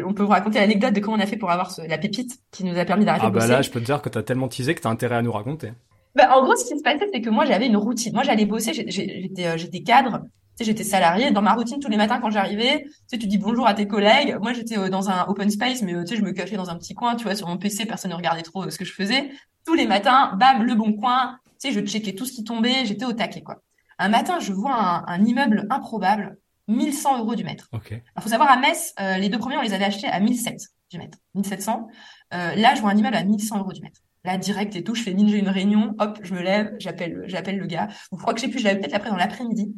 on 0.06 0.14
peut 0.14 0.24
vous 0.24 0.30
raconter 0.30 0.60
l'anecdote 0.60 0.94
de 0.94 1.00
comment 1.00 1.18
on 1.18 1.20
a 1.20 1.26
fait 1.26 1.38
pour 1.38 1.52
avoir 1.52 1.72
ce, 1.72 1.82
la 1.82 1.98
pépite 1.98 2.40
qui 2.52 2.64
nous 2.64 2.78
a 2.78 2.86
permis 2.86 3.06
d'arrêter 3.06 3.26
ah 3.26 3.30
de 3.30 3.34
bosser. 3.34 3.48
bah 3.48 3.56
là, 3.56 3.62
je 3.62 3.72
peux 3.72 3.80
te 3.80 3.86
dire 3.86 4.02
que 4.02 4.10
tu 4.10 4.18
as 4.18 4.24
tellement 4.24 4.48
teasé 4.48 4.74
que 4.76 4.82
tu 4.82 4.88
as 4.88 4.92
intérêt 4.92 5.16
à 5.16 5.22
nous 5.22 5.32
raconter. 5.32 5.74
Bah, 6.18 6.36
en 6.36 6.44
gros, 6.44 6.56
ce 6.56 6.66
qui 6.66 6.78
se 6.78 6.84
passait, 6.84 7.08
c'est 7.14 7.22
que 7.22 7.30
moi, 7.30 7.46
j'avais 7.46 7.68
une 7.68 7.78
routine. 7.78 8.12
Moi, 8.12 8.24
j'allais 8.24 8.48
bosser, 8.48 8.74
j'étais, 8.74 9.46
euh, 9.46 9.84
cadre, 9.86 10.24
sais, 10.58 10.64
j'étais 10.66 10.84
salarié. 10.84 11.32
Dans 11.32 11.42
ma 11.42 11.54
routine, 11.54 11.80
tous 11.80 11.90
les 11.90 11.98
matins, 11.98 12.20
quand 12.20 12.30
j'arrivais, 12.30 12.84
tu 12.84 12.92
sais, 13.08 13.18
tu 13.18 13.28
dis 13.28 13.38
bonjour 13.38 13.68
à 13.68 13.74
tes 13.74 13.88
collègues. 13.88 14.38
Moi, 14.42 14.54
j'étais 14.54 14.78
euh, 14.78 14.90
dans 14.90 15.10
un 15.10 15.26
open 15.28 15.50
space, 15.50 15.82
mais 15.82 15.94
euh, 15.94 16.04
tu 16.04 16.10
sais, 16.10 16.16
je 16.18 16.24
me 16.24 16.32
cachais 16.32 16.58
dans 16.58 16.70
un 16.70 16.78
petit 16.78 16.94
coin, 16.94 17.16
tu 17.16 17.24
vois, 17.24 17.36
sur 17.36 17.48
mon 17.48 17.58
PC, 17.58 17.86
personne 17.86 18.12
ne 18.12 18.16
regardait 18.16 18.42
trop 18.42 18.70
ce 18.70 18.78
que 18.78 18.86
je 18.86 18.94
faisais. 18.94 19.32
Tous 19.66 19.74
les 19.74 19.88
matins, 19.88 20.36
bam, 20.36 20.64
le 20.64 20.76
bon 20.76 20.94
coin. 20.94 21.38
Tu 21.60 21.70
sais, 21.70 21.72
je 21.74 21.80
checkais 21.86 22.14
tout 22.14 22.26
ce 22.26 22.34
qui 22.34 22.44
tombait, 22.44 22.86
j'étais 22.86 23.06
au 23.06 23.14
taquet, 23.14 23.42
quoi. 23.42 23.62
Un 24.00 24.10
matin, 24.10 24.40
je 24.40 24.54
vois 24.54 24.76
un, 24.76 25.06
un 25.08 25.26
immeuble 25.26 25.66
improbable, 25.70 26.38
1100 26.68 27.20
euros 27.20 27.36
du 27.36 27.44
mètre. 27.44 27.68
Il 27.92 28.22
faut 28.22 28.30
savoir, 28.30 28.50
à 28.52 28.58
Metz, 28.58 28.94
les 29.20 29.30
deux 29.30 29.40
premiers, 29.40 29.58
on 29.58 29.62
les 29.62 29.74
avait 29.74 29.86
achetés 29.86 30.08
à 30.08 30.20
1700 30.20 30.68
du 30.92 31.00
mètre. 31.00 31.18
1700. 31.34 31.88
là, 32.32 32.76
je 32.76 32.82
vois 32.82 32.92
un 32.92 32.98
immeuble 32.98 33.16
à 33.16 33.24
1100 33.24 33.60
euros 33.60 33.74
du 33.74 33.82
mètre. 33.82 34.02
Là, 34.24 34.38
direct 34.38 34.76
et 34.76 34.84
tout, 34.84 34.94
je 34.94 35.04
fais 35.04 35.14
ninja 35.14 35.38
une 35.38 35.50
réunion, 35.50 35.96
hop, 36.00 36.20
je 36.22 36.34
me 36.34 36.42
lève, 36.42 36.76
j'appelle, 36.80 37.24
j'appelle 37.28 37.58
le 37.58 37.66
gars. 37.66 37.88
Vous 38.12 38.18
crois 38.18 38.34
que 38.34 38.42
j'ai 38.42 38.50
pu, 38.50 38.60
je 38.60 38.66
l'avais 38.66 38.80
peut-être 38.80 38.94
après 38.94 39.10
dans 39.10 39.16
l'après-midi. 39.16 39.74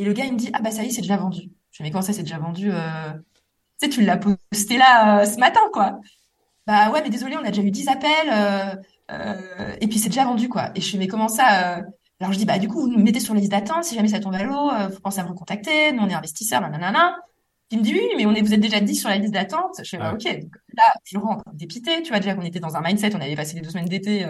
Et 0.00 0.04
le 0.04 0.14
gars, 0.14 0.24
il 0.24 0.32
me 0.32 0.38
dit, 0.38 0.48
ah 0.54 0.62
bah 0.62 0.70
ça 0.70 0.82
y 0.82 0.86
est, 0.86 0.90
c'est 0.92 1.02
déjà 1.02 1.18
vendu. 1.18 1.50
Je 1.70 1.76
fais, 1.76 1.84
mais 1.84 1.90
comment 1.90 2.00
ça, 2.00 2.14
c'est 2.14 2.22
déjà 2.22 2.38
vendu 2.38 2.70
euh... 2.72 3.12
Tu 3.78 3.86
sais, 3.86 3.88
tu 3.90 4.00
l'as 4.00 4.16
posté 4.16 4.78
là 4.78 5.20
euh, 5.20 5.26
ce 5.26 5.36
matin, 5.38 5.60
quoi. 5.74 6.00
Bah 6.66 6.90
ouais, 6.90 7.02
mais 7.02 7.10
désolé, 7.10 7.36
on 7.36 7.44
a 7.44 7.50
déjà 7.50 7.60
eu 7.60 7.70
10 7.70 7.88
appels, 7.88 8.10
euh, 9.10 9.76
et 9.78 9.88
puis 9.88 9.98
c'est 9.98 10.08
déjà 10.08 10.24
vendu, 10.24 10.48
quoi. 10.48 10.70
Et 10.74 10.80
je 10.80 10.90
fais, 10.90 10.96
mais 10.96 11.06
comment 11.06 11.28
ça? 11.28 11.82
Alors 12.18 12.32
je 12.32 12.38
dis, 12.38 12.46
bah 12.46 12.58
du 12.58 12.66
coup, 12.66 12.80
vous 12.80 12.88
nous 12.88 12.98
mettez 12.98 13.20
sur 13.20 13.34
la 13.34 13.40
liste 13.40 13.52
d'attente, 13.52 13.84
si 13.84 13.94
jamais 13.94 14.08
ça 14.08 14.20
tombe 14.20 14.34
à 14.34 14.42
l'eau, 14.42 14.70
vous 14.90 15.00
pensez 15.00 15.20
à 15.20 15.24
me 15.24 15.28
recontacter, 15.28 15.92
nous 15.92 16.02
on 16.02 16.08
est 16.08 16.14
investisseurs, 16.14 16.62
nanana. 16.62 17.16
Il 17.70 17.80
me 17.80 17.84
dit 17.84 17.92
oui, 17.92 18.08
mais 18.16 18.24
on 18.24 18.34
est, 18.34 18.40
vous 18.40 18.54
êtes 18.54 18.60
déjà 18.60 18.80
dit 18.80 18.96
sur 18.96 19.10
la 19.10 19.18
liste 19.18 19.34
d'attente. 19.34 19.80
Je 19.84 19.88
fais 19.88 19.98
bah, 19.98 20.14
ok. 20.14 20.24
Donc, 20.24 20.56
là, 20.76 20.94
je 21.04 21.18
rentre 21.18 21.44
dépité. 21.52 22.02
Tu 22.02 22.08
vois 22.08 22.20
déjà 22.20 22.34
qu'on 22.34 22.42
était 22.42 22.58
dans 22.58 22.74
un 22.74 22.80
mindset, 22.80 23.14
on 23.14 23.20
avait 23.20 23.36
passé 23.36 23.54
les 23.54 23.60
deux 23.60 23.70
semaines 23.70 23.84
d'été 23.84 24.24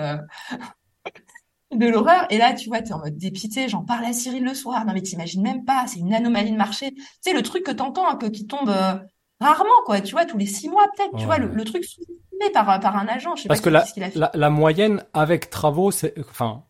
de 1.73 1.87
l'horreur. 1.87 2.27
Et 2.31 2.39
là, 2.39 2.53
tu 2.53 2.69
vois, 2.69 2.83
t'es 2.83 2.93
en 2.93 2.99
mode 2.99 3.17
dépité. 3.17 3.69
J'en 3.69 3.83
parle 3.85 4.05
à 4.05 4.13
Cyril 4.13 4.45
le 4.45 4.55
soir. 4.55 4.85
Non 4.85 4.93
mais 4.93 5.03
t'imagines 5.03 5.43
même 5.43 5.65
pas. 5.65 5.85
C'est 5.87 6.01
une 6.01 6.15
anomalie 6.15 6.53
de 6.53 6.57
marché. 6.57 6.93
Tu 6.93 7.03
sais 7.21 7.33
le 7.33 7.43
truc 7.43 7.65
que 7.65 7.73
t'entends 7.73 8.09
un 8.09 8.17
peu 8.17 8.31
qui 8.31 8.47
tombe 8.47 8.69
euh, 8.69 8.95
rarement, 9.41 9.71
quoi. 9.87 10.01
Tu 10.01 10.13
vois, 10.13 10.25
tous 10.25 10.39
les 10.39 10.47
six 10.47 10.69
mois 10.69 10.87
peut-être. 10.97 11.17
Tu 11.17 11.25
vois 11.25 11.39
le, 11.39 11.49
le 11.49 11.65
truc 11.65 11.85
sous-estimé 11.85 12.51
par 12.53 12.81
par 12.81 12.97
un 12.97 13.07
agent. 13.07 13.37
Je 13.37 13.43
sais 13.43 13.49
Parce 13.49 13.61
pas 13.61 13.83
que 13.83 14.01
la, 14.01 14.11
la, 14.15 14.31
la 14.35 14.51
moyenne 14.51 15.05
avec 15.13 15.51
travaux, 15.51 15.91
c'est 15.91 16.15
enfin 16.19 16.65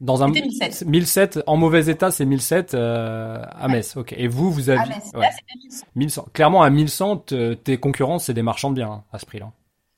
dans 0.00 0.22
un 0.22 0.28
1007. 0.28 0.84
1007 0.86 1.40
en 1.46 1.56
mauvais 1.56 1.86
état, 1.86 2.10
c'est 2.10 2.24
1007 2.24 2.74
euh, 2.74 3.42
à 3.50 3.68
Metz. 3.68 3.96
Ok. 3.96 4.14
Et 4.16 4.28
vous, 4.28 4.50
vous 4.50 4.70
avez 4.70 4.80
à 4.80 4.86
Metz. 4.86 5.10
Là, 5.14 5.30
c'est 5.32 5.56
1100. 5.64 5.86
1100. 5.94 6.28
Clairement, 6.32 6.62
à 6.62 6.70
1100, 6.70 7.24
tes 7.64 7.78
concurrents, 7.78 8.18
c'est 8.18 8.34
des 8.34 8.42
marchands 8.42 8.70
de 8.70 8.76
biens 8.76 8.90
hein, 8.90 9.04
à 9.12 9.18
ce 9.18 9.26
prix-là. 9.26 9.52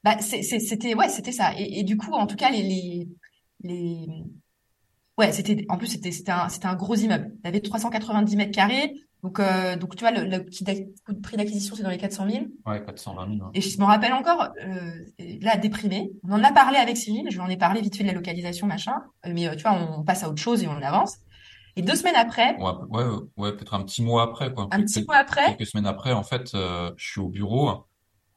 Bah, 0.04 0.16
c'était 0.20 0.94
ouais, 0.94 1.08
c'était 1.08 1.32
ça. 1.32 1.52
Et, 1.58 1.80
et, 1.80 1.82
du 1.82 1.96
coup, 1.96 2.12
en 2.12 2.26
tout 2.26 2.36
cas, 2.36 2.50
les 2.50 2.62
les, 2.62 3.08
les... 3.66 4.06
ouais, 5.18 5.32
c'était 5.32 5.64
en 5.68 5.78
plus 5.78 5.88
c'était 5.88 6.12
c'était 6.12 6.32
un 6.32 6.48
c'était 6.48 6.66
un 6.66 6.76
gros 6.76 6.94
immeuble. 6.94 7.32
Il 7.44 7.48
avait 7.48 7.60
390 7.60 8.36
mètres 8.36 8.52
carrés. 8.52 8.94
Donc, 9.22 9.40
euh, 9.40 9.76
donc 9.76 9.96
tu 9.96 10.04
vois, 10.04 10.12
le, 10.12 10.24
le 10.28 11.20
prix 11.20 11.36
d'acquisition, 11.36 11.74
c'est 11.74 11.82
dans 11.82 11.90
les 11.90 11.98
400 11.98 12.30
000. 12.30 12.44
Ouais, 12.64 12.84
420 12.84 13.26
000. 13.26 13.46
Ouais. 13.46 13.50
Et 13.54 13.60
je 13.60 13.80
me 13.80 13.84
rappelle 13.84 14.12
encore, 14.12 14.50
euh, 14.64 14.90
là, 15.40 15.56
déprimé. 15.56 16.12
On 16.22 16.32
en 16.32 16.44
a 16.44 16.52
parlé 16.52 16.76
avec 16.76 16.96
Cyril, 16.96 17.26
je 17.28 17.34
lui 17.34 17.40
en 17.40 17.48
ai 17.48 17.56
parlé 17.56 17.80
vite 17.80 17.96
fait 17.96 18.04
de 18.04 18.08
la 18.08 18.14
localisation, 18.14 18.68
machin. 18.68 19.02
Euh, 19.24 19.32
mais 19.34 19.56
tu 19.56 19.62
vois, 19.62 19.72
on 19.72 20.04
passe 20.04 20.22
à 20.22 20.28
autre 20.28 20.40
chose 20.40 20.62
et 20.62 20.68
on 20.68 20.80
avance. 20.80 21.16
Et 21.74 21.82
deux 21.82 21.96
semaines 21.96 22.14
après. 22.14 22.56
Ouais, 22.58 22.72
ouais, 22.90 23.04
ouais 23.36 23.52
peut-être 23.52 23.74
un 23.74 23.82
petit 23.82 24.02
mois 24.02 24.22
après, 24.22 24.52
quoi. 24.52 24.68
Un 24.70 24.82
petit 24.82 25.04
mois 25.04 25.16
après. 25.16 25.56
Quelques 25.56 25.66
semaines 25.66 25.86
après, 25.86 26.12
en 26.12 26.22
fait, 26.22 26.54
euh, 26.54 26.92
je 26.96 27.10
suis 27.10 27.20
au 27.20 27.28
bureau 27.28 27.84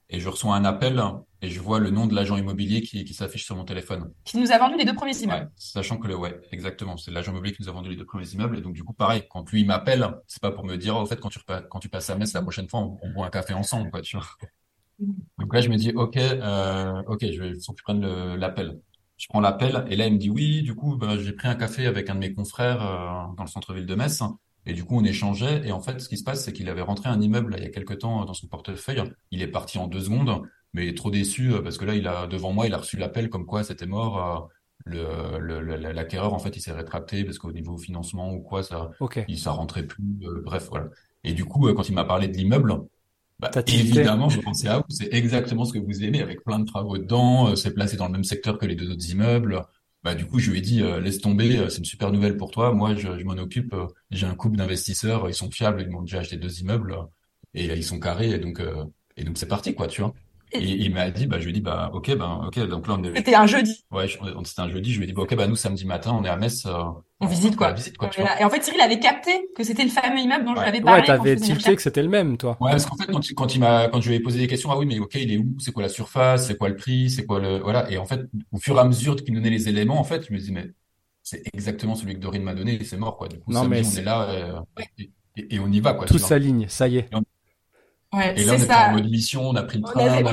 et 0.09 0.19
je 0.19 0.27
reçois 0.27 0.55
un 0.55 0.65
appel 0.65 1.01
et 1.41 1.49
je 1.49 1.59
vois 1.59 1.79
le 1.79 1.91
nom 1.91 2.07
de 2.07 2.15
l'agent 2.15 2.35
immobilier 2.35 2.81
qui, 2.81 3.05
qui 3.05 3.13
s'affiche 3.13 3.45
sur 3.45 3.55
mon 3.55 3.63
téléphone. 3.63 4.11
Qui 4.25 4.37
nous 4.37 4.51
a 4.51 4.57
vendu 4.57 4.75
les 4.77 4.85
deux 4.85 4.95
premiers 4.95 5.17
immeubles. 5.17 5.45
Ouais, 5.45 5.51
sachant 5.55 5.97
que 5.97 6.07
le, 6.07 6.15
ouais, 6.15 6.39
exactement, 6.51 6.97
c'est 6.97 7.11
l'agent 7.11 7.31
immobilier 7.31 7.55
qui 7.55 7.61
nous 7.61 7.69
a 7.69 7.71
vendu 7.71 7.89
les 7.89 7.95
deux 7.95 8.05
premiers 8.05 8.27
immeubles. 8.27 8.57
Et 8.57 8.61
donc, 8.61 8.73
du 8.73 8.83
coup, 8.83 8.93
pareil, 8.93 9.23
quand 9.29 9.49
lui, 9.51 9.63
m'appelle, 9.65 10.07
c'est 10.27 10.41
pas 10.41 10.51
pour 10.51 10.65
me 10.65 10.75
dire, 10.77 10.97
oh, 10.97 11.01
au 11.01 11.05
fait, 11.05 11.19
quand 11.19 11.29
tu, 11.29 11.39
quand 11.69 11.79
tu 11.79 11.89
passes 11.89 12.09
à 12.09 12.15
Metz, 12.15 12.33
la 12.33 12.41
prochaine 12.41 12.67
fois, 12.67 12.79
on, 12.79 12.97
on 13.01 13.11
boit 13.11 13.27
un 13.27 13.29
café 13.29 13.53
ensemble, 13.53 13.91
quoi, 13.91 14.01
tu 14.01 14.17
vois. 14.17 14.25
Donc 15.37 15.53
là, 15.53 15.61
je 15.61 15.69
me 15.69 15.77
dis, 15.77 15.91
OK, 15.91 16.17
euh, 16.17 17.01
OK, 17.07 17.21
je 17.21 17.41
vais, 17.41 17.53
faut 17.59 17.73
que 17.73 17.79
je 17.79 17.83
prenne 17.83 18.35
l'appel. 18.35 18.79
Je 19.17 19.27
prends 19.27 19.41
l'appel 19.41 19.85
et 19.89 19.95
là, 19.95 20.07
il 20.07 20.13
me 20.13 20.17
dit, 20.17 20.29
oui, 20.29 20.61
du 20.61 20.75
coup, 20.75 20.95
bah, 20.97 21.17
j'ai 21.17 21.33
pris 21.33 21.47
un 21.47 21.55
café 21.55 21.85
avec 21.85 22.09
un 22.09 22.15
de 22.15 22.19
mes 22.19 22.33
confrères 22.33 22.81
euh, 22.81 23.35
dans 23.35 23.43
le 23.43 23.49
centre-ville 23.49 23.85
de 23.85 23.95
Metz. 23.95 24.23
Et 24.69 24.73
du 24.73 24.83
coup, 24.83 24.97
on 24.97 25.03
échangeait. 25.03 25.67
Et 25.67 25.71
en 25.71 25.81
fait, 25.81 25.99
ce 25.99 26.07
qui 26.07 26.17
se 26.17 26.23
passe, 26.23 26.43
c'est 26.43 26.53
qu'il 26.53 26.69
avait 26.69 26.81
rentré 26.81 27.09
un 27.09 27.19
immeuble 27.19 27.51
là, 27.51 27.57
il 27.57 27.63
y 27.63 27.67
a 27.67 27.71
quelques 27.71 27.99
temps 27.99 28.23
dans 28.25 28.33
son 28.33 28.47
portefeuille. 28.47 29.03
Il 29.31 29.41
est 29.41 29.47
parti 29.47 29.77
en 29.77 29.87
deux 29.87 30.01
secondes 30.01 30.43
mais 30.73 30.93
trop 30.93 31.11
déçu 31.11 31.51
euh, 31.51 31.61
parce 31.61 31.77
que 31.77 31.85
là, 31.85 31.95
il 31.95 32.07
a 32.07 32.27
devant 32.27 32.53
moi, 32.53 32.67
il 32.67 32.73
a 32.73 32.77
reçu 32.77 32.97
l'appel 32.97 33.29
comme 33.29 33.45
quoi 33.45 33.63
c'était 33.63 33.85
mort. 33.85 34.49
Euh, 34.87 35.39
le, 35.39 35.59
le, 35.59 35.75
l'acquéreur, 35.75 36.33
en 36.33 36.39
fait, 36.39 36.55
il 36.55 36.61
s'est 36.61 36.71
rétracté 36.71 37.23
parce 37.23 37.37
qu'au 37.37 37.51
niveau 37.51 37.77
financement 37.77 38.33
ou 38.33 38.39
quoi, 38.39 38.63
ça, 38.63 38.91
okay. 38.99 39.25
il 39.27 39.37
ça 39.37 39.51
rentrait 39.51 39.83
plus. 39.83 40.19
Euh, 40.23 40.41
bref, 40.43 40.67
voilà. 40.69 40.87
Et 41.23 41.33
du 41.33 41.45
coup, 41.45 41.71
quand 41.73 41.89
il 41.89 41.95
m'a 41.95 42.05
parlé 42.05 42.27
de 42.27 42.37
l'immeuble, 42.37 42.75
bah, 43.39 43.51
évidemment, 43.67 44.29
je 44.29 44.39
pensais 44.39 44.67
à 44.67 44.77
vous. 44.77 44.85
C'est 44.89 45.13
exactement 45.13 45.65
ce 45.65 45.73
que 45.73 45.79
vous 45.79 46.03
aimez, 46.03 46.21
avec 46.21 46.43
plein 46.43 46.59
de 46.59 46.65
travaux 46.65 46.97
dedans. 46.97 47.55
c'est 47.55 47.73
placé 47.73 47.97
dans 47.97 48.05
le 48.05 48.13
même 48.13 48.23
secteur 48.23 48.57
que 48.57 48.65
les 48.65 48.75
deux 48.75 48.89
autres 48.89 49.09
immeubles. 49.09 49.63
Bah, 50.03 50.15
du 50.15 50.25
coup, 50.25 50.39
je 50.39 50.51
lui 50.51 50.59
ai 50.59 50.61
dit, 50.61 50.81
laisse 51.01 51.19
tomber, 51.19 51.69
c'est 51.69 51.79
une 51.79 51.85
super 51.85 52.11
nouvelle 52.11 52.37
pour 52.37 52.51
toi. 52.51 52.73
Moi, 52.73 52.95
je, 52.95 53.19
je 53.19 53.23
m'en 53.25 53.33
occupe. 53.33 53.75
j'ai 54.11 54.25
un 54.27 54.35
couple 54.35 54.57
d'investisseurs, 54.57 55.27
ils 55.29 55.33
sont 55.33 55.51
fiables, 55.51 55.81
ils 55.81 55.89
m'ont 55.89 56.01
déjà 56.01 56.19
acheté 56.19 56.37
deux 56.37 56.61
immeubles 56.61 56.95
et 57.53 57.65
ils 57.65 57.83
sont 57.83 57.99
carrés. 57.99 58.31
Et 58.31 58.39
donc, 58.39 58.61
et 59.17 59.23
donc 59.23 59.37
c'est 59.37 59.47
parti, 59.47 59.75
quoi, 59.75 59.87
tu 59.87 60.01
vois. 60.01 60.13
Et 60.51 60.63
il 60.63 60.93
m'a 60.93 61.11
dit, 61.11 61.27
bah, 61.27 61.37
je 61.39 61.43
lui 61.43 61.51
ai 61.51 61.53
dit, 61.53 61.61
bah, 61.61 61.91
ok, 61.93 62.15
ben, 62.15 62.41
ok, 62.47 62.59
donc 62.67 62.87
là, 62.87 62.95
on 62.97 63.03
est. 63.03 63.15
C'était 63.15 63.35
un 63.35 63.45
jeudi. 63.45 63.85
Ouais, 63.91 64.07
c'était 64.07 64.61
un 64.61 64.69
jeudi. 64.69 64.91
Je 64.91 64.97
lui 64.97 65.03
ai 65.03 65.07
dit, 65.07 65.13
bah, 65.13 65.21
ok, 65.21 65.35
bah, 65.35 65.47
nous, 65.47 65.55
samedi 65.55 65.85
matin, 65.85 66.17
on 66.19 66.23
est 66.23 66.29
à 66.29 66.37
Metz. 66.37 66.65
Euh, 66.65 66.83
on 67.19 67.27
visite, 67.27 67.55
quoi. 67.55 67.71
visite, 67.73 67.97
quoi 67.97 68.09
et 68.39 68.43
en 68.43 68.49
fait, 68.49 68.63
Cyril 68.63 68.81
avait 68.81 68.99
capté 68.99 69.31
que 69.55 69.63
c'était 69.63 69.83
le 69.83 69.89
fameux 69.89 70.19
immeuble 70.19 70.45
dont 70.45 70.55
je 70.55 70.61
l'avais 70.61 70.81
parlé. 70.81 71.01
Ouais, 71.01 71.07
t'avais 71.07 71.35
tilté 71.35 71.75
que 71.75 71.81
c'était 71.81 72.01
le 72.01 72.09
même, 72.09 72.37
toi. 72.37 72.57
Ouais, 72.59 72.71
parce 72.71 72.85
qu'en 72.85 72.95
fait, 72.95 73.11
quand, 73.11 73.21
quand 73.35 73.55
il 73.55 73.59
m'a, 73.59 73.89
quand 73.89 74.01
je 74.01 74.09
lui 74.09 74.15
ai 74.15 74.19
posé 74.19 74.39
des 74.39 74.47
questions, 74.47 74.71
ah 74.71 74.77
oui, 74.77 74.85
mais 74.85 74.99
ok, 74.99 75.15
il 75.15 75.31
est 75.31 75.37
où? 75.37 75.55
C'est 75.59 75.71
quoi 75.71 75.83
la 75.83 75.89
surface? 75.89 76.47
C'est 76.47 76.57
quoi 76.57 76.69
le 76.69 76.75
prix? 76.75 77.09
C'est 77.09 77.25
quoi 77.25 77.39
le, 77.39 77.59
voilà. 77.59 77.91
Et 77.91 77.97
en 77.97 78.05
fait, 78.05 78.21
au 78.51 78.57
fur 78.57 78.75
et 78.77 78.79
à 78.79 78.85
mesure 78.85 79.15
qu'il 79.17 79.33
nous 79.33 79.41
donnait 79.41 79.49
les 79.49 79.69
éléments, 79.69 79.99
en 79.99 80.03
fait, 80.03 80.25
je 80.27 80.33
me 80.33 80.39
dis, 80.39 80.51
mais 80.51 80.71
c'est 81.21 81.43
exactement 81.53 81.95
celui 81.95 82.15
que 82.15 82.19
Dorine 82.19 82.43
m'a 82.43 82.55
donné 82.55 82.81
et 82.81 82.83
c'est 82.83 82.97
mort, 82.97 83.17
quoi. 83.17 83.27
Du 83.27 83.37
coup, 83.37 83.51
non, 83.51 83.63
samedi, 83.63 83.87
on 83.93 83.99
est 83.99 84.03
là, 84.03 84.29
euh, 84.29 84.59
et, 84.97 85.55
et, 85.55 85.59
on 85.59 85.71
y 85.71 85.79
va, 85.79 85.93
quoi. 85.93 86.07
Tout 86.07 86.17
s'aligne, 86.17 86.67
ça 86.69 86.87
y 86.87 86.97
est. 86.97 87.09
Ouais, 88.11 88.33
et 88.39 88.43
là, 88.43 88.53
on 88.53 88.55
était 88.55 88.65
ça. 88.65 88.89
en 88.89 88.93
mode 88.93 89.09
mission, 89.09 89.41
on 89.47 89.55
a 89.55 89.61
pris 89.61 89.77
le 89.77 89.83
train. 89.83 90.01
On 90.01 90.07
avait, 90.07 90.23
on 90.23 90.27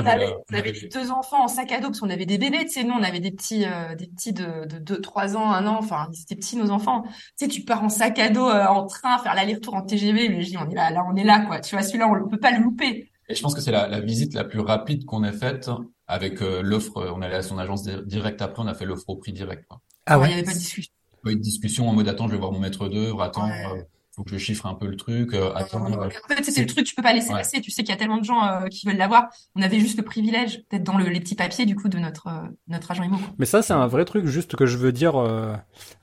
on 0.51 0.55
avait, 0.55 0.83
on 0.85 0.99
deux 0.99 1.11
enfants 1.11 1.43
en 1.43 1.47
sac 1.47 1.71
à 1.71 1.79
dos 1.79 1.87
parce 1.89 1.99
qu'on 1.99 2.09
avait 2.09 2.25
des 2.25 2.39
bébés, 2.39 2.65
tu 2.65 2.69
sais, 2.71 2.83
nous 2.83 2.93
on 2.95 3.03
avait 3.03 3.19
des 3.19 3.31
petits, 3.31 3.65
euh, 3.65 3.93
des 3.93 4.07
petits 4.07 4.33
de, 4.33 4.65
de 4.65 4.79
2, 4.79 4.99
3 4.99 5.37
ans, 5.37 5.51
1 5.51 5.67
an, 5.67 5.77
enfin 5.77 6.07
ils 6.11 6.21
étaient 6.21 6.35
petits 6.35 6.55
nos 6.57 6.71
enfants. 6.71 7.03
Tu 7.37 7.45
sais, 7.45 7.47
tu 7.47 7.61
pars 7.61 7.83
en 7.83 7.89
sac 7.89 8.17
à 8.17 8.29
dos, 8.29 8.47
euh, 8.49 8.65
en 8.65 8.87
train, 8.87 9.19
faire 9.19 9.35
l'aller-retour 9.35 9.75
en 9.75 9.83
TGV, 9.83 10.29
mais 10.29 10.41
je 10.41 10.49
dis 10.49 10.57
on 10.57 10.67
est 10.69 10.73
là, 10.73 10.89
là 10.89 11.03
on 11.07 11.15
est 11.15 11.23
là 11.23 11.41
quoi. 11.41 11.59
Tu 11.59 11.75
vois, 11.75 11.83
celui-là 11.83 12.07
on, 12.07 12.15
on 12.25 12.27
peut 12.27 12.39
pas 12.39 12.51
le 12.51 12.63
louper. 12.63 13.11
Et 13.29 13.35
je 13.35 13.41
pense 13.43 13.53
que 13.53 13.61
c'est 13.61 13.71
la, 13.71 13.87
la 13.87 13.99
visite 13.99 14.33
la 14.33 14.43
plus 14.43 14.61
rapide 14.61 15.05
qu'on 15.05 15.23
ait 15.23 15.31
faite 15.33 15.69
avec 16.07 16.41
euh, 16.41 16.61
l'offre. 16.63 17.11
On 17.15 17.21
allait 17.21 17.35
à 17.35 17.41
son 17.43 17.59
agence 17.59 17.83
di- 17.83 17.91
direct 18.05 18.41
après, 18.41 18.63
on 18.63 18.67
a 18.67 18.73
fait 18.73 18.85
l'offre 18.85 19.07
au 19.09 19.17
prix 19.17 19.33
direct. 19.33 19.65
Quoi. 19.67 19.81
Ah 20.05 20.13
Alors, 20.13 20.25
Il 20.25 20.29
ouais. 20.29 20.31
y 20.31 20.33
avait 20.39 20.43
pas 20.45 20.53
de 20.53 20.57
discussion. 20.57 20.93
Pas 21.23 21.31
eu 21.31 21.35
de 21.35 21.41
discussion 21.41 21.89
en 21.89 21.93
mode 21.93 22.07
attends, 22.07 22.27
je 22.27 22.31
vais 22.33 22.37
voir 22.39 22.51
mon 22.53 22.59
maître 22.59 22.87
d'œuvre, 22.87 23.21
attends, 23.21 23.47
Ouais. 23.49 23.85
Faut 24.17 24.23
que 24.23 24.31
je 24.31 24.37
chiffre 24.37 24.65
un 24.65 24.73
peu 24.73 24.87
le 24.87 24.97
truc, 24.97 25.33
euh, 25.33 25.53
attends. 25.55 25.85
En 25.85 26.09
fait, 26.09 26.43
c'est 26.43 26.59
le 26.61 26.67
truc, 26.67 26.85
tu 26.85 26.93
peux 26.95 27.01
pas 27.03 27.13
laisser 27.13 27.29
Ouais. 27.31 27.37
passer. 27.37 27.61
Tu 27.61 27.71
sais 27.71 27.83
qu'il 27.83 27.91
y 27.91 27.93
a 27.93 27.97
tellement 27.97 28.17
de 28.17 28.25
gens 28.25 28.43
euh, 28.45 28.65
qui 28.67 28.85
veulent 28.85 28.97
l'avoir. 28.97 29.27
On 29.55 29.61
avait 29.61 29.79
juste 29.79 29.97
le 29.97 30.03
privilège 30.03 30.63
d'être 30.71 30.83
dans 30.83 30.97
le, 30.97 31.05
les 31.05 31.19
petits 31.21 31.35
papiers 31.35 31.65
du 31.65 31.75
coup 31.75 31.87
de 31.87 31.99
notre 31.99 32.27
euh, 32.27 32.47
notre 32.67 32.91
agent 32.91 33.03
immo. 33.03 33.17
quoi. 33.17 33.27
Mais 33.37 33.45
ça, 33.45 33.61
c'est 33.61 33.73
un 33.73 33.87
vrai 33.87 34.03
truc 34.05 34.25
juste 34.25 34.55
que 34.57 34.65
je 34.65 34.77
veux 34.77 34.91
dire. 34.91 35.15
euh, 35.15 35.53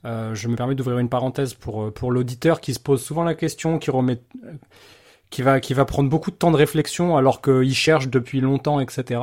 euh, 0.06 0.34
je 0.34 0.48
me 0.48 0.56
permets 0.56 0.74
d'ouvrir 0.76 0.98
une 0.98 1.08
parenthèse 1.10 1.54
pour 1.54 1.82
euh, 1.84 1.90
pour 1.90 2.12
l'auditeur 2.12 2.60
qui 2.62 2.72
se 2.72 2.80
pose 2.80 3.02
souvent 3.02 3.24
la 3.24 3.34
question, 3.34 3.78
qui 3.78 3.90
remet, 3.90 4.22
euh, 4.44 4.52
qui 5.30 5.42
va 5.42 5.60
qui 5.60 5.74
va 5.74 5.84
prendre 5.84 6.08
beaucoup 6.08 6.30
de 6.30 6.36
temps 6.36 6.50
de 6.50 6.56
réflexion 6.56 7.16
alors 7.16 7.42
qu'il 7.42 7.74
cherche 7.74 8.08
depuis 8.08 8.40
longtemps, 8.40 8.80
etc. 8.80 9.20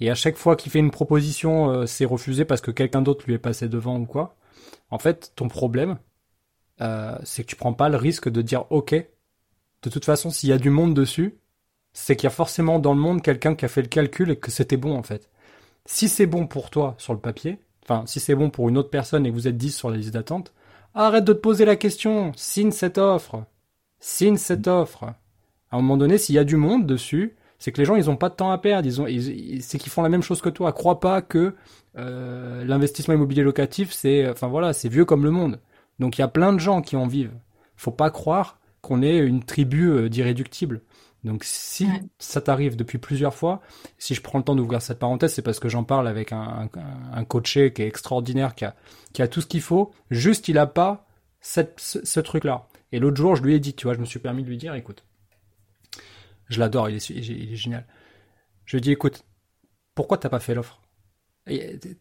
Et 0.00 0.10
à 0.10 0.14
chaque 0.14 0.36
fois 0.36 0.56
qu'il 0.56 0.72
fait 0.72 0.80
une 0.80 0.90
proposition, 0.90 1.70
euh, 1.70 1.86
c'est 1.86 2.04
refusé 2.04 2.44
parce 2.44 2.60
que 2.60 2.70
quelqu'un 2.70 3.00
d'autre 3.02 3.24
lui 3.26 3.34
est 3.34 3.38
passé 3.38 3.68
devant 3.68 3.98
ou 3.98 4.06
quoi. 4.06 4.36
En 4.90 4.98
fait, 4.98 5.32
ton 5.36 5.48
problème, 5.48 5.98
euh, 6.80 7.16
c'est 7.24 7.42
que 7.42 7.48
tu 7.48 7.56
prends 7.56 7.72
pas 7.72 7.88
le 7.88 7.96
risque 7.96 8.28
de 8.28 8.42
dire 8.42 8.64
OK. 8.70 8.94
De 9.82 9.90
toute 9.90 10.04
façon, 10.04 10.30
s'il 10.30 10.48
y 10.48 10.52
a 10.52 10.58
du 10.58 10.70
monde 10.70 10.94
dessus, 10.94 11.38
c'est 11.92 12.16
qu'il 12.16 12.24
y 12.24 12.28
a 12.28 12.30
forcément 12.30 12.78
dans 12.78 12.94
le 12.94 13.00
monde 13.00 13.22
quelqu'un 13.22 13.54
qui 13.54 13.64
a 13.64 13.68
fait 13.68 13.82
le 13.82 13.88
calcul 13.88 14.30
et 14.30 14.36
que 14.36 14.50
c'était 14.50 14.76
bon 14.76 14.96
en 14.96 15.02
fait. 15.02 15.30
Si 15.86 16.08
c'est 16.08 16.26
bon 16.26 16.46
pour 16.46 16.70
toi 16.70 16.94
sur 16.98 17.14
le 17.14 17.20
papier, 17.20 17.58
enfin 17.84 18.04
si 18.06 18.20
c'est 18.20 18.34
bon 18.34 18.50
pour 18.50 18.68
une 18.68 18.78
autre 18.78 18.90
personne 18.90 19.26
et 19.26 19.30
que 19.30 19.34
vous 19.34 19.48
êtes 19.48 19.56
10 19.56 19.76
sur 19.76 19.90
la 19.90 19.96
liste 19.96 20.14
d'attente, 20.14 20.52
Arrête 20.94 21.24
de 21.24 21.32
te 21.32 21.38
poser 21.38 21.64
la 21.64 21.76
question. 21.76 22.32
Signe 22.36 22.72
cette 22.72 22.98
offre. 22.98 23.44
Signe 24.00 24.36
cette 24.36 24.66
offre. 24.66 25.04
À 25.70 25.76
un 25.76 25.76
moment 25.76 25.96
donné, 25.96 26.18
s'il 26.18 26.34
y 26.34 26.38
a 26.38 26.44
du 26.44 26.56
monde 26.56 26.86
dessus, 26.86 27.36
c'est 27.58 27.72
que 27.72 27.78
les 27.78 27.84
gens, 27.84 27.96
ils 27.96 28.10
ont 28.10 28.16
pas 28.16 28.30
de 28.30 28.34
temps 28.34 28.50
à 28.50 28.58
perdre. 28.58 28.86
Ils 28.86 29.00
ont, 29.00 29.06
c'est 29.60 29.78
qu'ils 29.78 29.92
font 29.92 30.02
la 30.02 30.08
même 30.08 30.22
chose 30.22 30.40
que 30.40 30.48
toi. 30.48 30.72
Crois 30.72 30.98
pas 31.00 31.22
que 31.22 31.54
euh, 31.96 32.64
l'investissement 32.64 33.14
immobilier 33.14 33.42
locatif, 33.42 33.92
c'est, 33.92 34.28
enfin 34.28 34.48
voilà, 34.48 34.72
c'est 34.72 34.88
vieux 34.88 35.04
comme 35.04 35.24
le 35.24 35.30
monde. 35.30 35.60
Donc 35.98 36.18
il 36.18 36.20
y 36.20 36.24
a 36.24 36.28
plein 36.28 36.52
de 36.52 36.58
gens 36.58 36.82
qui 36.82 36.96
en 36.96 37.06
vivent. 37.06 37.36
Faut 37.76 37.90
pas 37.90 38.10
croire 38.10 38.58
qu'on 38.80 39.02
est 39.02 39.18
une 39.18 39.42
tribu 39.42 39.88
euh, 39.88 40.08
d'irréductibles. 40.08 40.82
Donc 41.24 41.42
si 41.44 41.88
ça 42.18 42.40
t'arrive 42.40 42.76
depuis 42.76 42.98
plusieurs 42.98 43.34
fois, 43.34 43.60
si 43.98 44.14
je 44.14 44.22
prends 44.22 44.38
le 44.38 44.44
temps 44.44 44.54
d'ouvrir 44.54 44.80
cette 44.80 45.00
parenthèse, 45.00 45.34
c'est 45.34 45.42
parce 45.42 45.58
que 45.58 45.68
j'en 45.68 45.82
parle 45.82 46.06
avec 46.06 46.32
un, 46.32 46.70
un, 47.12 47.24
coaché 47.24 47.72
qui 47.72 47.82
est 47.82 47.88
extraordinaire, 47.88 48.54
qui 48.54 48.64
a, 48.64 48.76
qui 49.12 49.22
a 49.22 49.28
tout 49.28 49.40
ce 49.40 49.46
qu'il 49.46 49.60
faut. 49.60 49.90
Juste, 50.10 50.48
il 50.48 50.58
a 50.58 50.66
pas 50.66 51.08
cette, 51.40 51.80
ce, 51.80 52.20
truc-là. 52.20 52.68
Et 52.92 53.00
l'autre 53.00 53.16
jour, 53.16 53.34
je 53.34 53.42
lui 53.42 53.54
ai 53.54 53.60
dit, 53.60 53.74
tu 53.74 53.84
vois, 53.84 53.94
je 53.94 54.00
me 54.00 54.04
suis 54.04 54.20
permis 54.20 54.44
de 54.44 54.48
lui 54.48 54.58
dire, 54.58 54.74
écoute, 54.74 55.04
je 56.48 56.60
l'adore, 56.60 56.88
il 56.88 56.96
est, 56.96 57.10
il 57.10 57.52
est 57.52 57.56
génial. 57.56 57.86
Je 58.64 58.76
lui 58.76 58.78
ai 58.78 58.80
dit, 58.80 58.92
écoute, 58.92 59.24
pourquoi 59.94 60.18
t'as 60.18 60.28
pas 60.28 60.40
fait 60.40 60.54
l'offre? 60.54 60.80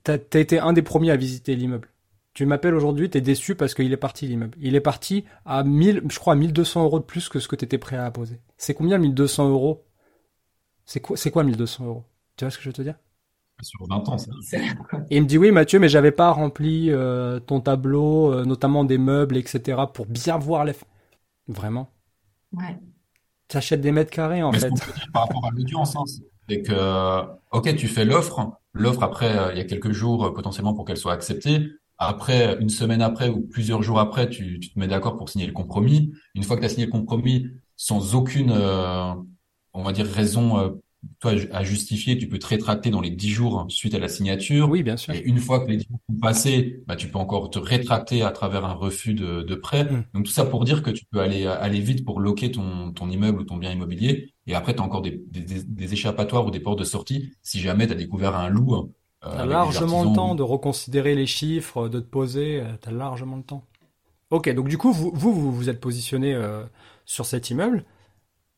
T'as 0.04 0.18
as 0.34 0.40
été 0.40 0.60
un 0.60 0.74
des 0.74 0.82
premiers 0.84 1.12
à 1.12 1.16
visiter 1.16 1.56
l'immeuble. 1.56 1.90
Tu 2.38 2.46
m'appelles 2.46 2.76
aujourd'hui, 2.76 3.10
t'es 3.10 3.20
déçu 3.20 3.56
parce 3.56 3.74
qu'il 3.74 3.92
est 3.92 3.98
parti 3.98 4.28
l'immeuble. 4.28 4.56
Il 4.62 4.76
est 4.76 4.80
parti 4.80 5.26
à 5.44 5.64
1000, 5.64 6.04
je 6.08 6.20
crois 6.20 6.34
à 6.34 6.36
1200 6.36 6.84
euros 6.84 7.00
de 7.00 7.04
plus 7.04 7.30
que 7.30 7.40
ce 7.40 7.48
que 7.48 7.56
t'étais 7.56 7.80
prêt 7.80 7.98
à 7.98 8.12
poser. 8.12 8.40
C'est 8.58 8.76
combien 8.76 9.00
1200 9.00 9.50
euros? 9.50 9.88
C'est 10.86 11.00
quoi, 11.00 11.18
c'est 11.18 11.32
quoi 11.32 11.44
1200 11.44 11.86
euros? 11.88 12.04
Tu 12.36 12.46
vois 12.46 12.52
ce 12.52 12.58
que 12.58 12.64
je 12.64 12.70
veux 12.70 12.74
te 12.74 12.84
dire? 12.84 12.94
Sur 13.64 13.88
20 13.90 14.10
ans, 14.10 14.18
ça. 14.20 14.30
Et 15.10 15.18
il 15.18 15.24
me 15.24 15.28
dit 15.28 15.40
oui 15.40 15.50
Mathieu, 15.50 15.80
mais 15.80 15.90
j'avais 15.90 16.12
pas 16.12 16.30
rempli 16.30 16.92
euh, 16.92 17.40
ton 17.40 17.60
tableau, 17.60 18.32
euh, 18.32 18.46
notamment 18.46 18.86
des 18.86 19.00
meubles, 19.00 19.36
etc. 19.36 19.82
pour 19.92 20.06
bien 20.06 20.38
voir 20.38 20.64
les... 20.64 20.74
Vraiment? 21.48 21.90
Ouais. 22.54 22.78
T'achètes 23.48 23.82
des 23.82 23.92
mètres 23.92 24.12
carrés 24.12 24.44
en 24.44 24.52
fait. 24.52 24.70
par 25.12 25.24
rapport 25.24 25.44
à 25.44 25.50
l'audience, 25.50 25.96
hein, 25.96 26.04
c'est 26.48 26.62
que, 26.62 27.24
ok, 27.52 27.76
tu 27.76 27.88
fais 27.88 28.06
l'offre, 28.06 28.60
l'offre 28.74 29.02
après, 29.02 29.36
euh, 29.36 29.52
il 29.54 29.58
y 29.58 29.62
a 29.62 29.66
quelques 29.66 29.92
jours 29.92 30.24
euh, 30.24 30.34
potentiellement 30.36 30.76
pour 30.76 30.86
qu'elle 30.86 30.98
soit 30.98 31.14
acceptée. 31.14 31.68
Après, 31.98 32.58
une 32.60 32.70
semaine 32.70 33.02
après 33.02 33.30
ou 33.30 33.42
plusieurs 33.42 33.82
jours 33.82 34.00
après, 34.00 34.30
tu, 34.30 34.60
tu 34.60 34.70
te 34.70 34.80
mets 34.80 34.88
d'accord 34.88 35.18
pour 35.18 35.30
signer 35.30 35.48
le 35.48 35.54
compromis. 35.54 36.14
Une 36.36 36.44
fois 36.44 36.56
que 36.56 36.62
tu 36.62 36.66
as 36.66 36.70
signé 36.70 36.86
le 36.86 36.92
compromis, 36.92 37.48
sans 37.76 38.16
aucune, 38.16 38.52
euh, 38.52 39.14
on 39.74 39.84
va 39.84 39.94
dire, 39.94 40.06
raison 40.06 40.78
toi, 41.20 41.34
à 41.52 41.64
justifier, 41.64 42.18
tu 42.18 42.28
peux 42.28 42.40
te 42.40 42.48
rétracter 42.48 42.90
dans 42.90 43.02
les 43.02 43.10
10 43.10 43.30
jours 43.30 43.66
suite 43.70 43.94
à 43.94 44.00
la 44.00 44.08
signature. 44.08 44.70
Oui, 44.70 44.84
bien 44.84 44.98
sûr. 44.98 45.14
Et 45.14 45.22
une 45.22 45.38
fois 45.38 45.60
que 45.60 45.70
les 45.70 45.78
10 45.78 45.88
jours 45.88 46.00
sont 46.10 46.20
passés, 46.20 46.84
bah, 46.88 46.96
tu 46.96 47.08
peux 47.08 47.18
encore 47.18 47.50
te 47.50 47.60
rétracter 47.60 48.22
à 48.22 48.32
travers 48.32 48.66
un 48.66 48.74
refus 48.74 49.14
de, 49.14 49.42
de 49.42 49.56
prêt. 49.56 49.86
Mm. 49.86 50.06
Donc 50.14 50.26
tout 50.26 50.32
ça 50.32 50.46
pour 50.46 50.64
dire 50.64 50.84
que 50.84 50.92
tu 50.92 51.06
peux 51.06 51.20
aller, 51.20 51.46
aller 51.46 51.80
vite 51.80 52.06
pour 52.06 52.20
loquer 52.20 52.52
ton, 52.52 52.92
ton 52.92 53.10
immeuble 53.10 53.42
ou 53.42 53.44
ton 53.44 53.58
bien 53.58 53.72
immobilier. 53.72 54.34
Et 54.48 54.56
après, 54.56 54.76
tu 54.76 54.82
as 54.82 54.84
encore 54.84 55.02
des, 55.02 55.22
des, 55.30 55.64
des, 55.64 55.94
échappatoires 55.94 56.46
ou 56.46 56.52
des 56.52 56.60
portes 56.60 56.80
de 56.80 56.84
sortie 56.84 57.34
si 57.42 57.60
jamais 57.60 57.88
tu 57.88 57.94
as 57.94 57.98
découvert 57.98 58.36
un 58.36 58.50
loup. 58.50 58.94
Euh, 59.28 59.36
tu 59.36 59.42
as 59.42 59.46
largement 59.46 60.04
le 60.04 60.16
temps 60.16 60.36
de 60.36 60.44
reconsidérer 60.44 61.16
les 61.16 61.26
chiffres, 61.26 61.90
de 61.90 62.00
te 62.00 62.06
poser. 62.06 62.62
Euh, 62.62 62.66
tu 62.82 62.90
as 62.90 62.92
largement 62.92 63.38
le 63.38 63.44
temps. 63.44 63.64
Ok, 64.30 64.50
donc 64.54 64.68
du 64.68 64.78
coup, 64.78 64.92
vous 64.92 65.12
vous, 65.14 65.52
vous, 65.52 65.70
êtes 65.70 65.80
positionné 65.80 66.34
euh, 66.34 66.64
sur 67.06 67.26
cet 67.26 67.50
immeuble. 67.50 67.86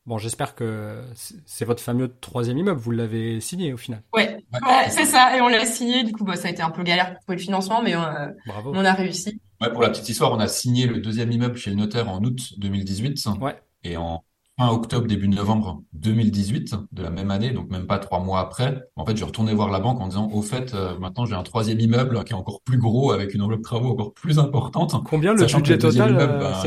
Bon, 0.06 0.18
j'espère 0.18 0.54
que 0.54 1.04
c'est 1.44 1.64
votre 1.64 1.82
fameux 1.82 2.12
troisième 2.20 2.58
immeuble. 2.58 2.80
Vous 2.80 2.90
l'avez 2.90 3.40
signé 3.40 3.72
au 3.72 3.76
final. 3.76 4.02
Ouais, 4.14 4.42
ouais. 4.52 4.88
c'est 4.88 5.04
ça. 5.04 5.36
Et 5.36 5.40
on 5.40 5.48
l'a 5.48 5.66
signé. 5.66 6.02
Du 6.02 6.12
coup, 6.12 6.24
bah, 6.24 6.36
ça 6.36 6.48
a 6.48 6.50
été 6.50 6.62
un 6.62 6.70
peu 6.70 6.82
galère 6.82 7.12
pour 7.12 7.20
trouver 7.20 7.36
le 7.36 7.42
financement, 7.42 7.82
mais 7.82 7.94
on 7.94 8.00
a, 8.00 8.30
on 8.64 8.84
a 8.84 8.92
réussi. 8.92 9.40
Ouais, 9.60 9.70
pour 9.70 9.82
la 9.82 9.90
petite 9.90 10.08
histoire, 10.08 10.32
on 10.32 10.40
a 10.40 10.48
signé 10.48 10.86
le 10.86 11.00
deuxième 11.00 11.30
immeuble 11.30 11.56
chez 11.56 11.70
le 11.70 11.76
notaire 11.76 12.08
en 12.08 12.24
août 12.24 12.54
2018. 12.58 13.26
Ouais. 13.40 13.60
Et 13.84 13.96
en 13.96 14.24
fin 14.60 14.68
octobre, 14.68 15.06
début 15.06 15.28
novembre 15.28 15.82
2018 15.94 16.74
de 16.92 17.02
la 17.02 17.10
même 17.10 17.30
année, 17.30 17.50
donc 17.50 17.70
même 17.70 17.86
pas 17.86 17.98
trois 17.98 18.20
mois 18.20 18.40
après, 18.40 18.82
en 18.96 19.06
fait, 19.06 19.16
je 19.16 19.24
retournais 19.24 19.54
voir 19.54 19.70
la 19.70 19.80
banque 19.80 20.00
en 20.00 20.06
disant, 20.06 20.28
au 20.32 20.42
fait, 20.42 20.74
euh, 20.74 20.98
maintenant 20.98 21.24
j'ai 21.24 21.34
un 21.34 21.42
troisième 21.42 21.80
immeuble 21.80 22.22
qui 22.24 22.32
est 22.32 22.36
encore 22.36 22.60
plus 22.60 22.78
gros 22.78 23.12
avec 23.12 23.32
une 23.32 23.40
enveloppe 23.42 23.60
de 23.60 23.64
travaux 23.64 23.90
encore 23.90 24.12
plus 24.12 24.38
importante. 24.38 24.94
Combien 25.04 25.32
le 25.32 25.46
budget 25.46 25.78
total, 25.78 26.10
immeuble, 26.10 26.32
euh, 26.32 26.50
bah, 26.50 26.62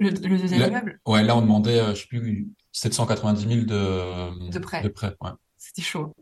le, 0.00 0.10
deuxième 0.10 0.70
immeuble? 0.70 1.00
Ouais, 1.06 1.22
là, 1.22 1.36
on 1.36 1.42
demandait, 1.42 1.78
euh, 1.78 1.94
je 1.94 2.00
sais 2.00 2.08
plus, 2.08 2.48
790 2.72 3.48
000 3.48 3.66
de, 3.66 4.50
de 4.50 4.58
prêt. 4.58 4.82
De 4.82 4.88
prêt 4.88 5.14
ouais. 5.20 5.30
C'était 5.56 5.82
chaud. 5.82 6.12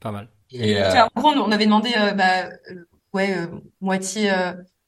Pas 0.00 0.10
mal. 0.10 0.28
Et 0.50 0.76
euh... 0.76 1.04
en 1.04 1.20
gros, 1.20 1.30
on 1.30 1.52
avait 1.52 1.66
demandé, 1.66 1.92
euh, 1.96 2.12
bah, 2.12 2.46
euh, 2.46 2.84
ouais, 3.12 3.36
euh, 3.36 3.46
moitié, 3.80 4.32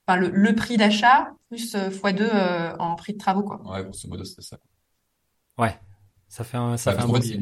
enfin, 0.09 0.19
le, 0.19 0.31
le, 0.31 0.55
prix 0.55 0.77
d'achat 0.77 1.33
plus 1.49 1.75
x2 1.75 2.77
en 2.79 2.95
prix 2.95 3.13
de 3.13 3.19
travaux, 3.19 3.43
quoi. 3.43 3.61
Ouais, 3.65 3.85
grosso 3.85 4.09
modo, 4.09 4.25
c'était 4.25 4.43
ça. 4.43 4.59
Ouais. 5.59 5.79
Ça 6.31 6.45
fait 6.45 6.59
un, 6.59 6.77
ça 6.77 6.93
bah, 6.93 6.99
fait 6.99 7.11
un 7.11 7.21
fait, 7.23 7.41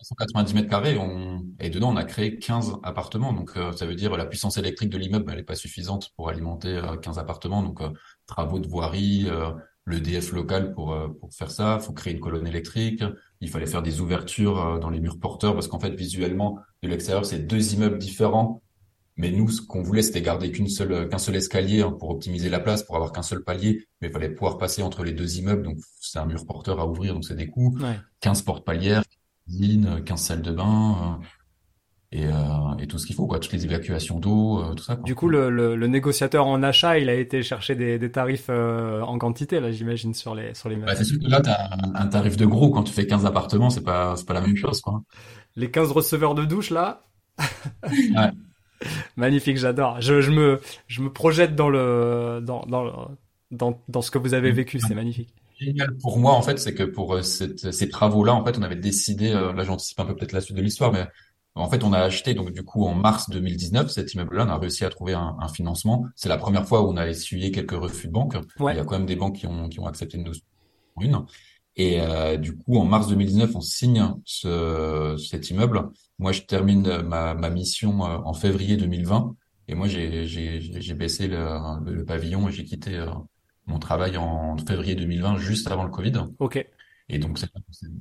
190 0.00 0.54
mètres 0.54 0.70
carrés, 0.70 0.96
on... 0.96 1.44
et 1.60 1.68
dedans, 1.68 1.92
on 1.92 1.96
a 1.96 2.04
créé 2.04 2.38
15 2.38 2.78
appartements. 2.82 3.34
Donc, 3.34 3.50
ça 3.76 3.84
veut 3.84 3.94
dire 3.94 4.16
la 4.16 4.24
puissance 4.24 4.56
électrique 4.56 4.88
de 4.88 4.96
l'immeuble, 4.96 5.30
elle 5.30 5.36
n'est 5.36 5.44
pas 5.44 5.54
suffisante 5.54 6.12
pour 6.16 6.30
alimenter 6.30 6.80
15 7.02 7.18
appartements. 7.18 7.62
Donc, 7.62 7.80
travaux 8.26 8.58
de 8.58 8.66
voirie, 8.66 9.28
le 9.84 10.00
DF 10.00 10.32
local 10.32 10.72
pour, 10.72 10.92
euh, 10.92 11.08
pour 11.08 11.32
faire 11.32 11.50
ça. 11.50 11.78
Il 11.80 11.84
faut 11.84 11.92
créer 11.92 12.12
une 12.12 12.20
colonne 12.20 12.46
électrique. 12.46 13.02
Il 13.40 13.50
fallait 13.50 13.66
faire 13.66 13.82
des 13.82 14.00
ouvertures 14.00 14.60
euh, 14.60 14.78
dans 14.78 14.90
les 14.90 15.00
murs 15.00 15.18
porteurs 15.18 15.54
parce 15.54 15.68
qu'en 15.68 15.80
fait, 15.80 15.90
visuellement, 15.90 16.58
de 16.82 16.88
l'extérieur, 16.88 17.24
c'est 17.24 17.40
deux 17.40 17.74
immeubles 17.74 17.98
différents. 17.98 18.62
Mais 19.16 19.30
nous, 19.30 19.48
ce 19.50 19.60
qu'on 19.60 19.82
voulait, 19.82 20.02
c'était 20.02 20.22
garder 20.22 20.50
qu'une 20.52 20.68
seule, 20.68 21.08
qu'un 21.08 21.18
seul 21.18 21.36
escalier 21.36 21.82
hein, 21.82 21.92
pour 21.92 22.10
optimiser 22.10 22.48
la 22.48 22.60
place, 22.60 22.82
pour 22.82 22.96
avoir 22.96 23.12
qu'un 23.12 23.22
seul 23.22 23.44
palier. 23.44 23.86
Mais 24.00 24.08
il 24.08 24.12
fallait 24.12 24.30
pouvoir 24.30 24.58
passer 24.58 24.82
entre 24.82 25.04
les 25.04 25.12
deux 25.12 25.38
immeubles. 25.38 25.62
Donc, 25.62 25.78
c'est 26.00 26.18
un 26.18 26.26
mur 26.26 26.46
porteur 26.46 26.80
à 26.80 26.86
ouvrir, 26.86 27.14
donc 27.14 27.24
c'est 27.24 27.36
des 27.36 27.48
coûts. 27.48 27.78
15 28.20 28.42
portes 28.42 28.64
palières, 28.64 29.04
15 30.04 30.20
salles 30.20 30.42
de 30.42 30.52
bain. 30.52 31.18
Euh, 31.20 31.26
et, 32.12 32.26
euh, 32.26 32.76
et 32.78 32.86
tout 32.86 32.98
ce 32.98 33.06
qu'il 33.06 33.16
faut, 33.16 33.26
quoi, 33.26 33.38
toutes 33.38 33.52
les 33.52 33.64
évacuations 33.64 34.20
d'eau, 34.20 34.62
euh, 34.62 34.74
tout 34.74 34.84
ça. 34.84 34.96
Quoi. 34.96 35.04
Du 35.04 35.14
coup, 35.14 35.28
le, 35.28 35.48
le, 35.48 35.76
le, 35.76 35.86
négociateur 35.86 36.46
en 36.46 36.62
achat, 36.62 36.98
il 36.98 37.08
a 37.08 37.14
été 37.14 37.42
chercher 37.42 37.74
des, 37.74 37.98
des 37.98 38.12
tarifs 38.12 38.48
euh, 38.50 39.00
en 39.00 39.16
quantité, 39.16 39.60
là, 39.60 39.72
j'imagine, 39.72 40.12
sur 40.12 40.34
les 40.34 40.52
sur 40.52 40.68
les. 40.68 40.76
Bah, 40.76 40.94
c'est 40.94 41.04
sûr 41.04 41.18
que 41.18 41.26
là, 41.26 41.40
t'as 41.40 41.70
un, 41.72 41.94
un 41.94 42.06
tarif 42.08 42.36
de 42.36 42.44
gros 42.44 42.70
quand 42.70 42.82
tu 42.82 42.92
fais 42.92 43.06
15 43.06 43.24
appartements, 43.24 43.70
c'est 43.70 43.82
pas 43.82 44.14
c'est 44.16 44.26
pas 44.26 44.34
la 44.34 44.42
même 44.42 44.56
chose, 44.56 44.82
quoi. 44.82 45.02
Les 45.56 45.70
15 45.70 45.90
receveurs 45.90 46.34
de 46.34 46.44
douche 46.44 46.68
là. 46.68 47.06
ouais. 47.40 48.30
Magnifique, 49.16 49.56
j'adore. 49.56 50.00
Je, 50.00 50.20
je 50.20 50.30
me 50.30 50.60
je 50.86 51.02
me 51.02 51.12
projette 51.12 51.54
dans 51.54 51.68
le 51.68 52.40
dans 52.42 52.64
dans 52.66 53.10
dans, 53.50 53.78
dans 53.88 54.02
ce 54.02 54.10
que 54.10 54.18
vous 54.18 54.34
avez 54.34 54.50
vécu, 54.50 54.80
c'est 54.80 54.94
magnifique 54.94 55.28
génial 55.62 55.96
pour 55.98 56.18
moi 56.18 56.32
en 56.32 56.42
fait, 56.42 56.58
c'est 56.58 56.74
que 56.74 56.82
pour 56.82 57.22
cette, 57.24 57.72
ces 57.72 57.88
travaux-là, 57.88 58.34
en 58.34 58.44
fait, 58.44 58.58
on 58.58 58.62
avait 58.62 58.76
décidé, 58.76 59.30
euh, 59.30 59.52
là 59.52 59.64
j'anticipe 59.64 60.00
un 60.00 60.04
peu 60.04 60.14
peut-être 60.14 60.32
la 60.32 60.40
suite 60.40 60.56
de 60.56 60.62
l'histoire, 60.62 60.92
mais 60.92 61.06
en 61.54 61.68
fait, 61.68 61.84
on 61.84 61.92
a 61.92 61.98
acheté 61.98 62.34
donc 62.34 62.52
du 62.52 62.62
coup 62.62 62.84
en 62.84 62.94
mars 62.94 63.28
2019 63.30 63.90
cet 63.90 64.14
immeuble-là, 64.14 64.46
on 64.46 64.50
a 64.50 64.58
réussi 64.58 64.84
à 64.84 64.90
trouver 64.90 65.12
un, 65.12 65.36
un 65.38 65.48
financement. 65.48 66.06
C'est 66.16 66.28
la 66.28 66.38
première 66.38 66.66
fois 66.66 66.82
où 66.82 66.90
on 66.90 66.96
a 66.96 67.06
essuyé 67.06 67.50
quelques 67.50 67.72
refus 67.72 68.08
de 68.08 68.12
banque. 68.12 68.36
Il 68.58 68.64
y 68.64 68.80
a 68.80 68.84
quand 68.84 68.98
même 68.98 69.06
des 69.06 69.16
banques 69.16 69.36
qui 69.36 69.46
ont, 69.46 69.68
qui 69.68 69.78
ont 69.78 69.86
accepté 69.86 70.18
de 70.18 70.22
nous 70.22 70.32
une. 71.00 71.24
Et 71.76 72.00
euh, 72.00 72.36
du 72.36 72.56
coup, 72.56 72.78
en 72.78 72.84
mars 72.84 73.08
2019, 73.08 73.54
on 73.54 73.60
signe 73.60 74.14
ce, 74.24 75.16
cet 75.18 75.50
immeuble. 75.50 75.90
Moi, 76.22 76.30
je 76.32 76.42
termine 76.42 77.02
ma, 77.02 77.34
ma 77.34 77.50
mission 77.50 78.04
euh, 78.04 78.18
en 78.24 78.32
février 78.32 78.76
2020. 78.76 79.34
Et 79.66 79.74
moi, 79.74 79.88
j'ai 79.88 80.94
baissé 80.94 81.26
le, 81.26 81.44
le, 81.84 82.04
pavillon 82.04 82.48
et 82.48 82.52
j'ai 82.52 82.64
quitté 82.64 82.96
euh, 82.96 83.06
mon 83.66 83.80
travail 83.80 84.16
en 84.16 84.56
février 84.56 84.94
2020, 84.94 85.38
juste 85.38 85.68
avant 85.70 85.82
le 85.82 85.90
Covid. 85.90 86.12
Ok. 86.38 86.64
Et 87.08 87.18
donc, 87.18 87.38
c'est 87.38 87.48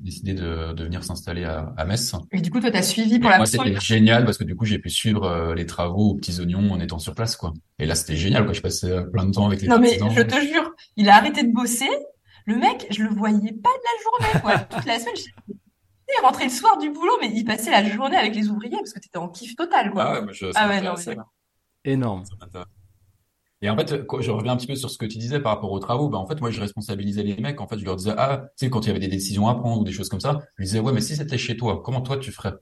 décidé 0.03 0.35
de, 0.35 0.73
de 0.73 0.83
venir 0.83 1.03
s'installer 1.03 1.43
à, 1.43 1.73
à, 1.75 1.85
Metz. 1.85 2.15
Et 2.31 2.41
du 2.41 2.51
coup, 2.51 2.59
toi, 2.59 2.69
tu 2.69 2.77
as 2.77 2.83
suivi 2.83 3.19
pour 3.19 3.31
la 3.31 3.37
Moi, 3.37 3.47
c'était 3.47 3.79
génial 3.79 4.23
parce 4.23 4.37
que 4.37 4.43
du 4.43 4.55
coup, 4.55 4.65
j'ai 4.65 4.77
pu 4.77 4.91
suivre 4.91 5.23
euh, 5.23 5.55
les 5.55 5.65
travaux 5.65 6.11
aux 6.11 6.15
petits 6.15 6.39
oignons 6.39 6.71
en 6.71 6.79
étant 6.79 6.99
sur 6.99 7.15
place, 7.15 7.35
quoi. 7.35 7.53
Et 7.79 7.87
là, 7.87 7.95
c'était 7.95 8.15
génial, 8.15 8.45
quoi. 8.45 8.53
Je 8.53 8.61
passais 8.61 8.91
euh, 8.91 9.03
plein 9.03 9.25
de 9.25 9.31
temps 9.31 9.47
avec 9.47 9.61
les 9.61 9.67
Non, 9.67 9.79
mais 9.79 9.97
je 9.97 10.21
te 10.21 10.39
jure, 10.39 10.71
il 10.95 11.09
a 11.09 11.15
arrêté 11.15 11.43
de 11.43 11.51
bosser. 11.51 11.89
Le 12.45 12.55
mec, 12.55 12.85
je 12.91 13.03
le 13.03 13.09
voyais 13.09 13.53
pas 13.53 13.69
de 13.69 14.23
la 14.23 14.29
journée, 14.29 14.41
quoi. 14.41 14.59
Toute 14.59 14.85
la 14.85 14.99
semaine, 14.99 15.15
il 16.19 16.25
rentrait 16.25 16.45
le 16.45 16.51
soir 16.51 16.77
du 16.77 16.89
boulot, 16.89 17.13
mais 17.21 17.31
il 17.33 17.45
passait 17.45 17.71
la 17.71 17.83
journée 17.83 18.17
avec 18.17 18.35
les 18.35 18.49
ouvriers 18.49 18.77
parce 18.77 18.93
que 18.93 18.99
tu 18.99 19.07
étais 19.07 19.17
en 19.17 19.29
kiff 19.29 19.55
total, 19.55 19.91
quoi. 19.91 20.03
Ah 20.03 20.13
ouais, 20.13 20.21
moi, 20.23 20.33
je, 20.33 20.47
ah 20.55 20.67
ouais, 20.67 20.81
non, 20.81 20.95
Énorme. 21.83 22.23
Et 23.63 23.69
en 23.69 23.77
fait, 23.77 24.05
quand 24.07 24.21
je 24.21 24.31
reviens 24.31 24.53
un 24.53 24.57
petit 24.57 24.67
peu 24.67 24.75
sur 24.75 24.89
ce 24.89 24.97
que 24.97 25.05
tu 25.05 25.19
disais 25.19 25.39
par 25.39 25.53
rapport 25.53 25.71
aux 25.71 25.79
travaux, 25.79 26.09
ben 26.09 26.17
en 26.17 26.25
fait, 26.25 26.41
moi, 26.41 26.49
je 26.49 26.59
responsabilisais 26.59 27.23
les 27.23 27.37
mecs. 27.37 27.61
En 27.61 27.67
fait, 27.67 27.77
je 27.77 27.85
leur 27.85 27.95
disais, 27.95 28.13
ah, 28.17 28.45
tu 28.57 28.65
sais, 28.65 28.69
quand 28.71 28.81
il 28.81 28.87
y 28.87 28.89
avait 28.89 28.99
des 28.99 29.07
décisions 29.07 29.47
à 29.47 29.55
prendre 29.55 29.81
ou 29.81 29.83
des 29.83 29.91
choses 29.91 30.09
comme 30.09 30.19
ça, 30.19 30.39
je 30.57 30.63
disais, 30.63 30.79
ouais, 30.79 30.91
mais 30.91 31.01
si 31.01 31.15
c'était 31.15 31.37
chez 31.37 31.57
toi, 31.57 31.81
comment 31.83 32.01
toi 32.01 32.17
tu 32.17 32.31
ferais? 32.31 32.53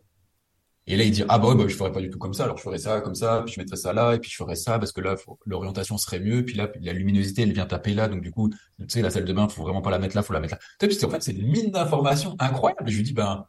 Et 0.89 0.97
là, 0.97 1.03
il 1.03 1.11
dit, 1.11 1.23
ah 1.29 1.37
bah, 1.37 1.49
ouais, 1.49 1.55
bah, 1.55 1.65
je 1.67 1.75
ferais 1.75 1.91
pas 1.91 2.01
du 2.01 2.09
tout 2.09 2.17
comme 2.17 2.33
ça. 2.33 2.45
Alors, 2.45 2.57
je 2.57 2.63
ferais 2.63 2.79
ça 2.79 2.99
comme 2.99 3.13
ça, 3.13 3.43
puis 3.45 3.53
je 3.53 3.59
mettrais 3.59 3.77
ça 3.77 3.93
là, 3.93 4.15
et 4.15 4.19
puis 4.19 4.31
je 4.31 4.35
ferais 4.35 4.55
ça 4.55 4.79
parce 4.79 4.91
que 4.91 5.01
là, 5.01 5.15
l'orientation 5.45 5.99
serait 5.99 6.19
mieux. 6.19 6.43
Puis 6.43 6.55
là, 6.55 6.67
la 6.81 6.93
luminosité, 6.93 7.43
elle 7.43 7.53
vient 7.53 7.67
taper 7.67 7.93
là, 7.93 8.07
donc 8.07 8.21
du 8.21 8.31
coup, 8.31 8.49
tu 8.49 8.57
sais, 8.87 9.03
la 9.03 9.11
salle 9.11 9.25
de 9.25 9.31
bain, 9.31 9.47
faut 9.47 9.61
vraiment 9.61 9.83
pas 9.83 9.91
la 9.91 9.99
mettre 9.99 10.15
là, 10.15 10.23
faut 10.23 10.33
la 10.33 10.39
mettre 10.39 10.55
là. 10.55 10.59
Tu 10.79 10.91
sais, 10.91 11.05
en 11.05 11.09
fait, 11.11 11.21
c'est 11.21 11.33
une 11.33 11.47
mine 11.47 11.69
d'informations 11.69 12.35
incroyable. 12.39 12.89
Et 12.89 12.91
je 12.91 12.97
lui 12.97 13.03
dis, 13.03 13.13
ben, 13.13 13.45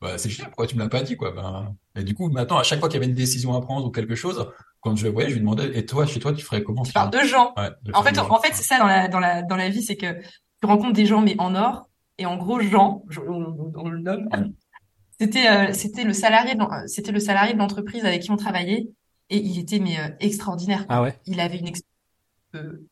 bah, 0.00 0.18
c'est 0.18 0.30
génial, 0.30 0.50
pourquoi 0.50 0.68
tu 0.68 0.76
me 0.76 0.82
l'as 0.82 0.88
pas 0.88 1.02
dit, 1.02 1.16
quoi? 1.16 1.32
Ben, 1.32 1.74
et 1.96 2.04
du 2.04 2.14
coup, 2.14 2.28
maintenant, 2.30 2.58
à 2.58 2.62
chaque 2.62 2.78
fois 2.78 2.88
qu'il 2.88 3.00
y 3.00 3.02
avait 3.02 3.10
une 3.10 3.16
décision 3.16 3.56
à 3.56 3.60
prendre 3.60 3.86
ou 3.86 3.90
quelque 3.90 4.14
chose, 4.14 4.48
quand 4.80 4.94
je 4.94 5.04
le 5.04 5.10
voyais, 5.10 5.30
je 5.30 5.34
lui 5.34 5.40
demandais, 5.40 5.76
et 5.76 5.84
toi, 5.86 6.06
chez 6.06 6.20
toi, 6.20 6.32
tu 6.32 6.44
ferais 6.44 6.62
comment? 6.62 6.84
Tu 6.84 6.92
parles 6.92 7.10
de 7.10 7.26
gens. 7.26 7.54
en 7.92 8.02
fait, 8.04 8.18
en 8.18 8.40
fait, 8.40 8.52
c'est 8.52 8.62
ça 8.62 8.78
dans 8.78 8.86
la, 8.86 9.08
dans 9.08 9.18
la, 9.18 9.42
dans 9.42 9.56
la 9.56 9.68
vie, 9.68 9.82
c'est 9.82 9.96
que 9.96 10.20
tu 10.20 10.66
rencontres 10.66 10.92
des 10.92 11.06
gens, 11.06 11.22
mais 11.22 11.34
en 11.38 11.56
or. 11.56 11.88
Et 12.18 12.26
en 12.26 12.36
gros, 12.36 12.60
Jean, 12.60 13.02
on, 13.26 13.88
le 13.88 13.98
nomme, 13.98 14.28
c'était, 15.18 15.48
euh, 15.48 15.72
c'était 15.72 16.04
le 16.04 16.12
salarié, 16.12 16.54
c'était 16.86 17.12
le 17.12 17.20
salarié 17.20 17.54
de 17.54 17.58
l'entreprise 17.58 18.04
avec 18.04 18.22
qui 18.22 18.30
on 18.30 18.36
travaillait. 18.36 18.88
Et 19.30 19.38
il 19.38 19.58
était, 19.58 19.78
mais, 19.78 19.98
euh, 19.98 20.08
extraordinaire. 20.20 20.84
Ah 20.88 21.02
ouais? 21.02 21.18
Il 21.26 21.40
avait 21.40 21.58
une 21.58 21.70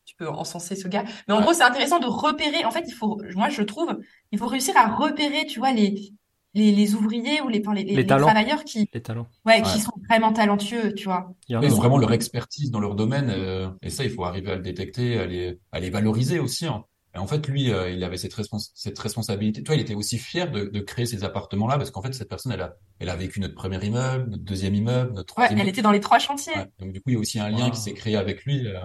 tu 0.05 0.15
peux 0.17 0.27
encenser 0.27 0.75
ce 0.75 0.87
gars. 0.87 1.05
Mais 1.27 1.33
en 1.33 1.41
gros, 1.41 1.53
c'est 1.53 1.63
intéressant 1.63 1.99
de 1.99 2.05
repérer. 2.05 2.65
En 2.65 2.71
fait, 2.71 2.83
il 2.87 2.93
faut, 2.93 3.21
moi, 3.35 3.49
je 3.49 3.61
trouve, 3.61 3.97
il 4.31 4.39
faut 4.39 4.47
réussir 4.47 4.75
à 4.77 4.93
repérer, 4.93 5.45
tu 5.45 5.59
vois, 5.59 5.71
les, 5.71 6.13
les, 6.53 6.71
les 6.71 6.95
ouvriers 6.95 7.41
ou 7.41 7.49
les, 7.49 7.63
les, 7.73 7.83
les, 7.83 8.05
travailleurs 8.05 8.63
qui, 8.63 8.89
les 8.93 9.01
talents. 9.01 9.27
Ouais, 9.45 9.61
qui 9.61 9.79
sont 9.79 9.93
vraiment 10.09 10.33
talentueux, 10.33 10.93
tu 10.93 11.05
vois. 11.05 11.33
Ils 11.47 11.57
ont 11.57 11.67
vraiment 11.77 11.97
leur 11.97 12.13
expertise 12.13 12.71
dans 12.71 12.79
leur 12.79 12.95
domaine, 12.95 13.29
euh, 13.29 13.69
et 13.81 13.89
ça, 13.89 14.03
il 14.03 14.09
faut 14.09 14.23
arriver 14.23 14.51
à 14.51 14.55
le 14.55 14.61
détecter, 14.61 15.17
à 15.17 15.25
les, 15.25 15.59
à 15.71 15.79
les 15.79 15.89
valoriser 15.89 16.39
aussi. 16.39 16.65
Hein. 16.65 16.83
Et 17.15 17.19
en 17.19 17.27
fait, 17.27 17.47
lui, 17.47 17.71
euh, 17.71 17.91
il 17.91 18.03
avait 18.03 18.17
cette, 18.17 18.33
cette 18.73 18.97
responsabilité. 18.97 19.61
Toi, 19.61 19.75
il 19.75 19.81
était 19.81 19.93
aussi 19.93 20.17
fier 20.17 20.49
de, 20.49 20.65
de 20.65 20.79
créer 20.79 21.05
ces 21.05 21.23
appartements-là 21.23 21.77
parce 21.77 21.91
qu'en 21.91 22.01
fait, 22.01 22.13
cette 22.13 22.29
personne, 22.29 22.51
elle 22.51 22.61
a, 22.61 22.75
elle 22.99 23.09
a 23.09 23.15
vécu 23.15 23.39
notre 23.39 23.53
premier 23.53 23.83
immeuble, 23.85 24.29
notre 24.29 24.43
deuxième 24.43 24.73
immeuble, 24.73 25.13
notre 25.13 25.27
troisième. 25.27 25.57
Ouais, 25.57 25.63
elle 25.63 25.69
était 25.69 25.83
dans 25.83 25.91
les 25.91 25.99
trois 25.99 26.19
chantiers. 26.19 26.53
Donc 26.79 26.91
du 26.91 27.01
coup, 27.01 27.11
il 27.11 27.13
y 27.13 27.17
a 27.17 27.19
aussi 27.19 27.39
un 27.39 27.49
lien 27.49 27.69
qui 27.69 27.79
s'est 27.79 27.93
créé 27.93 28.15
avec 28.15 28.43
lui. 28.45 28.67
Euh, 28.67 28.79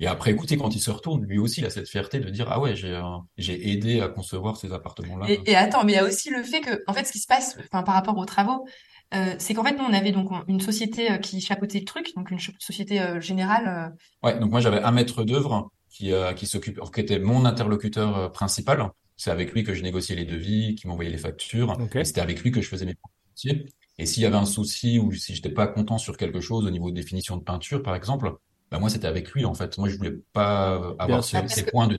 et 0.00 0.06
après, 0.06 0.30
écoutez, 0.30 0.56
quand 0.56 0.74
il 0.74 0.80
se 0.80 0.90
retourne, 0.90 1.24
lui 1.24 1.38
aussi, 1.38 1.60
il 1.60 1.66
a 1.66 1.70
cette 1.70 1.88
fierté 1.88 2.18
de 2.20 2.30
dire 2.30 2.46
ah 2.50 2.58
ouais, 2.58 2.74
j'ai 2.74 2.94
euh, 2.94 3.02
j'ai 3.36 3.70
aidé 3.70 4.00
à 4.00 4.08
concevoir 4.08 4.56
ces 4.56 4.72
appartements-là. 4.72 5.30
Et, 5.30 5.40
et, 5.46 5.54
attends, 5.54 5.84
mais 5.84 5.92
il 5.92 5.96
y 5.96 5.98
a 5.98 6.04
aussi 6.04 6.30
le 6.30 6.42
fait 6.42 6.62
que, 6.62 6.82
en 6.86 6.94
fait, 6.94 7.04
ce 7.06 7.12
qui 7.12 7.18
se 7.18 7.26
passe, 7.26 7.56
enfin, 7.70 7.82
par 7.82 7.94
rapport 7.94 8.16
aux 8.16 8.24
travaux, 8.24 8.66
euh, 9.12 9.34
c'est 9.38 9.54
qu'en 9.54 9.64
fait, 9.64 9.76
nous, 9.76 9.84
on 9.84 9.92
avait 9.92 10.12
donc 10.12 10.30
une 10.46 10.60
société 10.60 11.10
euh, 11.10 11.18
qui 11.18 11.40
chapeautait 11.40 11.80
le 11.80 11.84
truc, 11.84 12.14
donc 12.14 12.30
une 12.30 12.38
société 12.58 13.00
euh, 13.00 13.20
générale. 13.20 13.92
Ouais, 14.22 14.38
donc 14.38 14.50
moi, 14.50 14.60
j'avais 14.60 14.80
un 14.80 14.92
maître 14.92 15.24
d'œuvre 15.24 15.70
qui 15.90 16.12
qui 16.36 16.46
s'occupe, 16.46 16.80
qui 16.92 17.00
était 17.00 17.18
mon 17.18 17.44
interlocuteur 17.44 18.32
principal. 18.32 18.90
C'est 19.16 19.30
avec 19.30 19.52
lui 19.52 19.64
que 19.64 19.74
je 19.74 19.82
négociais 19.82 20.16
les 20.16 20.24
devis, 20.24 20.74
qui 20.76 20.86
m'envoyait 20.86 21.10
les 21.10 21.18
factures. 21.18 21.76
C'était 22.04 22.22
avec 22.22 22.42
lui 22.42 22.50
que 22.50 22.62
je 22.62 22.68
faisais 22.68 22.86
mes 22.86 22.94
chantiers. 23.34 23.66
Et 23.98 24.06
s'il 24.06 24.22
y 24.22 24.26
avait 24.26 24.36
un 24.36 24.46
souci 24.46 24.98
ou 24.98 25.12
si 25.12 25.34
j'étais 25.34 25.50
pas 25.50 25.66
content 25.66 25.98
sur 25.98 26.16
quelque 26.16 26.40
chose 26.40 26.64
au 26.64 26.70
niveau 26.70 26.90
de 26.90 26.94
définition 26.94 27.36
de 27.36 27.42
peinture, 27.42 27.82
par 27.82 27.94
exemple, 27.94 28.32
bah 28.70 28.78
moi 28.78 28.88
c'était 28.88 29.08
avec 29.08 29.30
lui 29.32 29.44
en 29.44 29.52
fait. 29.52 29.76
Moi 29.76 29.90
je 29.90 29.96
voulais 29.98 30.16
pas 30.32 30.94
avoir 30.98 31.22
ces, 31.22 31.66
points 31.66 31.86
de 31.86 31.98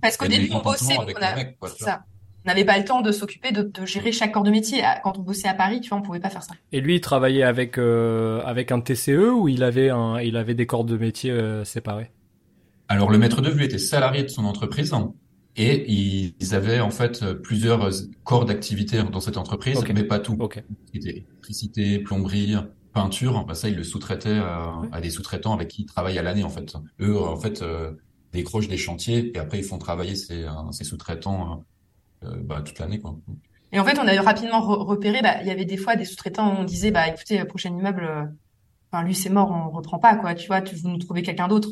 parce 0.00 0.16
qu'au 0.16 0.26
début 0.26 0.50
on 0.52 0.60
bossait, 0.60 0.96
on, 0.98 1.04
n'avait 2.46 2.64
pas 2.64 2.78
le 2.78 2.84
temps 2.84 3.00
de 3.00 3.10
s'occuper 3.10 3.52
de, 3.52 3.62
de, 3.62 3.86
gérer 3.86 4.12
chaque 4.12 4.32
corps 4.32 4.42
de 4.42 4.50
métier. 4.50 4.82
Quand 5.02 5.18
on 5.18 5.22
bossait 5.22 5.48
à 5.48 5.54
Paris, 5.54 5.80
tu 5.80 5.88
vois, 5.88 5.98
on 5.98 6.02
pouvait 6.02 6.20
pas 6.20 6.30
faire 6.30 6.42
ça. 6.42 6.54
Et 6.72 6.80
lui, 6.80 6.96
il 6.96 7.00
travaillait 7.00 7.42
avec 7.42 7.78
euh, 7.78 8.42
avec 8.44 8.70
un 8.70 8.80
TCE 8.80 9.30
ou 9.34 9.48
il 9.48 9.62
avait 9.62 9.90
un 9.90 10.20
il 10.20 10.36
avait 10.36 10.54
des 10.54 10.66
corps 10.66 10.84
de 10.84 10.96
métier 10.96 11.30
euh, 11.30 11.64
séparés? 11.64 12.10
Alors 12.94 13.10
le 13.10 13.18
maître 13.18 13.40
d'œuvre 13.40 13.56
lui 13.56 13.64
était 13.64 13.78
salarié 13.78 14.22
de 14.22 14.28
son 14.28 14.44
entreprise 14.44 14.94
et 15.56 15.90
ils 15.92 16.54
avaient 16.54 16.80
en 16.80 16.90
fait 16.90 17.24
plusieurs 17.42 17.90
corps 18.22 18.44
d'activité 18.44 19.02
dans 19.02 19.20
cette 19.20 19.36
entreprise, 19.36 19.80
mais 19.92 20.04
pas 20.04 20.20
tout. 20.20 20.36
Okay. 20.38 20.62
Électricité, 20.94 21.98
plomberie, 21.98 22.54
peinture, 22.92 23.44
bah 23.44 23.54
ça, 23.54 23.68
ils 23.68 23.76
le 23.76 23.82
sous-traitaient 23.82 24.40
à, 24.92 25.00
des 25.02 25.10
sous-traitants 25.10 25.52
avec 25.52 25.68
qui 25.68 25.82
ils 25.82 25.86
travaillent 25.86 26.18
à 26.18 26.22
l'année, 26.22 26.44
en 26.44 26.48
fait. 26.48 26.74
Eux, 27.00 27.20
en 27.20 27.36
fait, 27.36 27.60
euh, 27.60 27.92
décrochent 28.32 28.68
des 28.68 28.78
chantiers 28.78 29.36
et 29.36 29.38
après, 29.38 29.58
ils 29.58 29.64
font 29.64 29.78
travailler 29.78 30.14
ces, 30.14 30.44
euh, 30.44 30.70
ces 30.70 30.84
sous-traitants 30.84 31.64
euh, 32.22 32.36
bah, 32.42 32.62
toute 32.62 32.78
l'année, 32.78 33.00
quoi. 33.00 33.18
Et 33.72 33.80
en 33.80 33.84
fait, 33.84 33.98
on 33.98 34.06
a 34.06 34.22
rapidement 34.22 34.60
repéré, 34.60 35.20
bah, 35.20 35.42
il 35.42 35.48
y 35.48 35.50
avait 35.50 35.64
des 35.64 35.76
fois 35.76 35.96
des 35.96 36.04
sous-traitants 36.04 36.54
où 36.54 36.60
on 36.60 36.64
disait, 36.64 36.92
bah, 36.92 37.08
écoutez, 37.08 37.44
prochain 37.44 37.70
immeuble, 37.70 38.08
enfin, 38.90 39.04
lui, 39.04 39.14
c'est 39.14 39.30
mort, 39.30 39.50
on 39.50 39.70
reprend 39.70 39.98
pas, 39.98 40.14
quoi. 40.14 40.34
Tu 40.34 40.46
vois, 40.46 40.62
tu 40.62 40.76
vous 40.76 40.88
nous 40.88 40.98
trouvez 40.98 41.22
quelqu'un 41.22 41.48
d'autre, 41.48 41.70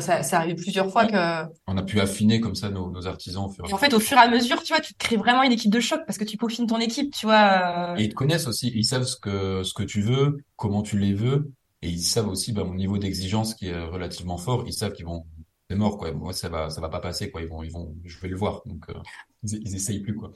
ça, 0.00 0.22
ça 0.22 0.38
arrivé 0.38 0.54
plusieurs 0.54 0.90
fois 0.90 1.06
que. 1.06 1.44
On 1.66 1.76
a 1.76 1.82
pu 1.82 2.00
affiner 2.00 2.40
comme 2.40 2.54
ça 2.54 2.70
nos, 2.70 2.90
nos 2.90 3.06
artisans. 3.06 3.44
Au 3.44 3.48
fur 3.48 3.64
et, 3.68 3.72
en 3.72 3.78
fait, 3.78 3.94
au 3.94 4.00
fur 4.00 4.16
et 4.16 4.20
à 4.20 4.28
mesure, 4.28 4.62
tu 4.62 4.72
vois, 4.72 4.80
tu 4.80 4.94
crées 4.94 5.16
vraiment 5.16 5.42
une 5.42 5.52
équipe 5.52 5.72
de 5.72 5.80
choc 5.80 6.00
parce 6.06 6.18
que 6.18 6.24
tu 6.24 6.36
peaufines 6.36 6.66
ton 6.66 6.78
équipe, 6.78 7.14
tu 7.14 7.26
vois. 7.26 7.92
Euh. 7.92 7.96
Et 7.96 8.04
ils 8.04 8.08
te 8.08 8.14
connaissent 8.14 8.46
aussi. 8.46 8.72
Ils 8.74 8.84
savent 8.84 9.04
ce 9.04 9.16
que 9.16 9.62
ce 9.62 9.72
que 9.72 9.82
tu 9.82 10.00
veux, 10.00 10.38
comment 10.56 10.82
tu 10.82 10.98
les 10.98 11.14
veux, 11.14 11.52
et 11.82 11.88
ils 11.88 12.02
savent 12.02 12.28
aussi 12.28 12.52
bah, 12.52 12.64
mon 12.64 12.74
niveau 12.74 12.98
d'exigence 12.98 13.54
qui 13.54 13.68
est 13.68 13.84
relativement 13.84 14.38
fort. 14.38 14.64
Ils 14.66 14.72
savent 14.72 14.92
qu'ils 14.92 15.06
vont 15.06 15.26
c'est 15.70 15.76
mort 15.76 15.96
quoi. 15.96 16.12
Moi 16.12 16.32
ça 16.32 16.48
va 16.48 16.70
ça 16.70 16.80
va 16.80 16.88
pas 16.88 17.00
passer 17.00 17.30
quoi. 17.30 17.42
Ils 17.42 17.48
vont 17.48 17.62
ils 17.62 17.70
vont 17.70 17.94
je 18.04 18.18
vais 18.20 18.28
le 18.28 18.36
voir 18.36 18.62
donc 18.66 18.84
euh, 18.90 18.94
ils, 19.44 19.60
ils, 19.66 19.74
essayent 19.74 20.00
plus 20.00 20.14
quoi. 20.14 20.32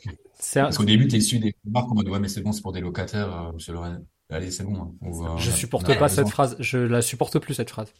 Parce 0.54 0.76
qu'au 0.76 0.84
début 0.84 1.08
t'es 1.08 1.18
issu 1.18 1.38
des 1.38 1.54
marques 1.64 1.90
en 1.90 1.94
mode 1.94 2.08
ouais 2.08 2.20
mais 2.20 2.28
c'est 2.28 2.40
bon 2.40 2.52
c'est 2.52 2.62
pour 2.62 2.72
des 2.72 2.80
locataires. 2.80 3.34
Euh, 3.34 3.52
monsieur 3.52 3.72
Lorraine. 3.72 4.04
Allez 4.30 4.50
c'est 4.50 4.64
bon. 4.64 4.94
Hein. 5.02 5.36
je 5.38 5.50
supporte 5.50 5.98
pas 5.98 6.08
cette 6.08 6.28
phrase. 6.28 6.56
Je 6.60 6.78
la 6.78 7.02
supporte 7.02 7.38
plus 7.38 7.54
cette 7.54 7.70
phrase. 7.70 7.92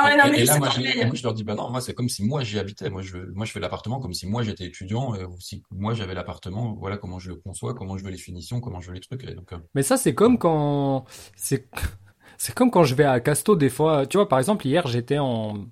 Ah 0.00 0.06
ouais, 0.06 0.16
non, 0.16 0.24
mais 0.30 0.40
et, 0.40 0.44
là, 0.44 0.58
moi, 0.58 0.68
je 0.70 1.22
leur 1.22 1.34
dis, 1.34 1.44
bah 1.44 1.54
non, 1.54 1.70
moi, 1.70 1.80
c'est 1.80 1.94
comme 1.94 2.08
si 2.08 2.24
moi 2.24 2.42
j'y 2.42 2.58
habitais. 2.58 2.88
Moi, 2.90 3.02
je, 3.02 3.18
moi, 3.34 3.44
je 3.44 3.52
fais 3.52 3.60
l'appartement 3.60 4.00
comme 4.00 4.14
si 4.14 4.26
moi 4.26 4.42
j'étais 4.42 4.64
étudiant, 4.64 5.14
euh, 5.14 5.26
ou 5.26 5.38
si 5.40 5.62
moi 5.70 5.94
j'avais 5.94 6.14
l'appartement. 6.14 6.76
Voilà 6.78 6.96
comment 6.96 7.18
je 7.18 7.30
le 7.30 7.36
conçois, 7.36 7.74
comment 7.74 7.98
je 7.98 8.04
veux 8.04 8.10
les 8.10 8.16
finitions, 8.16 8.60
comment 8.60 8.80
je 8.80 8.88
veux 8.88 8.94
les 8.94 9.00
trucs. 9.00 9.24
Et 9.24 9.34
donc, 9.34 9.52
euh. 9.52 9.58
Mais 9.74 9.82
ça, 9.82 9.96
c'est 9.96 10.14
comme 10.14 10.38
quand, 10.38 11.04
c'est, 11.36 11.68
c'est 12.38 12.54
comme 12.54 12.70
quand 12.70 12.84
je 12.84 12.94
vais 12.94 13.04
à 13.04 13.20
Casto 13.20 13.56
des 13.56 13.68
fois. 13.68 14.06
Tu 14.06 14.16
vois, 14.16 14.28
par 14.28 14.38
exemple, 14.38 14.66
hier, 14.66 14.86
j'étais 14.86 15.18
en, 15.18 15.66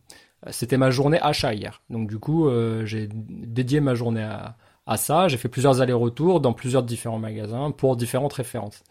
c'était 0.51 0.77
ma 0.77 0.91
journée 0.91 1.19
achat 1.21 1.55
hier. 1.55 1.83
Donc 1.91 2.09
du 2.09 2.19
coup, 2.19 2.49
euh, 2.49 2.85
j'ai 2.85 3.09
dédié 3.11 3.81
ma 3.81 3.95
journée 3.95 4.23
à, 4.23 4.57
à 4.87 4.97
ça. 4.97 5.29
J'ai 5.29 5.37
fait 5.37 5.49
plusieurs 5.49 5.81
allers-retours 5.81 6.41
dans 6.41 6.53
plusieurs 6.53 6.83
différents 6.83 7.19
magasins 7.19 7.71
pour 7.71 7.97
différentes 7.97 8.33
références. 8.33 8.83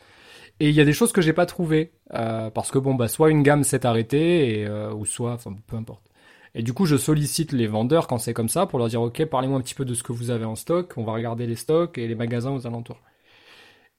Et 0.59 0.69
il 0.69 0.75
y 0.75 0.81
a 0.81 0.85
des 0.85 0.93
choses 0.93 1.11
que 1.11 1.21
j'ai 1.21 1.33
pas 1.33 1.45
trouvées 1.45 1.91
euh, 2.13 2.49
parce 2.49 2.71
que 2.71 2.79
bon 2.79 2.95
bah 2.95 3.07
soit 3.07 3.29
une 3.29 3.43
gamme 3.43 3.63
s'est 3.63 3.85
arrêtée 3.85 4.65
euh, 4.67 4.91
ou 4.93 5.05
soit 5.05 5.33
enfin 5.33 5.55
peu 5.67 5.75
importe. 5.75 6.03
Et 6.55 6.63
du 6.63 6.73
coup 6.73 6.85
je 6.85 6.95
sollicite 6.97 7.51
les 7.51 7.67
vendeurs 7.67 8.07
quand 8.07 8.17
c'est 8.17 8.33
comme 8.33 8.49
ça 8.49 8.65
pour 8.65 8.79
leur 8.79 8.87
dire 8.87 9.01
ok 9.01 9.25
parlez-moi 9.25 9.59
un 9.59 9.61
petit 9.61 9.75
peu 9.75 9.85
de 9.85 9.93
ce 9.93 10.03
que 10.03 10.13
vous 10.13 10.31
avez 10.31 10.45
en 10.45 10.55
stock, 10.55 10.93
on 10.97 11.03
va 11.03 11.13
regarder 11.13 11.45
les 11.45 11.55
stocks 11.55 11.97
et 11.97 12.07
les 12.07 12.15
magasins 12.15 12.51
aux 12.51 12.65
alentours. 12.65 13.01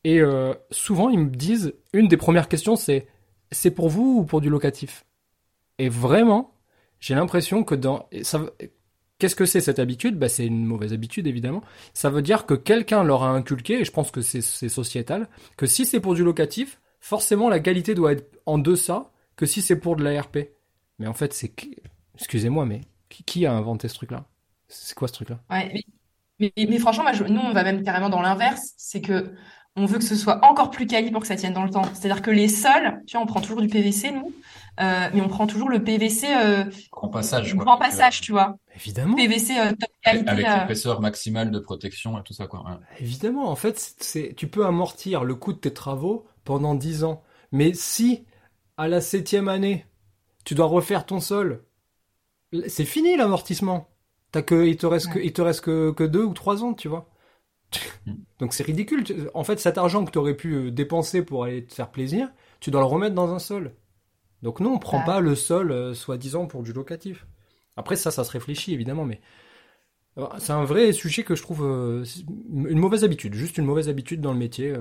Et 0.05 0.21
euh, 0.21 0.55
souvent 0.71 1.11
ils 1.11 1.19
me 1.21 1.31
disent 1.31 1.75
une 1.93 2.09
des 2.09 2.17
premières 2.17 2.49
questions 2.49 2.77
c'est 2.77 3.07
c'est 3.53 3.71
pour 3.71 3.89
vous 3.89 4.19
ou 4.21 4.25
pour 4.25 4.41
du 4.41 4.51
locatif? 4.51 5.05
Et 5.79 5.89
vraiment 5.89 6.55
j'ai 6.99 7.15
l'impression 7.15 7.63
que 7.63 7.77
dans 7.77 8.09
Qu'est-ce 9.19 9.35
que 9.35 9.47
c'est 9.47 9.61
cette 9.61 9.79
habitude? 9.81 10.17
Bah, 10.17 10.29
C'est 10.29 10.47
une 10.47 10.65
mauvaise 10.65 10.93
habitude, 10.93 11.27
évidemment. 11.27 11.63
Ça 11.93 12.09
veut 12.09 12.23
dire 12.23 12.47
que 12.47 12.55
quelqu'un 12.55 13.03
leur 13.03 13.25
a 13.25 13.31
inculqué, 13.31 13.81
et 13.81 13.85
je 13.85 13.91
pense 13.91 14.11
que 14.11 14.21
c'est 14.21 14.41
sociétal, 14.69 15.29
que 15.57 15.67
si 15.67 15.85
c'est 15.87 16.01
pour 16.01 16.15
du 16.15 16.23
locatif, 16.23 16.81
forcément 17.01 17.49
la 17.49 17.61
qualité 17.61 17.95
doit 17.95 18.13
être 18.13 18.39
en 18.47 18.59
deçà 18.59 19.11
que 19.37 19.47
si 19.47 19.63
c'est 19.63 19.79
pour 19.79 19.97
de 19.97 20.05
l'ARP. 20.05 20.39
Mais 20.99 21.07
en 21.07 21.15
fait, 21.15 21.33
c'est... 21.33 21.53
Excusez-moi, 22.15 22.67
mais 22.67 22.81
qui, 23.09 23.47
a 23.47 23.53
inventé 23.53 23.89
ce 23.89 23.95
truc-là? 23.95 24.25
C'est 24.69 24.95
quoi 24.95 25.09
ce 25.09 25.15
truc-là? 25.15 25.41
Mais, 26.39 26.79
franchement, 26.79 27.05
nous, 27.29 27.41
on 27.41 27.53
va 27.53 27.65
même 27.65 27.83
carrément 27.83 28.09
dans 28.11 28.21
l'inverse. 28.21 28.75
C'est 28.77 29.01
que 29.01 29.33
on 29.77 29.87
veut 29.87 29.99
que 29.99 30.05
ce 30.05 30.17
soit 30.17 30.45
encore 30.45 30.71
plus 30.71 30.87
quali 30.87 31.11
pour 31.11 31.21
que 31.21 31.27
ça 31.27 31.37
tienne 31.37 31.53
dans 31.53 31.65
le 31.65 31.71
temps. 31.71 31.85
C'est-à-dire 31.95 32.23
que 32.23 32.31
les 32.31 32.49
sols, 32.49 33.01
tu 33.07 33.17
vois, 33.17 33.23
on 33.23 33.27
prend 33.27 33.41
toujours 33.41 33.61
du 33.61 33.69
PVC, 33.69 34.11
nous. 34.11 34.33
Euh, 34.81 35.09
mais 35.13 35.21
on 35.21 35.29
prend 35.29 35.49
toujours 35.49 35.69
le 35.69 35.83
PVC 35.83 36.27
euh, 36.29 36.65
grand 36.93 37.09
passage 37.09 37.57
grand 37.57 37.79
passage 37.79 38.21
tu 38.21 38.31
vois. 38.31 38.59
Évidemment. 38.77 39.17
PVC 39.17 39.59
euh, 39.59 39.71
top 39.71 39.91
qualité 40.03 40.29
avec 40.29 40.47
l'épaisseur 40.47 41.01
maximale 41.01 41.51
de 41.51 41.59
protection 41.59 42.17
et 42.17 42.23
tout 42.23 42.33
ça 42.33 42.47
quoi 42.47 42.81
évidemment 43.01 43.51
en 43.51 43.57
fait 43.57 43.77
c'est 43.99 44.35
tu 44.37 44.47
peux 44.47 44.65
amortir 44.65 45.25
le 45.25 45.35
coût 45.35 45.53
de 45.53 45.59
tes 45.59 45.73
travaux 45.73 46.27
pendant 46.45 46.77
10 46.77 47.03
ans. 47.03 47.23
Mais 47.51 47.75
si 47.75 48.25
à 48.77 48.87
la 48.87 49.01
septième 49.01 49.49
année 49.49 49.85
tu 50.45 50.55
dois 50.55 50.67
refaire 50.67 51.07
ton 51.07 51.19
sol 51.19 51.65
c'est 52.69 52.85
fini 52.85 53.17
l'amortissement. 53.17 53.89
T'as 54.31 54.43
que 54.43 54.67
il 54.67 54.77
te 54.77 54.87
reste 54.87 55.13
que 55.13 55.19
il 55.19 55.33
te 55.33 55.43
reste 55.43 55.63
que, 55.63 55.91
que 55.91 56.05
deux 56.05 56.25
ou 56.25 56.35
trois 56.35 56.63
ans 56.63 56.75
tu 56.75 56.87
vois. 56.87 57.11
Mm. 58.07 58.13
donc 58.39 58.53
c'est 58.53 58.63
ridicule. 58.63 59.03
En 59.35 59.43
fait 59.43 59.59
cet 59.59 59.77
argent 59.77 60.05
que 60.05 60.13
tu 60.13 60.19
aurais 60.19 60.37
pu 60.37 60.71
dépenser 60.71 61.25
pour 61.25 61.43
aller 61.43 61.65
te 61.65 61.75
faire 61.75 61.91
plaisir 61.91 62.31
tu 62.61 62.71
dois 62.71 62.81
le 62.81 62.87
remettre 62.87 63.17
dans 63.17 63.35
un 63.35 63.41
sol 63.41 63.75
donc 64.43 64.61
non, 64.61 64.75
on 64.75 64.79
prend 64.79 64.99
bah. 64.99 65.05
pas 65.07 65.21
le 65.21 65.35
sol 65.35 65.73
euh, 65.73 65.95
soi-disant 65.95 66.47
pour 66.47 66.63
du 66.63 66.73
locatif. 66.73 67.27
Après 67.77 67.97
ça, 67.97 68.11
ça 68.11 68.25
se 68.25 68.31
réfléchit 68.31 68.73
évidemment, 68.73 69.05
mais 69.05 69.21
euh, 70.17 70.27
c'est 70.39 70.53
un 70.53 70.65
vrai 70.65 70.93
sujet 70.93 71.23
que 71.23 71.35
je 71.35 71.43
trouve 71.43 71.65
euh, 71.65 72.05
une 72.49 72.79
mauvaise 72.79 73.05
habitude, 73.05 73.35
juste 73.35 73.59
une 73.59 73.65
mauvaise 73.65 73.89
habitude 73.89 74.21
dans 74.21 74.33
le 74.33 74.39
métier. 74.39 74.75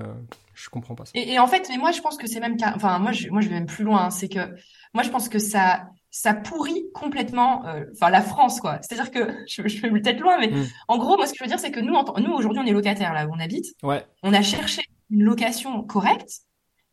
je 0.53 0.69
comprends 0.69 0.95
pas 0.95 1.05
ça. 1.05 1.11
Et, 1.15 1.39
en 1.39 1.47
fait, 1.47 1.67
mais 1.69 1.77
moi 1.77 1.91
je 1.91 2.01
pense 2.01 2.17
que 2.17 2.27
c'est 2.27 2.39
même, 2.39 2.57
enfin 2.75 2.99
moi 2.99 3.11
je, 3.11 3.29
moi 3.29 3.41
je 3.41 3.49
vais 3.49 3.55
même 3.55 3.67
plus 3.67 3.83
loin. 3.83 4.05
Hein, 4.05 4.09
c'est 4.09 4.29
que 4.29 4.55
moi 4.93 5.03
je 5.03 5.09
pense 5.09 5.29
que 5.29 5.39
ça 5.39 5.87
ça 6.09 6.33
pourrit 6.33 6.85
complètement, 6.93 7.63
enfin 7.93 8.09
la 8.09 8.21
France 8.21 8.59
quoi. 8.59 8.79
C'est-à-dire 8.81 9.11
que 9.11 9.19
je, 9.47 9.61
vais 9.61 9.89
peut-être 9.89 10.19
loin, 10.19 10.39
mais 10.39 10.49
hmm. 10.49 10.65
en 10.87 10.97
gros 10.97 11.17
moi 11.17 11.25
ce 11.25 11.31
que 11.31 11.39
je 11.39 11.43
veux 11.43 11.49
dire 11.49 11.59
c'est 11.59 11.71
que 11.71 11.79
nous, 11.79 11.93
nous 11.93 12.33
aujourd'hui 12.33 12.61
on 12.63 12.67
est 12.67 12.71
locataires 12.73 13.13
là 13.13 13.27
où 13.27 13.31
on 13.33 13.39
habite. 13.39 13.65
Ouais. 13.83 14.05
On 14.23 14.33
a 14.33 14.41
cherché 14.41 14.81
une 15.09 15.23
location 15.23 15.83
correcte, 15.83 16.41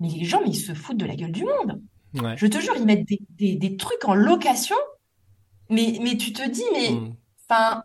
mais 0.01 0.09
les 0.09 0.25
gens 0.25 0.41
mais 0.43 0.51
ils 0.51 0.61
se 0.61 0.75
foutent 0.75 0.99
de 0.99 1.07
la 1.07 1.15
gueule 1.15 1.33
du 1.33 1.45
monde. 1.45 1.81
Je 2.37 2.47
te 2.47 2.59
jure, 2.59 2.75
ils 2.77 2.85
mettent 2.85 3.07
des, 3.07 3.57
des, 3.57 3.77
trucs 3.77 4.05
en 4.05 4.15
location, 4.15 4.77
mais, 5.69 5.99
mais 6.01 6.17
tu 6.17 6.33
te 6.33 6.49
dis, 6.49 6.65
mais 6.73 6.91
hmm. 6.91 7.15
enfin, 7.49 7.83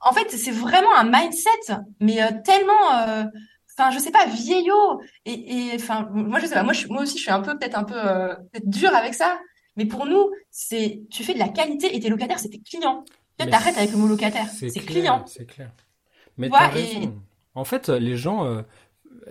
en 0.00 0.12
fait, 0.12 0.30
c'est 0.30 0.50
vraiment 0.50 0.94
un 0.96 1.04
mindset, 1.04 1.76
mais 2.00 2.22
euh, 2.22 2.30
tellement 2.44 2.92
euh, 2.92 3.24
enfin, 3.76 3.90
je 3.90 3.98
sais 3.98 4.10
pas, 4.10 4.26
vieillot. 4.26 5.00
Et, 5.24 5.32
et 5.32 5.74
enfin, 5.74 6.08
moi, 6.12 6.38
je 6.38 6.46
sais 6.46 6.54
pas, 6.54 6.62
moi, 6.62 6.72
je, 6.72 6.86
moi 6.88 7.02
aussi, 7.02 7.16
je 7.16 7.22
suis 7.22 7.30
un 7.30 7.40
peu, 7.40 7.58
peut-être 7.58 7.76
un 7.76 7.84
peu, 7.84 7.96
euh, 7.96 8.34
peut-être 8.52 8.68
dur 8.68 8.94
avec 8.94 9.14
ça. 9.14 9.38
Mais 9.76 9.86
pour 9.86 10.06
nous, 10.06 10.30
c'est, 10.50 11.02
tu 11.10 11.24
fais 11.24 11.34
de 11.34 11.38
la 11.38 11.48
qualité 11.48 11.94
et 11.94 12.00
tes 12.00 12.08
locataires, 12.08 12.38
c'est 12.38 12.48
tes 12.48 12.60
clients. 12.60 13.04
Tu 13.38 13.48
t'arrêtes 13.48 13.76
avec 13.76 13.90
le 13.90 13.98
mot 13.98 14.06
locataire. 14.06 14.46
C'est 14.48 14.70
client. 14.70 15.24
C'est 15.26 15.46
clair. 15.46 15.70
Mais 16.38 16.48
t'as 16.48 16.68
raison. 16.68 17.20
En 17.56 17.64
fait, 17.64 17.88
les 17.88 18.16
gens, 18.16 18.44
euh, 18.44 18.62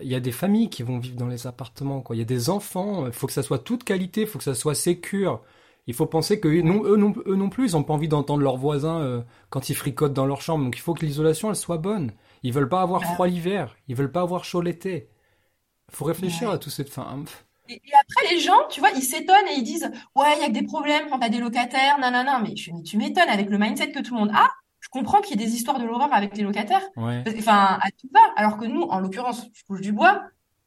il 0.01 0.07
y 0.07 0.15
a 0.15 0.19
des 0.19 0.31
familles 0.31 0.69
qui 0.69 0.83
vont 0.83 0.99
vivre 0.99 1.17
dans 1.17 1.27
les 1.27 1.47
appartements, 1.47 2.01
quoi. 2.01 2.15
Il 2.15 2.19
y 2.19 2.21
a 2.21 2.25
des 2.25 2.49
enfants. 2.49 3.05
Il 3.07 3.13
faut 3.13 3.27
que 3.27 3.33
ça 3.33 3.43
soit 3.43 3.59
toute 3.59 3.83
qualité, 3.83 4.21
il 4.21 4.27
faut 4.27 4.37
que 4.37 4.43
ça 4.43 4.55
soit 4.55 4.75
sécure. 4.75 5.41
Il 5.85 5.93
faut 5.93 6.05
penser 6.05 6.39
que 6.39 6.47
non, 6.61 6.83
eux, 6.85 6.95
non, 6.95 7.13
eux 7.25 7.35
non 7.35 7.49
plus, 7.49 7.69
ils 7.69 7.77
ont 7.77 7.83
pas 7.83 7.93
envie 7.93 8.07
d'entendre 8.07 8.41
leurs 8.41 8.57
voisins 8.57 9.01
euh, 9.01 9.21
quand 9.49 9.69
ils 9.69 9.75
fricotent 9.75 10.13
dans 10.13 10.25
leur 10.25 10.41
chambre. 10.41 10.63
Donc 10.63 10.77
il 10.77 10.81
faut 10.81 10.93
que 10.93 11.05
l'isolation, 11.05 11.49
elle 11.49 11.55
soit 11.55 11.77
bonne. 11.77 12.11
Ils 12.43 12.53
veulent 12.53 12.69
pas 12.69 12.81
avoir 12.81 13.03
froid 13.03 13.27
l'hiver. 13.27 13.75
Ils 13.87 13.95
veulent 13.95 14.11
pas 14.11 14.21
avoir 14.21 14.45
chaud 14.45 14.61
l'été. 14.61 15.09
Faut 15.91 16.05
réfléchir 16.05 16.49
à 16.49 16.57
tout 16.57 16.69
cette 16.69 16.89
fin. 16.89 17.05
Et, 17.69 17.81
après, 17.93 18.33
les 18.33 18.39
gens, 18.39 18.67
tu 18.69 18.79
vois, 18.79 18.91
ils 18.91 19.03
s'étonnent 19.03 19.47
et 19.49 19.57
ils 19.57 19.63
disent, 19.63 19.89
ouais, 20.15 20.33
il 20.37 20.41
y 20.41 20.43
a 20.43 20.47
que 20.47 20.53
des 20.53 20.63
problèmes 20.63 21.07
quand 21.09 21.19
t'as 21.19 21.29
des 21.29 21.39
locataires, 21.39 21.97
non, 21.99 22.11
mais, 22.41 22.55
je, 22.55 22.71
mais 22.71 22.83
tu 22.83 22.97
m'étonnes 22.97 23.29
avec 23.29 23.49
le 23.49 23.57
mindset 23.57 23.91
que 23.91 23.99
tout 23.99 24.13
le 24.13 24.19
monde 24.19 24.31
a. 24.33 24.49
Comprends 24.93 25.21
qu'il 25.21 25.39
y 25.39 25.43
ait 25.43 25.47
des 25.47 25.55
histoires 25.55 25.79
de 25.79 25.85
l'horreur 25.85 26.13
avec 26.13 26.37
les 26.37 26.43
locataires. 26.43 26.83
Enfin, 26.95 27.79
à 27.81 27.89
tout 27.99 28.07
va. 28.13 28.21
Alors 28.35 28.57
que 28.57 28.65
nous, 28.65 28.83
en 28.83 28.99
l'occurrence, 28.99 29.47
je 29.51 29.63
touche 29.65 29.81
du 29.81 29.91
bois. 29.91 30.21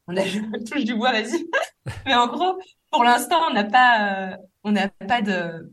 On 0.09 0.17
a, 0.17 0.25
je 0.25 0.41
touche 0.69 0.85
du 0.85 0.97
bois, 0.97 1.13
vas-y. 1.13 1.47
mais 2.07 2.15
en 2.17 2.27
gros, 2.27 2.59
pour 2.91 3.05
l'instant, 3.05 3.41
on 3.49 3.55
n'a 3.55 3.63
pas, 3.63 4.33
euh, 4.33 4.37
on 4.65 4.73
n'a 4.73 4.89
pas 4.89 5.23
de, 5.23 5.71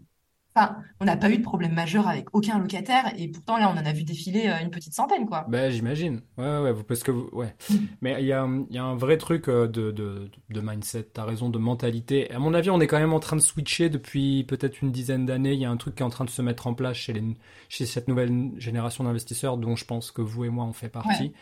Enfin, 0.55 0.77
on 0.99 1.05
n'a 1.05 1.17
pas 1.17 1.31
eu 1.31 1.37
de 1.37 1.43
problème 1.43 1.73
majeur 1.73 2.07
avec 2.07 2.27
aucun 2.33 2.59
locataire 2.59 3.11
et 3.17 3.27
pourtant 3.27 3.57
là 3.57 3.73
on 3.73 3.79
en 3.79 3.85
a 3.85 3.91
vu 3.91 4.03
défiler 4.03 4.47
euh, 4.47 4.61
une 4.61 4.69
petite 4.69 4.93
centaine 4.93 5.25
quoi. 5.25 5.45
Ben 5.49 5.71
j'imagine. 5.71 6.21
Ouais 6.37 6.59
ouais 6.59 6.73
parce 6.87 7.01
que 7.01 7.09
vous... 7.09 7.27
ouais. 7.33 7.55
Mais 8.01 8.17
il 8.19 8.27
y 8.27 8.33
a, 8.33 8.47
y 8.69 8.77
a 8.77 8.83
un 8.83 8.95
vrai 8.95 9.17
truc 9.17 9.47
euh, 9.49 9.67
de 9.67 9.89
de, 9.91 10.29
de 10.49 10.61
mindset. 10.61 11.07
T'as 11.13 11.25
raison 11.25 11.49
de 11.49 11.57
mentalité. 11.57 12.29
À 12.31 12.37
mon 12.37 12.53
avis 12.53 12.69
on 12.69 12.79
est 12.79 12.87
quand 12.87 12.99
même 12.99 13.13
en 13.13 13.19
train 13.19 13.35
de 13.35 13.41
switcher 13.41 13.89
depuis 13.89 14.43
peut-être 14.43 14.81
une 14.83 14.91
dizaine 14.91 15.25
d'années. 15.25 15.53
Il 15.53 15.59
y 15.59 15.65
a 15.65 15.71
un 15.71 15.77
truc 15.77 15.95
qui 15.95 16.03
est 16.03 16.05
en 16.05 16.11
train 16.11 16.25
de 16.25 16.29
se 16.29 16.41
mettre 16.43 16.67
en 16.67 16.75
place 16.75 16.97
chez 16.97 17.13
les 17.13 17.23
chez 17.67 17.87
cette 17.87 18.07
nouvelle 18.07 18.51
génération 18.57 19.05
d'investisseurs 19.05 19.57
dont 19.57 19.75
je 19.75 19.85
pense 19.85 20.11
que 20.11 20.21
vous 20.21 20.45
et 20.45 20.49
moi 20.49 20.65
on 20.65 20.73
fait 20.73 20.89
partie. 20.89 21.33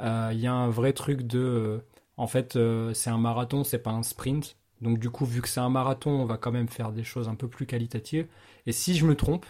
Euh, 0.00 0.30
il 0.32 0.38
y 0.40 0.46
a 0.46 0.52
un 0.52 0.70
vrai 0.70 0.92
truc 0.92 1.22
de 1.22 1.82
en 2.16 2.28
fait 2.28 2.56
c'est 2.94 3.10
un 3.10 3.18
marathon 3.18 3.64
c'est 3.64 3.78
pas 3.78 3.90
un 3.90 4.04
sprint. 4.04 4.56
Donc 4.80 4.98
du 4.98 5.10
coup, 5.10 5.24
vu 5.26 5.42
que 5.42 5.48
c'est 5.48 5.60
un 5.60 5.68
marathon, 5.68 6.10
on 6.10 6.24
va 6.24 6.36
quand 6.36 6.52
même 6.52 6.68
faire 6.68 6.92
des 6.92 7.04
choses 7.04 7.28
un 7.28 7.34
peu 7.34 7.48
plus 7.48 7.66
qualitatives. 7.66 8.26
Et 8.66 8.72
si 8.72 8.94
je 8.96 9.06
me 9.06 9.14
trompe, 9.14 9.46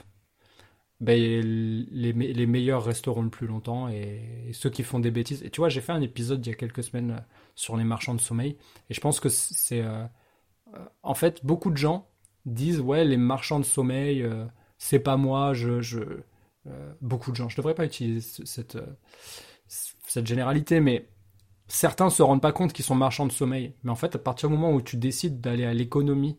ben, 1.01 1.19
les, 1.19 2.47
meilleurs 2.47 2.85
resteront 2.85 3.23
le 3.23 3.31
plus 3.31 3.47
longtemps 3.47 3.89
et, 3.89 4.51
ceux 4.53 4.69
qui 4.69 4.83
font 4.83 5.01
des 5.01 5.11
bêtises. 5.11 5.43
Et 5.43 5.51
tu 5.51 5.61
vois, 5.61 5.71
j'ai 5.71 5.81
fait 5.81 5.93
un 5.93 6.03
épisode 6.03 6.45
il 6.47 6.51
y 6.51 6.53
a 6.53 6.57
quelques 6.57 6.83
semaines 6.85 7.13
euh, 7.13 7.21
sur 7.55 7.77
les 7.77 7.85
marchands 7.85 8.15
de 8.15 8.21
sommeil. 8.21 8.59
Et 8.91 8.95
je 8.95 9.01
pense 9.01 9.19
que 9.19 9.29
c'est... 9.31 9.83
Euh, 9.83 10.05
euh, 10.75 10.85
en 11.03 11.15
fait, 11.15 11.45
beaucoup 11.45 11.71
de 11.71 11.79
gens 11.79 12.09
disent, 12.45 12.81
ouais, 12.81 13.05
les 13.05 13.17
marchands 13.17 13.61
de 13.61 13.65
sommeil, 13.65 14.27
c'est 14.79 14.99
pas 15.01 15.17
moi, 15.17 15.55
je... 15.55 15.81
je 15.81 16.01
beaucoup 17.01 17.31
de 17.31 17.37
gens, 17.37 17.49
je 17.49 17.57
devrais 17.57 17.75
pas 17.75 17.87
utiliser 17.87 18.45
cette, 18.45 18.79
cette 19.67 20.27
généralité, 20.27 20.81
mais 20.81 21.09
certains 21.67 22.11
se 22.11 22.23
rendent 22.23 22.43
pas 22.43 22.53
compte 22.53 22.73
qu'ils 22.73 22.85
sont 22.85 22.95
marchands 22.95 23.27
de 23.27 23.33
sommeil. 23.33 23.75
Mais 23.83 23.91
en 23.91 23.97
fait, 23.97 24.15
à 24.15 24.19
partir 24.19 24.49
du 24.49 24.55
moment 24.55 24.73
où 24.73 24.83
tu 24.83 24.97
décides 24.97 25.41
d'aller 25.41 25.65
à 25.65 25.73
l'économie 25.73 26.37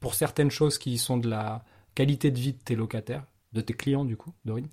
pour 0.00 0.14
certaines 0.14 0.50
choses 0.50 0.78
qui 0.78 0.98
sont 0.98 1.16
de 1.16 1.28
la 1.28 1.64
qualité 1.94 2.30
de 2.30 2.38
vie 2.38 2.52
de 2.52 2.58
tes 2.58 2.76
locataires, 2.76 3.24
de 3.52 3.60
tes 3.60 3.74
clients 3.74 4.04
du 4.04 4.16
coup, 4.16 4.32
Dorine, 4.44 4.68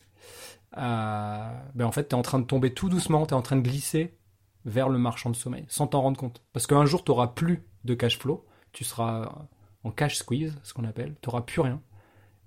euh, 0.77 1.59
ben 1.73 1.85
en 1.85 1.91
fait, 1.91 2.09
tu 2.09 2.15
es 2.15 2.19
en 2.19 2.21
train 2.21 2.39
de 2.39 2.45
tomber 2.45 2.73
tout 2.73 2.89
doucement, 2.89 3.25
tu 3.25 3.33
es 3.33 3.37
en 3.37 3.41
train 3.41 3.55
de 3.55 3.61
glisser 3.61 4.17
vers 4.65 4.89
le 4.89 4.97
marchand 4.97 5.29
de 5.29 5.35
sommeil, 5.35 5.65
sans 5.67 5.87
t'en 5.87 6.01
rendre 6.01 6.17
compte. 6.17 6.43
Parce 6.53 6.67
qu'un 6.67 6.85
jour, 6.85 7.03
tu 7.03 7.11
n'auras 7.11 7.27
plus 7.27 7.63
de 7.83 7.93
cash 7.93 8.19
flow, 8.19 8.45
tu 8.71 8.83
seras 8.83 9.47
en 9.83 9.91
cash 9.91 10.17
squeeze, 10.17 10.57
ce 10.63 10.73
qu'on 10.73 10.83
appelle, 10.83 11.15
tu 11.21 11.29
n'auras 11.29 11.41
plus 11.41 11.61
rien. 11.61 11.81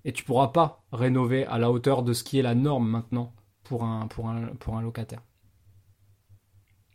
Et 0.05 0.13
tu 0.13 0.25
pourras 0.25 0.49
pas 0.49 0.85
rénover 0.93 1.47
à 1.47 1.59
la 1.59 1.71
hauteur 1.71 2.03
de 2.03 2.13
ce 2.13 2.25
qui 2.25 2.39
est 2.39 2.43
la 2.43 2.55
norme 2.55 2.89
maintenant 2.89 3.35
pour 3.65 3.85
un, 3.85 4.07
pour 4.09 4.29
un, 4.29 4.47
pour 4.57 4.77
un 4.77 4.83
locataire. 4.83 5.23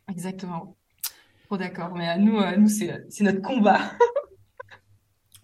Exactement. 0.09 0.75
Trop 1.45 1.57
d'accord. 1.57 1.93
Mais 1.95 2.07
à 2.07 2.17
nous, 2.17 2.39
à 2.39 2.57
nous 2.57 2.67
c'est 2.67 3.21
notre 3.21 3.41
combat. 3.41 3.79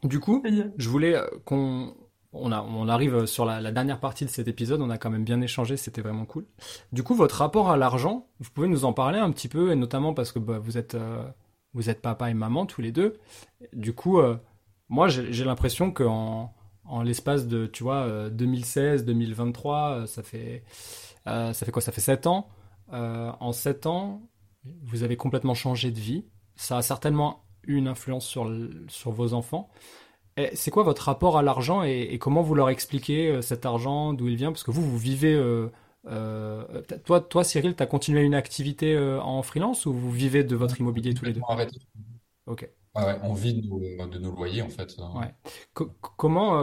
du 0.03 0.19
coup, 0.19 0.43
je 0.77 0.89
voulais 0.89 1.15
euh, 1.15 1.27
qu'on 1.45 1.95
on, 2.31 2.51
a, 2.51 2.61
on 2.61 2.87
arrive 2.87 3.25
sur 3.25 3.45
la, 3.45 3.71
dernière 3.71 3.99
partie 3.99 4.25
de 4.25 4.29
cet 4.29 4.47
épisode, 4.47 4.81
on 4.81 4.89
a 4.89 4.97
quand 4.97 5.09
même 5.09 5.23
bien 5.23 5.41
échangé, 5.41 5.77
c'était 5.77 6.01
vraiment 6.01 6.25
cool. 6.25 6.45
Du 6.91 7.03
coup, 7.03 7.15
votre 7.15 7.35
rapport 7.37 7.69
à 7.69 7.77
l'argent, 7.77 8.27
vous 8.39 8.49
pouvez 8.51 8.67
nous 8.67 8.85
en 8.85 8.93
parler 8.93 9.19
un 9.19 9.31
petit 9.31 9.47
peu, 9.47 9.71
et 9.71 9.75
notamment 9.75 10.13
parce 10.13 10.31
que 10.31 10.39
bah, 10.39 10.59
vous, 10.59 10.77
êtes, 10.77 10.95
euh, 10.95 11.27
vous 11.73 11.89
êtes 11.89 12.01
papa 12.01 12.29
et 12.29 12.33
maman 12.33 12.65
tous 12.65 12.81
les 12.81 12.91
deux. 12.91 13.19
Du 13.73 13.93
coup, 13.93 14.19
euh, 14.19 14.37
moi 14.89 15.07
j'ai 15.07 15.43
l'impression 15.43 15.91
qu'en 15.91 16.53
en, 16.85 17.01
l'espace 17.03 17.47
de, 17.47 17.67
tu 17.67 17.83
vois, 17.83 18.29
2016, 18.29 19.05
2023, 19.05 20.07
ça 20.07 20.23
fait, 20.23 20.63
ça 21.25 21.53
fait 21.53 21.71
quoi? 21.71 21.81
Ça 21.81 21.91
fait 21.91 22.01
7 22.01 22.25
ans. 22.25 22.49
en 22.91 23.51
7 23.51 23.85
ans, 23.85 24.23
vous 24.83 25.03
avez 25.03 25.17
complètement 25.17 25.53
changé 25.53 25.91
de 25.91 25.99
vie. 25.99 26.25
Ça 26.55 26.77
a 26.77 26.81
certainement 26.81 27.43
eu 27.63 27.75
une 27.75 27.87
influence 27.87 28.25
sur, 28.25 28.51
sur 28.87 29.11
vos 29.11 29.33
enfants. 29.33 29.69
C'est 30.53 30.71
quoi 30.71 30.83
votre 30.83 31.03
rapport 31.03 31.37
à 31.37 31.41
l'argent 31.41 31.83
et, 31.83 32.17
comment 32.19 32.41
vous 32.41 32.55
leur 32.55 32.69
expliquez 32.69 33.29
euh, 33.29 33.41
cet 33.41 33.65
argent, 33.65 34.13
d'où 34.13 34.27
il 34.27 34.35
vient? 34.35 34.51
Parce 34.51 34.63
que 34.63 34.71
vous, 34.71 34.83
vous 34.83 34.97
vivez... 34.97 35.33
Euh, 35.33 35.69
euh, 36.07 36.81
toi, 37.05 37.19
toi, 37.19 37.43
Cyril, 37.43 37.75
tu 37.75 37.83
as 37.83 37.85
continué 37.85 38.21
une 38.21 38.33
activité 38.33 38.97
en 38.97 39.43
freelance 39.43 39.85
ou 39.85 39.93
vous 39.93 40.11
vivez 40.11 40.43
de 40.43 40.55
votre 40.55 40.79
immobilier 40.79 41.13
tous 41.13 41.25
les 41.25 41.33
deux? 41.33 41.41
Ok. 42.45 42.69
on 42.95 43.33
vit 43.33 43.61
de 43.61 44.19
nos, 44.19 44.31
loyers 44.31 44.61
en 44.61 44.69
fait. 44.69 44.95
Ouais. 45.15 45.33
comment 46.17 46.57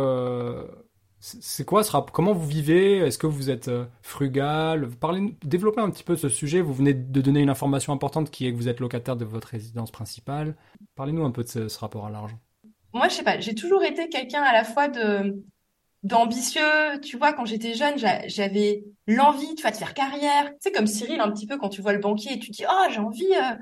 c'est 1.19 1.65
quoi 1.65 1.83
Comment 2.13 2.33
vous 2.33 2.47
vivez? 2.47 2.99
Est-ce 2.99 3.19
que 3.19 3.27
vous 3.27 3.51
êtes 3.51 3.69
euh, 3.69 3.87
frugal? 4.03 4.89
Parlez, 5.01 5.37
développez 5.45 5.81
un 5.81 5.91
petit 5.91 6.05
peu 6.05 6.15
ce 6.15 6.29
sujet. 6.29 6.61
Vous 6.61 6.75
venez 6.75 6.95
de 6.95 7.21
donner 7.21 7.41
une 7.41 7.49
information 7.49 7.93
importante 7.93 8.31
qui 8.31 8.47
est 8.47 8.53
que 8.53 8.57
vous 8.57 8.69
êtes 8.69 8.81
locataire 8.81 9.17
de 9.17 9.25
votre 9.25 9.49
résidence 9.49 9.91
principale. 9.91 10.57
Parlez-nous 10.95 11.25
un 11.25 11.31
peu 11.31 11.43
de 11.43 11.49
ce, 11.49 11.79
rapport 11.79 12.07
à 12.07 12.11
l'argent. 12.11 12.39
Moi, 12.93 13.09
je 13.09 13.15
sais 13.15 13.23
pas. 13.25 13.41
J'ai 13.41 13.55
toujours 13.55 13.83
été 13.83 14.09
quelqu'un 14.09 14.43
à 14.43 14.53
la 14.53 14.65
fois 14.65 14.89
de 14.89 15.43
d'ambitieux. 16.03 17.01
Tu 17.03 17.17
vois, 17.17 17.33
quand 17.33 17.47
j'étais 17.47 17.75
jeune, 17.75 17.95
j'avais 17.99 18.85
l'envie, 19.07 19.55
de 19.55 19.61
faire 19.61 19.95
carrière. 19.95 20.53
Sais, 20.61 20.71
comme 20.71 20.87
Cyril, 20.87 21.21
un 21.21 21.33
petit 21.33 21.47
peu 21.47 21.57
quand 21.57 21.71
tu 21.71 21.83
vois 21.83 21.93
le 21.93 21.99
banquier 21.99 22.35
et 22.35 22.39
tu 22.39 22.51
dis, 22.51 22.65
oh, 22.69 22.87
j'ai 22.91 23.01
envie. 23.01 23.35
Euh, 23.35 23.57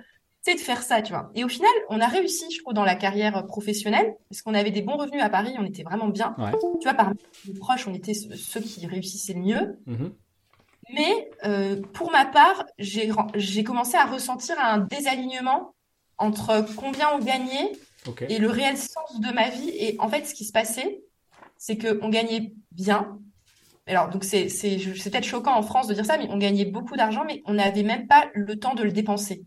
de 0.53 0.61
faire 0.61 0.83
ça, 0.83 1.01
tu 1.01 1.15
vois. 1.15 1.31
Et 1.35 1.43
au 1.43 1.49
final, 1.49 1.71
on 1.89 2.01
a 2.01 2.07
réussi, 2.07 2.45
je 2.53 2.61
trouve, 2.61 2.75
dans 2.75 2.85
la 2.85 2.97
carrière 2.97 3.47
professionnelle, 3.47 4.15
parce 4.29 4.43
qu'on 4.43 4.53
avait 4.53 4.71
des 4.71 4.83
bons 4.83 4.97
revenus 4.97 5.23
à 5.23 5.31
Paris, 5.31 5.55
on 5.59 5.65
était 5.65 5.83
vraiment 5.83 6.09
bien. 6.09 6.37
Tu 6.81 6.85
vois, 6.87 6.95
parmi 6.95 7.17
les 7.47 7.55
proches, 7.55 7.89
on 7.89 7.95
était 7.95 8.13
ceux 8.13 8.61
qui 8.61 8.87
réussissaient 8.87 9.33
le 9.33 9.41
mieux. 9.41 9.79
Mm-hmm. 9.89 10.13
Mais 10.93 11.31
euh, 11.45 11.81
pour 11.95 12.11
ma 12.11 12.27
part, 12.27 12.67
j'ai 12.79 13.65
commencé 13.65 13.97
à 13.97 14.05
ressentir 14.05 14.57
un 14.61 14.79
désalignement 14.79 15.75
entre 16.19 16.67
combien 16.77 17.09
on 17.15 17.19
gagnait 17.19 17.73
et 18.29 18.39
le 18.39 18.51
réel 18.51 18.77
sens 18.77 19.19
de 19.19 19.33
ma 19.33 19.49
vie. 19.49 19.71
Et 19.71 19.97
en 19.99 20.09
fait, 20.09 20.27
ce 20.27 20.35
qui 20.35 20.45
se 20.45 20.53
passait, 20.53 21.03
c'est 21.57 21.79
qu'on 21.79 22.11
gagnait 22.11 22.53
bien. 22.73 23.19
Alors, 23.87 24.09
donc 24.11 24.25
c'est 24.25 24.47
peut-être 24.47 25.25
choquant 25.25 25.57
en 25.57 25.63
France 25.63 25.87
de 25.89 25.95
dire 25.95 26.05
ça, 26.05 26.19
mais 26.19 26.27
on 26.31 26.39
gagnait 26.39 26.65
beaucoup 26.65 26.97
d'argent, 26.97 27.25
mais 27.27 27.43
on 27.47 27.55
n'avait 27.55 27.83
même 27.83 28.07
pas 28.07 28.31
le 28.35 28.59
temps 28.59 28.75
de 28.75 28.83
le 28.83 28.93
dépenser. 28.93 29.45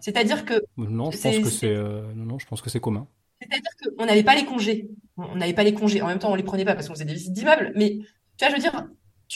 C'est-à-dire 0.00 0.44
que 0.44 0.62
non, 0.76 1.10
je 1.10 1.18
pense 1.18 1.38
que 1.38 1.50
c'est 1.50 1.74
euh, 1.74 2.12
non, 2.14 2.38
je 2.38 2.46
pense 2.46 2.60
que 2.60 2.70
c'est 2.70 2.80
commun. 2.80 3.06
C'est-à-dire 3.40 3.70
qu'on 3.96 4.06
n'avait 4.06 4.22
pas 4.22 4.34
les 4.34 4.44
congés. 4.44 4.88
On 5.16 5.36
n'avait 5.36 5.52
pas 5.54 5.64
les 5.64 5.74
congés. 5.74 6.02
En 6.02 6.06
même 6.06 6.18
temps, 6.18 6.32
on 6.32 6.34
les 6.34 6.42
prenait 6.42 6.64
pas 6.64 6.74
parce 6.74 6.88
qu'on 6.88 6.94
faisait 6.94 7.04
des 7.04 7.14
visites 7.14 7.32
d'immeubles. 7.32 7.72
Mais 7.76 7.98
tu 8.36 8.44
vois, 8.44 8.48
je 8.48 8.54
veux 8.54 8.60
dire, 8.60 8.86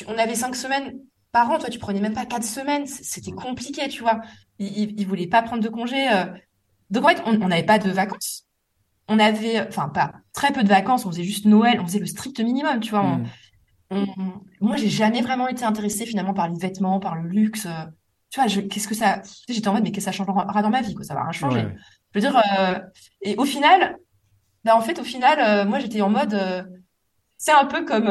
on 0.08 0.18
avait 0.18 0.34
cinq 0.34 0.56
semaines 0.56 0.98
par 1.30 1.50
an. 1.50 1.58
Toi, 1.58 1.68
tu 1.68 1.78
prenais 1.78 2.00
même 2.00 2.14
pas 2.14 2.26
quatre 2.26 2.44
semaines. 2.44 2.86
C'était 2.86 3.32
compliqué, 3.32 3.88
tu 3.88 4.02
vois. 4.02 4.20
Ils, 4.58 4.94
ne 4.96 5.04
voulaient 5.04 5.26
pas 5.26 5.42
prendre 5.42 5.62
de 5.62 5.68
congés. 5.68 6.08
Euh. 6.12 6.26
Donc 6.90 7.04
en 7.04 7.08
fait, 7.08 7.22
on 7.26 7.48
n'avait 7.48 7.62
pas 7.62 7.78
de 7.78 7.90
vacances. 7.90 8.46
On 9.08 9.18
avait, 9.18 9.60
enfin 9.66 9.88
pas 9.88 10.12
très 10.32 10.52
peu 10.52 10.62
de 10.62 10.68
vacances. 10.68 11.06
On 11.06 11.10
faisait 11.10 11.24
juste 11.24 11.46
Noël. 11.46 11.80
On 11.80 11.86
faisait 11.86 11.98
le 12.00 12.06
strict 12.06 12.40
minimum, 12.40 12.80
tu 12.80 12.90
vois. 12.90 13.02
Hmm. 13.02 13.26
Moi, 14.60 14.76
j'ai 14.76 14.88
jamais 14.88 15.20
vraiment 15.20 15.48
été 15.48 15.64
intéressée 15.64 16.06
finalement 16.06 16.34
par 16.34 16.48
les 16.48 16.58
vêtements, 16.58 16.98
par 16.98 17.16
le 17.16 17.28
luxe. 17.28 17.66
Euh 18.38 18.46
tu 18.46 18.60
vois, 18.60 18.68
qu'est-ce 18.68 18.88
que 18.88 18.94
ça, 18.94 19.20
j'étais 19.48 19.68
en 19.68 19.74
mode, 19.74 19.82
mais 19.82 19.92
qu'est-ce 19.92 20.06
que 20.06 20.12
ça 20.12 20.16
changera 20.16 20.62
dans 20.62 20.70
ma 20.70 20.80
vie, 20.80 20.94
quoi, 20.94 21.04
ça 21.04 21.14
va 21.14 21.22
rien 21.22 21.32
changer. 21.32 21.66
Je 22.14 22.20
veux 22.20 22.20
dire, 22.20 22.36
euh, 22.58 22.78
et 23.22 23.36
au 23.36 23.44
final, 23.44 23.96
bah, 24.64 24.76
en 24.76 24.80
fait, 24.80 24.98
au 24.98 25.04
final, 25.04 25.38
euh, 25.38 25.68
moi, 25.68 25.78
j'étais 25.78 26.00
en 26.00 26.10
mode, 26.10 26.34
euh, 26.34 26.62
c'est 27.36 27.52
un 27.52 27.66
peu 27.66 27.84
comme, 27.84 28.08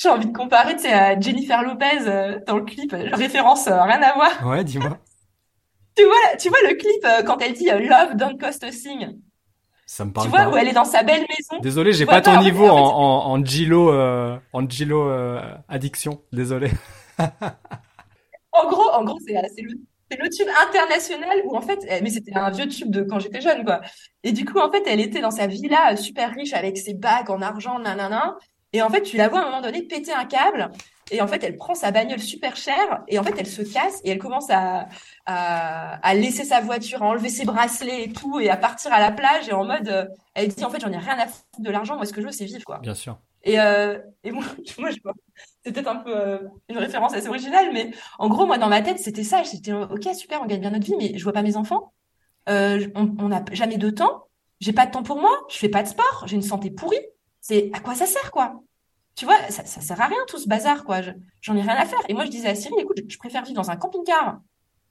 j'ai 0.00 0.08
envie 0.08 0.26
de 0.26 0.36
comparer, 0.36 0.74
tu 0.76 0.82
sais, 0.82 0.92
à 0.92 1.18
Jennifer 1.18 1.62
Lopez 1.62 2.40
dans 2.46 2.56
le 2.56 2.64
clip, 2.64 2.92
référence, 2.92 3.66
rien 3.66 4.02
à 4.02 4.14
voir. 4.14 4.46
Ouais, 4.46 4.64
dis-moi. 4.64 4.98
tu 5.96 6.04
vois, 6.04 6.36
tu 6.38 6.48
vois 6.48 6.58
le 6.68 6.74
clip 6.74 7.26
quand 7.26 7.38
elle 7.40 7.52
dit 7.52 7.66
Love 7.66 8.16
don't 8.16 8.38
cost 8.38 8.64
a 8.64 8.70
thing. 8.70 9.18
Ça 9.86 10.04
me 10.04 10.12
parle 10.12 10.26
tu 10.26 10.30
vois, 10.30 10.48
où 10.48 10.56
elle 10.56 10.68
est 10.68 10.72
dans 10.72 10.84
sa 10.84 11.02
belle 11.02 11.26
maison. 11.28 11.60
Désolé, 11.60 11.92
j'ai 11.92 12.06
pas 12.06 12.20
ton 12.20 12.40
niveau 12.40 12.68
en, 12.68 12.78
en, 12.78 13.32
en 13.32 13.44
Gilo, 13.44 13.92
en 14.52 14.68
Gilo 14.68 15.10
addiction. 15.68 16.22
Désolé. 16.32 16.70
en 18.52 18.68
gros, 18.68 18.90
en 18.90 19.04
gros, 19.04 19.18
c'est 19.26 19.32
le, 19.62 20.28
tube 20.28 20.48
international 20.60 21.42
où 21.44 21.56
en 21.56 21.60
fait, 21.60 21.86
mais 22.02 22.10
c'était 22.10 22.36
un 22.36 22.50
vieux 22.50 22.66
tube 22.66 22.90
de 22.90 23.02
quand 23.02 23.20
j'étais 23.20 23.40
jeune 23.40 23.64
quoi. 23.64 23.80
Et 24.24 24.32
du 24.32 24.44
coup 24.44 24.58
en 24.58 24.70
fait, 24.70 24.82
elle 24.86 25.00
était 25.00 25.20
dans 25.20 25.30
sa 25.30 25.46
villa 25.46 25.96
super 25.96 26.34
riche 26.34 26.52
avec 26.52 26.76
ses 26.78 26.94
bagues 26.94 27.30
en 27.30 27.42
argent, 27.42 27.78
nanana. 27.78 28.36
Et 28.72 28.82
en 28.82 28.90
fait, 28.90 29.02
tu 29.02 29.16
la 29.16 29.28
vois 29.28 29.40
à 29.40 29.42
un 29.42 29.46
moment 29.46 29.62
donné 29.62 29.82
péter 29.82 30.12
un 30.12 30.24
câble. 30.24 30.70
Et 31.12 31.20
en 31.20 31.26
fait, 31.26 31.42
elle 31.42 31.56
prend 31.56 31.74
sa 31.74 31.90
bagnole 31.90 32.20
super 32.20 32.56
chère 32.56 33.02
et 33.08 33.18
en 33.18 33.24
fait, 33.24 33.34
elle 33.36 33.46
se 33.46 33.62
casse 33.62 34.00
et 34.04 34.10
elle 34.10 34.18
commence 34.18 34.48
à, 34.50 34.86
à, 35.26 35.96
à 36.06 36.14
laisser 36.14 36.44
sa 36.44 36.60
voiture, 36.60 37.02
à 37.02 37.06
enlever 37.06 37.28
ses 37.28 37.44
bracelets 37.44 38.04
et 38.04 38.12
tout 38.12 38.38
et 38.38 38.48
à 38.48 38.56
partir 38.56 38.92
à 38.92 39.00
la 39.00 39.10
plage 39.10 39.48
et 39.48 39.52
en 39.52 39.64
mode, 39.64 39.88
euh, 39.88 40.06
elle 40.34 40.48
dit 40.48 40.64
en 40.64 40.70
fait, 40.70 40.80
j'en 40.80 40.92
ai 40.92 40.98
rien 40.98 41.18
à 41.18 41.26
foutre 41.26 41.60
de 41.60 41.70
l'argent. 41.70 41.96
Moi, 41.96 42.06
ce 42.06 42.12
que 42.12 42.20
je 42.20 42.26
veux, 42.26 42.32
c'est 42.32 42.44
vivre 42.44 42.64
quoi. 42.64 42.78
Bien 42.78 42.94
sûr. 42.94 43.18
Et, 43.42 43.58
euh, 43.58 43.98
et 44.22 44.32
moi, 44.32 44.44
moi, 44.78 44.90
c'est 45.64 45.72
peut-être 45.72 45.88
un 45.88 45.96
peu 45.96 46.16
euh, 46.16 46.38
une 46.68 46.78
référence 46.78 47.14
assez 47.14 47.28
originale, 47.28 47.70
mais 47.72 47.90
en 48.18 48.28
gros, 48.28 48.46
moi, 48.46 48.58
dans 48.58 48.68
ma 48.68 48.82
tête, 48.82 48.98
c'était 48.98 49.24
ça. 49.24 49.42
J'étais 49.42 49.72
ok, 49.72 50.08
super, 50.14 50.42
on 50.42 50.46
gagne 50.46 50.60
bien 50.60 50.70
notre 50.70 50.86
vie, 50.86 50.96
mais 50.98 51.16
je 51.16 51.22
vois 51.22 51.32
pas 51.32 51.42
mes 51.42 51.56
enfants. 51.56 51.92
Euh, 52.48 52.88
on 52.94 53.28
n'a 53.28 53.44
jamais 53.52 53.78
de 53.78 53.90
temps. 53.90 54.26
J'ai 54.60 54.72
pas 54.72 54.86
de 54.86 54.90
temps 54.90 55.02
pour 55.02 55.20
moi. 55.20 55.30
Je 55.48 55.56
fais 55.56 55.68
pas 55.68 55.82
de 55.82 55.88
sport. 55.88 56.24
J'ai 56.26 56.36
une 56.36 56.42
santé 56.42 56.70
pourrie. 56.70 57.00
C'est 57.40 57.70
à 57.72 57.80
quoi 57.80 57.94
ça 57.94 58.06
sert, 58.06 58.30
quoi? 58.30 58.62
Tu 59.14 59.24
vois, 59.24 59.38
ça, 59.48 59.64
ça 59.64 59.80
sert 59.80 60.00
à 60.00 60.06
rien 60.06 60.18
tout 60.28 60.38
ce 60.38 60.48
bazar, 60.48 60.84
quoi. 60.84 61.00
J'en 61.40 61.56
ai 61.56 61.62
rien 61.62 61.76
à 61.76 61.86
faire. 61.86 62.00
Et 62.08 62.14
moi, 62.14 62.24
je 62.24 62.30
disais 62.30 62.48
à 62.48 62.54
Cyril, 62.54 62.78
écoute, 62.80 62.98
je 63.08 63.18
préfère 63.18 63.44
vivre 63.44 63.56
dans 63.56 63.70
un 63.70 63.76
camping-car, 63.76 64.40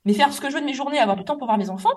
mais 0.06 0.14
faire 0.14 0.34
ce 0.34 0.42
que 0.42 0.50
je 0.50 0.56
veux 0.56 0.62
de 0.62 0.66
mes 0.66 0.74
journées, 0.74 1.00
avoir 1.00 1.18
du 1.18 1.24
temps 1.24 1.38
pour 1.38 1.48
voir 1.48 1.58
mes 1.58 1.70
enfants, 1.70 1.94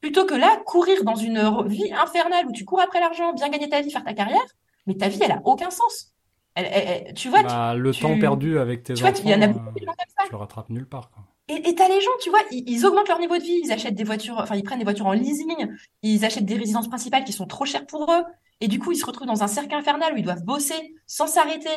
plutôt 0.00 0.26
que 0.26 0.34
là, 0.34 0.60
courir 0.66 1.04
dans 1.04 1.14
une 1.14 1.66
vie 1.68 1.92
infernale 1.92 2.46
où 2.46 2.52
tu 2.52 2.64
cours 2.64 2.80
après 2.80 3.00
l'argent, 3.00 3.32
bien 3.32 3.48
gagner 3.48 3.68
ta 3.68 3.80
vie, 3.80 3.90
faire 3.90 4.04
ta 4.04 4.14
carrière 4.14 4.44
mais 4.86 4.94
ta 4.94 5.08
vie, 5.08 5.20
elle 5.22 5.32
a 5.32 5.40
aucun 5.44 5.70
sens. 5.70 6.12
Elle, 6.54 7.14
tu 7.14 7.28
vois, 7.28 7.42
bah, 7.42 7.74
le 7.74 7.94
temps 7.94 8.18
perdu 8.18 8.58
avec 8.58 8.82
tes 8.82 8.94
tu 8.94 9.04
enfants, 9.04 9.12
vois, 9.12 9.22
il 9.24 9.30
y 9.30 9.34
en 9.34 9.42
a 9.42 9.48
beaucoup 9.48 9.64
comme 9.64 9.86
ça. 9.86 10.24
Tu 10.26 10.32
le 10.32 10.36
rattrapes 10.36 10.68
nulle 10.68 10.86
part. 10.86 11.10
Quoi. 11.10 11.24
Et 11.48 11.74
t'as 11.74 11.88
les 11.88 12.00
gens, 12.00 12.10
tu 12.20 12.30
vois, 12.30 12.40
ils, 12.50 12.86
augmentent 12.86 13.08
leur 13.08 13.18
niveau 13.18 13.36
de 13.36 13.42
vie, 13.42 13.60
ils 13.64 13.72
achètent 13.72 13.94
des 13.94 14.04
voitures, 14.04 14.38
enfin 14.38 14.54
ils 14.54 14.62
prennent 14.62 14.78
des 14.78 14.84
voitures 14.84 15.06
en 15.06 15.12
leasing, 15.12 15.68
ils 16.02 16.24
achètent 16.24 16.46
des 16.46 16.56
résidences 16.56 16.88
principales 16.88 17.24
qui 17.24 17.32
sont 17.32 17.46
trop 17.46 17.64
chères 17.64 17.84
pour 17.84 18.10
eux, 18.12 18.22
et 18.60 18.68
du 18.68 18.78
coup 18.78 18.92
ils 18.92 18.96
se 18.96 19.04
retrouvent 19.04 19.26
dans 19.26 19.42
un 19.42 19.48
cercle 19.48 19.74
infernal 19.74 20.14
où 20.14 20.16
ils 20.16 20.22
doivent 20.22 20.44
bosser 20.44 20.94
sans 21.06 21.26
s'arrêter, 21.26 21.68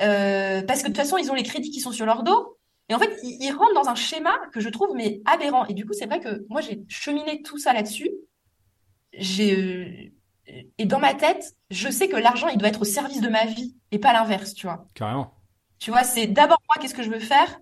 euh, 0.00 0.62
parce 0.62 0.80
que 0.80 0.88
de 0.88 0.92
toute 0.92 0.96
façon 0.96 1.18
ils 1.18 1.30
ont 1.30 1.34
les 1.34 1.42
crédits 1.42 1.70
qui 1.70 1.80
sont 1.80 1.92
sur 1.92 2.06
leur 2.06 2.22
dos, 2.22 2.56
et 2.88 2.94
en 2.94 2.98
fait 2.98 3.14
ils, 3.22 3.36
ils 3.40 3.52
rentrent 3.52 3.74
dans 3.74 3.88
un 3.88 3.94
schéma 3.94 4.36
que 4.52 4.60
je 4.60 4.70
trouve 4.70 4.96
mais 4.96 5.20
aberrant. 5.26 5.66
Et 5.66 5.74
du 5.74 5.84
coup 5.84 5.92
c'est 5.92 6.06
vrai 6.06 6.20
que 6.20 6.46
moi 6.48 6.62
j'ai 6.62 6.82
cheminé 6.88 7.42
tout 7.42 7.58
ça 7.58 7.72
là-dessus. 7.74 8.10
J'ai 9.12 10.14
et 10.78 10.84
dans 10.86 10.98
ma 10.98 11.14
tête, 11.14 11.54
je 11.70 11.88
sais 11.88 12.08
que 12.08 12.16
l'argent, 12.16 12.48
il 12.48 12.58
doit 12.58 12.68
être 12.68 12.82
au 12.82 12.84
service 12.84 13.20
de 13.20 13.28
ma 13.28 13.44
vie 13.44 13.76
et 13.90 13.98
pas 13.98 14.12
l'inverse, 14.12 14.54
tu 14.54 14.66
vois. 14.66 14.86
Carrément. 14.94 15.34
Tu 15.78 15.90
vois, 15.90 16.04
c'est 16.04 16.26
d'abord 16.26 16.58
moi, 16.68 16.80
qu'est-ce 16.80 16.94
que 16.94 17.02
je 17.02 17.10
veux 17.10 17.20
faire? 17.20 17.60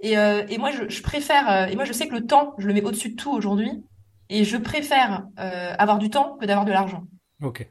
Et, 0.00 0.16
euh, 0.16 0.44
et 0.48 0.58
moi, 0.58 0.70
je, 0.70 0.88
je 0.88 1.02
préfère, 1.02 1.50
euh, 1.50 1.66
et 1.66 1.76
moi, 1.76 1.84
je 1.84 1.92
sais 1.92 2.08
que 2.08 2.14
le 2.14 2.26
temps, 2.26 2.54
je 2.58 2.66
le 2.66 2.74
mets 2.74 2.82
au-dessus 2.82 3.10
de 3.10 3.16
tout 3.16 3.30
aujourd'hui. 3.30 3.84
Et 4.28 4.44
je 4.44 4.56
préfère 4.56 5.26
euh, 5.40 5.74
avoir 5.76 5.98
du 5.98 6.08
temps 6.08 6.36
que 6.40 6.46
d'avoir 6.46 6.64
de 6.64 6.72
l'argent. 6.72 7.04
Ok. 7.42 7.68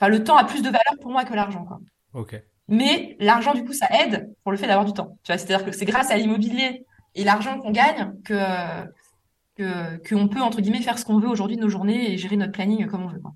Enfin, 0.00 0.08
le 0.08 0.24
temps 0.24 0.36
a 0.36 0.44
plus 0.44 0.62
de 0.62 0.68
valeur 0.68 0.96
pour 1.00 1.10
moi 1.10 1.24
que 1.24 1.34
l'argent, 1.34 1.64
quoi. 1.64 1.80
Ok. 2.14 2.42
Mais 2.68 3.16
l'argent, 3.20 3.52
du 3.54 3.64
coup, 3.64 3.72
ça 3.74 3.86
aide 3.90 4.34
pour 4.42 4.52
le 4.52 4.58
fait 4.58 4.66
d'avoir 4.66 4.86
du 4.86 4.92
temps. 4.92 5.18
Tu 5.22 5.32
vois, 5.32 5.38
c'est-à-dire 5.38 5.66
que 5.66 5.72
c'est 5.72 5.84
grâce 5.84 6.10
à 6.10 6.16
l'immobilier 6.16 6.86
et 7.14 7.24
l'argent 7.24 7.58
qu'on 7.60 7.70
gagne 7.70 8.12
que 8.24 8.34
que 9.56 9.96
qu'on 10.08 10.28
peut 10.28 10.40
entre 10.40 10.60
guillemets 10.60 10.82
faire 10.82 10.98
ce 10.98 11.04
qu'on 11.04 11.18
veut 11.18 11.28
aujourd'hui 11.28 11.56
de 11.56 11.62
nos 11.62 11.68
journées 11.68 12.12
et 12.12 12.16
gérer 12.16 12.36
notre 12.36 12.52
planning 12.52 12.86
comme 12.86 13.04
on 13.04 13.08
veut. 13.08 13.20
Quoi 13.20 13.32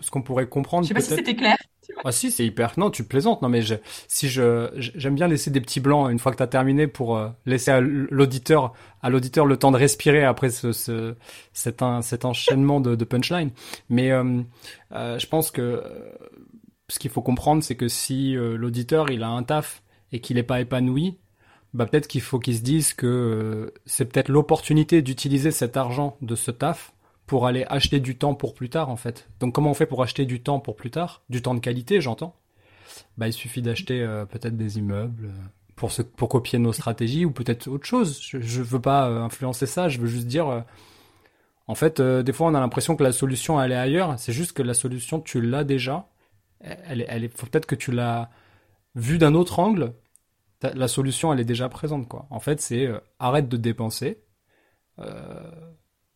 ce 0.00 0.10
qu'on 0.10 0.22
pourrait 0.22 0.48
comprendre. 0.48 0.84
Je 0.84 0.88
sais 0.88 0.94
pas 0.94 1.00
si 1.00 1.14
c'était 1.14 1.36
clair. 1.36 1.56
Ah 2.04 2.12
si, 2.12 2.30
c'est 2.30 2.44
hyper. 2.44 2.72
Non, 2.76 2.90
tu 2.90 3.04
plaisantes. 3.04 3.42
Non, 3.42 3.48
mais 3.48 3.62
je, 3.62 3.74
si 4.08 4.28
je, 4.28 4.70
j'aime 4.76 5.14
bien 5.14 5.28
laisser 5.28 5.50
des 5.50 5.60
petits 5.60 5.80
blancs 5.80 6.10
une 6.10 6.18
fois 6.18 6.32
que 6.32 6.36
tu 6.36 6.42
as 6.42 6.48
terminé 6.48 6.86
pour 6.86 7.16
euh, 7.16 7.28
laisser 7.46 7.70
à 7.70 7.80
l'auditeur, 7.80 8.72
à 9.02 9.10
l'auditeur 9.10 9.46
le 9.46 9.56
temps 9.56 9.70
de 9.70 9.76
respirer 9.76 10.24
après 10.24 10.50
ce, 10.50 10.72
ce 10.72 11.14
cet, 11.52 11.82
un, 11.82 12.02
cet 12.02 12.24
enchaînement 12.24 12.80
de, 12.80 12.94
de 12.94 13.04
punchline. 13.04 13.50
Mais 13.88 14.10
euh, 14.10 14.42
euh, 14.92 15.18
je 15.18 15.26
pense 15.26 15.50
que 15.50 15.82
ce 16.88 16.98
qu'il 16.98 17.10
faut 17.10 17.22
comprendre, 17.22 17.62
c'est 17.62 17.76
que 17.76 17.88
si 17.88 18.34
l'auditeur 18.34 19.10
il 19.10 19.22
a 19.22 19.28
un 19.28 19.42
taf 19.42 19.82
et 20.12 20.20
qu'il 20.20 20.36
n'est 20.36 20.44
pas 20.44 20.60
épanoui, 20.60 21.18
bah 21.74 21.86
peut-être 21.86 22.06
qu'il 22.06 22.20
faut 22.20 22.38
qu'il 22.38 22.56
se 22.56 22.62
dise 22.62 22.94
que 22.94 23.74
c'est 23.86 24.04
peut-être 24.04 24.28
l'opportunité 24.28 25.02
d'utiliser 25.02 25.50
cet 25.50 25.76
argent 25.76 26.16
de 26.20 26.34
ce 26.36 26.50
taf 26.52 26.92
pour 27.26 27.46
aller 27.46 27.64
acheter 27.68 28.00
du 28.00 28.16
temps 28.16 28.34
pour 28.34 28.54
plus 28.54 28.68
tard 28.70 28.88
en 28.88 28.96
fait. 28.96 29.28
Donc 29.40 29.54
comment 29.54 29.70
on 29.70 29.74
fait 29.74 29.86
pour 29.86 30.02
acheter 30.02 30.24
du 30.26 30.42
temps 30.42 30.60
pour 30.60 30.76
plus 30.76 30.90
tard? 30.90 31.22
Du 31.28 31.42
temps 31.42 31.54
de 31.54 31.60
qualité, 31.60 32.00
j'entends. 32.00 32.36
Bah 33.18 33.26
il 33.28 33.32
suffit 33.32 33.62
d'acheter 33.62 34.02
euh, 34.02 34.24
peut-être 34.24 34.56
des 34.56 34.78
immeubles 34.78 35.26
euh, 35.26 35.32
pour 35.74 35.90
pour 36.16 36.28
copier 36.28 36.58
nos 36.58 36.72
stratégies 36.72 37.24
ou 37.24 37.30
peut-être 37.30 37.68
autre 37.68 37.84
chose. 37.84 38.20
Je, 38.22 38.40
je 38.40 38.62
veux 38.62 38.80
pas 38.80 39.08
euh, 39.08 39.22
influencer 39.22 39.66
ça, 39.66 39.88
je 39.88 39.98
veux 39.98 40.06
juste 40.06 40.26
dire 40.26 40.64
en 41.66 41.74
fait 41.74 42.00
des 42.00 42.32
fois 42.32 42.48
on 42.48 42.54
a 42.54 42.60
l'impression 42.60 42.96
que 42.96 43.02
la 43.02 43.12
solution 43.12 43.60
elle 43.60 43.72
est 43.72 43.76
ailleurs, 43.76 44.18
c'est 44.18 44.32
juste 44.32 44.52
que 44.52 44.62
la 44.62 44.74
solution 44.74 45.20
tu 45.20 45.40
l'as 45.40 45.64
déjà. 45.64 46.08
Elle, 46.60 47.04
elle 47.08 47.24
est 47.24 47.36
faut 47.36 47.46
peut-être 47.46 47.66
que 47.66 47.74
tu 47.74 47.92
l'as 47.92 48.30
vue 48.94 49.18
d'un 49.18 49.34
autre 49.34 49.58
angle. 49.58 49.94
La 50.62 50.88
solution 50.88 51.32
elle 51.32 51.40
est 51.40 51.44
déjà 51.44 51.68
présente 51.68 52.08
quoi. 52.08 52.26
En 52.30 52.40
fait, 52.40 52.60
c'est 52.62 52.88
arrête 53.18 53.48
de 53.48 53.58
dépenser. 53.58 54.22
Euh, 54.98 55.50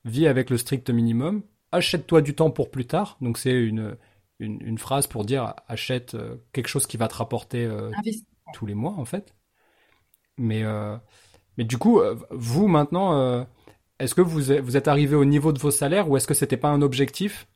vis 0.05 0.27
avec 0.27 0.51
le 0.51 0.59
strict 0.59 0.90
minimum, 0.90 1.43
achète-toi 1.72 2.22
du 2.22 2.35
temps 2.35 2.51
pour 2.51 2.70
plus 2.70 2.86
tard. 2.86 3.16
Donc 3.20 3.39
c'est 3.39 3.52
une, 3.52 3.97
une, 4.39 4.78
phrase 4.78 5.06
pour 5.06 5.24
dire 5.24 5.55
achète 5.68 6.14
euh, 6.14 6.36
quelque 6.52 6.68
chose 6.68 6.86
qui 6.86 6.97
va 6.97 7.09
te 7.09 7.14
rapporter 7.14 7.64
euh, 7.64 7.90
tous 8.52 8.66
les 8.66 8.74
mois 8.74 8.94
en 8.97 9.05
fait. 9.05 9.35
Mais, 10.39 10.62
euh, 10.62 10.97
mais 11.59 11.64
du 11.64 11.77
coup, 11.77 12.01
vous 12.31 12.66
maintenant, 12.66 13.47
est-ce 13.98 14.14
que 14.14 14.22
vous 14.22 14.52
êtes, 14.52 14.62
vous 14.62 14.77
êtes 14.77 14.89
arrivé 14.89 15.14
au 15.14 15.27
niveau 15.27 15.52
de 15.52 15.59
vos 15.59 15.70
salaires 15.70 16.09
ou 16.09 16.16
est-ce 16.16 16.27
que 16.27 16.35
c'était 16.35 16.56
pas 16.56 16.70
un 16.70 16.81
objectif? 16.81 17.47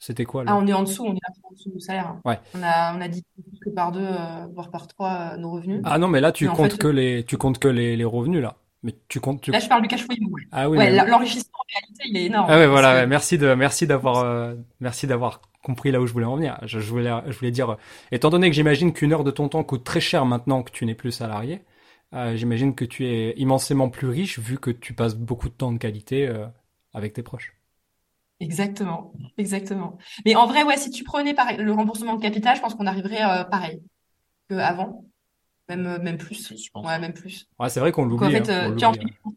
C'était 0.00 0.24
quoi 0.24 0.44
Ah, 0.46 0.56
on 0.56 0.66
est 0.66 0.72
en 0.72 0.84
dessous, 0.84 1.04
on 1.04 1.12
est 1.12 1.18
en 1.44 1.52
dessous 1.52 1.72
du 1.72 1.80
salaire. 1.80 2.16
Ouais. 2.24 2.38
On 2.54 2.62
a, 2.62 2.96
on 2.96 3.00
a 3.00 3.08
dit 3.08 3.24
que 3.64 3.70
par 3.70 3.90
deux, 3.90 4.08
voire 4.54 4.70
par 4.70 4.86
trois, 4.86 5.36
nos 5.36 5.50
revenus. 5.50 5.82
Ah 5.84 5.98
non, 5.98 6.08
mais 6.08 6.20
là, 6.20 6.30
tu 6.32 6.48
comptes 6.48 6.78
que 6.78 6.86
les, 6.86 7.24
tu 7.24 7.36
comptes 7.36 7.58
que 7.58 7.68
les, 7.68 7.96
les 7.96 8.04
revenus 8.04 8.40
là. 8.40 8.56
Mais 8.82 8.94
tu 9.08 9.18
comptes. 9.18 9.40
Tu... 9.42 9.50
Là, 9.50 9.58
je 9.58 9.68
parle 9.68 9.82
du 9.82 9.88
cash 9.88 10.04
flow. 10.04 10.14
Ouais. 10.30 10.42
Ah 10.52 10.70
oui. 10.70 10.78
Ouais, 10.78 10.90
l'enrichissement 10.90 11.58
en 11.58 11.66
réalité, 11.72 12.02
il 12.08 12.16
est 12.16 12.24
énorme. 12.26 12.46
Ah 12.48 12.56
ouais, 12.58 12.66
voilà. 12.66 13.06
Merci 13.06 13.36
de, 13.36 13.54
merci 13.54 13.86
d'avoir, 13.86 14.18
euh, 14.18 14.54
merci 14.80 15.06
d'avoir 15.06 15.40
compris 15.62 15.90
là 15.90 16.00
où 16.00 16.06
je 16.06 16.12
voulais 16.12 16.26
en 16.26 16.36
venir. 16.36 16.58
Je, 16.62 16.78
je 16.78 16.88
voulais, 16.88 17.10
je 17.26 17.36
voulais 17.36 17.50
dire, 17.50 17.76
étant 18.12 18.30
donné 18.30 18.48
que 18.48 18.54
j'imagine 18.54 18.92
qu'une 18.92 19.12
heure 19.12 19.24
de 19.24 19.32
ton 19.32 19.48
temps 19.48 19.64
coûte 19.64 19.84
très 19.84 20.00
cher 20.00 20.24
maintenant 20.26 20.62
que 20.62 20.70
tu 20.70 20.86
n'es 20.86 20.94
plus 20.94 21.10
salarié, 21.10 21.64
euh, 22.14 22.36
j'imagine 22.36 22.74
que 22.74 22.84
tu 22.84 23.06
es 23.06 23.34
immensément 23.36 23.90
plus 23.90 24.08
riche 24.08 24.38
vu 24.38 24.58
que 24.58 24.70
tu 24.70 24.94
passes 24.94 25.16
beaucoup 25.16 25.48
de 25.48 25.54
temps 25.54 25.72
de 25.72 25.78
qualité 25.78 26.28
euh, 26.28 26.46
avec 26.94 27.12
tes 27.12 27.22
proches. 27.22 27.54
Exactement, 28.40 29.12
exactement. 29.36 29.98
Mais 30.24 30.36
en 30.36 30.46
vrai, 30.46 30.62
ouais, 30.62 30.76
si 30.76 30.90
tu 30.90 31.02
prenais 31.02 31.34
par 31.34 31.52
le 31.56 31.72
remboursement 31.72 32.14
de 32.14 32.22
capital, 32.22 32.56
je 32.56 32.60
pense 32.60 32.76
qu'on 32.76 32.86
arriverait 32.86 33.24
euh, 33.24 33.42
pareil 33.42 33.82
qu'avant 34.48 35.04
même 35.68 35.86
euh, 35.86 35.98
même 35.98 36.18
plus. 36.18 36.54
Je 36.56 36.70
pense. 36.70 36.86
Ouais, 36.86 36.98
même 36.98 37.12
plus. 37.12 37.48
Ouais, 37.58 37.68
c'est 37.68 37.80
vrai 37.80 37.92
qu'on 37.92 38.04
l'oublie. 38.04 38.26
En 38.26 38.30
fait, 38.30 38.50
hein, 38.50 38.72
euh, 38.72 38.76
tu 38.76 38.84
en 38.84 38.92
hein. 38.92 39.32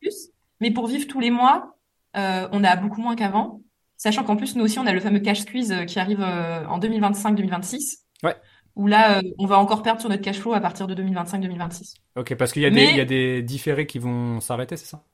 plus, 0.00 0.30
mais 0.60 0.70
pour 0.70 0.86
vivre 0.86 1.06
tous 1.06 1.20
les 1.20 1.30
mois, 1.30 1.76
euh, 2.16 2.48
on 2.52 2.62
a 2.64 2.76
beaucoup 2.76 3.00
moins 3.00 3.16
qu'avant. 3.16 3.60
Sachant 3.96 4.24
qu'en 4.24 4.36
plus, 4.36 4.56
nous 4.56 4.64
aussi, 4.64 4.78
on 4.78 4.86
a 4.86 4.92
le 4.92 5.00
fameux 5.00 5.20
cash 5.20 5.40
squeeze 5.40 5.74
qui 5.86 6.00
arrive 6.00 6.20
en 6.20 6.78
2025-2026. 6.80 7.98
Ouais. 8.24 8.34
Où 8.74 8.88
là, 8.88 9.20
on 9.38 9.46
va 9.46 9.58
encore 9.58 9.82
perdre 9.82 10.00
sur 10.00 10.10
notre 10.10 10.22
cash 10.22 10.40
flow 10.40 10.54
à 10.54 10.60
partir 10.60 10.88
de 10.88 10.94
2025-2026. 11.00 11.94
Ok, 12.16 12.34
parce 12.34 12.52
qu'il 12.52 12.62
y 12.62 12.66
a 12.66 12.70
des, 12.70 12.84
il 12.84 12.96
y 12.96 13.00
a 13.00 13.04
des 13.04 13.42
différés 13.42 13.86
qui 13.86 14.00
vont 14.00 14.40
s'arrêter, 14.40 14.76
c'est 14.76 14.86
ça? 14.86 15.04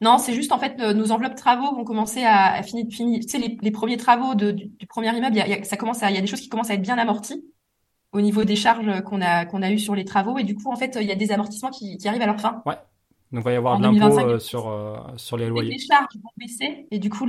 Non, 0.00 0.18
c'est 0.18 0.32
juste 0.32 0.50
en 0.50 0.58
fait 0.58 0.76
nos 0.76 1.12
enveloppes 1.12 1.36
travaux 1.36 1.74
vont 1.74 1.84
commencer 1.84 2.24
à, 2.24 2.54
à 2.54 2.62
finir, 2.64 2.86
finir. 2.90 3.20
Tu 3.20 3.28
sais, 3.28 3.38
les, 3.38 3.56
les 3.60 3.70
premiers 3.70 3.96
travaux 3.96 4.34
de, 4.34 4.50
du, 4.50 4.66
du, 4.66 4.86
premier 4.88 5.16
immeuble, 5.16 5.36
y 5.36 5.40
a, 5.40 5.46
y 5.46 5.52
a, 5.52 5.62
ça 5.62 5.76
commence 5.76 6.02
à, 6.02 6.10
il 6.10 6.16
y 6.16 6.18
a 6.18 6.20
des 6.20 6.26
choses 6.26 6.40
qui 6.40 6.48
commencent 6.48 6.70
à 6.70 6.74
être 6.74 6.82
bien 6.82 6.98
amorties 6.98 7.44
au 8.12 8.20
niveau 8.20 8.44
des 8.44 8.56
charges 8.56 9.02
qu'on 9.02 9.20
a 9.20 9.44
qu'on 9.44 9.62
a 9.62 9.70
eu 9.70 9.78
sur 9.78 9.94
les 9.94 10.04
travaux 10.04 10.38
et 10.38 10.44
du 10.44 10.54
coup 10.54 10.70
en 10.72 10.76
fait 10.76 10.96
il 11.00 11.06
y 11.06 11.12
a 11.12 11.14
des 11.14 11.30
amortissements 11.30 11.70
qui, 11.70 11.98
qui 11.98 12.08
arrivent 12.08 12.22
à 12.22 12.26
leur 12.26 12.40
fin. 12.40 12.62
Ouais. 12.64 12.76
Donc 13.30 13.42
il 13.42 13.44
va 13.44 13.52
y 13.52 13.56
avoir 13.56 13.78
de 13.78 13.82
l'impôt 13.84 14.18
euh, 14.18 14.38
sur 14.38 14.68
euh, 14.68 14.96
sur 15.16 15.36
les 15.36 15.48
loyers. 15.48 15.72
Les 15.72 15.78
charges 15.78 16.14
vont 16.14 16.30
baisser 16.38 16.86
et 16.90 16.98
du 16.98 17.10
coup 17.10 17.28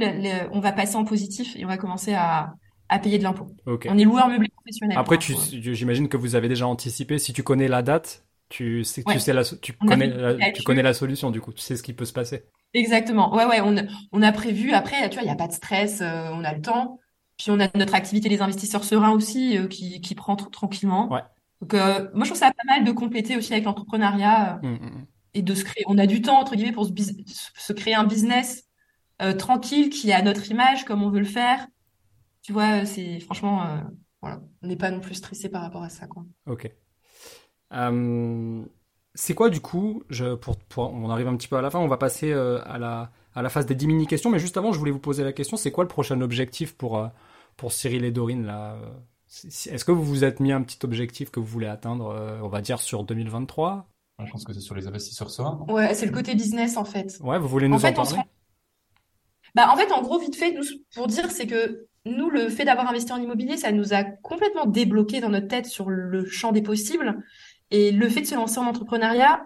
on 0.52 0.60
va 0.60 0.72
passer 0.72 0.96
en 0.96 1.04
positif 1.04 1.56
et 1.58 1.66
on 1.66 1.68
va 1.68 1.78
commencer 1.78 2.14
à 2.14 2.54
à 2.88 3.00
payer 3.00 3.18
de 3.18 3.24
l'impôt. 3.24 3.48
Okay. 3.66 3.90
On 3.92 3.98
est 3.98 4.04
loueur 4.04 4.30
meublé 4.30 4.48
professionnel. 4.56 4.98
Après 4.98 5.18
j'imagine 5.20 6.08
que 6.08 6.18
vous 6.18 6.36
avez 6.36 6.48
déjà 6.48 6.68
anticipé 6.68 7.20
si 7.20 7.34
tu 7.34 7.44
connais 7.44 7.68
la 7.68 7.82
date, 7.82 8.26
tu 8.48 8.84
sais 8.86 9.04
tu 9.04 9.20
sais 9.20 9.34
la 9.34 9.44
tu 9.44 9.74
connais 9.74 10.08
la, 10.08 10.52
tu 10.52 10.64
connais 10.64 10.82
la 10.82 10.94
solution 10.94 11.32
du 11.32 11.42
coup, 11.42 11.52
tu 11.52 11.62
sais 11.62 11.76
ce 11.76 11.84
qui 11.84 11.94
peut 11.94 12.06
se 12.06 12.14
passer. 12.14 12.46
Exactement. 12.74 13.36
Ouais 13.36 13.46
ouais, 13.46 13.60
on 13.62 13.76
on 14.14 14.22
a 14.22 14.32
prévu 14.32 14.72
après 14.72 15.10
tu 15.10 15.16
vois, 15.16 15.24
il 15.24 15.28
y 15.28 15.32
a 15.32 15.36
pas 15.36 15.48
de 15.48 15.54
stress, 15.54 16.00
euh, 16.02 16.30
on 16.32 16.46
a 16.46 16.54
le 16.54 16.62
temps. 16.62 17.00
Puis 17.40 17.52
on 17.52 17.60
a 17.62 17.70
notre 17.76 17.96
activité 17.96 18.28
les 18.28 18.42
investisseurs 18.42 18.84
sereins 18.84 19.12
aussi 19.12 19.58
euh, 19.58 19.68
qui, 19.68 20.02
qui 20.02 20.14
prend 20.14 20.36
tranquillement. 20.36 21.10
Ouais. 21.10 21.24
Donc 21.62 21.74
euh, 21.74 22.10
moi 22.14 22.26
je 22.26 22.32
trouve 22.32 22.38
ça 22.38 22.52
pas 22.52 22.66
mal 22.68 22.84
de 22.84 22.92
compléter 22.92 23.38
aussi 23.38 23.54
avec 23.54 23.64
l'entrepreneuriat 23.64 24.58
euh, 24.58 24.68
mmh, 24.68 24.72
mmh, 24.72 24.86
mmh. 24.86 25.06
et 25.36 25.42
de 25.42 25.56
se 25.56 25.64
créer. 25.64 25.84
On 25.88 25.98
a 25.98 26.06
du 26.06 26.22
temps 26.22 26.38
entre 26.38 26.56
guillemets 26.56 26.74
pour 26.74 26.86
se, 26.86 26.92
se 27.56 27.74
créer 27.74 27.96
un 27.96 28.04
business 28.04 28.66
tranquille 29.38 29.90
qui 29.90 30.14
a 30.14 30.22
notre 30.22 30.50
image 30.50 30.86
comme 30.86 31.04
on 31.04 31.10
veut 31.10 31.20
le 31.20 31.26
faire. 31.26 31.68
Tu 32.42 32.54
vois, 32.54 32.86
c'est 32.86 33.20
franchement 33.20 33.66
voilà, 34.22 34.40
on 34.62 34.68
n'est 34.68 34.78
pas 34.78 34.92
non 34.92 35.02
plus 35.02 35.16
stressé 35.16 35.50
par 35.50 35.62
rapport 35.62 35.84
à 35.84 35.90
ça 35.90 36.08
quoi. 36.08 36.24
Ok. 36.46 36.72
c'est 39.14 39.34
quoi 39.34 39.50
du 39.50 39.60
coup 39.60 40.04
je, 40.10 40.36
pour, 40.36 40.58
On 40.78 41.10
arrive 41.10 41.28
un 41.28 41.36
petit 41.36 41.50
peu 41.50 41.58
à 41.58 41.62
la 41.62 41.70
fin, 41.70 41.80
on 41.80 41.90
va 41.90 41.98
passer 41.98 42.32
à, 42.32 42.78
la, 42.78 43.12
à 43.36 43.42
la 43.42 43.50
phase 43.50 43.66
des 43.66 43.76
10 43.76 43.88
mini-questions, 43.88 44.30
mais 44.30 44.40
juste 44.40 44.56
avant, 44.56 44.72
je 44.72 44.80
voulais 44.80 44.92
vous 44.92 45.00
poser 45.00 45.26
la 45.26 45.34
question, 45.34 45.58
c'est 45.58 45.72
quoi 45.72 45.84
le 45.84 45.90
prochain 45.90 46.22
objectif 46.22 46.78
pour, 46.78 47.10
pour 47.60 47.72
Cyril 47.72 48.06
et 48.06 48.12
Dorine 48.12 48.46
là 48.46 48.78
Est-ce 49.44 49.86
que 49.86 49.92
vous 49.92 50.04
vous 50.04 50.24
êtes 50.24 50.40
mis 50.40 50.52
un 50.52 50.62
petit 50.62 50.80
objectif 50.84 51.30
que 51.30 51.40
vous 51.40 51.46
voulez 51.46 51.68
atteindre, 51.68 52.40
on 52.42 52.48
va 52.48 52.62
dire, 52.62 52.80
sur 52.80 53.04
2023 53.04 53.88
Je 54.26 54.32
pense 54.32 54.44
que 54.44 54.54
c'est 54.54 54.62
sur 54.62 54.76
les 54.76 54.88
investisseurs 54.88 55.30
sereins. 55.30 55.66
Ouais, 55.68 55.94
c'est 55.94 56.06
le 56.06 56.12
côté 56.12 56.34
business 56.36 56.78
en 56.78 56.86
fait. 56.86 57.20
Ouais, 57.22 57.38
vous 57.38 57.48
voulez 57.48 57.68
nous 57.68 57.76
en, 57.76 57.80
fait, 57.80 57.94
parler? 57.94 58.18
bah, 59.56 59.70
en 59.72 59.78
fait, 59.78 59.92
en 59.92 60.02
gros, 60.02 60.20
vite 60.20 60.36
fait, 60.36 60.58
pour 60.96 61.08
dire, 61.08 61.30
c'est 61.32 61.48
que 61.48 61.88
nous, 62.06 62.30
le 62.30 62.50
fait 62.50 62.66
d'avoir 62.66 62.90
investi 62.90 63.12
en 63.12 63.22
immobilier, 63.22 63.58
ça 63.58 63.72
nous 63.72 63.94
a 63.94 64.04
complètement 64.04 64.66
débloqué 64.66 65.20
dans 65.20 65.30
notre 65.30 65.48
tête 65.48 65.66
sur 65.66 65.90
le 65.90 66.26
champ 66.26 66.52
des 66.52 66.62
possibles. 66.62 67.22
Et 67.72 67.92
le 67.92 68.10
fait 68.10 68.22
de 68.22 68.26
se 68.26 68.36
lancer 68.36 68.60
en 68.60 68.66
entrepreneuriat, 68.66 69.46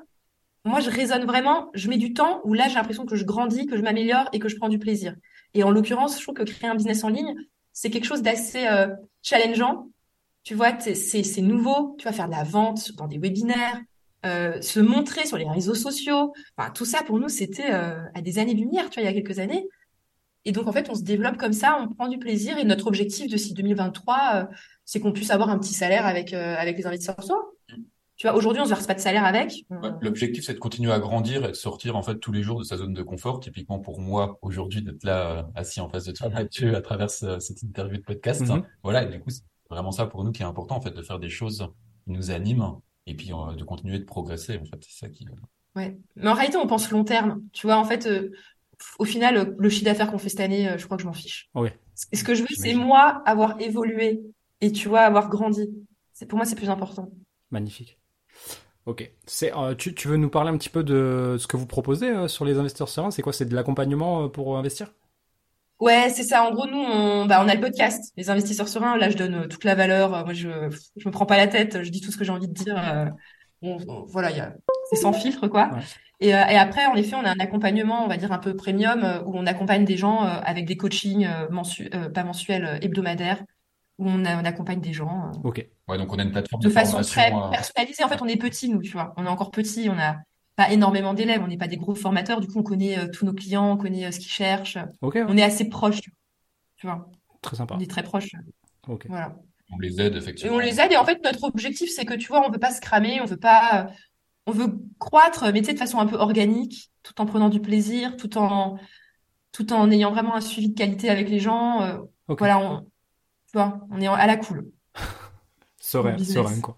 moi, 0.65 0.79
je 0.79 0.89
raisonne 0.89 1.25
vraiment, 1.25 1.69
je 1.73 1.89
mets 1.89 1.97
du 1.97 2.13
temps 2.13 2.41
où 2.45 2.53
là, 2.53 2.67
j'ai 2.69 2.75
l'impression 2.75 3.05
que 3.05 3.15
je 3.15 3.25
grandis, 3.25 3.65
que 3.65 3.75
je 3.75 3.81
m'améliore 3.81 4.29
et 4.31 4.39
que 4.39 4.47
je 4.47 4.55
prends 4.55 4.69
du 4.69 4.79
plaisir. 4.79 5.15
Et 5.53 5.63
en 5.63 5.71
l'occurrence, 5.71 6.17
je 6.17 6.23
trouve 6.23 6.35
que 6.35 6.43
créer 6.43 6.69
un 6.69 6.75
business 6.75 7.03
en 7.03 7.09
ligne, 7.09 7.35
c'est 7.73 7.89
quelque 7.89 8.05
chose 8.05 8.21
d'assez 8.21 8.67
euh, 8.67 8.87
challengeant. 9.21 9.89
Tu 10.43 10.55
vois, 10.55 10.77
c'est 10.79 11.41
nouveau. 11.41 11.95
Tu 11.97 12.05
vas 12.05 12.13
faire 12.13 12.27
de 12.27 12.33
la 12.33 12.43
vente 12.43 12.93
dans 12.95 13.07
des 13.07 13.17
webinaires, 13.17 13.81
euh, 14.25 14.61
se 14.61 14.79
montrer 14.79 15.25
sur 15.25 15.37
les 15.37 15.49
réseaux 15.49 15.75
sociaux. 15.75 16.33
Tout 16.75 16.85
ça, 16.85 17.03
pour 17.03 17.19
nous, 17.19 17.29
c'était 17.29 17.73
euh, 17.73 18.01
à 18.13 18.21
des 18.21 18.39
années-lumière, 18.39 18.89
tu 18.89 18.99
vois, 18.99 19.09
il 19.09 19.13
y 19.13 19.17
a 19.17 19.21
quelques 19.21 19.39
années. 19.39 19.67
Et 20.45 20.51
donc, 20.51 20.67
en 20.67 20.73
fait, 20.73 20.89
on 20.89 20.95
se 20.95 21.03
développe 21.03 21.37
comme 21.37 21.53
ça, 21.53 21.77
on 21.81 21.93
prend 21.93 22.07
du 22.07 22.19
plaisir. 22.19 22.57
Et 22.57 22.65
notre 22.65 22.87
objectif 22.87 23.29
de 23.29 23.53
2023, 23.53 24.17
euh, 24.33 24.45
c'est 24.85 24.99
qu'on 24.99 25.13
puisse 25.13 25.31
avoir 25.31 25.49
un 25.49 25.57
petit 25.57 25.73
salaire 25.73 26.05
avec, 26.05 26.33
avec 26.33 26.77
les 26.77 26.85
investisseurs 26.85 27.15
Tu 28.23 28.29
vois, 28.29 28.37
aujourd'hui, 28.37 28.61
on 28.61 28.63
se 28.63 28.69
verse 28.69 28.87
pas 28.87 28.93
de 28.93 29.01
salaire 29.01 29.25
avec. 29.25 29.65
L'objectif, 29.99 30.45
c'est 30.45 30.53
de 30.53 30.59
continuer 30.59 30.93
à 30.93 30.99
grandir 30.99 31.43
et 31.43 31.49
de 31.49 31.53
sortir, 31.55 31.97
en 31.97 32.03
fait, 32.03 32.19
tous 32.19 32.31
les 32.31 32.41
jours 32.41 32.57
de 32.57 32.63
sa 32.63 32.77
zone 32.77 32.93
de 32.93 33.03
confort. 33.03 33.41
Typiquement, 33.41 33.79
pour 33.79 33.99
moi, 33.99 34.39
aujourd'hui, 34.41 34.81
d'être 34.81 35.03
là, 35.03 35.39
euh, 35.39 35.43
assis 35.55 35.81
en 35.81 35.89
face 35.89 36.05
de 36.05 36.13
toi, 36.13 36.29
Mathieu, 36.29 36.73
à 36.73 36.79
travers 36.79 37.09
cette 37.09 37.63
interview 37.63 37.97
de 37.97 38.01
podcast. 38.01 38.43
Mm-hmm. 38.43 38.63
Voilà. 38.81 39.03
Et 39.03 39.09
du 39.09 39.19
coup, 39.19 39.29
c'est 39.29 39.43
vraiment 39.69 39.91
ça 39.91 40.05
pour 40.05 40.23
nous 40.23 40.31
qui 40.31 40.41
est 40.41 40.45
important, 40.45 40.77
en 40.77 40.79
fait, 40.79 40.91
de 40.91 41.01
faire 41.01 41.19
des 41.19 41.27
choses 41.27 41.67
qui 42.05 42.11
nous 42.11 42.31
animent 42.31 42.79
et 43.07 43.13
puis 43.13 43.27
de 43.27 43.63
continuer 43.65 43.99
de 43.99 44.05
progresser. 44.05 44.57
En 44.57 44.63
fait, 44.63 44.77
c'est 44.79 45.05
ça 45.05 45.09
qui. 45.09 45.27
Ouais. 45.75 45.97
Mais 46.15 46.29
en 46.29 46.33
réalité, 46.33 46.55
on 46.55 46.65
pense 46.65 46.89
long 46.91 47.03
terme. 47.03 47.41
Tu 47.51 47.67
vois, 47.67 47.75
en 47.75 47.83
fait, 47.83 48.07
au 48.99 49.03
final, 49.03 49.53
le 49.59 49.69
chiffre 49.69 49.83
d'affaires 49.83 50.09
qu'on 50.09 50.17
fait 50.17 50.29
cette 50.29 50.39
année, 50.39 50.69
euh, 50.69 50.77
je 50.77 50.85
crois 50.85 50.95
que 50.95 51.03
je 51.03 51.07
m'en 51.07 51.13
fiche. 51.13 51.49
Oui. 51.55 51.71
Ce 51.93 52.23
que 52.23 52.35
je 52.35 52.43
veux, 52.43 52.55
c'est 52.55 52.73
moi 52.73 53.21
avoir 53.25 53.59
évolué 53.59 54.21
et 54.61 54.71
tu 54.71 54.87
vois, 54.87 55.01
avoir 55.01 55.27
grandi. 55.27 55.69
C'est 56.13 56.25
pour 56.25 56.37
moi, 56.37 56.45
c'est 56.45 56.55
plus 56.55 56.69
important. 56.69 57.11
Magnifique. 57.51 57.99
Ok. 58.85 59.09
C'est, 59.25 59.55
euh, 59.55 59.75
tu, 59.75 60.07
veux 60.07 60.17
nous 60.17 60.29
parler 60.29 60.49
un 60.49 60.57
petit 60.57 60.69
peu 60.69 60.83
de 60.83 61.37
ce 61.39 61.47
que 61.47 61.57
vous 61.57 61.65
proposez 61.65 62.09
euh, 62.09 62.27
sur 62.27 62.45
les 62.45 62.57
investisseurs 62.57 62.89
sereins? 62.89 63.11
C'est 63.11 63.21
quoi? 63.21 63.33
C'est 63.33 63.45
de 63.45 63.55
l'accompagnement 63.55 64.29
pour 64.29 64.57
investir? 64.57 64.93
Ouais, 65.79 66.09
c'est 66.09 66.23
ça. 66.23 66.43
En 66.43 66.53
gros, 66.53 66.67
nous, 66.67 66.77
on, 66.77 67.25
bah, 67.25 67.41
on 67.43 67.49
a 67.49 67.55
le 67.55 67.61
podcast, 67.61 68.13
les 68.17 68.29
investisseurs 68.29 68.67
sereins. 68.67 68.97
Là, 68.97 69.09
je 69.09 69.17
donne 69.17 69.47
toute 69.47 69.63
la 69.63 69.75
valeur. 69.75 70.09
Moi, 70.25 70.33
je, 70.33 70.49
je 70.95 71.07
me 71.07 71.11
prends 71.11 71.25
pas 71.25 71.37
la 71.37 71.47
tête. 71.47 71.83
Je 71.83 71.89
dis 71.89 72.01
tout 72.01 72.11
ce 72.11 72.17
que 72.17 72.23
j'ai 72.23 72.31
envie 72.31 72.47
de 72.47 72.53
dire. 72.53 73.11
voilà, 73.61 74.31
y 74.31 74.39
a, 74.39 74.53
c'est 74.89 74.97
sans 74.97 75.13
filtre, 75.13 75.47
quoi. 75.47 75.71
Euh, 76.21 76.27
et, 76.27 76.57
après, 76.57 76.85
en 76.85 76.95
effet, 76.95 77.15
on 77.15 77.25
a 77.25 77.31
un 77.31 77.39
accompagnement, 77.39 78.03
on 78.05 78.07
va 78.07 78.17
dire 78.17 78.31
un 78.31 78.39
peu 78.39 78.55
premium, 78.55 79.03
euh, 79.03 79.21
où 79.23 79.35
on 79.35 79.45
accompagne 79.45 79.83
des 79.85 79.97
gens 79.97 80.23
euh, 80.23 80.39
avec 80.43 80.65
des 80.65 80.77
coachings 80.77 81.27
pas 82.13 82.23
mensuels, 82.23 82.79
hebdomadaires, 82.81 83.43
où 83.97 84.07
on, 84.09 84.25
accompagne 84.25 84.79
des 84.79 84.93
gens. 84.93 85.31
ok. 85.43 85.67
Ouais, 85.87 85.97
donc 85.97 86.13
on 86.13 86.19
a 86.19 86.23
une 86.23 86.31
plateforme 86.31 86.61
de, 86.61 86.69
façon 86.69 87.01
très 87.01 87.31
personnalisée. 87.51 88.03
En 88.03 88.09
fait, 88.09 88.21
on 88.21 88.27
est 88.27 88.37
petit, 88.37 88.69
nous, 88.69 88.81
tu 88.81 88.91
vois. 88.91 89.13
On 89.17 89.25
est 89.25 89.29
encore 89.29 89.51
petit, 89.51 89.89
on 89.89 89.95
n'a 89.95 90.21
pas 90.55 90.71
énormément 90.71 91.13
d'élèves, 91.13 91.41
on 91.43 91.47
n'est 91.47 91.57
pas 91.57 91.67
des 91.67 91.77
gros 91.77 91.95
formateurs. 91.95 92.39
Du 92.39 92.47
coup, 92.47 92.59
on 92.59 92.63
connaît 92.63 93.09
tous 93.11 93.25
nos 93.25 93.33
clients, 93.33 93.71
on 93.71 93.77
connaît 93.77 94.11
ce 94.11 94.19
qu'ils 94.19 94.31
cherchent. 94.31 94.77
On 95.01 95.37
est 95.37 95.43
assez 95.43 95.67
proche, 95.67 95.99
tu 96.01 96.87
vois. 96.87 97.09
Très 97.41 97.57
sympa. 97.57 97.75
On 97.77 97.81
est 97.81 97.89
très 97.89 98.03
proche. 98.03 98.31
Ok. 98.87 99.07
Voilà. 99.09 99.35
On 99.71 99.79
les 99.79 99.99
aide 99.99 100.15
effectivement. 100.15 100.53
Et 100.53 100.55
on 100.55 100.59
les 100.59 100.79
aide 100.79 100.91
et 100.91 100.97
en 100.97 101.05
fait 101.05 101.23
notre 101.23 101.45
objectif 101.45 101.89
c'est 101.89 102.05
que 102.05 102.13
tu 102.13 102.27
vois 102.27 102.45
on 102.45 102.51
veut 102.51 102.59
pas 102.59 102.71
se 102.71 102.79
cramer, 102.79 103.21
on 103.21 103.25
veut 103.25 103.37
pas 103.37 103.87
on 104.45 104.51
veut 104.51 104.77
croître, 104.99 105.45
mais 105.53 105.61
tu 105.61 105.67
sais, 105.67 105.73
de 105.73 105.79
façon 105.79 105.99
un 105.99 106.05
peu 106.05 106.17
organique, 106.17 106.91
tout 107.01 107.19
en 107.21 107.25
prenant 107.25 107.49
du 107.49 107.61
plaisir, 107.61 108.17
tout 108.17 108.37
en, 108.37 108.77
tout 109.51 109.71
en 109.73 109.89
ayant 109.91 110.11
vraiment 110.11 110.35
un 110.35 110.41
suivi 110.41 110.69
de 110.69 110.75
qualité 110.75 111.09
avec 111.09 111.29
les 111.29 111.39
gens. 111.39 111.81
Euh, 111.81 111.97
voilà, 112.27 112.59
on, 112.59 112.81
tu 112.81 113.53
vois, 113.53 113.79
on 113.91 114.01
est 114.01 114.07
à 114.07 114.27
la 114.27 114.37
cool. 114.37 114.69
serein, 115.93 116.17
serein, 116.17 116.59
quoi. 116.59 116.77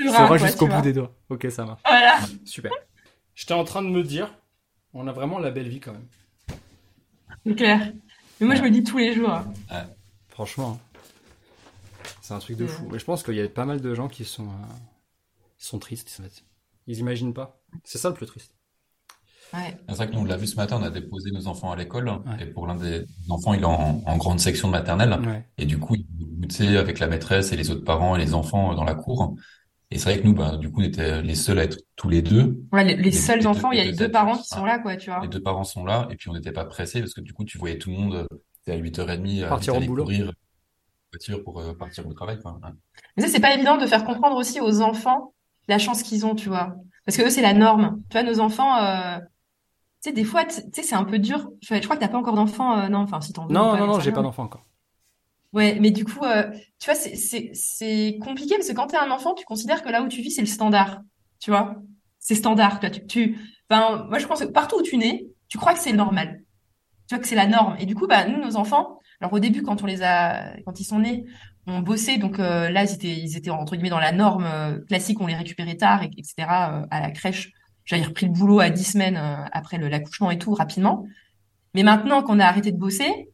Serein 0.00 0.36
jusqu'au 0.36 0.66
bout 0.66 0.82
des 0.82 0.92
doigts. 0.92 1.14
Ok, 1.28 1.46
ça 1.50 1.64
va. 1.64 1.78
Voilà. 1.84 2.18
Super. 2.44 2.72
J'étais 3.34 3.54
en 3.54 3.64
train 3.64 3.82
de 3.82 3.88
me 3.88 4.02
dire, 4.02 4.32
on 4.92 5.06
a 5.06 5.12
vraiment 5.12 5.38
la 5.38 5.50
belle 5.50 5.68
vie 5.68 5.80
quand 5.80 5.92
même. 5.92 6.06
C'est 7.46 7.54
clair. 7.54 7.92
Mais 8.40 8.46
moi, 8.46 8.54
je 8.54 8.62
me 8.62 8.70
dis 8.70 8.82
tous 8.82 8.98
les 8.98 9.14
jours. 9.14 9.40
Franchement, 10.28 10.80
c'est 12.22 12.34
un 12.34 12.38
truc 12.38 12.56
de 12.56 12.66
fou. 12.66 12.88
Mais 12.90 12.98
je 12.98 13.04
pense 13.04 13.22
qu'il 13.22 13.34
y 13.34 13.40
a 13.40 13.48
pas 13.48 13.64
mal 13.64 13.80
de 13.80 13.94
gens 13.94 14.08
qui 14.08 14.24
sont, 14.24 14.48
euh, 14.48 14.74
sont 15.58 15.78
tristes. 15.78 16.20
Ils 16.86 16.98
imaginent 16.98 17.34
pas. 17.34 17.60
C'est 17.84 17.98
ça 17.98 18.08
le 18.08 18.14
plus 18.14 18.26
triste. 18.26 18.54
Ouais. 19.52 19.76
C'est 19.88 19.94
vrai 19.96 20.08
que 20.08 20.14
nous, 20.14 20.20
on 20.20 20.24
l'a 20.24 20.36
vu 20.36 20.46
ce 20.46 20.56
matin, 20.56 20.78
on 20.80 20.84
a 20.84 20.90
déposé 20.90 21.30
nos 21.30 21.46
enfants 21.46 21.72
à 21.72 21.76
l'école. 21.76 22.10
Et 22.40 22.46
pour 22.46 22.66
l'un 22.66 22.76
des 22.76 23.04
enfants, 23.28 23.54
il 23.54 23.62
est 23.62 23.64
en, 23.64 24.16
grande 24.16 24.40
section 24.40 24.68
de 24.68 24.72
maternelle. 24.72 25.18
Et 25.58 25.66
du 25.66 25.78
coup, 25.78 25.96
il 25.96 26.06
goûtait 26.40 26.76
avec 26.76 26.98
la 26.98 27.06
maîtresse 27.06 27.52
et 27.52 27.56
les 27.56 27.70
autres 27.70 27.84
parents 27.84 28.16
et 28.16 28.18
les 28.18 28.34
enfants 28.34 28.74
dans 28.74 28.84
la 28.84 28.94
cour. 28.94 29.34
Et 29.92 29.98
c'est 29.98 30.12
vrai 30.12 30.20
que 30.20 30.26
nous, 30.26 30.34
bah, 30.34 30.56
du 30.56 30.70
coup, 30.70 30.80
on 30.80 30.84
était 30.84 31.20
les 31.20 31.34
seuls 31.34 31.58
à 31.58 31.64
être 31.64 31.78
tous 31.96 32.08
les 32.08 32.22
deux. 32.22 32.62
Ouais, 32.72 32.84
les, 32.84 33.10
seuls 33.10 33.46
enfants, 33.48 33.72
il 33.72 33.78
y 33.78 33.80
a 33.80 33.84
les 33.84 33.92
deux 33.92 34.10
parents 34.10 34.36
qui 34.36 34.46
sont 34.46 34.64
là, 34.64 34.78
quoi, 34.78 34.96
tu 34.96 35.10
vois. 35.10 35.20
Les 35.22 35.28
deux 35.28 35.42
parents 35.42 35.64
sont 35.64 35.84
là, 35.84 36.06
et 36.10 36.14
puis 36.14 36.28
on 36.28 36.32
n'était 36.32 36.52
pas 36.52 36.64
pressés 36.64 37.00
parce 37.00 37.12
que 37.12 37.20
du 37.20 37.32
coup, 37.32 37.44
tu 37.44 37.58
voyais 37.58 37.76
tout 37.76 37.90
le 37.90 37.96
monde 37.96 38.28
à 38.68 38.76
8h30 38.76 39.48
partir 39.48 39.76
au 39.76 39.80
boulot. 39.80 40.04
courir 40.04 40.32
voiture 41.12 41.42
pour 41.42 41.60
euh, 41.60 41.74
partir 41.74 42.06
au 42.06 42.12
travail, 42.12 42.38
quoi. 42.40 42.58
Mais 43.16 43.22
ça, 43.24 43.28
c'est 43.28 43.40
pas 43.40 43.54
évident 43.54 43.76
de 43.76 43.86
faire 43.86 44.04
comprendre 44.04 44.36
aussi 44.36 44.60
aux 44.60 44.80
enfants 44.80 45.34
la 45.68 45.78
chance 45.78 46.02
qu'ils 46.02 46.24
ont, 46.26 46.34
tu 46.34 46.48
vois. 46.48 46.76
Parce 47.04 47.16
que 47.16 47.22
eux, 47.22 47.30
c'est 47.30 47.42
la 47.42 47.52
norme. 47.52 48.00
Tu 48.08 48.18
vois, 48.18 48.22
nos 48.22 48.40
enfants, 48.40 48.76
euh, 48.76 49.18
sais, 50.00 50.12
des 50.12 50.24
fois, 50.24 50.44
tu 50.44 50.54
sais, 50.54 50.82
c'est 50.82 50.94
un 50.94 51.04
peu 51.04 51.18
dur. 51.18 51.50
Je, 51.62 51.78
crois 51.80 51.96
que 51.96 52.00
t'as 52.00 52.08
pas 52.08 52.18
encore 52.18 52.34
d'enfants, 52.34 52.78
euh, 52.78 52.88
non 52.88 53.00
Enfin, 53.00 53.20
si 53.20 53.32
t'en 53.32 53.46
veux. 53.46 53.52
Non, 53.52 53.76
non, 53.76 53.86
non, 53.86 54.00
j'ai 54.00 54.12
pas 54.12 54.22
d'enfant 54.22 54.44
encore. 54.44 54.64
Ouais, 55.52 55.78
mais 55.80 55.90
du 55.90 56.04
coup, 56.04 56.24
euh, 56.24 56.48
tu 56.78 56.90
vois, 56.90 56.94
c'est, 56.94 58.18
compliqué 58.22 58.54
parce 58.56 58.68
que 58.68 58.74
quand 58.74 58.86
t'es 58.86 58.96
un 58.96 59.10
enfant, 59.10 59.34
tu 59.34 59.44
considères 59.44 59.82
que 59.82 59.88
là 59.88 60.02
où 60.02 60.08
tu 60.08 60.22
vis, 60.22 60.30
c'est 60.30 60.42
le 60.42 60.46
standard. 60.46 61.02
Tu 61.40 61.50
vois 61.50 61.76
C'est 62.18 62.34
standard. 62.34 62.78
Tu, 62.80 62.90
tu, 62.90 63.06
tu, 63.06 63.38
enfin, 63.68 64.06
moi, 64.08 64.18
je 64.18 64.26
pense 64.26 64.40
que 64.40 64.44
partout 64.46 64.76
où 64.78 64.82
tu 64.82 64.96
nais, 64.96 65.26
tu 65.48 65.58
crois 65.58 65.74
que 65.74 65.80
c'est 65.80 65.92
normal. 65.92 66.42
Tu 67.08 67.14
vois 67.14 67.22
que 67.22 67.28
c'est 67.28 67.34
la 67.34 67.48
norme. 67.48 67.76
Et 67.80 67.86
du 67.86 67.96
coup, 67.96 68.06
bah, 68.06 68.26
nous, 68.26 68.40
nos 68.40 68.56
enfants, 68.56 69.00
alors 69.20 69.32
au 69.32 69.40
début, 69.40 69.62
quand 69.62 69.82
on 69.82 69.86
les 69.86 70.02
a, 70.02 70.56
quand 70.64 70.78
ils 70.78 70.84
sont 70.84 71.00
nés, 71.00 71.24
on 71.66 71.80
bossait, 71.80 72.16
donc 72.16 72.38
euh, 72.38 72.70
là, 72.70 72.84
ils 72.84 72.94
étaient, 72.94 73.08
ils 73.08 73.36
étaient 73.36 73.50
entre 73.50 73.74
guillemets 73.74 73.90
dans 73.90 73.98
la 73.98 74.12
norme 74.12 74.80
classique, 74.86 75.20
on 75.20 75.26
les 75.26 75.34
récupérait 75.34 75.76
tard, 75.76 76.04
etc. 76.04 76.34
À 76.48 77.00
la 77.00 77.10
crèche, 77.10 77.52
j'avais 77.90 78.04
repris 78.04 78.26
le 78.26 78.32
boulot 78.32 78.60
à 78.60 78.70
dix 78.70 78.84
semaines 78.84 79.16
après 79.50 79.76
l'accouchement 79.76 80.30
et 80.30 80.38
tout, 80.38 80.54
rapidement. 80.54 81.06
Mais 81.74 81.82
maintenant 81.82 82.22
qu'on 82.22 82.38
a 82.38 82.46
arrêté 82.46 82.70
de 82.70 82.76
bosser, 82.76 83.28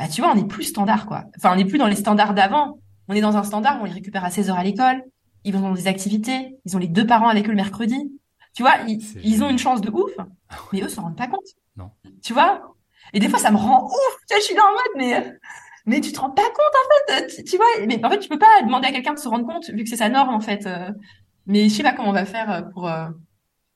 bah 0.00 0.08
tu 0.08 0.20
vois, 0.20 0.32
on 0.32 0.34
n'est 0.34 0.48
plus 0.48 0.64
standard, 0.64 1.06
quoi. 1.06 1.26
Enfin, 1.36 1.52
on 1.52 1.56
n'est 1.56 1.64
plus 1.64 1.78
dans 1.78 1.86
les 1.86 1.94
standards 1.94 2.34
d'avant. 2.34 2.78
On 3.06 3.14
est 3.14 3.20
dans 3.20 3.36
un 3.36 3.44
standard 3.44 3.78
où 3.78 3.82
on 3.82 3.84
les 3.84 3.92
récupère 3.92 4.24
à 4.24 4.30
16 4.30 4.50
heures 4.50 4.58
à 4.58 4.64
l'école, 4.64 5.04
ils 5.44 5.52
vont 5.52 5.60
dans 5.60 5.72
des 5.72 5.86
activités, 5.86 6.56
ils 6.64 6.74
ont 6.74 6.80
les 6.80 6.88
deux 6.88 7.06
parents 7.06 7.28
avec 7.28 7.46
eux 7.46 7.50
le 7.50 7.56
mercredi. 7.56 8.10
Tu 8.52 8.62
vois, 8.62 8.74
ils, 8.88 9.00
ils 9.22 9.44
ont 9.44 9.50
une 9.50 9.58
chance 9.58 9.80
de 9.80 9.90
ouf, 9.90 10.10
mais 10.72 10.82
eux 10.82 10.88
s'en 10.88 11.02
rendent 11.02 11.16
pas 11.16 11.28
compte. 11.28 11.46
Non. 11.76 11.90
Tu 12.20 12.32
vois? 12.32 12.74
Et 13.12 13.20
des 13.20 13.28
fois, 13.28 13.38
ça 13.38 13.52
me 13.52 13.56
rend 13.56 13.84
ouf. 13.84 14.16
Tu 14.26 14.34
vois, 14.34 14.38
je 14.40 14.44
suis 14.44 14.54
là 14.56 14.62
en 14.62 14.72
mode, 14.72 14.96
mais 14.96 15.38
mais 15.86 16.00
tu 16.00 16.12
te 16.12 16.20
rends 16.20 16.30
pas 16.30 16.42
compte 16.42 16.56
en 16.56 17.12
fait 17.12 17.44
tu, 17.44 17.56
vois 17.56 17.66
mais 17.86 18.02
en 18.04 18.10
fait 18.10 18.18
tu 18.18 18.28
peux 18.28 18.38
pas 18.38 18.62
demander 18.62 18.88
à 18.88 18.92
quelqu'un 18.92 19.12
de 19.12 19.18
se 19.18 19.28
rendre 19.28 19.46
compte 19.46 19.68
vu 19.68 19.84
que 19.84 19.90
c'est 19.90 19.96
sa 19.96 20.08
norme 20.08 20.34
en 20.34 20.40
fait 20.40 20.66
euh. 20.66 20.90
mais 21.46 21.68
je 21.68 21.74
sais 21.74 21.82
pas 21.82 21.92
comment 21.92 22.08
on 22.08 22.12
va 22.12 22.24
faire 22.24 22.50
euh, 22.50 22.62
pour 22.62 22.88
euh, 22.88 23.08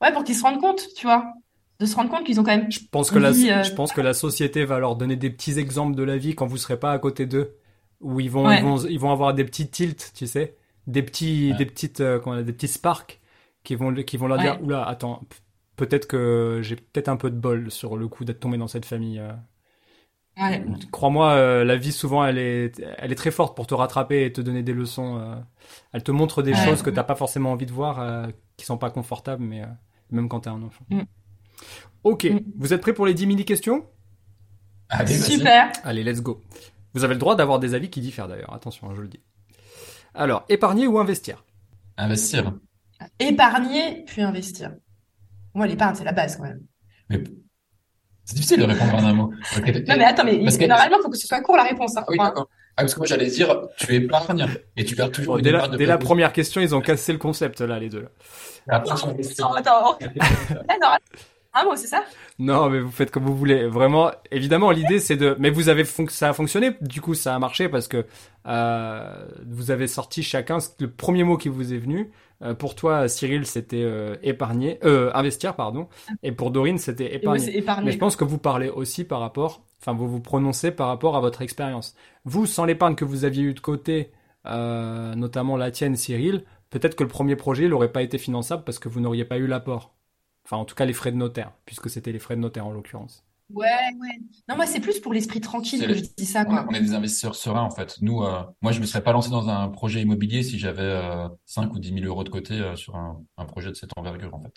ouais 0.03 0.13
pour 0.13 0.25
qu'ils 0.25 0.35
se 0.35 0.43
rendent 0.43 0.61
compte 0.61 0.83
tu 0.97 1.07
vois. 1.07 1.33
De 1.81 1.87
se 1.87 1.95
rendre 1.95 2.11
compte 2.11 2.25
qu'ils 2.25 2.41
ont 2.41 2.43
quand 2.43 2.57
même 2.57 2.71
je 2.71 2.81
pense 2.91 3.11
que 3.11 3.19
la 3.19 3.33
je 3.33 3.73
pense 3.73 3.93
que 3.93 4.01
la 4.01 4.15
société 4.15 4.65
va 4.65 4.79
leur 4.79 4.97
donner 4.97 5.17
des 5.17 5.31
petits 5.31 5.59
exemples 5.59 5.97
de 5.97 6.03
la 6.03 6.17
vie 6.17 6.35
quand 6.35 6.47
vous 6.47 6.57
serez 6.57 6.79
pas 6.79 6.93
à 6.93 6.99
côté 6.99 7.27
d'eux. 7.27 7.57
Où 8.01 8.21
ils 8.21 8.31
vont 8.31 8.51
ils 8.51 8.63
vont 8.63 8.79
ils 8.79 8.99
vont 8.99 9.13
avoir 9.13 9.35
des 9.35 9.45
petits 9.45 9.69
tilts 9.69 10.13
tu 10.15 10.27
sais. 10.27 10.57
Des 10.87 11.03
petits 11.03 11.55
des 11.55 11.67
petites 11.67 12.03
comment 12.23 12.41
des 12.41 12.53
petits 12.53 12.69
sparks 12.69 13.21
qui 13.65 13.75
vont 13.75 13.95
qui 13.95 14.17
vont 14.17 14.27
leur 14.27 14.39
dire 14.39 14.59
oula 14.63 14.85
attends 14.85 15.23
peut-être 15.77 16.07
que 16.07 16.61
j'ai 16.63 16.77
peut-être 16.77 17.09
un 17.09 17.17
peu 17.17 17.31
de 17.31 17.37
bol 17.37 17.71
sur 17.71 17.97
le 17.97 18.09
coup 18.09 18.25
d'être 18.25 18.41
tombé 18.41 18.59
dans 18.59 18.69
cette 18.69 18.85
famille 18.85 19.23
Crois-moi, 20.93 21.33
euh, 21.33 21.65
la 21.65 21.77
vie 21.77 21.93
souvent 21.93 22.25
elle 22.25 22.39
est, 22.39 22.81
elle 22.99 23.11
est 23.11 23.17
très 23.17 23.31
forte 23.31 23.57
pour 23.57 23.67
te 23.67 23.75
rattraper 23.75 24.25
et 24.25 24.33
te 24.33 24.41
donner 24.41 24.63
des 24.63 24.73
leçons. 24.73 25.19
Euh. 25.19 25.35
elle 25.93 26.03
te 26.03 26.13
montre 26.13 26.43
des 26.43 26.55
choses 26.55 26.83
que 26.83 26.91
t'as 26.91 27.03
pas 27.03 27.17
forcément 27.17 27.53
envie 27.53 27.67
de 27.67 27.73
voir, 27.73 28.01
euh, 28.01 28.27
qui 28.57 28.65
sont 28.65 28.79
pas 28.79 28.91
confortables, 28.91 29.43
mais 29.43 29.63
même 30.11 30.29
quand 30.29 30.41
t'es 30.41 30.51
un 30.51 30.63
enfant. 30.63 30.85
Mm. 30.91 31.03
Ok, 32.05 32.25
mm. 32.25 32.41
vous 32.57 32.73
êtes 32.73 32.81
prêts 32.81 32.95
pour 32.95 33.07
les 33.07 33.15
10 33.15 33.27
mini 33.27 33.45
questions? 33.45 33.87
Allez, 34.89 35.19
Super. 35.19 35.73
Allez, 35.85 36.03
let's 36.03 36.23
go. 36.23 36.41
Vous 36.95 37.05
avez 37.05 37.15
le 37.15 37.21
droit 37.21 37.37
d'avoir 37.37 37.59
des 37.59 37.75
avis 37.75 37.91
qui 37.91 38.01
diffèrent 38.01 38.29
d'ailleurs. 38.29 38.53
Attention, 38.55 38.89
hein, 38.89 38.95
je 38.97 39.03
le 39.03 39.09
dis. 39.09 39.21
Alors, 40.15 40.45
épargner 40.49 40.87
ou 40.87 40.99
investir? 40.99 41.45
Investir. 41.97 42.55
Épargner, 43.19 44.05
puis 44.07 44.23
investir. 44.23 44.73
Moi, 45.55 45.67
l'épargne, 45.67 45.95
c'est 45.95 46.05
la 46.05 46.13
base 46.13 46.37
quand 46.37 46.45
même. 46.45 46.63
Mais 47.11 47.23
c'est 48.25 48.35
difficile 48.35 48.61
de 48.61 48.65
répondre 48.65 48.95
en 48.95 49.05
un 49.05 49.13
mot. 49.13 49.33
non, 49.57 49.97
mais 49.97 50.05
attends, 50.05 50.25
mais 50.25 50.37
normalement, 50.39 50.97
il 50.99 51.03
faut 51.03 51.11
que 51.11 51.17
ce 51.17 51.27
soit 51.27 51.41
court 51.41 51.57
la 51.57 51.65
réponse. 51.65 51.97
Hein. 51.97 52.05
Ah 52.07 52.11
oui, 52.11 52.19
d'accord. 52.19 52.49
Ah, 52.79 52.83
parce 52.83 52.95
que 52.95 53.01
moi, 53.01 53.07
j'allais 53.09 53.27
dire, 53.27 53.61
tu 53.77 53.93
épargnes 53.93 54.47
et 54.77 54.85
tu 54.85 54.95
perds 54.95 55.11
toujours 55.11 55.41
dès, 55.41 55.51
la, 55.51 55.67
dès 55.67 55.85
la 55.85 55.99
première 55.99 56.33
question, 56.33 56.61
ils 56.61 56.77
ont 56.77 56.81
cassé 56.81 57.11
le 57.13 57.19
concept, 57.19 57.61
là, 57.61 57.77
les 57.81 57.89
deux. 57.89 58.03
Là. 58.03 58.09
attends, 58.79 58.95
attends. 59.57 60.99
Un 61.55 61.65
mot, 61.65 61.75
c'est 61.75 61.89
ça 61.89 62.05
Non, 62.39 62.71
mais 62.71 62.79
vous 62.79 62.93
faites 62.93 63.11
comme 63.11 63.25
vous 63.25 63.37
voulez. 63.37 63.67
Vraiment, 63.67 64.13
évidemment, 64.31 64.71
l'idée 64.71 65.01
c'est 65.01 65.17
de. 65.17 65.35
Mais 65.41 65.51
vous 65.51 65.69
avez 65.69 65.85
ça 65.85 66.29
a 66.29 66.33
fonctionné. 66.33 66.77
Du 66.81 67.01
coup, 67.01 67.15
ça 67.15 67.35
a 67.35 67.39
marché 67.41 67.69
parce 67.69 67.89
que 67.89 68.07
euh, 68.47 69.27
vous 69.45 69.73
avez 69.73 69.89
sorti 69.89 70.23
chacun 70.23 70.59
le 70.79 70.89
premier 70.89 71.25
mot 71.25 71.37
qui 71.37 71.49
vous 71.49 71.75
est 71.75 71.79
venu. 71.79 72.13
Euh, 72.43 72.55
pour 72.55 72.75
toi, 72.75 73.09
Cyril, 73.09 73.47
c'était 73.47 73.83
euh, 73.83 74.17
épargner, 74.23 74.79
euh, 74.85 75.11
investir, 75.15 75.57
pardon. 75.57 75.89
Et 76.23 76.33
pour 76.33 76.51
Dorine, 76.51 76.79
c'était 76.79 77.15
épargner. 77.15 77.63
Mais 77.85 77.93
je 77.93 77.99
pense 77.99 78.17
que 78.17 78.25
vous 78.25 78.39
parlez 78.39 78.69
aussi 78.69 79.05
par 79.05 79.21
rapport, 79.21 79.65
enfin, 79.81 79.93
vous 79.93 80.09
vous 80.09 80.21
prononcez 80.21 80.71
par 80.71 80.89
rapport 80.89 81.17
à 81.17 81.21
votre 81.21 81.43
expérience. 81.43 81.97
Vous, 82.25 82.47
sans 82.47 82.65
l'épargne 82.65 82.95
que 82.95 83.05
vous 83.05 83.25
aviez 83.25 83.43
eu 83.43 83.55
de 83.55 83.61
côté, 83.61 84.13
euh, 84.47 85.15
notamment 85.15 85.57
la 85.57 85.71
tienne, 85.71 85.97
Cyril, 85.97 86.45
peut-être 86.71 86.95
que 86.95 87.03
le 87.03 87.09
premier 87.09 87.37
projet 87.37 87.69
n'aurait 87.69 87.93
pas 87.93 88.03
été 88.03 88.19
finançable 88.19 88.65
parce 88.65 88.79
que 88.79 88.89
vous 88.89 89.01
n'auriez 89.01 89.25
pas 89.25 89.39
eu 89.39 89.47
l'apport. 89.47 89.95
Enfin, 90.45 90.57
en 90.57 90.65
tout 90.65 90.75
cas, 90.75 90.85
les 90.85 90.93
frais 90.93 91.13
de 91.13 91.17
notaire, 91.17 91.53
puisque 91.67 91.91
c'était 91.91 92.13
les 92.13 92.19
frais 92.19 92.37
de 92.37 92.41
notaire 92.41 92.67
en 92.67 92.73
l'occurrence. 92.73 93.28
Ouais, 93.51 93.67
ouais. 93.99 94.19
Non, 94.49 94.57
moi, 94.57 94.67
c'est 94.67 94.81
plus 94.81 95.01
pour 95.01 95.13
l'esprit 95.13 95.41
tranquille 95.41 95.87
que 95.87 95.95
je 95.95 96.03
dis 96.17 96.27
ça, 96.27 96.45
quoi. 96.45 96.67
On, 96.69 96.75
est 96.75 96.81
des 96.81 96.93
investisseurs 96.93 97.35
sereins, 97.35 97.63
en 97.63 97.71
fait. 97.71 97.97
Nous, 98.03 98.23
euh, 98.23 98.43
moi, 98.61 98.73
je 98.73 98.81
me 98.81 98.85
serais 98.85 99.03
pas 99.03 99.13
lancé 99.13 99.31
dans 99.31 99.49
un 99.49 99.69
projet 99.69 100.03
immobilier 100.03 100.43
si 100.43 100.59
j'avais 100.59 100.83
euh, 100.83 101.29
5 101.47 101.73
ou 101.73 101.79
10 101.79 101.95
000 101.95 102.05
euros 102.05 102.25
de 102.25 102.29
côté 102.29 102.55
euh, 102.55 102.77
sur 102.77 102.97
un, 102.97 103.23
un, 103.39 103.45
projet 103.47 103.71
de 103.71 103.75
cette 103.75 103.97
envergure, 103.97 104.35
en 104.35 104.41
fait. 104.41 104.53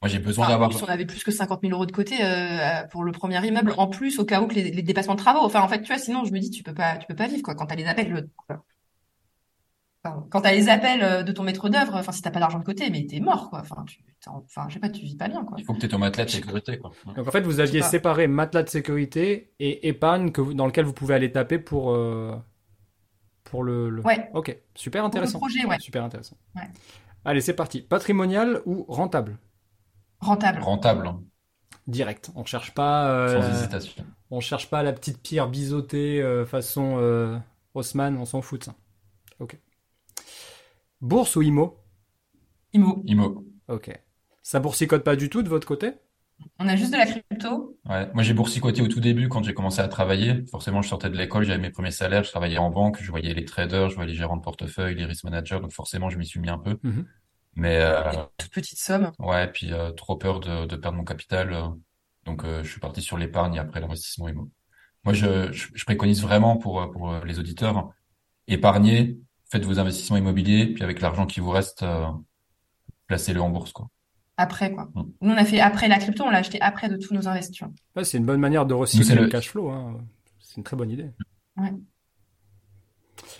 Moi, 0.00 0.08
j'ai 0.08 0.20
besoin 0.20 0.46
ah, 0.46 0.50
d'avoir. 0.50 0.72
Si 0.72 0.84
on 0.84 0.86
avait 0.86 1.06
plus 1.06 1.24
que 1.24 1.32
50 1.32 1.60
000 1.62 1.74
euros 1.74 1.86
de 1.86 1.90
côté 1.90 2.14
euh, 2.22 2.84
pour 2.92 3.02
le 3.02 3.10
premier 3.10 3.44
immeuble, 3.44 3.74
en 3.76 3.88
plus, 3.88 4.20
au 4.20 4.24
cas 4.24 4.40
où 4.40 4.46
que 4.46 4.54
les, 4.54 4.70
les, 4.70 4.82
dépassements 4.82 5.16
de 5.16 5.20
travaux. 5.20 5.40
Enfin, 5.40 5.60
en 5.60 5.68
fait, 5.68 5.82
tu 5.82 5.88
vois, 5.88 5.98
sinon, 5.98 6.24
je 6.24 6.32
me 6.32 6.38
dis, 6.38 6.50
tu 6.50 6.62
peux 6.62 6.74
pas, 6.74 6.96
tu 6.96 7.06
peux 7.08 7.16
pas 7.16 7.26
vivre, 7.26 7.42
quoi. 7.42 7.56
Quand 7.56 7.66
t'as 7.66 7.74
les 7.74 7.86
appels, 7.86 8.28
quand 10.02 10.40
tu 10.40 10.46
as 10.46 10.52
les 10.52 10.68
appels 10.68 11.02
euh, 11.02 11.22
de 11.22 11.32
ton 11.32 11.42
maître 11.42 11.68
d'œuvre, 11.68 11.94
enfin, 11.96 12.12
si 12.12 12.22
t'as 12.22 12.30
pas 12.30 12.40
d'argent 12.40 12.58
de 12.58 12.64
côté, 12.64 12.88
mais 12.90 13.06
t'es 13.06 13.20
mort, 13.20 13.50
quoi. 13.50 13.60
Enfin, 13.60 13.84
tu, 13.86 13.98
enfin, 14.26 14.66
je 14.68 14.74
sais 14.74 14.80
pas, 14.80 14.88
tu 14.88 15.02
vis 15.02 15.16
pas 15.16 15.28
bien, 15.28 15.44
quoi. 15.44 15.56
Il 15.58 15.64
faut 15.64 15.74
que 15.74 15.78
tu 15.80 15.86
aies 15.86 15.88
ton 15.88 15.98
matelas 15.98 16.24
de 16.24 16.30
sécurité, 16.30 16.78
quoi. 16.78 16.92
Donc, 17.06 17.26
en 17.26 17.30
fait, 17.30 17.42
vous 17.42 17.60
aviez 17.60 17.82
séparé 17.82 18.26
matelas 18.26 18.62
de 18.62 18.68
sécurité 18.68 19.52
et 19.58 19.88
épargne 19.88 20.30
que 20.30 20.40
dans 20.52 20.66
lequel 20.66 20.84
vous 20.84 20.92
pouvez 20.92 21.14
aller 21.14 21.32
taper 21.32 21.58
pour, 21.58 21.92
euh, 21.92 22.34
pour 23.44 23.62
le, 23.64 24.00
Ouais. 24.04 24.30
Ok. 24.34 24.56
Super 24.74 25.04
intéressant. 25.04 25.38
Pour 25.38 25.48
le 25.48 25.54
projet, 25.54 25.68
ouais. 25.68 25.78
Super 25.80 26.04
intéressant. 26.04 26.36
Ouais. 26.54 26.68
Allez, 27.24 27.40
c'est 27.40 27.54
parti. 27.54 27.82
Patrimonial 27.82 28.62
ou 28.64 28.84
rentable? 28.88 29.36
Rentable. 30.20 30.60
Rentable. 30.60 31.14
Direct. 31.86 32.30
On 32.34 32.44
cherche 32.44 32.74
pas, 32.74 33.10
euh, 33.10 33.40
Sans 33.40 33.48
hésitation. 33.50 34.04
On 34.30 34.40
cherche 34.40 34.68
pas 34.68 34.82
la 34.82 34.92
petite 34.92 35.22
pierre 35.22 35.48
biseautée, 35.48 36.20
euh, 36.22 36.44
façon, 36.44 36.98
euh, 36.98 37.38
Haussmann, 37.74 38.16
on 38.18 38.26
s'en 38.26 38.42
fout 38.42 38.60
de 38.60 38.64
ça. 38.64 38.74
Ok. 39.40 39.58
Bourse 41.00 41.36
ou 41.36 41.42
IMO 41.42 41.78
IMO. 42.72 43.02
IMO. 43.06 43.44
Ok. 43.68 43.90
Ça 44.42 44.60
boursicote 44.60 45.04
pas 45.04 45.16
du 45.16 45.30
tout 45.30 45.42
de 45.42 45.48
votre 45.48 45.66
côté? 45.66 45.92
On 46.58 46.68
a 46.68 46.76
juste 46.76 46.92
de 46.92 46.96
la 46.96 47.06
crypto. 47.06 47.78
Ouais. 47.88 48.08
Moi, 48.14 48.22
j'ai 48.22 48.32
boursicoté 48.32 48.82
au 48.82 48.88
tout 48.88 49.00
début 49.00 49.28
quand 49.28 49.42
j'ai 49.42 49.54
commencé 49.54 49.80
à 49.80 49.88
travailler. 49.88 50.44
Forcément, 50.50 50.82
je 50.82 50.88
sortais 50.88 51.10
de 51.10 51.16
l'école, 51.16 51.44
j'avais 51.44 51.58
mes 51.58 51.70
premiers 51.70 51.90
salaires, 51.90 52.24
je 52.24 52.30
travaillais 52.30 52.58
en 52.58 52.70
banque, 52.70 52.98
je 53.00 53.10
voyais 53.10 53.34
les 53.34 53.44
traders, 53.44 53.90
je 53.90 53.94
voyais 53.94 54.10
les 54.10 54.16
gérants 54.16 54.36
de 54.36 54.42
portefeuille, 54.42 54.94
les 54.94 55.04
risk 55.04 55.24
managers, 55.24 55.58
donc 55.60 55.72
forcément, 55.72 56.10
je 56.10 56.18
m'y 56.18 56.26
suis 56.26 56.40
mis 56.40 56.50
un 56.50 56.58
peu. 56.58 56.78
Mhm. 56.82 57.06
Mais 57.56 57.78
euh, 57.80 58.12
toute 58.36 58.52
petite 58.52 58.78
somme. 58.78 59.10
Ouais, 59.18 59.48
puis 59.48 59.72
euh, 59.72 59.90
trop 59.90 60.16
peur 60.16 60.38
de, 60.38 60.66
de, 60.66 60.76
perdre 60.76 60.96
mon 60.96 61.04
capital, 61.04 61.52
euh, 61.52 61.66
donc 62.24 62.44
euh, 62.44 62.62
je 62.62 62.70
suis 62.70 62.80
parti 62.80 63.02
sur 63.02 63.18
l'épargne 63.18 63.56
et 63.56 63.58
après 63.58 63.80
l'investissement 63.80 64.28
IMO. 64.28 64.48
Moi, 65.04 65.12
je, 65.12 65.50
je, 65.52 65.68
je, 65.74 65.84
préconise 65.84 66.22
vraiment 66.22 66.56
pour 66.56 66.88
pour 66.92 67.12
les 67.24 67.38
auditeurs 67.40 67.90
épargner, 68.46 69.18
faites 69.50 69.64
vos 69.64 69.78
investissements 69.78 70.16
immobiliers, 70.16 70.66
puis 70.66 70.82
avec 70.84 71.00
l'argent 71.00 71.26
qui 71.26 71.40
vous 71.40 71.50
reste, 71.50 71.82
euh, 71.82 72.06
placez-le 73.06 73.40
en 73.40 73.50
bourse, 73.50 73.72
quoi. 73.72 73.88
Après, 74.36 74.70
quoi. 74.72 74.88
Mm. 74.94 75.02
Nous, 75.22 75.32
on 75.32 75.36
a 75.36 75.44
fait 75.44 75.60
après 75.60 75.88
la 75.88 75.98
crypto, 75.98 76.24
on 76.24 76.30
l'a 76.30 76.38
acheté 76.38 76.60
après 76.60 76.88
de 76.88 76.96
tous 76.96 77.12
nos 77.12 77.26
investissements. 77.26 77.72
Ouais, 77.96 78.04
c'est 78.04 78.18
une 78.18 78.24
bonne 78.24 78.40
manière 78.40 78.66
de 78.66 78.74
recycler 78.74 79.16
le... 79.16 79.22
le... 79.22 79.28
cash 79.28 79.48
flow. 79.48 79.68
Hein. 79.68 79.98
C'est 80.38 80.58
une 80.58 80.62
très 80.62 80.76
bonne 80.76 80.90
idée. 80.90 81.10
Ouais. 81.56 81.72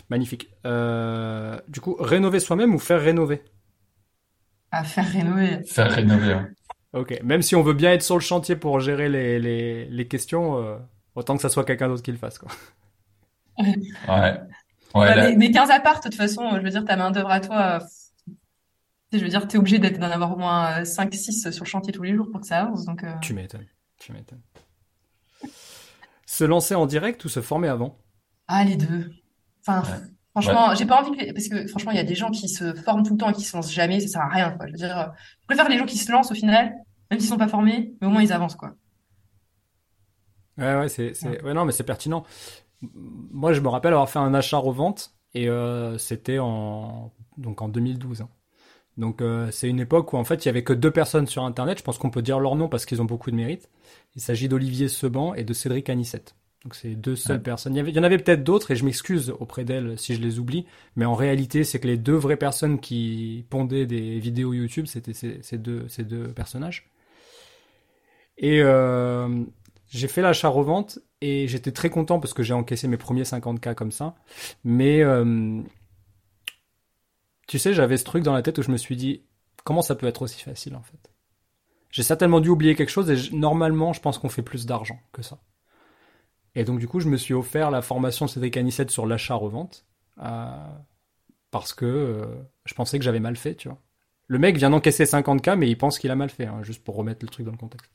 Magnifique. 0.09 0.51
Euh, 0.65 1.57
du 1.69 1.79
coup, 1.79 1.95
rénover 1.99 2.41
soi-même 2.41 2.75
ou 2.75 2.79
faire 2.79 3.01
rénover? 3.01 3.43
À 4.71 4.83
faire 4.83 5.07
rénover. 5.07 5.63
Faire 5.63 5.89
rénover. 5.89 6.33
Hein. 6.33 6.49
Ok. 6.91 7.17
Même 7.23 7.43
si 7.43 7.55
on 7.55 7.63
veut 7.63 7.73
bien 7.73 7.93
être 7.93 8.03
sur 8.03 8.15
le 8.15 8.21
chantier 8.21 8.57
pour 8.57 8.79
gérer 8.81 9.07
les, 9.07 9.39
les, 9.39 9.85
les 9.85 10.07
questions, 10.07 10.57
euh, 10.57 10.77
autant 11.15 11.37
que 11.37 11.41
ça 11.41 11.49
soit 11.49 11.63
quelqu'un 11.63 11.87
d'autre 11.87 12.03
qui 12.03 12.11
le 12.11 12.17
fasse, 12.17 12.39
quoi. 12.39 12.51
ouais. 13.57 14.41
Ouais, 14.95 15.07
bah, 15.07 15.15
la... 15.15 15.35
mais, 15.35 15.51
15 15.51 15.69
apparts, 15.69 15.97
de 15.97 16.03
toute 16.03 16.15
façon, 16.15 16.49
je 16.55 16.61
veux 16.61 16.69
dire, 16.69 16.85
ta 16.85 16.95
main 16.95 17.11
d'œuvre 17.11 17.31
à 17.31 17.39
toi, 17.39 17.79
je 19.11 19.17
veux 19.19 19.27
dire, 19.27 19.47
t'es 19.47 19.57
obligé 19.57 19.79
d'en 19.79 20.09
avoir 20.09 20.33
au 20.33 20.37
moins 20.37 20.83
5, 20.85 21.13
6 21.13 21.51
sur 21.51 21.63
le 21.63 21.69
chantier 21.69 21.93
tous 21.93 22.03
les 22.03 22.15
jours 22.15 22.29
pour 22.31 22.41
que 22.41 22.47
ça 22.47 22.61
avance. 22.61 22.85
Donc, 22.85 23.03
euh... 23.03 23.13
Tu 23.21 23.33
m'étonnes. 23.33 23.65
Tu 23.99 24.11
m'étonnes. 24.11 24.41
se 26.25 26.43
lancer 26.43 26.75
en 26.75 26.85
direct 26.85 27.23
ou 27.25 27.29
se 27.29 27.41
former 27.41 27.67
avant? 27.67 27.97
Ah, 28.47 28.63
les 28.63 28.75
deux. 28.75 29.11
Enfin, 29.61 29.81
ouais. 29.81 29.97
franchement, 30.31 30.69
ouais. 30.69 30.75
j'ai 30.75 30.85
pas 30.85 31.01
envie 31.01 31.11
que. 31.17 31.33
Parce 31.33 31.47
que 31.47 31.67
franchement, 31.67 31.91
il 31.91 31.97
y 31.97 32.01
a 32.01 32.03
des 32.03 32.15
gens 32.15 32.29
qui 32.29 32.47
se 32.47 32.73
forment 32.73 33.03
tout 33.03 33.13
le 33.13 33.17
temps 33.17 33.29
et 33.29 33.33
qui 33.33 33.43
se 33.43 33.55
lancent 33.55 33.71
jamais, 33.71 33.99
ça 33.99 34.07
sert 34.07 34.21
à 34.21 34.29
rien, 34.29 34.51
quoi. 34.51 34.67
Je 34.67 34.71
veux 34.71 34.77
dire, 34.77 35.13
je 35.41 35.45
préfère 35.47 35.69
les 35.69 35.77
gens 35.77 35.85
qui 35.85 35.97
se 35.97 36.11
lancent 36.11 36.31
au 36.31 36.35
final, 36.35 36.73
même 37.11 37.19
s'ils 37.19 37.29
sont 37.29 37.37
pas 37.37 37.47
formés, 37.47 37.93
mais 38.01 38.07
au 38.07 38.09
moins 38.09 38.23
ils 38.23 38.33
avancent, 38.33 38.55
quoi. 38.55 38.75
Ouais, 40.57 40.75
ouais, 40.75 40.89
c'est, 40.89 41.13
c'est... 41.13 41.41
Ouais, 41.41 41.53
non, 41.53 41.63
mais 41.63 41.71
c'est 41.71 41.83
pertinent 41.83 42.25
moi, 42.81 43.53
je 43.53 43.61
me 43.61 43.67
rappelle 43.67 43.93
avoir 43.93 44.09
fait 44.09 44.19
un 44.19 44.33
achat-revente 44.33 45.13
et 45.33 45.49
euh, 45.49 45.97
c'était 45.97 46.39
en 46.39 47.11
donc 47.37 47.61
en 47.61 47.69
2012. 47.69 48.21
Hein. 48.21 48.29
Donc 48.97 49.21
euh, 49.21 49.49
c'est 49.51 49.69
une 49.69 49.79
époque 49.79 50.11
où 50.13 50.17
en 50.17 50.23
fait 50.23 50.43
il 50.43 50.47
y 50.47 50.49
avait 50.49 50.63
que 50.63 50.73
deux 50.73 50.91
personnes 50.91 51.27
sur 51.27 51.43
Internet. 51.43 51.77
Je 51.77 51.83
pense 51.83 51.97
qu'on 51.97 52.09
peut 52.09 52.21
dire 52.21 52.39
leur 52.39 52.55
nom 52.55 52.67
parce 52.67 52.85
qu'ils 52.85 53.01
ont 53.01 53.05
beaucoup 53.05 53.31
de 53.31 53.35
mérite. 53.35 53.69
Il 54.15 54.21
s'agit 54.21 54.49
d'Olivier 54.49 54.87
Seban 54.87 55.33
et 55.33 55.43
de 55.43 55.53
Cédric 55.53 55.89
Anissette. 55.89 56.35
Donc 56.63 56.75
c'est 56.75 56.95
deux 56.95 57.15
seules 57.15 57.37
ouais. 57.37 57.43
personnes. 57.43 57.73
Il 57.73 57.77
y, 57.77 57.79
avait, 57.79 57.91
il 57.91 57.95
y 57.95 57.99
en 57.99 58.03
avait 58.03 58.17
peut-être 58.17 58.43
d'autres 58.43 58.71
et 58.71 58.75
je 58.75 58.83
m'excuse 58.83 59.33
auprès 59.39 59.63
d'elles 59.63 59.97
si 59.97 60.15
je 60.15 60.21
les 60.21 60.39
oublie. 60.39 60.65
Mais 60.97 61.05
en 61.05 61.15
réalité, 61.15 61.63
c'est 61.63 61.79
que 61.79 61.87
les 61.87 61.97
deux 61.97 62.15
vraies 62.15 62.35
personnes 62.35 62.81
qui 62.81 63.45
pondaient 63.49 63.85
des 63.85 64.19
vidéos 64.19 64.53
YouTube, 64.53 64.85
c'était 64.85 65.13
ces, 65.13 65.41
ces, 65.41 65.57
deux, 65.57 65.87
ces 65.87 66.03
deux 66.03 66.27
personnages. 66.33 66.91
Et 68.37 68.61
euh, 68.61 69.45
j'ai 69.89 70.09
fait 70.09 70.21
l'achat-revente 70.21 70.99
et 71.21 71.47
j'étais 71.47 71.71
très 71.71 71.89
content 71.89 72.19
parce 72.19 72.33
que 72.33 72.43
j'ai 72.43 72.53
encaissé 72.53 72.87
mes 72.87 72.97
premiers 72.97 73.23
50K 73.23 73.75
comme 73.75 73.91
ça. 73.91 74.15
Mais 74.63 75.01
euh, 75.03 75.61
tu 77.47 77.59
sais, 77.59 77.73
j'avais 77.73 77.97
ce 77.97 78.03
truc 78.03 78.23
dans 78.23 78.33
la 78.33 78.41
tête 78.41 78.57
où 78.57 78.61
je 78.61 78.71
me 78.71 78.77
suis 78.77 78.95
dit, 78.95 79.23
comment 79.63 79.81
ça 79.81 79.95
peut 79.95 80.07
être 80.07 80.21
aussi 80.21 80.41
facile 80.41 80.75
en 80.75 80.83
fait? 80.83 81.11
J'ai 81.91 82.03
certainement 82.03 82.39
dû 82.39 82.49
oublier 82.49 82.75
quelque 82.75 82.89
chose 82.91 83.09
et 83.09 83.35
normalement, 83.35 83.93
je 83.93 83.99
pense 83.99 84.19
qu'on 84.19 84.29
fait 84.29 84.43
plus 84.43 84.65
d'argent 84.65 84.99
que 85.11 85.23
ça. 85.23 85.39
Et 86.55 86.63
donc 86.63 86.79
du 86.79 86.87
coup, 86.87 86.99
je 86.99 87.09
me 87.09 87.17
suis 87.17 87.33
offert 87.33 87.71
la 87.71 87.81
formation 87.81 88.27
Cédric 88.27 88.57
Anissette 88.57 88.91
sur 88.91 89.05
l'achat-revente 89.05 89.85
euh, 90.21 90.67
parce 91.51 91.73
que 91.73 91.85
euh, 91.85 92.25
je 92.65 92.73
pensais 92.73 92.99
que 92.99 93.05
j'avais 93.05 93.19
mal 93.19 93.35
fait, 93.35 93.55
tu 93.55 93.67
vois. 93.67 93.79
Le 94.27 94.37
mec 94.37 94.57
vient 94.57 94.69
d'encaisser 94.69 95.05
50K, 95.05 95.55
mais 95.55 95.67
il 95.67 95.75
pense 95.75 95.97
qu'il 95.97 96.11
a 96.11 96.15
mal 96.15 96.29
fait, 96.29 96.45
hein, 96.45 96.61
juste 96.61 96.83
pour 96.83 96.95
remettre 96.95 97.25
le 97.25 97.29
truc 97.29 97.47
dans 97.47 97.51
le 97.51 97.57
contexte. 97.57 97.91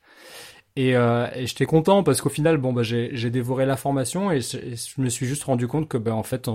Et, 0.77 0.97
euh, 0.97 1.29
et 1.35 1.47
j'étais 1.47 1.67
content 1.67 2.03
parce 2.03 2.21
qu'au 2.21 2.29
final, 2.29 2.59
bon, 2.59 2.73
bah, 2.73 2.83
j'ai 2.83 3.31
dévoré 3.31 3.65
la 3.65 3.77
formation 3.77 4.33
et, 4.33 4.39
et, 4.39 4.77
je 4.77 5.01
me 5.01 5.09
suis 5.09 5.27
juste 5.27 5.45
rendu 5.45 5.69
compte 5.69 5.89
que, 5.89 5.97
ben, 5.97 6.13
en 6.13 6.25
fait, 6.25 6.49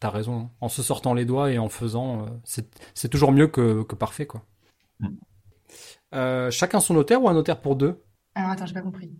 t'as 0.00 0.10
raison. 0.10 0.40
Hein. 0.40 0.50
En 0.60 0.68
se 0.68 0.82
sortant 0.82 1.14
les 1.14 1.24
doigts 1.24 1.50
et 1.50 1.58
en 1.58 1.68
faisant, 1.68 2.22
euh, 2.22 2.60
c'est 2.94 3.08
toujours 3.08 3.32
mieux 3.32 3.48
que, 3.48 3.82
que 3.82 3.94
parfait, 3.94 4.26
quoi. 4.26 4.42
Mm. 5.00 5.08
Euh, 6.14 6.50
chacun 6.50 6.80
son 6.80 6.94
notaire 6.94 7.22
ou 7.22 7.28
un 7.28 7.34
notaire 7.34 7.60
pour 7.60 7.76
deux? 7.76 8.02
Alors 8.34 8.50
attends, 8.50 8.66
j'ai 8.66 8.74
pas 8.74 8.82
compris. 8.82 9.12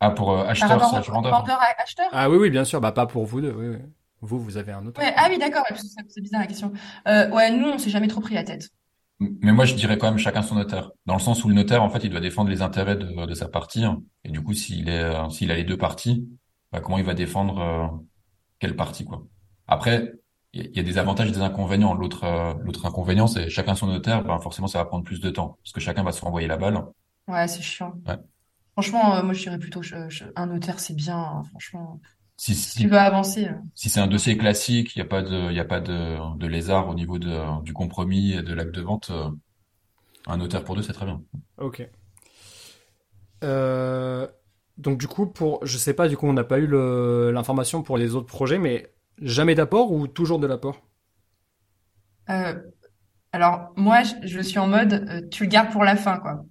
Ah, 0.00 0.10
pour 0.10 0.30
euh, 0.30 0.44
acheteur, 0.44 0.78
vendeur. 0.78 1.32
Vendeur 1.32 1.58
acheteur 1.78 2.08
Ah 2.12 2.30
oui, 2.30 2.36
oui, 2.36 2.50
bien 2.50 2.64
sûr. 2.64 2.80
Bah, 2.80 2.92
pas 2.92 3.06
pour 3.06 3.24
vous 3.24 3.40
deux. 3.40 3.52
Oui, 3.52 3.68
oui. 3.68 3.78
Vous, 4.20 4.40
vous 4.40 4.56
avez 4.56 4.72
un 4.72 4.80
notaire. 4.80 5.04
Ouais, 5.04 5.14
ah 5.16 5.26
oui, 5.28 5.38
d'accord. 5.38 5.64
C'est 6.08 6.20
bizarre 6.20 6.40
la 6.40 6.46
question. 6.46 6.72
Euh, 7.06 7.30
ouais, 7.30 7.50
nous, 7.50 7.68
on 7.68 7.78
s'est 7.78 7.90
jamais 7.90 8.08
trop 8.08 8.20
pris 8.20 8.34
la 8.34 8.44
tête. 8.44 8.68
Mais 9.20 9.52
moi, 9.52 9.64
je 9.64 9.74
dirais 9.74 9.98
quand 9.98 10.08
même 10.08 10.18
chacun 10.18 10.42
son 10.42 10.54
notaire, 10.54 10.90
dans 11.06 11.14
le 11.14 11.20
sens 11.20 11.44
où 11.44 11.48
le 11.48 11.54
notaire, 11.54 11.82
en 11.82 11.90
fait, 11.90 12.04
il 12.04 12.10
doit 12.10 12.20
défendre 12.20 12.50
les 12.50 12.62
intérêts 12.62 12.96
de, 12.96 13.26
de 13.26 13.34
sa 13.34 13.48
partie, 13.48 13.84
et 14.24 14.30
du 14.30 14.42
coup, 14.42 14.54
s'il 14.54 14.88
est, 14.88 15.02
euh, 15.02 15.28
s'il 15.28 15.50
a 15.50 15.56
les 15.56 15.64
deux 15.64 15.76
parties, 15.76 16.28
bah, 16.70 16.80
comment 16.80 16.98
il 16.98 17.04
va 17.04 17.14
défendre 17.14 17.58
euh, 17.58 17.88
quelle 18.60 18.76
partie, 18.76 19.04
quoi. 19.04 19.24
Après, 19.66 20.12
il 20.52 20.70
y, 20.74 20.78
a 20.78 20.82
des 20.82 20.98
avantages 20.98 21.28
et 21.28 21.32
des 21.32 21.42
inconvénients. 21.42 21.94
L'autre, 21.94 22.24
euh, 22.24 22.54
l'autre 22.62 22.86
inconvénient, 22.86 23.26
c'est 23.26 23.50
chacun 23.50 23.74
son 23.74 23.86
notaire. 23.86 24.24
Ben, 24.24 24.38
forcément, 24.38 24.66
ça 24.66 24.78
va 24.78 24.84
prendre 24.86 25.04
plus 25.04 25.20
de 25.20 25.30
temps, 25.30 25.58
parce 25.62 25.72
que 25.72 25.80
chacun 25.80 26.04
va 26.04 26.12
se 26.12 26.22
renvoyer 26.22 26.46
la 26.46 26.56
balle. 26.56 26.82
Ouais, 27.26 27.46
c'est 27.48 27.62
chiant. 27.62 27.94
Ouais. 28.06 28.16
Franchement, 28.72 29.22
moi, 29.24 29.34
je 29.34 29.42
dirais 29.42 29.58
plutôt 29.58 29.82
je, 29.82 30.08
je, 30.08 30.24
un 30.36 30.46
notaire, 30.46 30.78
c'est 30.78 30.94
bien. 30.94 31.18
Hein, 31.18 31.42
franchement. 31.50 32.00
Si, 32.38 32.54
si, 32.54 32.78
tu 32.78 32.88
veux 32.88 32.96
avancer. 32.96 33.48
Si 33.74 33.90
c'est 33.90 34.00
un 34.00 34.06
dossier 34.06 34.38
classique, 34.38 34.96
il 34.96 35.00
n'y 35.00 35.02
a 35.02 35.08
pas 35.08 35.20
de, 35.20 35.50
il 35.50 35.56
y 35.56 35.60
a 35.60 35.66
pas 35.66 35.80
de, 35.80 36.36
de 36.38 36.46
lézard 36.46 36.88
au 36.88 36.94
niveau 36.94 37.18
de, 37.18 37.62
du 37.62 37.74
compromis 37.74 38.32
et 38.32 38.42
de 38.42 38.54
l'acte 38.54 38.74
de 38.74 38.80
vente. 38.80 39.12
Un 40.26 40.36
notaire 40.38 40.64
pour 40.64 40.76
deux, 40.76 40.82
c'est 40.82 40.92
très 40.92 41.06
bien. 41.06 41.22
Ok. 41.58 41.86
Euh, 43.44 44.26
donc 44.76 44.98
du 44.98 45.06
coup, 45.06 45.26
pour, 45.26 45.64
je 45.66 45.76
sais 45.78 45.94
pas, 45.94 46.08
du 46.08 46.16
coup, 46.16 46.26
on 46.26 46.32
n'a 46.32 46.44
pas 46.44 46.58
eu 46.58 46.68
l'information 47.32 47.82
pour 47.82 47.98
les 47.98 48.14
autres 48.14 48.26
projets, 48.26 48.58
mais 48.58 48.92
jamais 49.20 49.54
d'apport 49.54 49.92
ou 49.92 50.06
toujours 50.06 50.38
de 50.38 50.46
l'apport? 50.46 50.82
Euh, 52.30 52.54
Alors 53.32 53.72
moi, 53.76 54.02
je, 54.22 54.40
suis 54.40 54.58
en 54.58 54.68
mode, 54.68 54.92
euh, 54.92 55.22
tu 55.30 55.44
le 55.44 55.48
gardes 55.48 55.72
pour 55.72 55.84
la 55.84 55.96
fin, 55.96 56.18
quoi. 56.18 56.44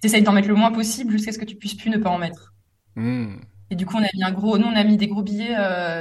T'essayes 0.00 0.22
d'en 0.22 0.32
mettre 0.32 0.48
le 0.48 0.54
moins 0.54 0.72
possible 0.72 1.12
jusqu'à 1.12 1.32
ce 1.32 1.38
que 1.38 1.44
tu 1.44 1.56
puisses 1.56 1.74
plus 1.74 1.90
ne 1.90 1.98
pas 1.98 2.10
en 2.10 2.18
mettre. 2.18 2.54
Hmm. 2.96 3.36
Et 3.70 3.76
du 3.76 3.86
coup, 3.86 3.96
on 3.96 4.02
a 4.02 4.08
mis 4.14 4.22
un 4.22 4.32
gros, 4.32 4.58
nous 4.58 4.66
on 4.66 4.74
a 4.76 4.84
mis 4.84 4.96
des 4.96 5.06
gros 5.08 5.22
billets. 5.22 5.54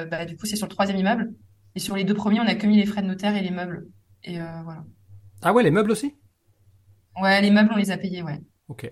bah, 0.09 0.25
du 0.25 0.35
coup, 0.37 0.45
c'est 0.45 0.55
sur 0.55 0.67
le 0.67 0.71
troisième 0.73 0.97
immeuble. 0.97 1.33
Et 1.75 1.79
sur 1.79 1.95
les 1.95 2.03
deux 2.03 2.15
premiers, 2.15 2.39
on 2.39 2.47
a 2.47 2.55
que 2.55 2.65
mis 2.67 2.77
les 2.77 2.85
frais 2.85 3.01
de 3.01 3.07
notaire 3.07 3.35
et 3.35 3.41
les 3.41 3.51
meubles. 3.51 3.87
Et 4.23 4.37
voilà. 4.39 4.83
Ah 5.41 5.53
ouais, 5.53 5.63
les 5.63 5.71
meubles 5.71 5.91
aussi? 5.91 6.15
Ouais, 7.21 7.41
les 7.41 7.51
meubles, 7.51 7.69
on 7.73 7.77
les 7.77 7.91
a 7.91 7.97
payés, 7.97 8.23
ouais. 8.23 8.39
Ok. 8.67 8.91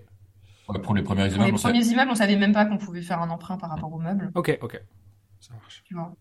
pour 0.82 0.94
les 0.94 1.02
premiers 1.02 1.26
immeubles, 1.32 1.44
les 1.46 1.52
premiers 1.52 1.86
immeubles, 1.86 2.10
on 2.10 2.14
savait 2.14 2.36
même 2.36 2.52
pas 2.52 2.66
qu'on 2.66 2.78
pouvait 2.78 3.02
faire 3.02 3.20
un 3.20 3.30
emprunt 3.30 3.56
par 3.58 3.70
rapport 3.70 3.92
aux 3.92 3.98
meubles. 3.98 4.30
Ok, 4.34 4.58
ok. 4.60 4.80
Ça 5.40 5.54
marche. 5.54 5.82
Tu 5.84 5.94
vois. 5.94 6.14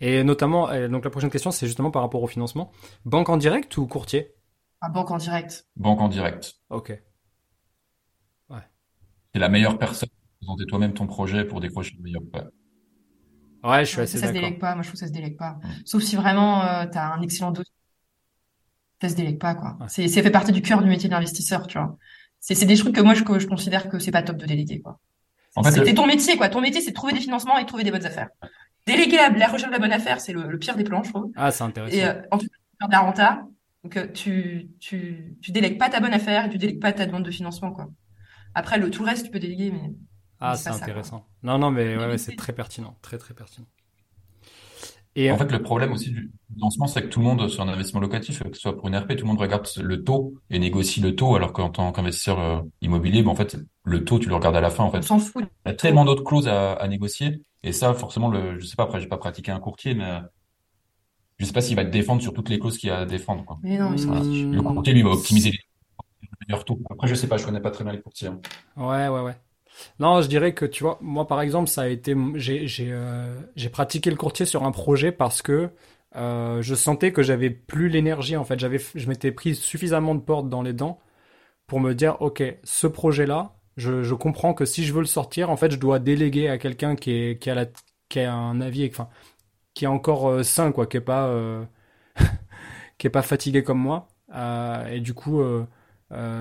Et 0.00 0.22
notamment, 0.24 0.68
euh, 0.70 0.88
donc 0.88 1.04
la 1.04 1.10
prochaine 1.10 1.30
question, 1.30 1.50
c'est 1.50 1.66
justement 1.66 1.90
par 1.90 2.02
rapport 2.02 2.22
au 2.22 2.26
financement. 2.26 2.70
Banque 3.04 3.28
en 3.28 3.36
direct 3.36 3.76
ou 3.76 3.86
courtier? 3.86 4.34
Ah, 4.80 4.88
Banque 4.90 5.10
en 5.10 5.16
direct. 5.16 5.66
Banque 5.76 6.00
en 6.00 6.08
direct. 6.08 6.54
Ok. 6.70 6.90
Ouais. 8.50 8.58
C'est 9.32 9.40
la 9.40 9.48
meilleure 9.48 9.78
personne 9.78 10.08
présenter 10.44 10.66
toi-même 10.66 10.94
ton 10.94 11.06
projet 11.06 11.44
pour 11.44 11.60
décrocher 11.60 11.94
le 11.96 12.02
meilleur 12.02 12.22
prêt. 12.32 12.44
Ouais, 13.62 13.84
je 13.84 13.90
suis 13.90 14.00
assez 14.00 14.20
d'accord. 14.20 14.20
Ça 14.20 14.28
se 14.28 14.32
délègue 14.32 14.60
pas. 14.60 14.74
Moi, 14.74 14.82
je 14.82 14.88
trouve 14.88 15.00
que 15.00 15.06
ça 15.06 15.06
se 15.06 15.12
délègue 15.12 15.36
pas. 15.38 15.58
Sauf 15.84 16.02
si 16.02 16.16
vraiment 16.16 16.62
euh, 16.62 16.86
tu 16.86 16.98
as 16.98 17.12
un 17.12 17.22
excellent 17.22 17.50
dossier 17.50 17.72
ça 19.02 19.08
se 19.10 19.16
délègue 19.16 19.38
pas 19.38 19.54
quoi. 19.54 19.76
C'est 19.88 20.08
fait 20.08 20.30
partie 20.30 20.52
du 20.52 20.62
cœur 20.62 20.82
du 20.82 20.88
métier 20.88 21.08
d'investisseur, 21.08 21.66
tu 21.66 21.78
vois. 21.78 21.98
C'est 22.40 22.64
des 22.64 22.76
trucs 22.76 22.94
que 22.94 23.00
moi 23.00 23.14
je, 23.14 23.24
je 23.38 23.46
considère 23.46 23.88
que 23.88 23.98
c'est 23.98 24.10
pas 24.10 24.22
top 24.22 24.36
de 24.36 24.46
déléguer 24.46 24.80
quoi. 24.80 24.98
En 25.56 25.62
fait, 25.62 25.72
c'est 25.72 25.94
ton 25.94 26.06
métier 26.06 26.36
quoi. 26.36 26.48
Ton 26.48 26.60
métier 26.60 26.80
c'est 26.80 26.90
de 26.90 26.94
trouver 26.94 27.12
des 27.12 27.20
financements 27.20 27.58
et 27.58 27.62
de 27.62 27.68
trouver 27.68 27.84
des 27.84 27.90
bonnes 27.90 28.06
affaires. 28.06 28.28
Déléguer 28.86 29.16
la, 29.16 29.46
recherche 29.46 29.66
de 29.66 29.72
la 29.72 29.78
bonne 29.78 29.92
affaire, 29.92 30.20
c'est 30.20 30.32
le, 30.32 30.58
pire 30.58 30.76
des 30.76 30.84
plans, 30.84 31.02
je 31.02 31.10
trouve. 31.10 31.30
Ah, 31.36 31.50
c'est 31.50 31.64
intéressant. 31.64 31.96
Et 31.96 32.04
euh, 32.04 32.20
en 32.30 32.38
tout 32.38 32.46
cas, 32.46 32.86
de 32.86 32.92
la 32.92 33.00
renta, 33.00 33.46
donc 33.82 33.96
euh, 33.96 34.06
tu, 34.12 34.68
tu 34.78 35.36
tu 35.40 35.52
délègues 35.52 35.78
pas 35.78 35.88
ta 35.88 36.00
bonne 36.00 36.12
affaire 36.12 36.46
et 36.46 36.50
tu 36.50 36.58
délègues 36.58 36.80
pas 36.80 36.92
ta 36.92 37.06
demande 37.06 37.24
de 37.24 37.30
financement 37.30 37.72
quoi. 37.72 37.88
Après 38.54 38.78
le 38.78 38.90
tout 38.90 39.02
le 39.02 39.10
reste 39.10 39.26
tu 39.26 39.30
peux 39.30 39.38
déléguer 39.40 39.70
mais 39.70 39.92
ah, 40.50 40.56
c'est 40.56 40.70
intéressant. 40.70 41.24
non, 41.42 41.58
non, 41.58 41.70
mais 41.70 41.96
ouais, 41.96 42.18
c'est 42.18 42.36
très 42.36 42.52
pertinent, 42.52 42.96
très 43.02 43.18
très 43.18 43.34
pertinent. 43.34 43.66
Et 45.16 45.30
en 45.30 45.38
fait, 45.38 45.50
le 45.52 45.62
problème 45.62 45.92
aussi 45.92 46.10
du 46.10 46.32
lancement, 46.58 46.88
c'est 46.88 47.02
que 47.02 47.06
tout 47.06 47.20
le 47.20 47.26
monde, 47.26 47.48
sur 47.48 47.62
un 47.62 47.68
investissement 47.68 48.00
locatif, 48.00 48.42
que 48.42 48.54
ce 48.54 48.60
soit 48.60 48.76
pour 48.76 48.88
une 48.88 48.96
RP, 48.96 49.10
tout 49.10 49.24
le 49.24 49.28
monde 49.28 49.38
regarde 49.38 49.68
le 49.80 50.02
taux 50.02 50.34
et 50.50 50.58
négocie 50.58 51.00
le 51.00 51.14
taux, 51.14 51.36
alors 51.36 51.52
qu'en 51.52 51.70
tant 51.70 51.92
qu'investisseur 51.92 52.40
euh, 52.40 52.62
immobilier, 52.80 53.22
ben, 53.22 53.30
en 53.30 53.36
fait, 53.36 53.56
le 53.84 54.04
taux, 54.04 54.18
tu 54.18 54.28
le 54.28 54.34
regardes 54.34 54.56
à 54.56 54.60
la 54.60 54.70
fin, 54.70 54.82
en 54.82 54.90
fait. 54.90 54.98
On 54.98 55.02
s'en 55.02 55.18
fout. 55.20 55.44
Il 55.66 55.68
y 55.68 55.70
a 55.70 55.74
tellement 55.74 56.04
d'autres 56.04 56.24
clauses 56.24 56.48
à, 56.48 56.72
à, 56.72 56.88
négocier. 56.88 57.42
Et 57.62 57.70
ça, 57.70 57.94
forcément, 57.94 58.28
le, 58.28 58.58
je 58.58 58.66
sais 58.66 58.74
pas, 58.74 58.82
après, 58.82 59.00
j'ai 59.00 59.06
pas 59.06 59.16
pratiqué 59.16 59.52
un 59.52 59.60
courtier, 59.60 59.94
mais 59.94 60.18
je 61.38 61.44
sais 61.44 61.52
pas 61.52 61.60
s'il 61.60 61.76
va 61.76 61.84
te 61.84 61.90
défendre 61.90 62.20
sur 62.20 62.32
toutes 62.32 62.48
les 62.48 62.58
clauses 62.58 62.78
qu'il 62.78 62.88
y 62.88 62.92
a 62.92 62.98
à 62.98 63.06
défendre, 63.06 63.44
quoi. 63.44 63.58
Mais 63.62 63.78
non, 63.78 63.90
Le 63.90 64.62
courtier, 64.62 64.92
lui, 64.92 65.02
va 65.02 65.10
optimiser 65.10 65.50
les 65.50 66.28
meilleurs 66.48 66.64
taux. 66.64 66.80
Après, 66.90 67.06
je 67.06 67.14
sais 67.14 67.28
pas, 67.28 67.36
je 67.36 67.44
connais 67.44 67.60
pas 67.60 67.70
très 67.70 67.84
bien 67.84 67.92
les 67.92 68.00
courtiers. 68.00 68.28
Hein. 68.28 68.40
Ouais, 68.76 69.08
ouais, 69.08 69.20
ouais. 69.20 69.36
Non, 69.98 70.22
je 70.22 70.28
dirais 70.28 70.54
que 70.54 70.64
tu 70.64 70.82
vois, 70.84 70.98
moi 71.00 71.26
par 71.26 71.40
exemple, 71.40 71.68
ça 71.68 71.82
a 71.82 71.88
été, 71.88 72.14
j'ai 72.36 72.66
euh, 72.92 73.40
j'ai 73.56 73.68
pratiqué 73.68 74.10
le 74.10 74.16
courtier 74.16 74.46
sur 74.46 74.64
un 74.64 74.72
projet 74.72 75.12
parce 75.12 75.42
que 75.42 75.70
euh, 76.16 76.62
je 76.62 76.74
sentais 76.74 77.12
que 77.12 77.22
j'avais 77.22 77.50
plus 77.50 77.88
l'énergie 77.88 78.36
en 78.36 78.44
fait. 78.44 78.58
J'avais, 78.58 78.78
je 78.94 79.08
m'étais 79.08 79.32
pris 79.32 79.54
suffisamment 79.54 80.14
de 80.14 80.20
portes 80.20 80.48
dans 80.48 80.62
les 80.62 80.72
dents 80.72 81.00
pour 81.66 81.80
me 81.80 81.94
dire, 81.94 82.20
ok, 82.22 82.42
ce 82.64 82.86
projet-là, 82.88 83.56
je, 83.76 84.02
je 84.04 84.14
comprends 84.14 84.54
que 84.54 84.64
si 84.66 84.84
je 84.84 84.92
veux 84.94 85.00
le 85.00 85.06
sortir, 85.06 85.50
en 85.50 85.56
fait, 85.56 85.70
je 85.72 85.78
dois 85.78 85.98
déléguer 86.00 86.48
à 86.48 86.58
quelqu'un 86.58 86.96
qui 86.96 87.12
est 87.12 87.42
qui 87.42 87.50
a 87.50 87.54
la, 87.56 87.66
qui 88.08 88.20
a 88.20 88.34
un 88.34 88.60
avis, 88.60 88.88
enfin, 88.90 89.08
qui 89.74 89.84
est 89.86 89.88
encore 89.88 90.28
euh, 90.30 90.42
sain 90.44 90.72
quoi, 90.72 90.86
qui 90.86 90.98
est 90.98 91.00
pas 91.00 91.30
qui 92.98 93.06
est 93.06 93.10
pas 93.10 93.22
fatigué 93.22 93.62
comme 93.62 93.78
moi. 93.80 94.08
et 94.90 95.00
du 95.00 95.14
coup. 95.14 95.42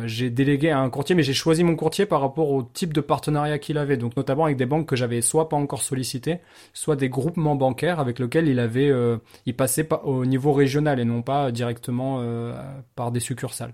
J'ai 0.05 0.29
délégué 0.29 0.69
à 0.69 0.79
un 0.79 0.89
courtier, 0.89 1.15
mais 1.15 1.23
j'ai 1.23 1.33
choisi 1.33 1.63
mon 1.63 1.75
courtier 1.75 2.05
par 2.05 2.21
rapport 2.21 2.51
au 2.51 2.63
type 2.63 2.93
de 2.93 3.01
partenariat 3.01 3.57
qu'il 3.57 3.77
avait, 3.77 3.97
donc 3.97 4.15
notamment 4.15 4.45
avec 4.45 4.57
des 4.57 4.65
banques 4.65 4.87
que 4.87 4.95
j'avais 4.95 5.21
soit 5.21 5.49
pas 5.49 5.57
encore 5.57 5.81
sollicitées, 5.81 6.39
soit 6.73 6.95
des 6.95 7.09
groupements 7.09 7.55
bancaires 7.55 7.99
avec 7.99 8.19
lesquels 8.19 8.47
il 8.47 8.59
avait, 8.59 8.89
euh, 8.89 9.17
il 9.45 9.55
passait 9.55 9.83
pas 9.83 10.01
au 10.03 10.25
niveau 10.25 10.53
régional 10.53 10.99
et 10.99 11.05
non 11.05 11.21
pas 11.21 11.51
directement 11.51 12.17
euh, 12.19 12.53
par 12.95 13.11
des 13.11 13.19
succursales. 13.19 13.73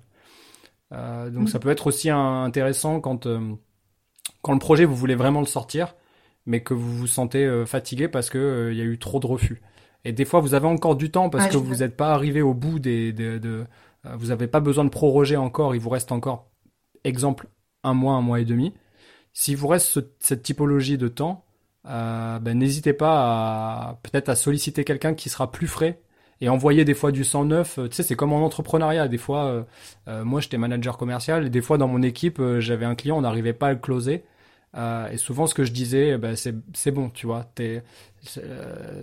donc 0.91 1.43
mm. 1.43 1.47
ça 1.47 1.59
peut 1.59 1.69
être 1.69 1.87
aussi 1.87 2.09
intéressant 2.09 3.01
quand 3.01 3.27
quand 4.41 4.53
le 4.53 4.59
projet 4.59 4.85
vous 4.85 4.95
voulez 4.95 5.15
vraiment 5.15 5.41
le 5.41 5.45
sortir, 5.45 5.95
mais 6.45 6.61
que 6.61 6.73
vous 6.73 6.95
vous 6.95 7.07
sentez 7.07 7.65
fatigué 7.65 8.07
parce 8.07 8.29
que 8.29 8.69
il 8.71 8.77
y 8.77 8.81
a 8.81 8.85
eu 8.85 8.97
trop 8.97 9.19
de 9.19 9.27
refus. 9.27 9.61
Et 10.05 10.13
des 10.13 10.25
fois 10.25 10.39
vous 10.39 10.53
avez 10.53 10.67
encore 10.67 10.95
du 10.95 11.11
temps 11.11 11.29
parce 11.29 11.47
que 11.47 11.57
vous 11.57 11.77
n'êtes 11.77 11.97
pas 11.97 12.13
arrivé 12.13 12.41
au 12.41 12.53
bout 12.53 12.79
des, 12.79 13.11
des 13.11 13.39
de 13.39 13.49
euh, 13.49 13.65
vous 14.03 14.27
n'avez 14.27 14.47
pas 14.47 14.59
besoin 14.59 14.85
de 14.85 14.89
proroger 14.89 15.37
encore, 15.37 15.75
il 15.75 15.81
vous 15.81 15.89
reste 15.89 16.11
encore, 16.11 16.49
exemple, 17.03 17.47
un 17.83 17.93
mois, 17.93 18.13
un 18.13 18.21
mois 18.21 18.39
et 18.39 18.45
demi. 18.45 18.73
S'il 19.33 19.57
vous 19.57 19.67
reste 19.67 19.99
cette 20.19 20.43
typologie 20.43 20.97
de 20.97 21.07
temps, 21.07 21.45
euh, 21.87 22.39
ben, 22.39 22.57
n'hésitez 22.57 22.93
pas 22.93 23.91
à 23.91 23.99
peut-être 24.03 24.29
à 24.29 24.35
solliciter 24.35 24.83
quelqu'un 24.83 25.13
qui 25.13 25.29
sera 25.29 25.51
plus 25.51 25.67
frais 25.67 26.01
et 26.41 26.49
envoyer 26.49 26.85
des 26.85 26.93
fois 26.93 27.11
du 27.11 27.23
109. 27.23 27.79
Tu 27.89 27.95
sais, 27.95 28.03
c'est 28.03 28.15
comme 28.15 28.33
en 28.33 28.43
entrepreneuriat. 28.45 29.07
Des 29.07 29.17
fois, 29.17 29.65
euh, 30.07 30.23
moi, 30.23 30.41
j'étais 30.41 30.57
manager 30.57 30.97
commercial 30.97 31.45
et 31.45 31.49
des 31.49 31.61
fois, 31.61 31.77
dans 31.77 31.87
mon 31.87 32.01
équipe, 32.01 32.41
j'avais 32.59 32.85
un 32.85 32.95
client, 32.95 33.17
on 33.17 33.21
n'arrivait 33.21 33.53
pas 33.53 33.67
à 33.67 33.73
le 33.73 33.79
closer. 33.79 34.23
et 34.75 35.17
souvent, 35.17 35.47
ce 35.47 35.53
que 35.55 35.63
je 35.63 35.71
disais, 35.71 36.17
ben, 36.17 36.35
c'est 36.35 36.91
bon, 36.91 37.09
tu 37.09 37.27
vois. 37.27 37.45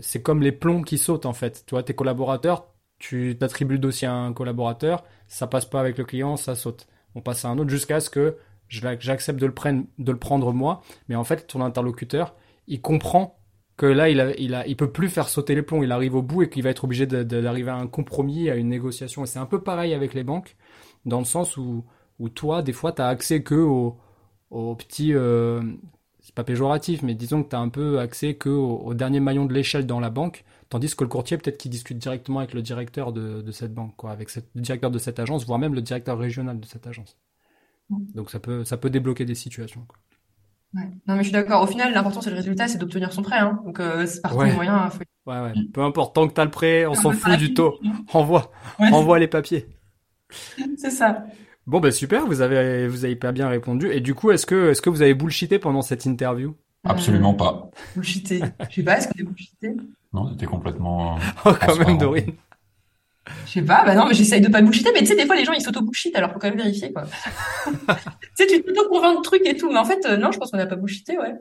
C'est 0.00 0.22
comme 0.22 0.42
les 0.42 0.52
plombs 0.52 0.82
qui 0.82 0.98
sautent, 0.98 1.26
en 1.26 1.34
fait. 1.34 1.64
Tu 1.66 1.74
vois, 1.74 1.82
tes 1.82 1.94
collaborateurs, 1.94 2.66
tu 2.98 3.36
attribues 3.40 3.74
le 3.74 3.80
dossier 3.80 4.08
à 4.08 4.14
un 4.14 4.32
collaborateur, 4.32 5.04
ça 5.28 5.46
passe 5.46 5.66
pas 5.66 5.80
avec 5.80 5.98
le 5.98 6.04
client, 6.04 6.36
ça 6.36 6.54
saute. 6.54 6.86
On 7.14 7.20
passe 7.20 7.44
à 7.44 7.48
un 7.48 7.58
autre 7.58 7.70
jusqu'à 7.70 8.00
ce 8.00 8.10
que 8.10 8.36
j'accepte 8.68 9.40
de 9.40 9.46
le 9.46 9.54
prendre, 9.54 9.84
de 9.98 10.12
le 10.12 10.18
prendre 10.18 10.52
moi. 10.52 10.82
Mais 11.08 11.14
en 11.14 11.24
fait, 11.24 11.46
ton 11.46 11.62
interlocuteur, 11.62 12.34
il 12.66 12.80
comprend 12.80 13.38
que 13.76 13.86
là, 13.86 14.08
il 14.08 14.76
peut 14.76 14.90
plus 14.90 15.08
faire 15.08 15.28
sauter 15.28 15.54
les 15.54 15.62
plombs. 15.62 15.82
Il 15.82 15.92
arrive 15.92 16.14
au 16.14 16.22
bout 16.22 16.42
et 16.42 16.48
qu'il 16.48 16.62
va 16.62 16.70
être 16.70 16.84
obligé 16.84 17.06
d'arriver 17.06 17.70
à 17.70 17.76
un 17.76 17.86
compromis, 17.86 18.50
à 18.50 18.56
une 18.56 18.68
négociation. 18.68 19.24
Et 19.24 19.26
c'est 19.26 19.38
un 19.38 19.46
peu 19.46 19.62
pareil 19.62 19.94
avec 19.94 20.14
les 20.14 20.24
banques, 20.24 20.56
dans 21.04 21.18
le 21.18 21.24
sens 21.24 21.56
où, 21.56 21.84
où 22.18 22.28
toi, 22.28 22.62
des 22.62 22.72
fois, 22.72 22.92
tu 22.92 23.02
accès 23.02 23.42
que 23.42 23.54
aux, 23.54 23.98
aux 24.50 24.74
petits, 24.74 25.14
euh, 25.14 25.62
c'est 26.26 26.34
pas 26.34 26.42
péjoratif, 26.42 27.04
mais 27.04 27.14
disons 27.14 27.44
que 27.44 27.50
tu 27.50 27.54
as 27.54 27.60
un 27.60 27.68
peu 27.68 28.00
accès 28.00 28.34
que 28.34 28.48
au 28.48 28.94
dernier 28.94 29.20
maillon 29.20 29.46
de 29.46 29.54
l'échelle 29.54 29.86
dans 29.86 30.00
la 30.00 30.10
banque. 30.10 30.44
Tandis 30.68 30.96
que 30.96 31.04
le 31.04 31.08
courtier, 31.08 31.38
peut-être 31.38 31.56
qu'il 31.56 31.70
discute 31.70 31.98
directement 31.98 32.40
avec 32.40 32.52
le 32.52 32.62
directeur 32.62 33.12
de, 33.12 33.48
cette 33.52 33.72
banque, 33.72 33.94
quoi, 33.94 34.10
avec 34.10 34.34
le 34.34 34.60
directeur 34.60 34.90
de 34.90 34.98
cette 34.98 35.20
agence, 35.20 35.46
voire 35.46 35.60
même 35.60 35.72
le 35.72 35.82
directeur 35.82 36.18
régional 36.18 36.58
de 36.58 36.66
cette 36.66 36.88
agence. 36.88 37.16
Donc 37.90 38.32
ça 38.32 38.40
peut, 38.40 38.64
ça 38.64 38.76
peut 38.76 38.90
débloquer 38.90 39.24
des 39.24 39.36
situations. 39.36 39.86
Ouais. 40.74 40.90
Non 41.06 41.14
mais 41.14 41.18
je 41.18 41.28
suis 41.28 41.32
d'accord. 41.32 41.62
Au 41.62 41.68
final, 41.68 41.94
l'important 41.94 42.20
c'est 42.20 42.30
le 42.30 42.36
résultat, 42.36 42.66
c'est 42.66 42.78
d'obtenir 42.78 43.12
son 43.12 43.22
prêt. 43.22 43.38
Hein. 43.38 43.60
Donc 43.64 43.78
euh, 43.78 44.04
c'est 44.06 44.20
par 44.20 44.32
tous 44.32 44.42
les 44.42 44.52
moyens. 44.52 44.90
Ouais, 45.26 45.40
ouais. 45.40 45.52
Peu 45.72 45.82
importe, 45.82 46.16
tant 46.16 46.26
que 46.26 46.34
tu 46.34 46.40
as 46.40 46.44
le 46.44 46.50
prêt, 46.50 46.86
on 46.86 46.94
s'en 46.94 47.12
fout 47.12 47.38
du 47.38 47.54
taux. 47.54 47.78
Envoie, 48.12 48.50
envoie 48.80 49.20
les 49.20 49.28
papiers. 49.28 49.68
c'est 50.76 50.90
ça. 50.90 51.24
Bon 51.66 51.80
ben 51.80 51.90
super, 51.90 52.26
vous 52.26 52.42
avez, 52.42 52.86
vous 52.86 53.04
avez 53.04 53.16
pas 53.16 53.32
bien 53.32 53.48
répondu. 53.48 53.90
Et 53.90 54.00
du 54.00 54.14
coup, 54.14 54.30
est-ce 54.30 54.46
que, 54.46 54.70
est-ce 54.70 54.80
que 54.80 54.90
vous 54.90 55.02
avez 55.02 55.14
bullshité 55.14 55.58
pendant 55.58 55.82
cette 55.82 56.06
interview? 56.06 56.54
Absolument 56.84 57.34
pas. 57.34 57.70
Bullshité. 57.96 58.40
Je 58.70 58.74
sais 58.76 58.82
pas, 58.84 58.98
est-ce 58.98 59.08
que 59.08 59.14
tu 59.14 59.24
bullshité? 59.24 59.74
Non, 60.12 60.30
c'était 60.30 60.46
complètement. 60.46 61.18
oh, 61.44 61.52
quand 61.60 61.76
même, 61.76 61.98
Dorine. 61.98 62.34
Je 63.46 63.50
sais 63.50 63.62
pas, 63.62 63.84
bah 63.84 63.96
non, 63.96 64.06
mais 64.06 64.14
j'essaye 64.14 64.40
de 64.40 64.48
pas 64.48 64.62
bullshiter, 64.62 64.90
mais 64.92 65.00
tu 65.00 65.06
sais, 65.06 65.16
des 65.16 65.26
fois, 65.26 65.34
les 65.34 65.44
gens, 65.44 65.52
ils 65.52 65.60
s'auto-bullshit, 65.60 66.14
alors 66.14 66.32
faut 66.32 66.38
quand 66.38 66.48
même 66.48 66.58
vérifier, 66.58 66.92
quoi. 66.92 67.02
tu 67.66 67.72
sais, 68.34 68.46
tu 68.46 68.62
t'auto-convaincs 68.62 69.16
de 69.16 69.22
trucs 69.22 69.44
et 69.44 69.56
tout, 69.56 69.68
mais 69.68 69.80
en 69.80 69.84
fait, 69.84 70.06
euh, 70.06 70.16
non, 70.16 70.30
je 70.30 70.38
pense 70.38 70.52
qu'on 70.52 70.58
n'a 70.58 70.66
pas 70.66 70.76
bullshité, 70.76 71.18
ouais. 71.18 71.34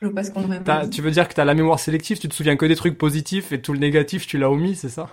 Je 0.00 0.06
vois 0.06 0.14
pas 0.14 0.22
ce 0.22 0.30
qu'on 0.30 0.44
aurait 0.44 0.62
pas 0.62 0.86
Tu 0.86 1.02
veux 1.02 1.10
dire 1.10 1.26
que 1.26 1.34
t'as 1.34 1.44
la 1.44 1.54
mémoire 1.54 1.80
sélective, 1.80 2.20
tu 2.20 2.28
te 2.28 2.34
souviens 2.34 2.56
que 2.56 2.66
des 2.66 2.76
trucs 2.76 2.96
positifs 2.96 3.50
et 3.50 3.60
tout 3.60 3.72
le 3.72 3.80
négatif, 3.80 4.28
tu 4.28 4.38
l'as 4.38 4.52
omis, 4.52 4.76
c'est 4.76 4.88
ça? 4.88 5.08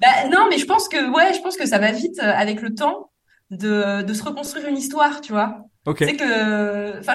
Bah, 0.00 0.28
non, 0.32 0.46
mais 0.48 0.56
je 0.56 0.64
pense 0.64 0.88
que, 0.88 1.14
ouais, 1.14 1.34
je 1.34 1.42
pense 1.42 1.58
que 1.58 1.66
ça 1.66 1.78
va 1.78 1.92
vite 1.92 2.18
euh, 2.22 2.32
avec 2.34 2.62
le 2.62 2.74
temps 2.74 3.10
de, 3.50 4.02
de 4.02 4.14
se 4.14 4.22
reconstruire 4.22 4.68
une 4.68 4.76
histoire, 4.76 5.20
tu 5.20 5.32
vois. 5.32 5.64
Ok. 5.86 5.98
C'est 5.98 6.16
que, 6.16 6.98
enfin, 6.98 7.14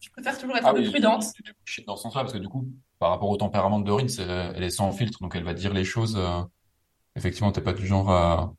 je 0.00 0.10
préfère 0.10 0.38
toujours 0.38 0.56
être 0.56 0.66
ah, 0.66 0.72
prudente. 0.72 1.24
Dans 1.86 1.96
ce 1.96 2.02
sens-là, 2.02 2.22
parce 2.22 2.32
que 2.32 2.38
du 2.38 2.48
coup, 2.48 2.66
par 2.98 3.10
rapport 3.10 3.28
au 3.28 3.36
tempérament 3.36 3.78
de 3.78 3.84
Dorine, 3.84 4.08
elle 4.18 4.62
est 4.62 4.70
sans 4.70 4.90
filtre, 4.92 5.18
donc 5.20 5.36
elle 5.36 5.44
va 5.44 5.54
dire 5.54 5.72
les 5.72 5.84
choses. 5.84 6.16
Euh, 6.16 6.40
effectivement, 7.16 7.52
t'es 7.52 7.60
pas 7.60 7.72
du 7.72 7.86
genre 7.86 8.10
à, 8.10 8.52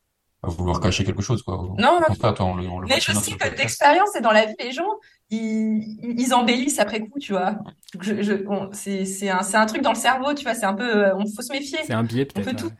vouloir 0.44 0.80
cacher 0.80 1.04
quelque 1.04 1.22
chose, 1.22 1.44
quoi. 1.44 1.58
Non, 1.78 2.00
non. 2.00 2.82
mais 2.88 3.00
je 3.02 3.12
sais 3.12 3.32
que 3.32 3.56
d'expérience 3.58 4.16
et 4.16 4.22
dans 4.22 4.32
la 4.32 4.46
vie, 4.46 4.56
les 4.60 4.72
gens, 4.72 4.88
ils, 5.30 6.00
ils 6.02 6.34
embellissent 6.34 6.80
après 6.80 7.02
coup, 7.02 7.20
tu 7.20 7.34
vois. 7.34 7.58
Je, 8.00 8.22
je, 8.22 8.34
c'est, 8.72 9.04
c'est 9.04 9.30
un, 9.30 9.42
c'est 9.42 9.58
un 9.58 9.66
truc 9.66 9.82
dans 9.82 9.92
le 9.92 9.98
cerveau, 9.98 10.34
tu 10.34 10.44
vois. 10.44 10.54
C'est 10.54 10.66
un 10.66 10.76
peu, 10.76 11.14
on 11.16 11.26
faut 11.26 11.42
se 11.42 11.52
méfier. 11.52 11.80
C'est 11.84 11.94
un 11.94 12.04
biais 12.04 12.26
peut-être. 12.26 12.48
On 12.48 12.52
peut 12.52 12.56
tout, 12.56 12.72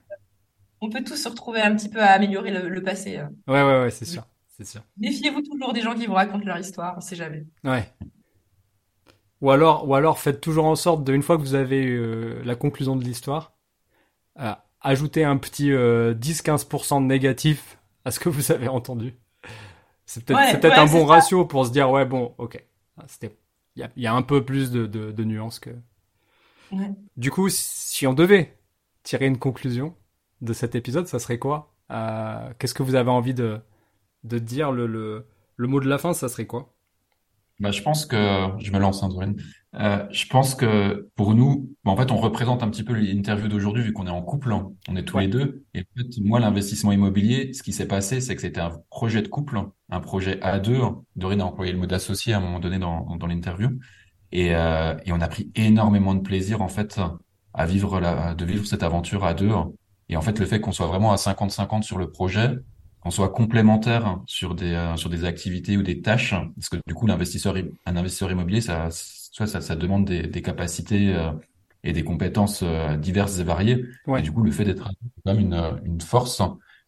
on 0.82 0.90
peut 0.90 1.04
tous 1.04 1.16
se 1.16 1.30
retrouver 1.30 1.62
un 1.62 1.76
petit 1.76 1.90
peu 1.90 2.02
à 2.02 2.12
améliorer 2.12 2.52
le, 2.52 2.84
passé. 2.84 3.18
Euh. 3.18 3.28
Ouais, 3.48 3.64
ouais, 3.64 3.82
ouais, 3.82 3.92
c'est 3.92 4.06
sûr, 4.06 4.26
c'est 4.48 4.66
sûr. 4.66 4.82
Méfiez-vous 4.98 5.42
toujours 5.42 5.74
des 5.74 5.82
gens 5.82 5.94
qui 5.94 6.06
vous 6.06 6.14
racontent 6.14 6.46
leur 6.46 6.58
histoire, 6.58 6.96
on 6.98 7.02
sait 7.02 7.16
jamais. 7.16 7.46
Ouais. 7.64 7.92
Ou 9.42 9.52
alors, 9.52 9.88
ou 9.88 9.96
alors 9.96 10.20
faites 10.20 10.42
toujours 10.42 10.66
en 10.66 10.76
sorte 10.76 11.04
de, 11.04 11.14
une 11.14 11.24
fois 11.24 11.38
que 11.38 11.42
vous 11.42 11.56
avez 11.56 11.86
euh, 11.86 12.42
la 12.44 12.56
conclusion 12.56 12.96
de 12.96 13.04
l'histoire, 13.04 13.54
euh, 14.40 14.54
ajouter 14.82 15.24
un 15.24 15.38
petit 15.38 15.70
10-15% 15.70 17.02
de 17.02 17.08
négatif 17.08 17.78
à 18.06 18.12
ce 18.12 18.20
que 18.20 18.30
vous 18.30 18.52
avez 18.52 18.68
entendu. 18.68 19.16
C'est 20.06 20.26
peut-être 20.26 20.60
peut 20.60 20.72
un 20.74 20.88
bon 20.88 21.06
ratio 21.06 21.46
pour 21.46 21.68
se 21.68 21.72
dire 21.72 21.92
ouais 21.92 22.04
bon 22.04 22.34
ok 22.40 22.66
c'était 23.06 23.38
il 23.76 23.88
y 23.96 24.08
a, 24.08 24.14
un 24.14 24.24
peu 24.24 24.44
plus 24.44 24.72
de, 24.72 24.88
de, 24.88 25.24
nuances 25.24 25.60
que. 25.60 25.70
Du 27.16 27.30
coup 27.30 27.48
si 27.50 28.08
on 28.08 28.14
devait 28.14 28.58
tirer 29.04 29.28
une 29.28 29.38
conclusion 29.38 29.96
de 30.42 30.54
cet 30.54 30.76
épisode 30.76 31.08
ça 31.08 31.20
serait 31.20 31.40
quoi? 31.40 31.74
Euh, 31.92 32.54
Qu'est-ce 32.60 32.74
que 32.74 32.84
vous 32.84 32.96
avez 32.96 33.12
envie 33.12 33.34
de 33.34 33.60
de 34.26 34.40
dire? 34.40 34.72
Le, 34.74 34.88
le, 34.88 35.26
le 35.58 35.68
mot 35.68 35.80
de 35.82 35.90
la 35.90 35.98
fin 36.00 36.14
ça 36.14 36.30
serait 36.30 36.48
quoi? 36.48 36.74
Bah, 37.60 37.72
je 37.72 37.82
pense 37.82 38.06
que 38.06 38.16
je 38.60 38.72
me 38.72 38.80
lance, 38.80 39.04
hein, 39.04 39.10
euh, 39.76 40.08
je 40.12 40.26
pense 40.28 40.56
que 40.56 41.10
pour 41.16 41.36
nous, 41.36 41.70
bah, 41.84 41.92
en 41.92 41.98
fait, 41.98 42.10
on 42.10 42.16
représente 42.16 42.64
un 42.64 42.70
petit 42.70 42.86
peu 42.86 42.94
l'interview 42.94 43.50
d'aujourd'hui 43.50 43.84
vu 43.84 43.92
qu'on 43.92 44.08
est 44.08 44.10
en 44.12 44.22
couple, 44.22 44.54
hein. 44.54 44.72
on 44.88 44.96
est 44.96 45.04
tous 45.04 45.18
les 45.20 45.28
deux. 45.28 45.66
Et 45.74 45.82
en 45.82 46.02
fait, 46.02 46.08
moi, 46.22 46.40
l'investissement 46.40 46.94
immobilier, 46.94 47.52
ce 47.54 47.62
qui 47.62 47.74
s'est 47.74 47.88
passé, 47.88 48.22
c'est 48.22 48.34
que 48.36 48.42
c'était 48.42 48.62
un 48.62 48.72
projet 48.90 49.22
de 49.22 49.28
couple, 49.28 49.60
un 49.90 50.00
projet 50.00 50.42
à 50.42 50.58
deux. 50.60 50.80
Dorine 51.18 51.42
a 51.42 51.46
employé 51.46 51.74
le 51.74 51.80
mot 51.80 51.86
d'associé 51.86 52.34
à 52.34 52.38
un 52.38 52.40
moment 52.40 52.60
donné 52.62 52.80
dans, 52.80 53.18
dans 53.18 53.28
l'interview, 53.28 53.72
et, 54.32 54.56
euh, 54.56 54.96
et 55.06 55.12
on 55.12 55.20
a 55.20 55.28
pris 55.28 55.52
énormément 55.56 56.16
de 56.16 56.22
plaisir 56.22 56.62
en 56.62 56.70
fait 56.70 57.00
à 57.54 57.66
vivre 57.66 58.00
la, 58.00 58.36
de 58.36 58.46
vivre 58.46 58.66
cette 58.66 58.84
aventure 58.84 59.26
à 59.26 59.34
deux. 59.34 59.52
Et 60.10 60.18
en 60.18 60.22
fait, 60.22 60.40
le 60.40 60.46
fait 60.46 60.60
qu'on 60.60 60.72
soit 60.72 60.88
vraiment 60.88 61.12
à 61.12 61.16
50-50 61.16 61.84
sur 61.84 61.98
le 61.98 62.10
projet, 62.12 62.58
qu'on 63.02 63.12
soit 63.12 63.30
complémentaire 63.30 64.20
sur 64.26 64.56
des 64.56 64.74
euh, 64.74 64.96
sur 64.96 65.10
des 65.10 65.26
activités 65.26 65.78
ou 65.78 65.84
des 65.84 66.02
tâches 66.02 66.36
parce 66.56 66.70
que 66.70 66.78
du 66.86 66.94
coup 66.94 67.08
l'investisseur 67.08 67.56
un 67.86 67.96
investisseur 67.96 68.32
immobilier 68.32 68.62
ça 68.62 68.90
soit 68.92 69.48
ça, 69.48 69.62
ça 69.62 69.76
demande 69.76 70.06
des, 70.06 70.24
des 70.24 70.42
capacités 70.42 71.16
euh, 71.16 71.32
et 71.84 71.94
des 71.94 72.04
compétences 72.04 72.62
euh, 72.64 72.98
diverses 72.98 73.40
et 73.40 73.44
variées. 73.44 73.86
Et 74.18 74.22
du 74.22 74.32
coup 74.32 74.44
le 74.44 74.52
fait 74.52 74.66
d'être 74.66 74.92
même 75.26 75.40
une 75.40 75.80
une 75.86 76.02
force 76.02 76.42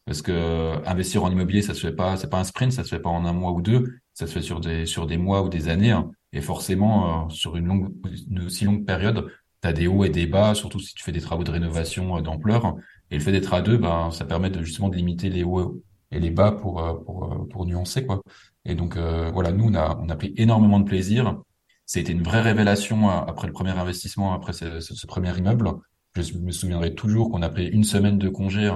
parce 0.05 0.21
que 0.21 0.85
investir 0.85 1.23
en 1.23 1.31
immobilier 1.31 1.61
ça 1.61 1.73
se 1.73 1.79
fait 1.87 1.95
pas 1.95 2.17
c'est 2.17 2.29
pas 2.29 2.39
un 2.39 2.43
sprint 2.43 2.73
ça 2.73 2.83
se 2.83 2.89
fait 2.89 2.99
pas 2.99 3.09
en 3.09 3.25
un 3.25 3.33
mois 3.33 3.51
ou 3.51 3.61
deux 3.61 3.99
ça 4.13 4.27
se 4.27 4.33
fait 4.33 4.41
sur 4.41 4.59
des 4.59 4.85
sur 4.85 5.07
des 5.07 5.17
mois 5.17 5.43
ou 5.43 5.49
des 5.49 5.69
années 5.69 5.91
hein. 5.91 6.11
et 6.33 6.41
forcément 6.41 7.29
sur 7.29 7.55
une 7.55 7.67
longue 7.67 7.93
une 8.29 8.41
aussi 8.41 8.65
longue 8.65 8.85
période 8.85 9.31
tu 9.61 9.67
as 9.67 9.73
des 9.73 9.87
hauts 9.87 10.03
et 10.03 10.09
des 10.09 10.25
bas 10.25 10.55
surtout 10.55 10.79
si 10.79 10.95
tu 10.95 11.03
fais 11.03 11.11
des 11.11 11.21
travaux 11.21 11.43
de 11.43 11.51
rénovation 11.51 12.19
d'ampleur 12.19 12.75
et 13.11 13.17
le 13.17 13.21
fait 13.21 13.31
d'être 13.31 13.53
à 13.53 13.61
deux 13.61 13.77
ben 13.77 14.09
ça 14.11 14.25
permet 14.25 14.49
de 14.49 14.63
justement 14.63 14.89
de 14.89 14.95
limiter 14.95 15.29
les 15.29 15.43
hauts 15.43 15.83
et 16.11 16.19
les 16.19 16.31
bas 16.31 16.51
pour 16.51 16.83
euh, 16.83 16.93
pour 17.05 17.31
euh, 17.31 17.47
pour 17.49 17.65
nuancer 17.65 18.05
quoi. 18.05 18.21
Et 18.65 18.75
donc 18.75 18.97
euh, 18.97 19.31
voilà, 19.31 19.51
nous 19.51 19.65
on 19.65 19.75
a 19.75 19.97
on 20.01 20.09
a 20.09 20.15
pris 20.15 20.33
énormément 20.37 20.79
de 20.79 20.85
plaisir. 20.85 21.41
C'était 21.85 22.13
une 22.13 22.23
vraie 22.23 22.41
révélation 22.41 23.09
après 23.09 23.47
le 23.47 23.53
premier 23.53 23.71
investissement, 23.71 24.33
après 24.33 24.53
ce, 24.53 24.79
ce 24.79 25.07
premier 25.07 25.37
immeuble. 25.37 25.71
Je 26.15 26.37
me 26.37 26.51
souviendrai 26.51 26.95
toujours 26.95 27.31
qu'on 27.31 27.41
a 27.41 27.49
pris 27.49 27.67
une 27.67 27.83
semaine 27.83 28.17
de 28.17 28.29
congé 28.29 28.71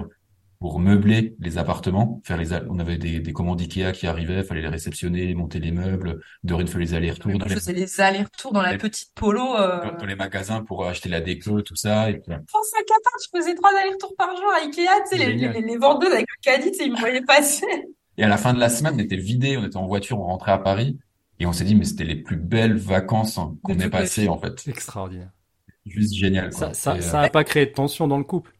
pour 0.59 0.79
meubler 0.79 1.35
les 1.39 1.57
appartements, 1.57 2.21
faire 2.23 2.37
les 2.37 2.53
on 2.69 2.79
avait 2.79 2.97
des, 2.97 3.19
des 3.19 3.33
commandes 3.33 3.59
Ikea 3.59 3.91
qui 3.91 4.07
arrivaient, 4.07 4.43
fallait 4.43 4.61
les 4.61 4.67
réceptionner, 4.67 5.33
monter 5.33 5.59
les 5.59 5.71
meubles, 5.71 6.21
Dorine 6.43 6.67
fait 6.67 6.79
les 6.79 6.93
allers-retours. 6.93 7.31
Je 7.45 7.53
faisais 7.53 7.73
les 7.73 8.01
allers-retours 8.01 8.53
dans 8.53 8.61
la 8.61 8.77
petite 8.77 9.13
polo. 9.15 9.57
Euh... 9.57 9.97
Dans 9.97 10.05
les 10.05 10.15
magasins 10.15 10.63
pour 10.63 10.85
acheter 10.85 11.09
la 11.09 11.21
déco, 11.21 11.61
tout 11.61 11.75
ça. 11.75 12.09
Et 12.09 12.19
puis... 12.19 12.33
Pour 12.51 12.63
5 12.63 12.83
je 13.23 13.39
faisais 13.39 13.55
trois 13.55 13.71
allers-retours 13.71 14.15
par 14.17 14.35
jour 14.35 14.51
à 14.55 14.65
Ikea, 14.65 14.87
tu 15.09 15.17
sais, 15.17 15.17
les, 15.17 15.33
les, 15.33 15.61
les, 15.61 15.77
vendeuses 15.77 16.13
avec 16.13 16.27
le 16.27 16.41
caddie, 16.41 16.71
tu 16.71 16.77
sais, 16.77 16.85
ils 16.85 16.93
me 16.93 16.99
voyaient 16.99 17.21
passer. 17.21 17.65
Et 18.17 18.23
à 18.23 18.27
la 18.27 18.37
fin 18.37 18.53
de 18.53 18.59
la 18.59 18.69
semaine, 18.69 18.93
on 18.95 18.99
était 18.99 19.17
vidé, 19.17 19.57
on 19.57 19.65
était 19.65 19.77
en 19.77 19.87
voiture, 19.87 20.19
on 20.19 20.25
rentrait 20.25 20.53
à 20.53 20.57
Paris, 20.57 20.97
et 21.39 21.45
on 21.45 21.51
s'est 21.51 21.65
dit, 21.65 21.75
mais 21.75 21.83
c'était 21.83 22.05
les 22.05 22.15
plus 22.15 22.37
belles 22.37 22.77
vacances 22.77 23.39
qu'on 23.61 23.77
ait 23.79 23.89
passées, 23.89 24.29
en 24.29 24.39
fait. 24.39 24.67
Extraordinaire. 24.67 25.31
Juste 25.85 26.15
génial, 26.15 26.49
quoi. 26.49 26.73
Ça, 26.73 26.95
ça, 26.95 27.01
ça 27.01 27.21
a 27.21 27.29
pas 27.29 27.43
créé 27.43 27.65
de 27.65 27.71
tension 27.71 28.07
dans 28.07 28.17
le 28.17 28.23
couple? 28.23 28.55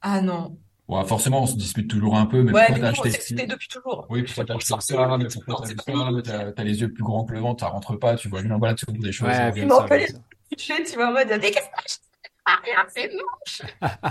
Ah 0.00 0.20
non. 0.20 0.58
Ouais, 0.88 1.04
forcément, 1.04 1.42
on 1.42 1.46
se 1.46 1.56
dispute 1.56 1.90
toujours 1.90 2.16
un 2.16 2.26
peu, 2.26 2.42
mais 2.42 2.52
ouais, 2.52 2.66
pourquoi 2.66 2.92
t'as 2.92 3.08
acheté 3.08 3.46
depuis 3.46 3.68
toujours. 3.68 4.06
Oui, 4.08 4.22
pourquoi 4.22 4.44
t'as 4.44 4.54
acheté 4.54 4.74
ça, 4.80 5.18
mais 5.18 5.26
pourquoi 5.26 5.66
t'as 6.22 6.52
t'as 6.52 6.64
les 6.64 6.80
yeux 6.80 6.92
plus 6.92 7.02
grands 7.02 7.24
que 7.24 7.32
le 7.32 7.40
ventre, 7.40 7.64
ça 7.64 7.70
rentre 7.70 7.96
pas, 7.96 8.14
tu 8.14 8.28
vois, 8.28 8.42
non, 8.42 8.58
voilà, 8.58 8.74
tu 8.74 8.86
des 8.86 9.12
choses. 9.12 9.28
Ouais, 9.28 9.52
tu 9.52 9.66
m'en 9.66 9.86
fais 9.86 9.98
les 9.98 10.06
tu 10.56 10.94
vois, 10.94 11.08
en 11.08 11.12
mode, 11.12 11.28
mais 11.28 11.50
qu'est-ce 11.50 11.66
que 11.66 12.06
ah, 12.46 12.60
rien, 12.64 12.86
c'est 12.88 13.10
moche. 13.12 13.62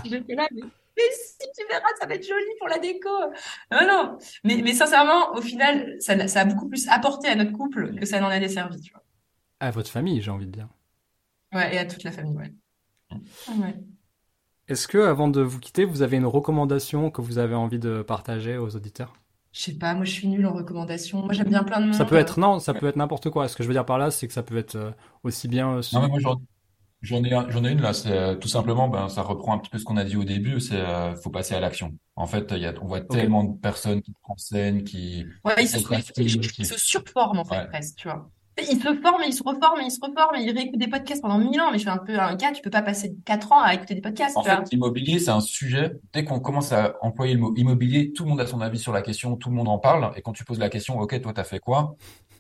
J'étais 0.03 0.35
là, 0.35 0.45
mais, 0.51 0.61
mais 0.97 1.03
si, 1.13 1.47
tu 1.57 1.65
verras, 1.69 1.87
ça 1.99 2.05
va 2.05 2.15
être 2.15 2.27
joli 2.27 2.45
pour 2.59 2.67
la 2.67 2.79
déco. 2.79 3.09
Non, 3.71 3.87
non. 3.87 4.17
Mais, 4.43 4.61
mais 4.61 4.73
sincèrement, 4.73 5.33
au 5.33 5.41
final, 5.41 5.95
ça, 5.99 6.27
ça 6.27 6.41
a 6.41 6.45
beaucoup 6.45 6.67
plus 6.67 6.89
apporté 6.89 7.29
à 7.29 7.35
notre 7.35 7.53
couple 7.53 7.95
que 7.95 8.05
ça 8.05 8.19
n'en 8.19 8.27
a 8.27 8.39
desservi, 8.39 8.81
tu 8.81 8.91
vois. 8.91 9.03
À 9.61 9.71
votre 9.71 9.89
famille, 9.89 10.21
j'ai 10.21 10.31
envie 10.31 10.47
de 10.47 10.51
dire. 10.51 10.67
Ouais, 11.53 11.75
et 11.75 11.77
à 11.77 11.85
toute 11.85 12.03
la 12.03 12.11
famille, 12.11 12.35
ouais. 12.35 12.51
Ouais. 13.11 13.75
Est-ce 14.67 14.87
que, 14.87 14.97
avant 14.97 15.27
de 15.27 15.41
vous 15.41 15.59
quitter, 15.59 15.85
vous 15.85 16.01
avez 16.01 16.17
une 16.17 16.25
recommandation 16.25 17.11
que 17.11 17.21
vous 17.21 17.37
avez 17.37 17.55
envie 17.55 17.79
de 17.79 18.01
partager 18.01 18.57
aux 18.57 18.75
auditeurs? 18.75 19.13
Je 19.55 19.61
sais 19.61 19.73
pas, 19.73 19.93
moi 19.93 20.03
je 20.03 20.11
suis 20.11 20.27
nulle 20.27 20.45
en 20.47 20.53
recommandations. 20.53 21.23
Moi 21.23 21.33
j'aime 21.33 21.47
bien 21.47 21.63
plein 21.63 21.79
de 21.79 21.85
monde. 21.85 21.93
Ça 21.93 22.03
peut 22.03 22.17
être 22.17 22.39
non, 22.41 22.59
ça 22.59 22.73
peut 22.73 22.87
être 22.87 22.97
n'importe 22.97 23.29
quoi. 23.29 23.47
Ce 23.47 23.55
que 23.55 23.63
je 23.63 23.69
veux 23.69 23.73
dire 23.73 23.85
par 23.85 23.97
là, 23.97 24.11
c'est 24.11 24.27
que 24.27 24.33
ça 24.33 24.43
peut 24.43 24.57
être 24.57 24.75
euh, 24.75 24.91
aussi 25.23 25.47
bien. 25.47 25.79
Non, 25.93 26.01
mais 26.01 26.07
moi 26.07 26.19
j'en 27.01 27.23
ai 27.23 27.29
j'en 27.29 27.63
ai 27.63 27.71
une 27.71 27.79
là. 27.79 27.93
C'est 27.93 28.11
euh, 28.11 28.35
tout 28.35 28.49
simplement, 28.49 28.89
ben 28.89 29.07
ça 29.07 29.21
reprend 29.21 29.53
un 29.53 29.59
petit 29.59 29.69
peu 29.69 29.77
ce 29.77 29.85
qu'on 29.85 29.95
a 29.95 30.03
dit 30.03 30.17
au 30.17 30.25
début. 30.25 30.59
C'est 30.59 30.75
euh, 30.75 31.15
faut 31.15 31.29
passer 31.29 31.55
à 31.55 31.61
l'action. 31.61 31.93
En 32.17 32.27
fait, 32.27 32.51
il 32.51 32.57
y 32.57 32.65
a, 32.65 32.73
on 32.81 32.85
voit 32.85 32.99
tellement 32.99 33.45
de 33.45 33.57
personnes 33.57 34.01
qui 34.01 34.13
renseignent, 34.23 34.83
qui. 34.83 35.25
Ouais, 35.45 35.53
ils 35.59 35.69
se, 35.69 36.21
ils 36.21 36.65
se 36.65 36.77
surforment 36.77 37.39
en 37.39 37.45
fait 37.45 37.67
presque, 37.67 37.95
tu 37.95 38.09
vois. 38.09 38.29
Il 38.57 38.81
se 38.81 38.93
forme, 39.01 39.21
il 39.27 39.33
se 39.33 39.43
reforme, 39.43 39.81
il 39.83 39.91
se 39.91 39.99
reforme, 40.01 40.35
il 40.37 40.49
réécoute 40.51 40.79
des 40.79 40.87
podcasts 40.87 41.21
pendant 41.21 41.37
mille 41.37 41.59
ans. 41.59 41.71
Mais 41.71 41.77
je 41.77 41.81
suis 41.81 41.89
un 41.89 41.97
peu 41.97 42.17
un 42.17 42.37
cas, 42.37 42.53
tu 42.53 42.61
peux 42.61 42.69
pas 42.69 42.81
passer 42.81 43.13
quatre 43.25 43.51
ans 43.51 43.61
à 43.61 43.73
écouter 43.73 43.95
des 43.95 44.01
podcasts. 44.01 44.37
En 44.37 44.43
fait, 44.43 44.71
l'immobilier, 44.71 45.19
c'est 45.19 45.31
un 45.31 45.41
sujet. 45.41 45.93
Dès 46.13 46.23
qu'on 46.23 46.39
commence 46.39 46.71
à 46.71 46.95
employer 47.01 47.33
le 47.33 47.41
mot 47.41 47.53
immobilier, 47.55 48.13
tout 48.13 48.23
le 48.23 48.29
monde 48.29 48.39
a 48.39 48.47
son 48.47 48.61
avis 48.61 48.79
sur 48.79 48.93
la 48.93 49.01
question, 49.01 49.35
tout 49.35 49.49
le 49.49 49.55
monde 49.55 49.67
en 49.67 49.77
parle. 49.77 50.11
Et 50.15 50.21
quand 50.21 50.31
tu 50.31 50.45
poses 50.45 50.59
la 50.59 50.69
question, 50.69 50.99
OK, 50.99 51.19
toi, 51.21 51.33
t'as 51.33 51.43
fait 51.43 51.59
quoi? 51.59 51.97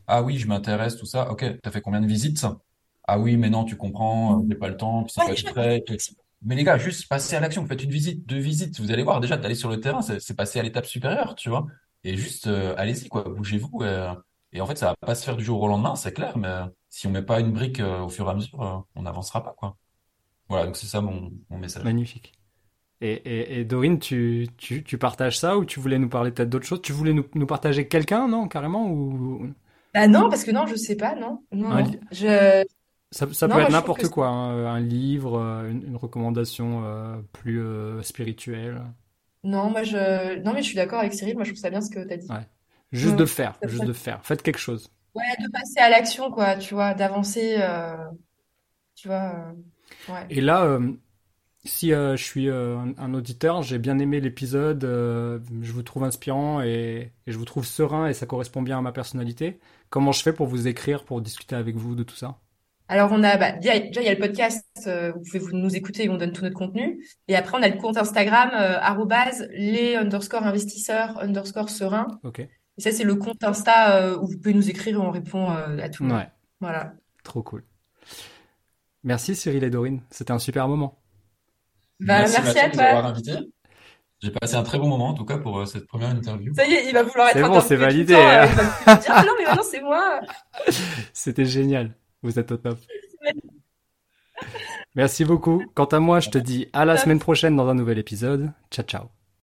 Ah 0.07 0.23
oui, 0.23 0.37
je 0.37 0.47
m'intéresse, 0.47 0.95
tout 0.95 1.05
ça. 1.05 1.29
OK, 1.31 1.43
t'as 1.61 1.71
fait 1.71 1.81
combien 1.81 1.99
de 1.99 2.07
visites? 2.07 2.45
Ah 3.07 3.19
oui, 3.19 3.35
mais 3.35 3.49
non, 3.49 3.65
tu 3.65 3.75
comprends, 3.75 4.41
j'ai 4.49 4.55
pas 4.55 4.69
le 4.69 4.77
temps, 4.77 5.05
c'est 5.09 5.43
pas 5.43 5.51
prêt. 5.51 5.83
Mais 6.43 6.55
les 6.55 6.63
gars, 6.63 6.77
juste 6.77 7.07
passer 7.09 7.35
à 7.35 7.39
l'action. 7.39 7.65
Faites 7.65 7.83
une 7.83 7.91
visite, 7.91 8.25
deux 8.25 8.37
visites. 8.37 8.79
Vous 8.79 8.91
allez 8.91 9.03
voir, 9.03 9.19
déjà, 9.19 9.35
d'aller 9.35 9.55
sur 9.55 9.69
le 9.69 9.81
terrain, 9.81 10.01
c'est 10.01 10.35
passer 10.35 10.59
à 10.59 10.63
l'étape 10.63 10.85
supérieure, 10.85 11.35
tu 11.35 11.49
vois. 11.49 11.65
Et 12.03 12.15
juste, 12.15 12.47
euh, 12.47 12.73
allez-y, 12.77 13.09
quoi. 13.09 13.23
Bougez-vous. 13.23 13.79
Euh, 13.81 14.13
et 14.55 14.61
en 14.61 14.65
fait, 14.65 14.77
ça 14.77 14.87
va 14.87 14.95
pas 14.95 15.15
se 15.15 15.25
faire 15.25 15.35
du 15.35 15.43
jour 15.43 15.61
au 15.61 15.67
lendemain, 15.67 15.95
c'est 15.95 16.13
clair, 16.13 16.37
mais 16.37 16.49
si 16.87 17.07
on 17.07 17.11
met 17.11 17.21
pas 17.21 17.41
une 17.41 17.51
brique 17.51 17.81
euh, 17.81 18.03
au 18.03 18.09
fur 18.09 18.25
et 18.25 18.31
à 18.31 18.33
mesure, 18.35 18.61
euh, 18.61 18.77
on 18.95 19.01
n'avancera 19.01 19.43
pas, 19.43 19.53
quoi. 19.57 19.75
Voilà, 20.47 20.65
donc 20.65 20.77
c'est 20.77 20.85
ça 20.85 21.01
mon, 21.01 21.33
mon, 21.49 21.57
message. 21.57 21.83
Magnifique. 21.83 22.31
Et, 23.01 23.11
et, 23.11 23.59
et 23.59 23.65
Dorine, 23.65 23.99
tu, 23.99 24.47
tu, 24.55 24.81
tu, 24.81 24.97
partages 24.97 25.37
ça 25.37 25.57
ou 25.57 25.65
tu 25.65 25.81
voulais 25.81 25.99
nous 25.99 26.07
parler 26.07 26.31
peut-être 26.31 26.49
d'autre 26.49 26.65
chose 26.65 26.81
Tu 26.81 26.93
voulais 26.93 27.11
nous, 27.11 27.25
nous 27.35 27.45
partager 27.45 27.89
quelqu'un, 27.89 28.29
non, 28.29 28.47
carrément 28.47 28.89
ou... 28.89 29.49
Bah 29.93 30.07
non, 30.07 30.29
parce 30.29 30.45
que 30.45 30.51
non, 30.51 30.67
je 30.67 30.75
sais 30.75 30.95
pas, 30.95 31.15
non. 31.15 31.43
non, 31.51 31.83
Je... 32.11 32.63
Ça, 33.11 33.27
ça 33.33 33.47
peut 33.49 33.59
être 33.59 33.71
n'importe 33.71 34.07
quoi, 34.07 34.27
hein, 34.27 34.65
un 34.65 34.79
livre, 34.79 35.37
euh, 35.37 35.69
une, 35.69 35.83
une 35.87 35.95
recommandation 35.97 36.83
plus 37.33 37.61
spirituelle. 38.03 38.81
Non, 39.43 39.69
moi 39.69 39.83
je, 39.83 40.39
non 40.39 40.53
mais 40.53 40.63
je 40.63 40.67
suis 40.67 40.75
d'accord 40.75 40.99
avec 40.99 41.13
Cyril. 41.13 41.35
Moi 41.35 41.43
je 41.43 41.51
trouve 41.51 41.61
ça 41.61 41.69
bien 41.69 41.81
ce 41.81 41.91
que 41.91 41.99
tu 41.99 42.13
as 42.13 42.17
dit. 42.17 42.27
Ouais. 42.31 42.47
Juste 42.91 43.15
de 43.15 43.25
faire, 43.25 43.57
juste 43.63 43.85
de 43.85 43.93
faire. 43.93 44.19
Faites 44.23 44.41
quelque 44.41 44.59
chose. 44.59 44.89
Ouais, 45.15 45.23
de 45.39 45.49
passer 45.49 45.79
à 45.79 45.89
l'action, 45.89 46.29
quoi, 46.29 46.57
tu 46.57 46.73
vois, 46.73 46.93
d'avancer, 46.93 47.55
euh, 47.59 47.95
tu 48.95 49.07
vois. 49.07 49.33
Euh, 50.09 50.11
ouais. 50.11 50.25
Et 50.29 50.41
là, 50.41 50.65
euh, 50.65 50.91
si 51.63 51.89
je 51.89 52.15
suis 52.17 52.49
un, 52.49 53.13
auditeur, 53.13 53.63
j'ai 53.63 53.79
bien 53.79 53.97
aimé 53.99 54.19
l'épisode, 54.19 54.81
je 54.83 55.71
vous 55.71 55.83
trouve 55.83 56.03
inspirant 56.03 56.61
et, 56.61 57.13
je 57.27 57.37
vous 57.37 57.45
trouve 57.45 57.65
serein 57.65 58.07
et 58.07 58.13
ça 58.13 58.25
correspond 58.25 58.61
bien 58.61 58.77
à 58.77 58.81
ma 58.81 58.91
personnalité. 58.91 59.59
Comment 59.89 60.11
je 60.11 60.21
fais 60.21 60.33
pour 60.33 60.47
vous 60.47 60.67
écrire, 60.67 61.05
pour 61.05 61.21
discuter 61.21 61.55
avec 61.55 61.75
vous 61.75 61.95
de 61.95 62.03
tout 62.03 62.15
ça? 62.15 62.39
Alors 62.87 63.11
on 63.11 63.23
a 63.23 63.35
bah, 63.37 63.53
déjà 63.53 63.75
il 63.75 64.03
y 64.03 64.07
a 64.07 64.13
le 64.13 64.19
podcast, 64.19 64.67
vous 64.85 65.21
pouvez 65.23 65.39
vous 65.39 65.53
nous 65.53 65.75
écouter 65.75 66.03
et 66.03 66.09
on 66.09 66.17
donne 66.17 66.33
tout 66.33 66.43
notre 66.43 66.55
contenu. 66.55 67.03
Et 67.27 67.35
après 67.35 67.57
on 67.57 67.63
a 67.63 67.69
le 67.69 67.77
compte 67.77 67.97
Instagram 67.97 68.51
euh, 68.53 69.47
les 69.53 69.95
underscore 69.95 70.43
investisseurs 70.43 71.17
underscore 71.19 71.69
serein. 71.69 72.07
Ok. 72.23 72.47
Et 72.77 72.81
ça, 72.81 72.91
c'est 72.91 73.03
le 73.03 73.15
compte 73.15 73.43
Insta 73.43 73.97
euh, 73.97 74.17
où 74.17 74.27
vous 74.27 74.37
pouvez 74.37 74.53
nous 74.53 74.69
écrire 74.69 74.95
et 74.95 74.97
on 74.97 75.11
répond 75.11 75.51
euh, 75.51 75.77
à 75.79 75.89
tout. 75.89 76.05
Ouais. 76.05 76.27
Voilà. 76.59 76.93
Trop 77.23 77.41
cool. 77.41 77.63
Merci 79.03 79.35
Cyril 79.35 79.63
et 79.63 79.69
Dorine. 79.69 80.01
C'était 80.09 80.31
un 80.31 80.39
super 80.39 80.67
moment. 80.67 80.99
Bah, 81.99 82.19
merci, 82.19 82.41
merci 82.41 82.59
à 82.59 82.69
toi. 82.69 82.83
invité. 83.05 83.33
J'ai 84.21 84.31
passé 84.31 84.55
un 84.55 84.63
très 84.63 84.79
bon 84.79 84.87
moment, 84.87 85.09
en 85.09 85.13
tout 85.13 85.25
cas, 85.25 85.37
pour 85.37 85.59
euh, 85.59 85.65
cette 85.65 85.87
première 85.87 86.09
interview. 86.09 86.53
Ça 86.55 86.65
y 86.65 86.73
est, 86.73 86.87
il 86.87 86.93
va 86.93 87.03
vouloir 87.03 87.29
être 87.29 87.37
C'est 87.37 87.43
bon, 87.43 87.61
c'est 87.61 87.75
validé. 87.75 88.15
Hein. 88.15 88.47
il 88.47 88.85
va 88.85 88.95
dire, 88.95 89.11
ah 89.13 89.23
non, 89.23 89.33
mais 89.37 89.45
maintenant, 89.45 89.63
c'est 89.63 89.81
moi. 89.81 90.19
C'était 91.13 91.45
génial. 91.45 91.93
Vous 92.23 92.39
êtes 92.39 92.51
au 92.51 92.57
top. 92.57 92.79
Merci 94.95 95.25
beaucoup. 95.25 95.63
Quant 95.75 95.85
à 95.85 95.99
moi, 95.99 96.19
je 96.19 96.29
te 96.29 96.37
dis 96.37 96.67
à 96.73 96.85
la 96.85 96.97
semaine 96.97 97.19
prochaine 97.19 97.55
dans 97.55 97.67
un 97.67 97.75
nouvel 97.75 97.99
épisode. 97.99 98.51
Ciao, 98.71 98.85
ciao. 98.85 99.24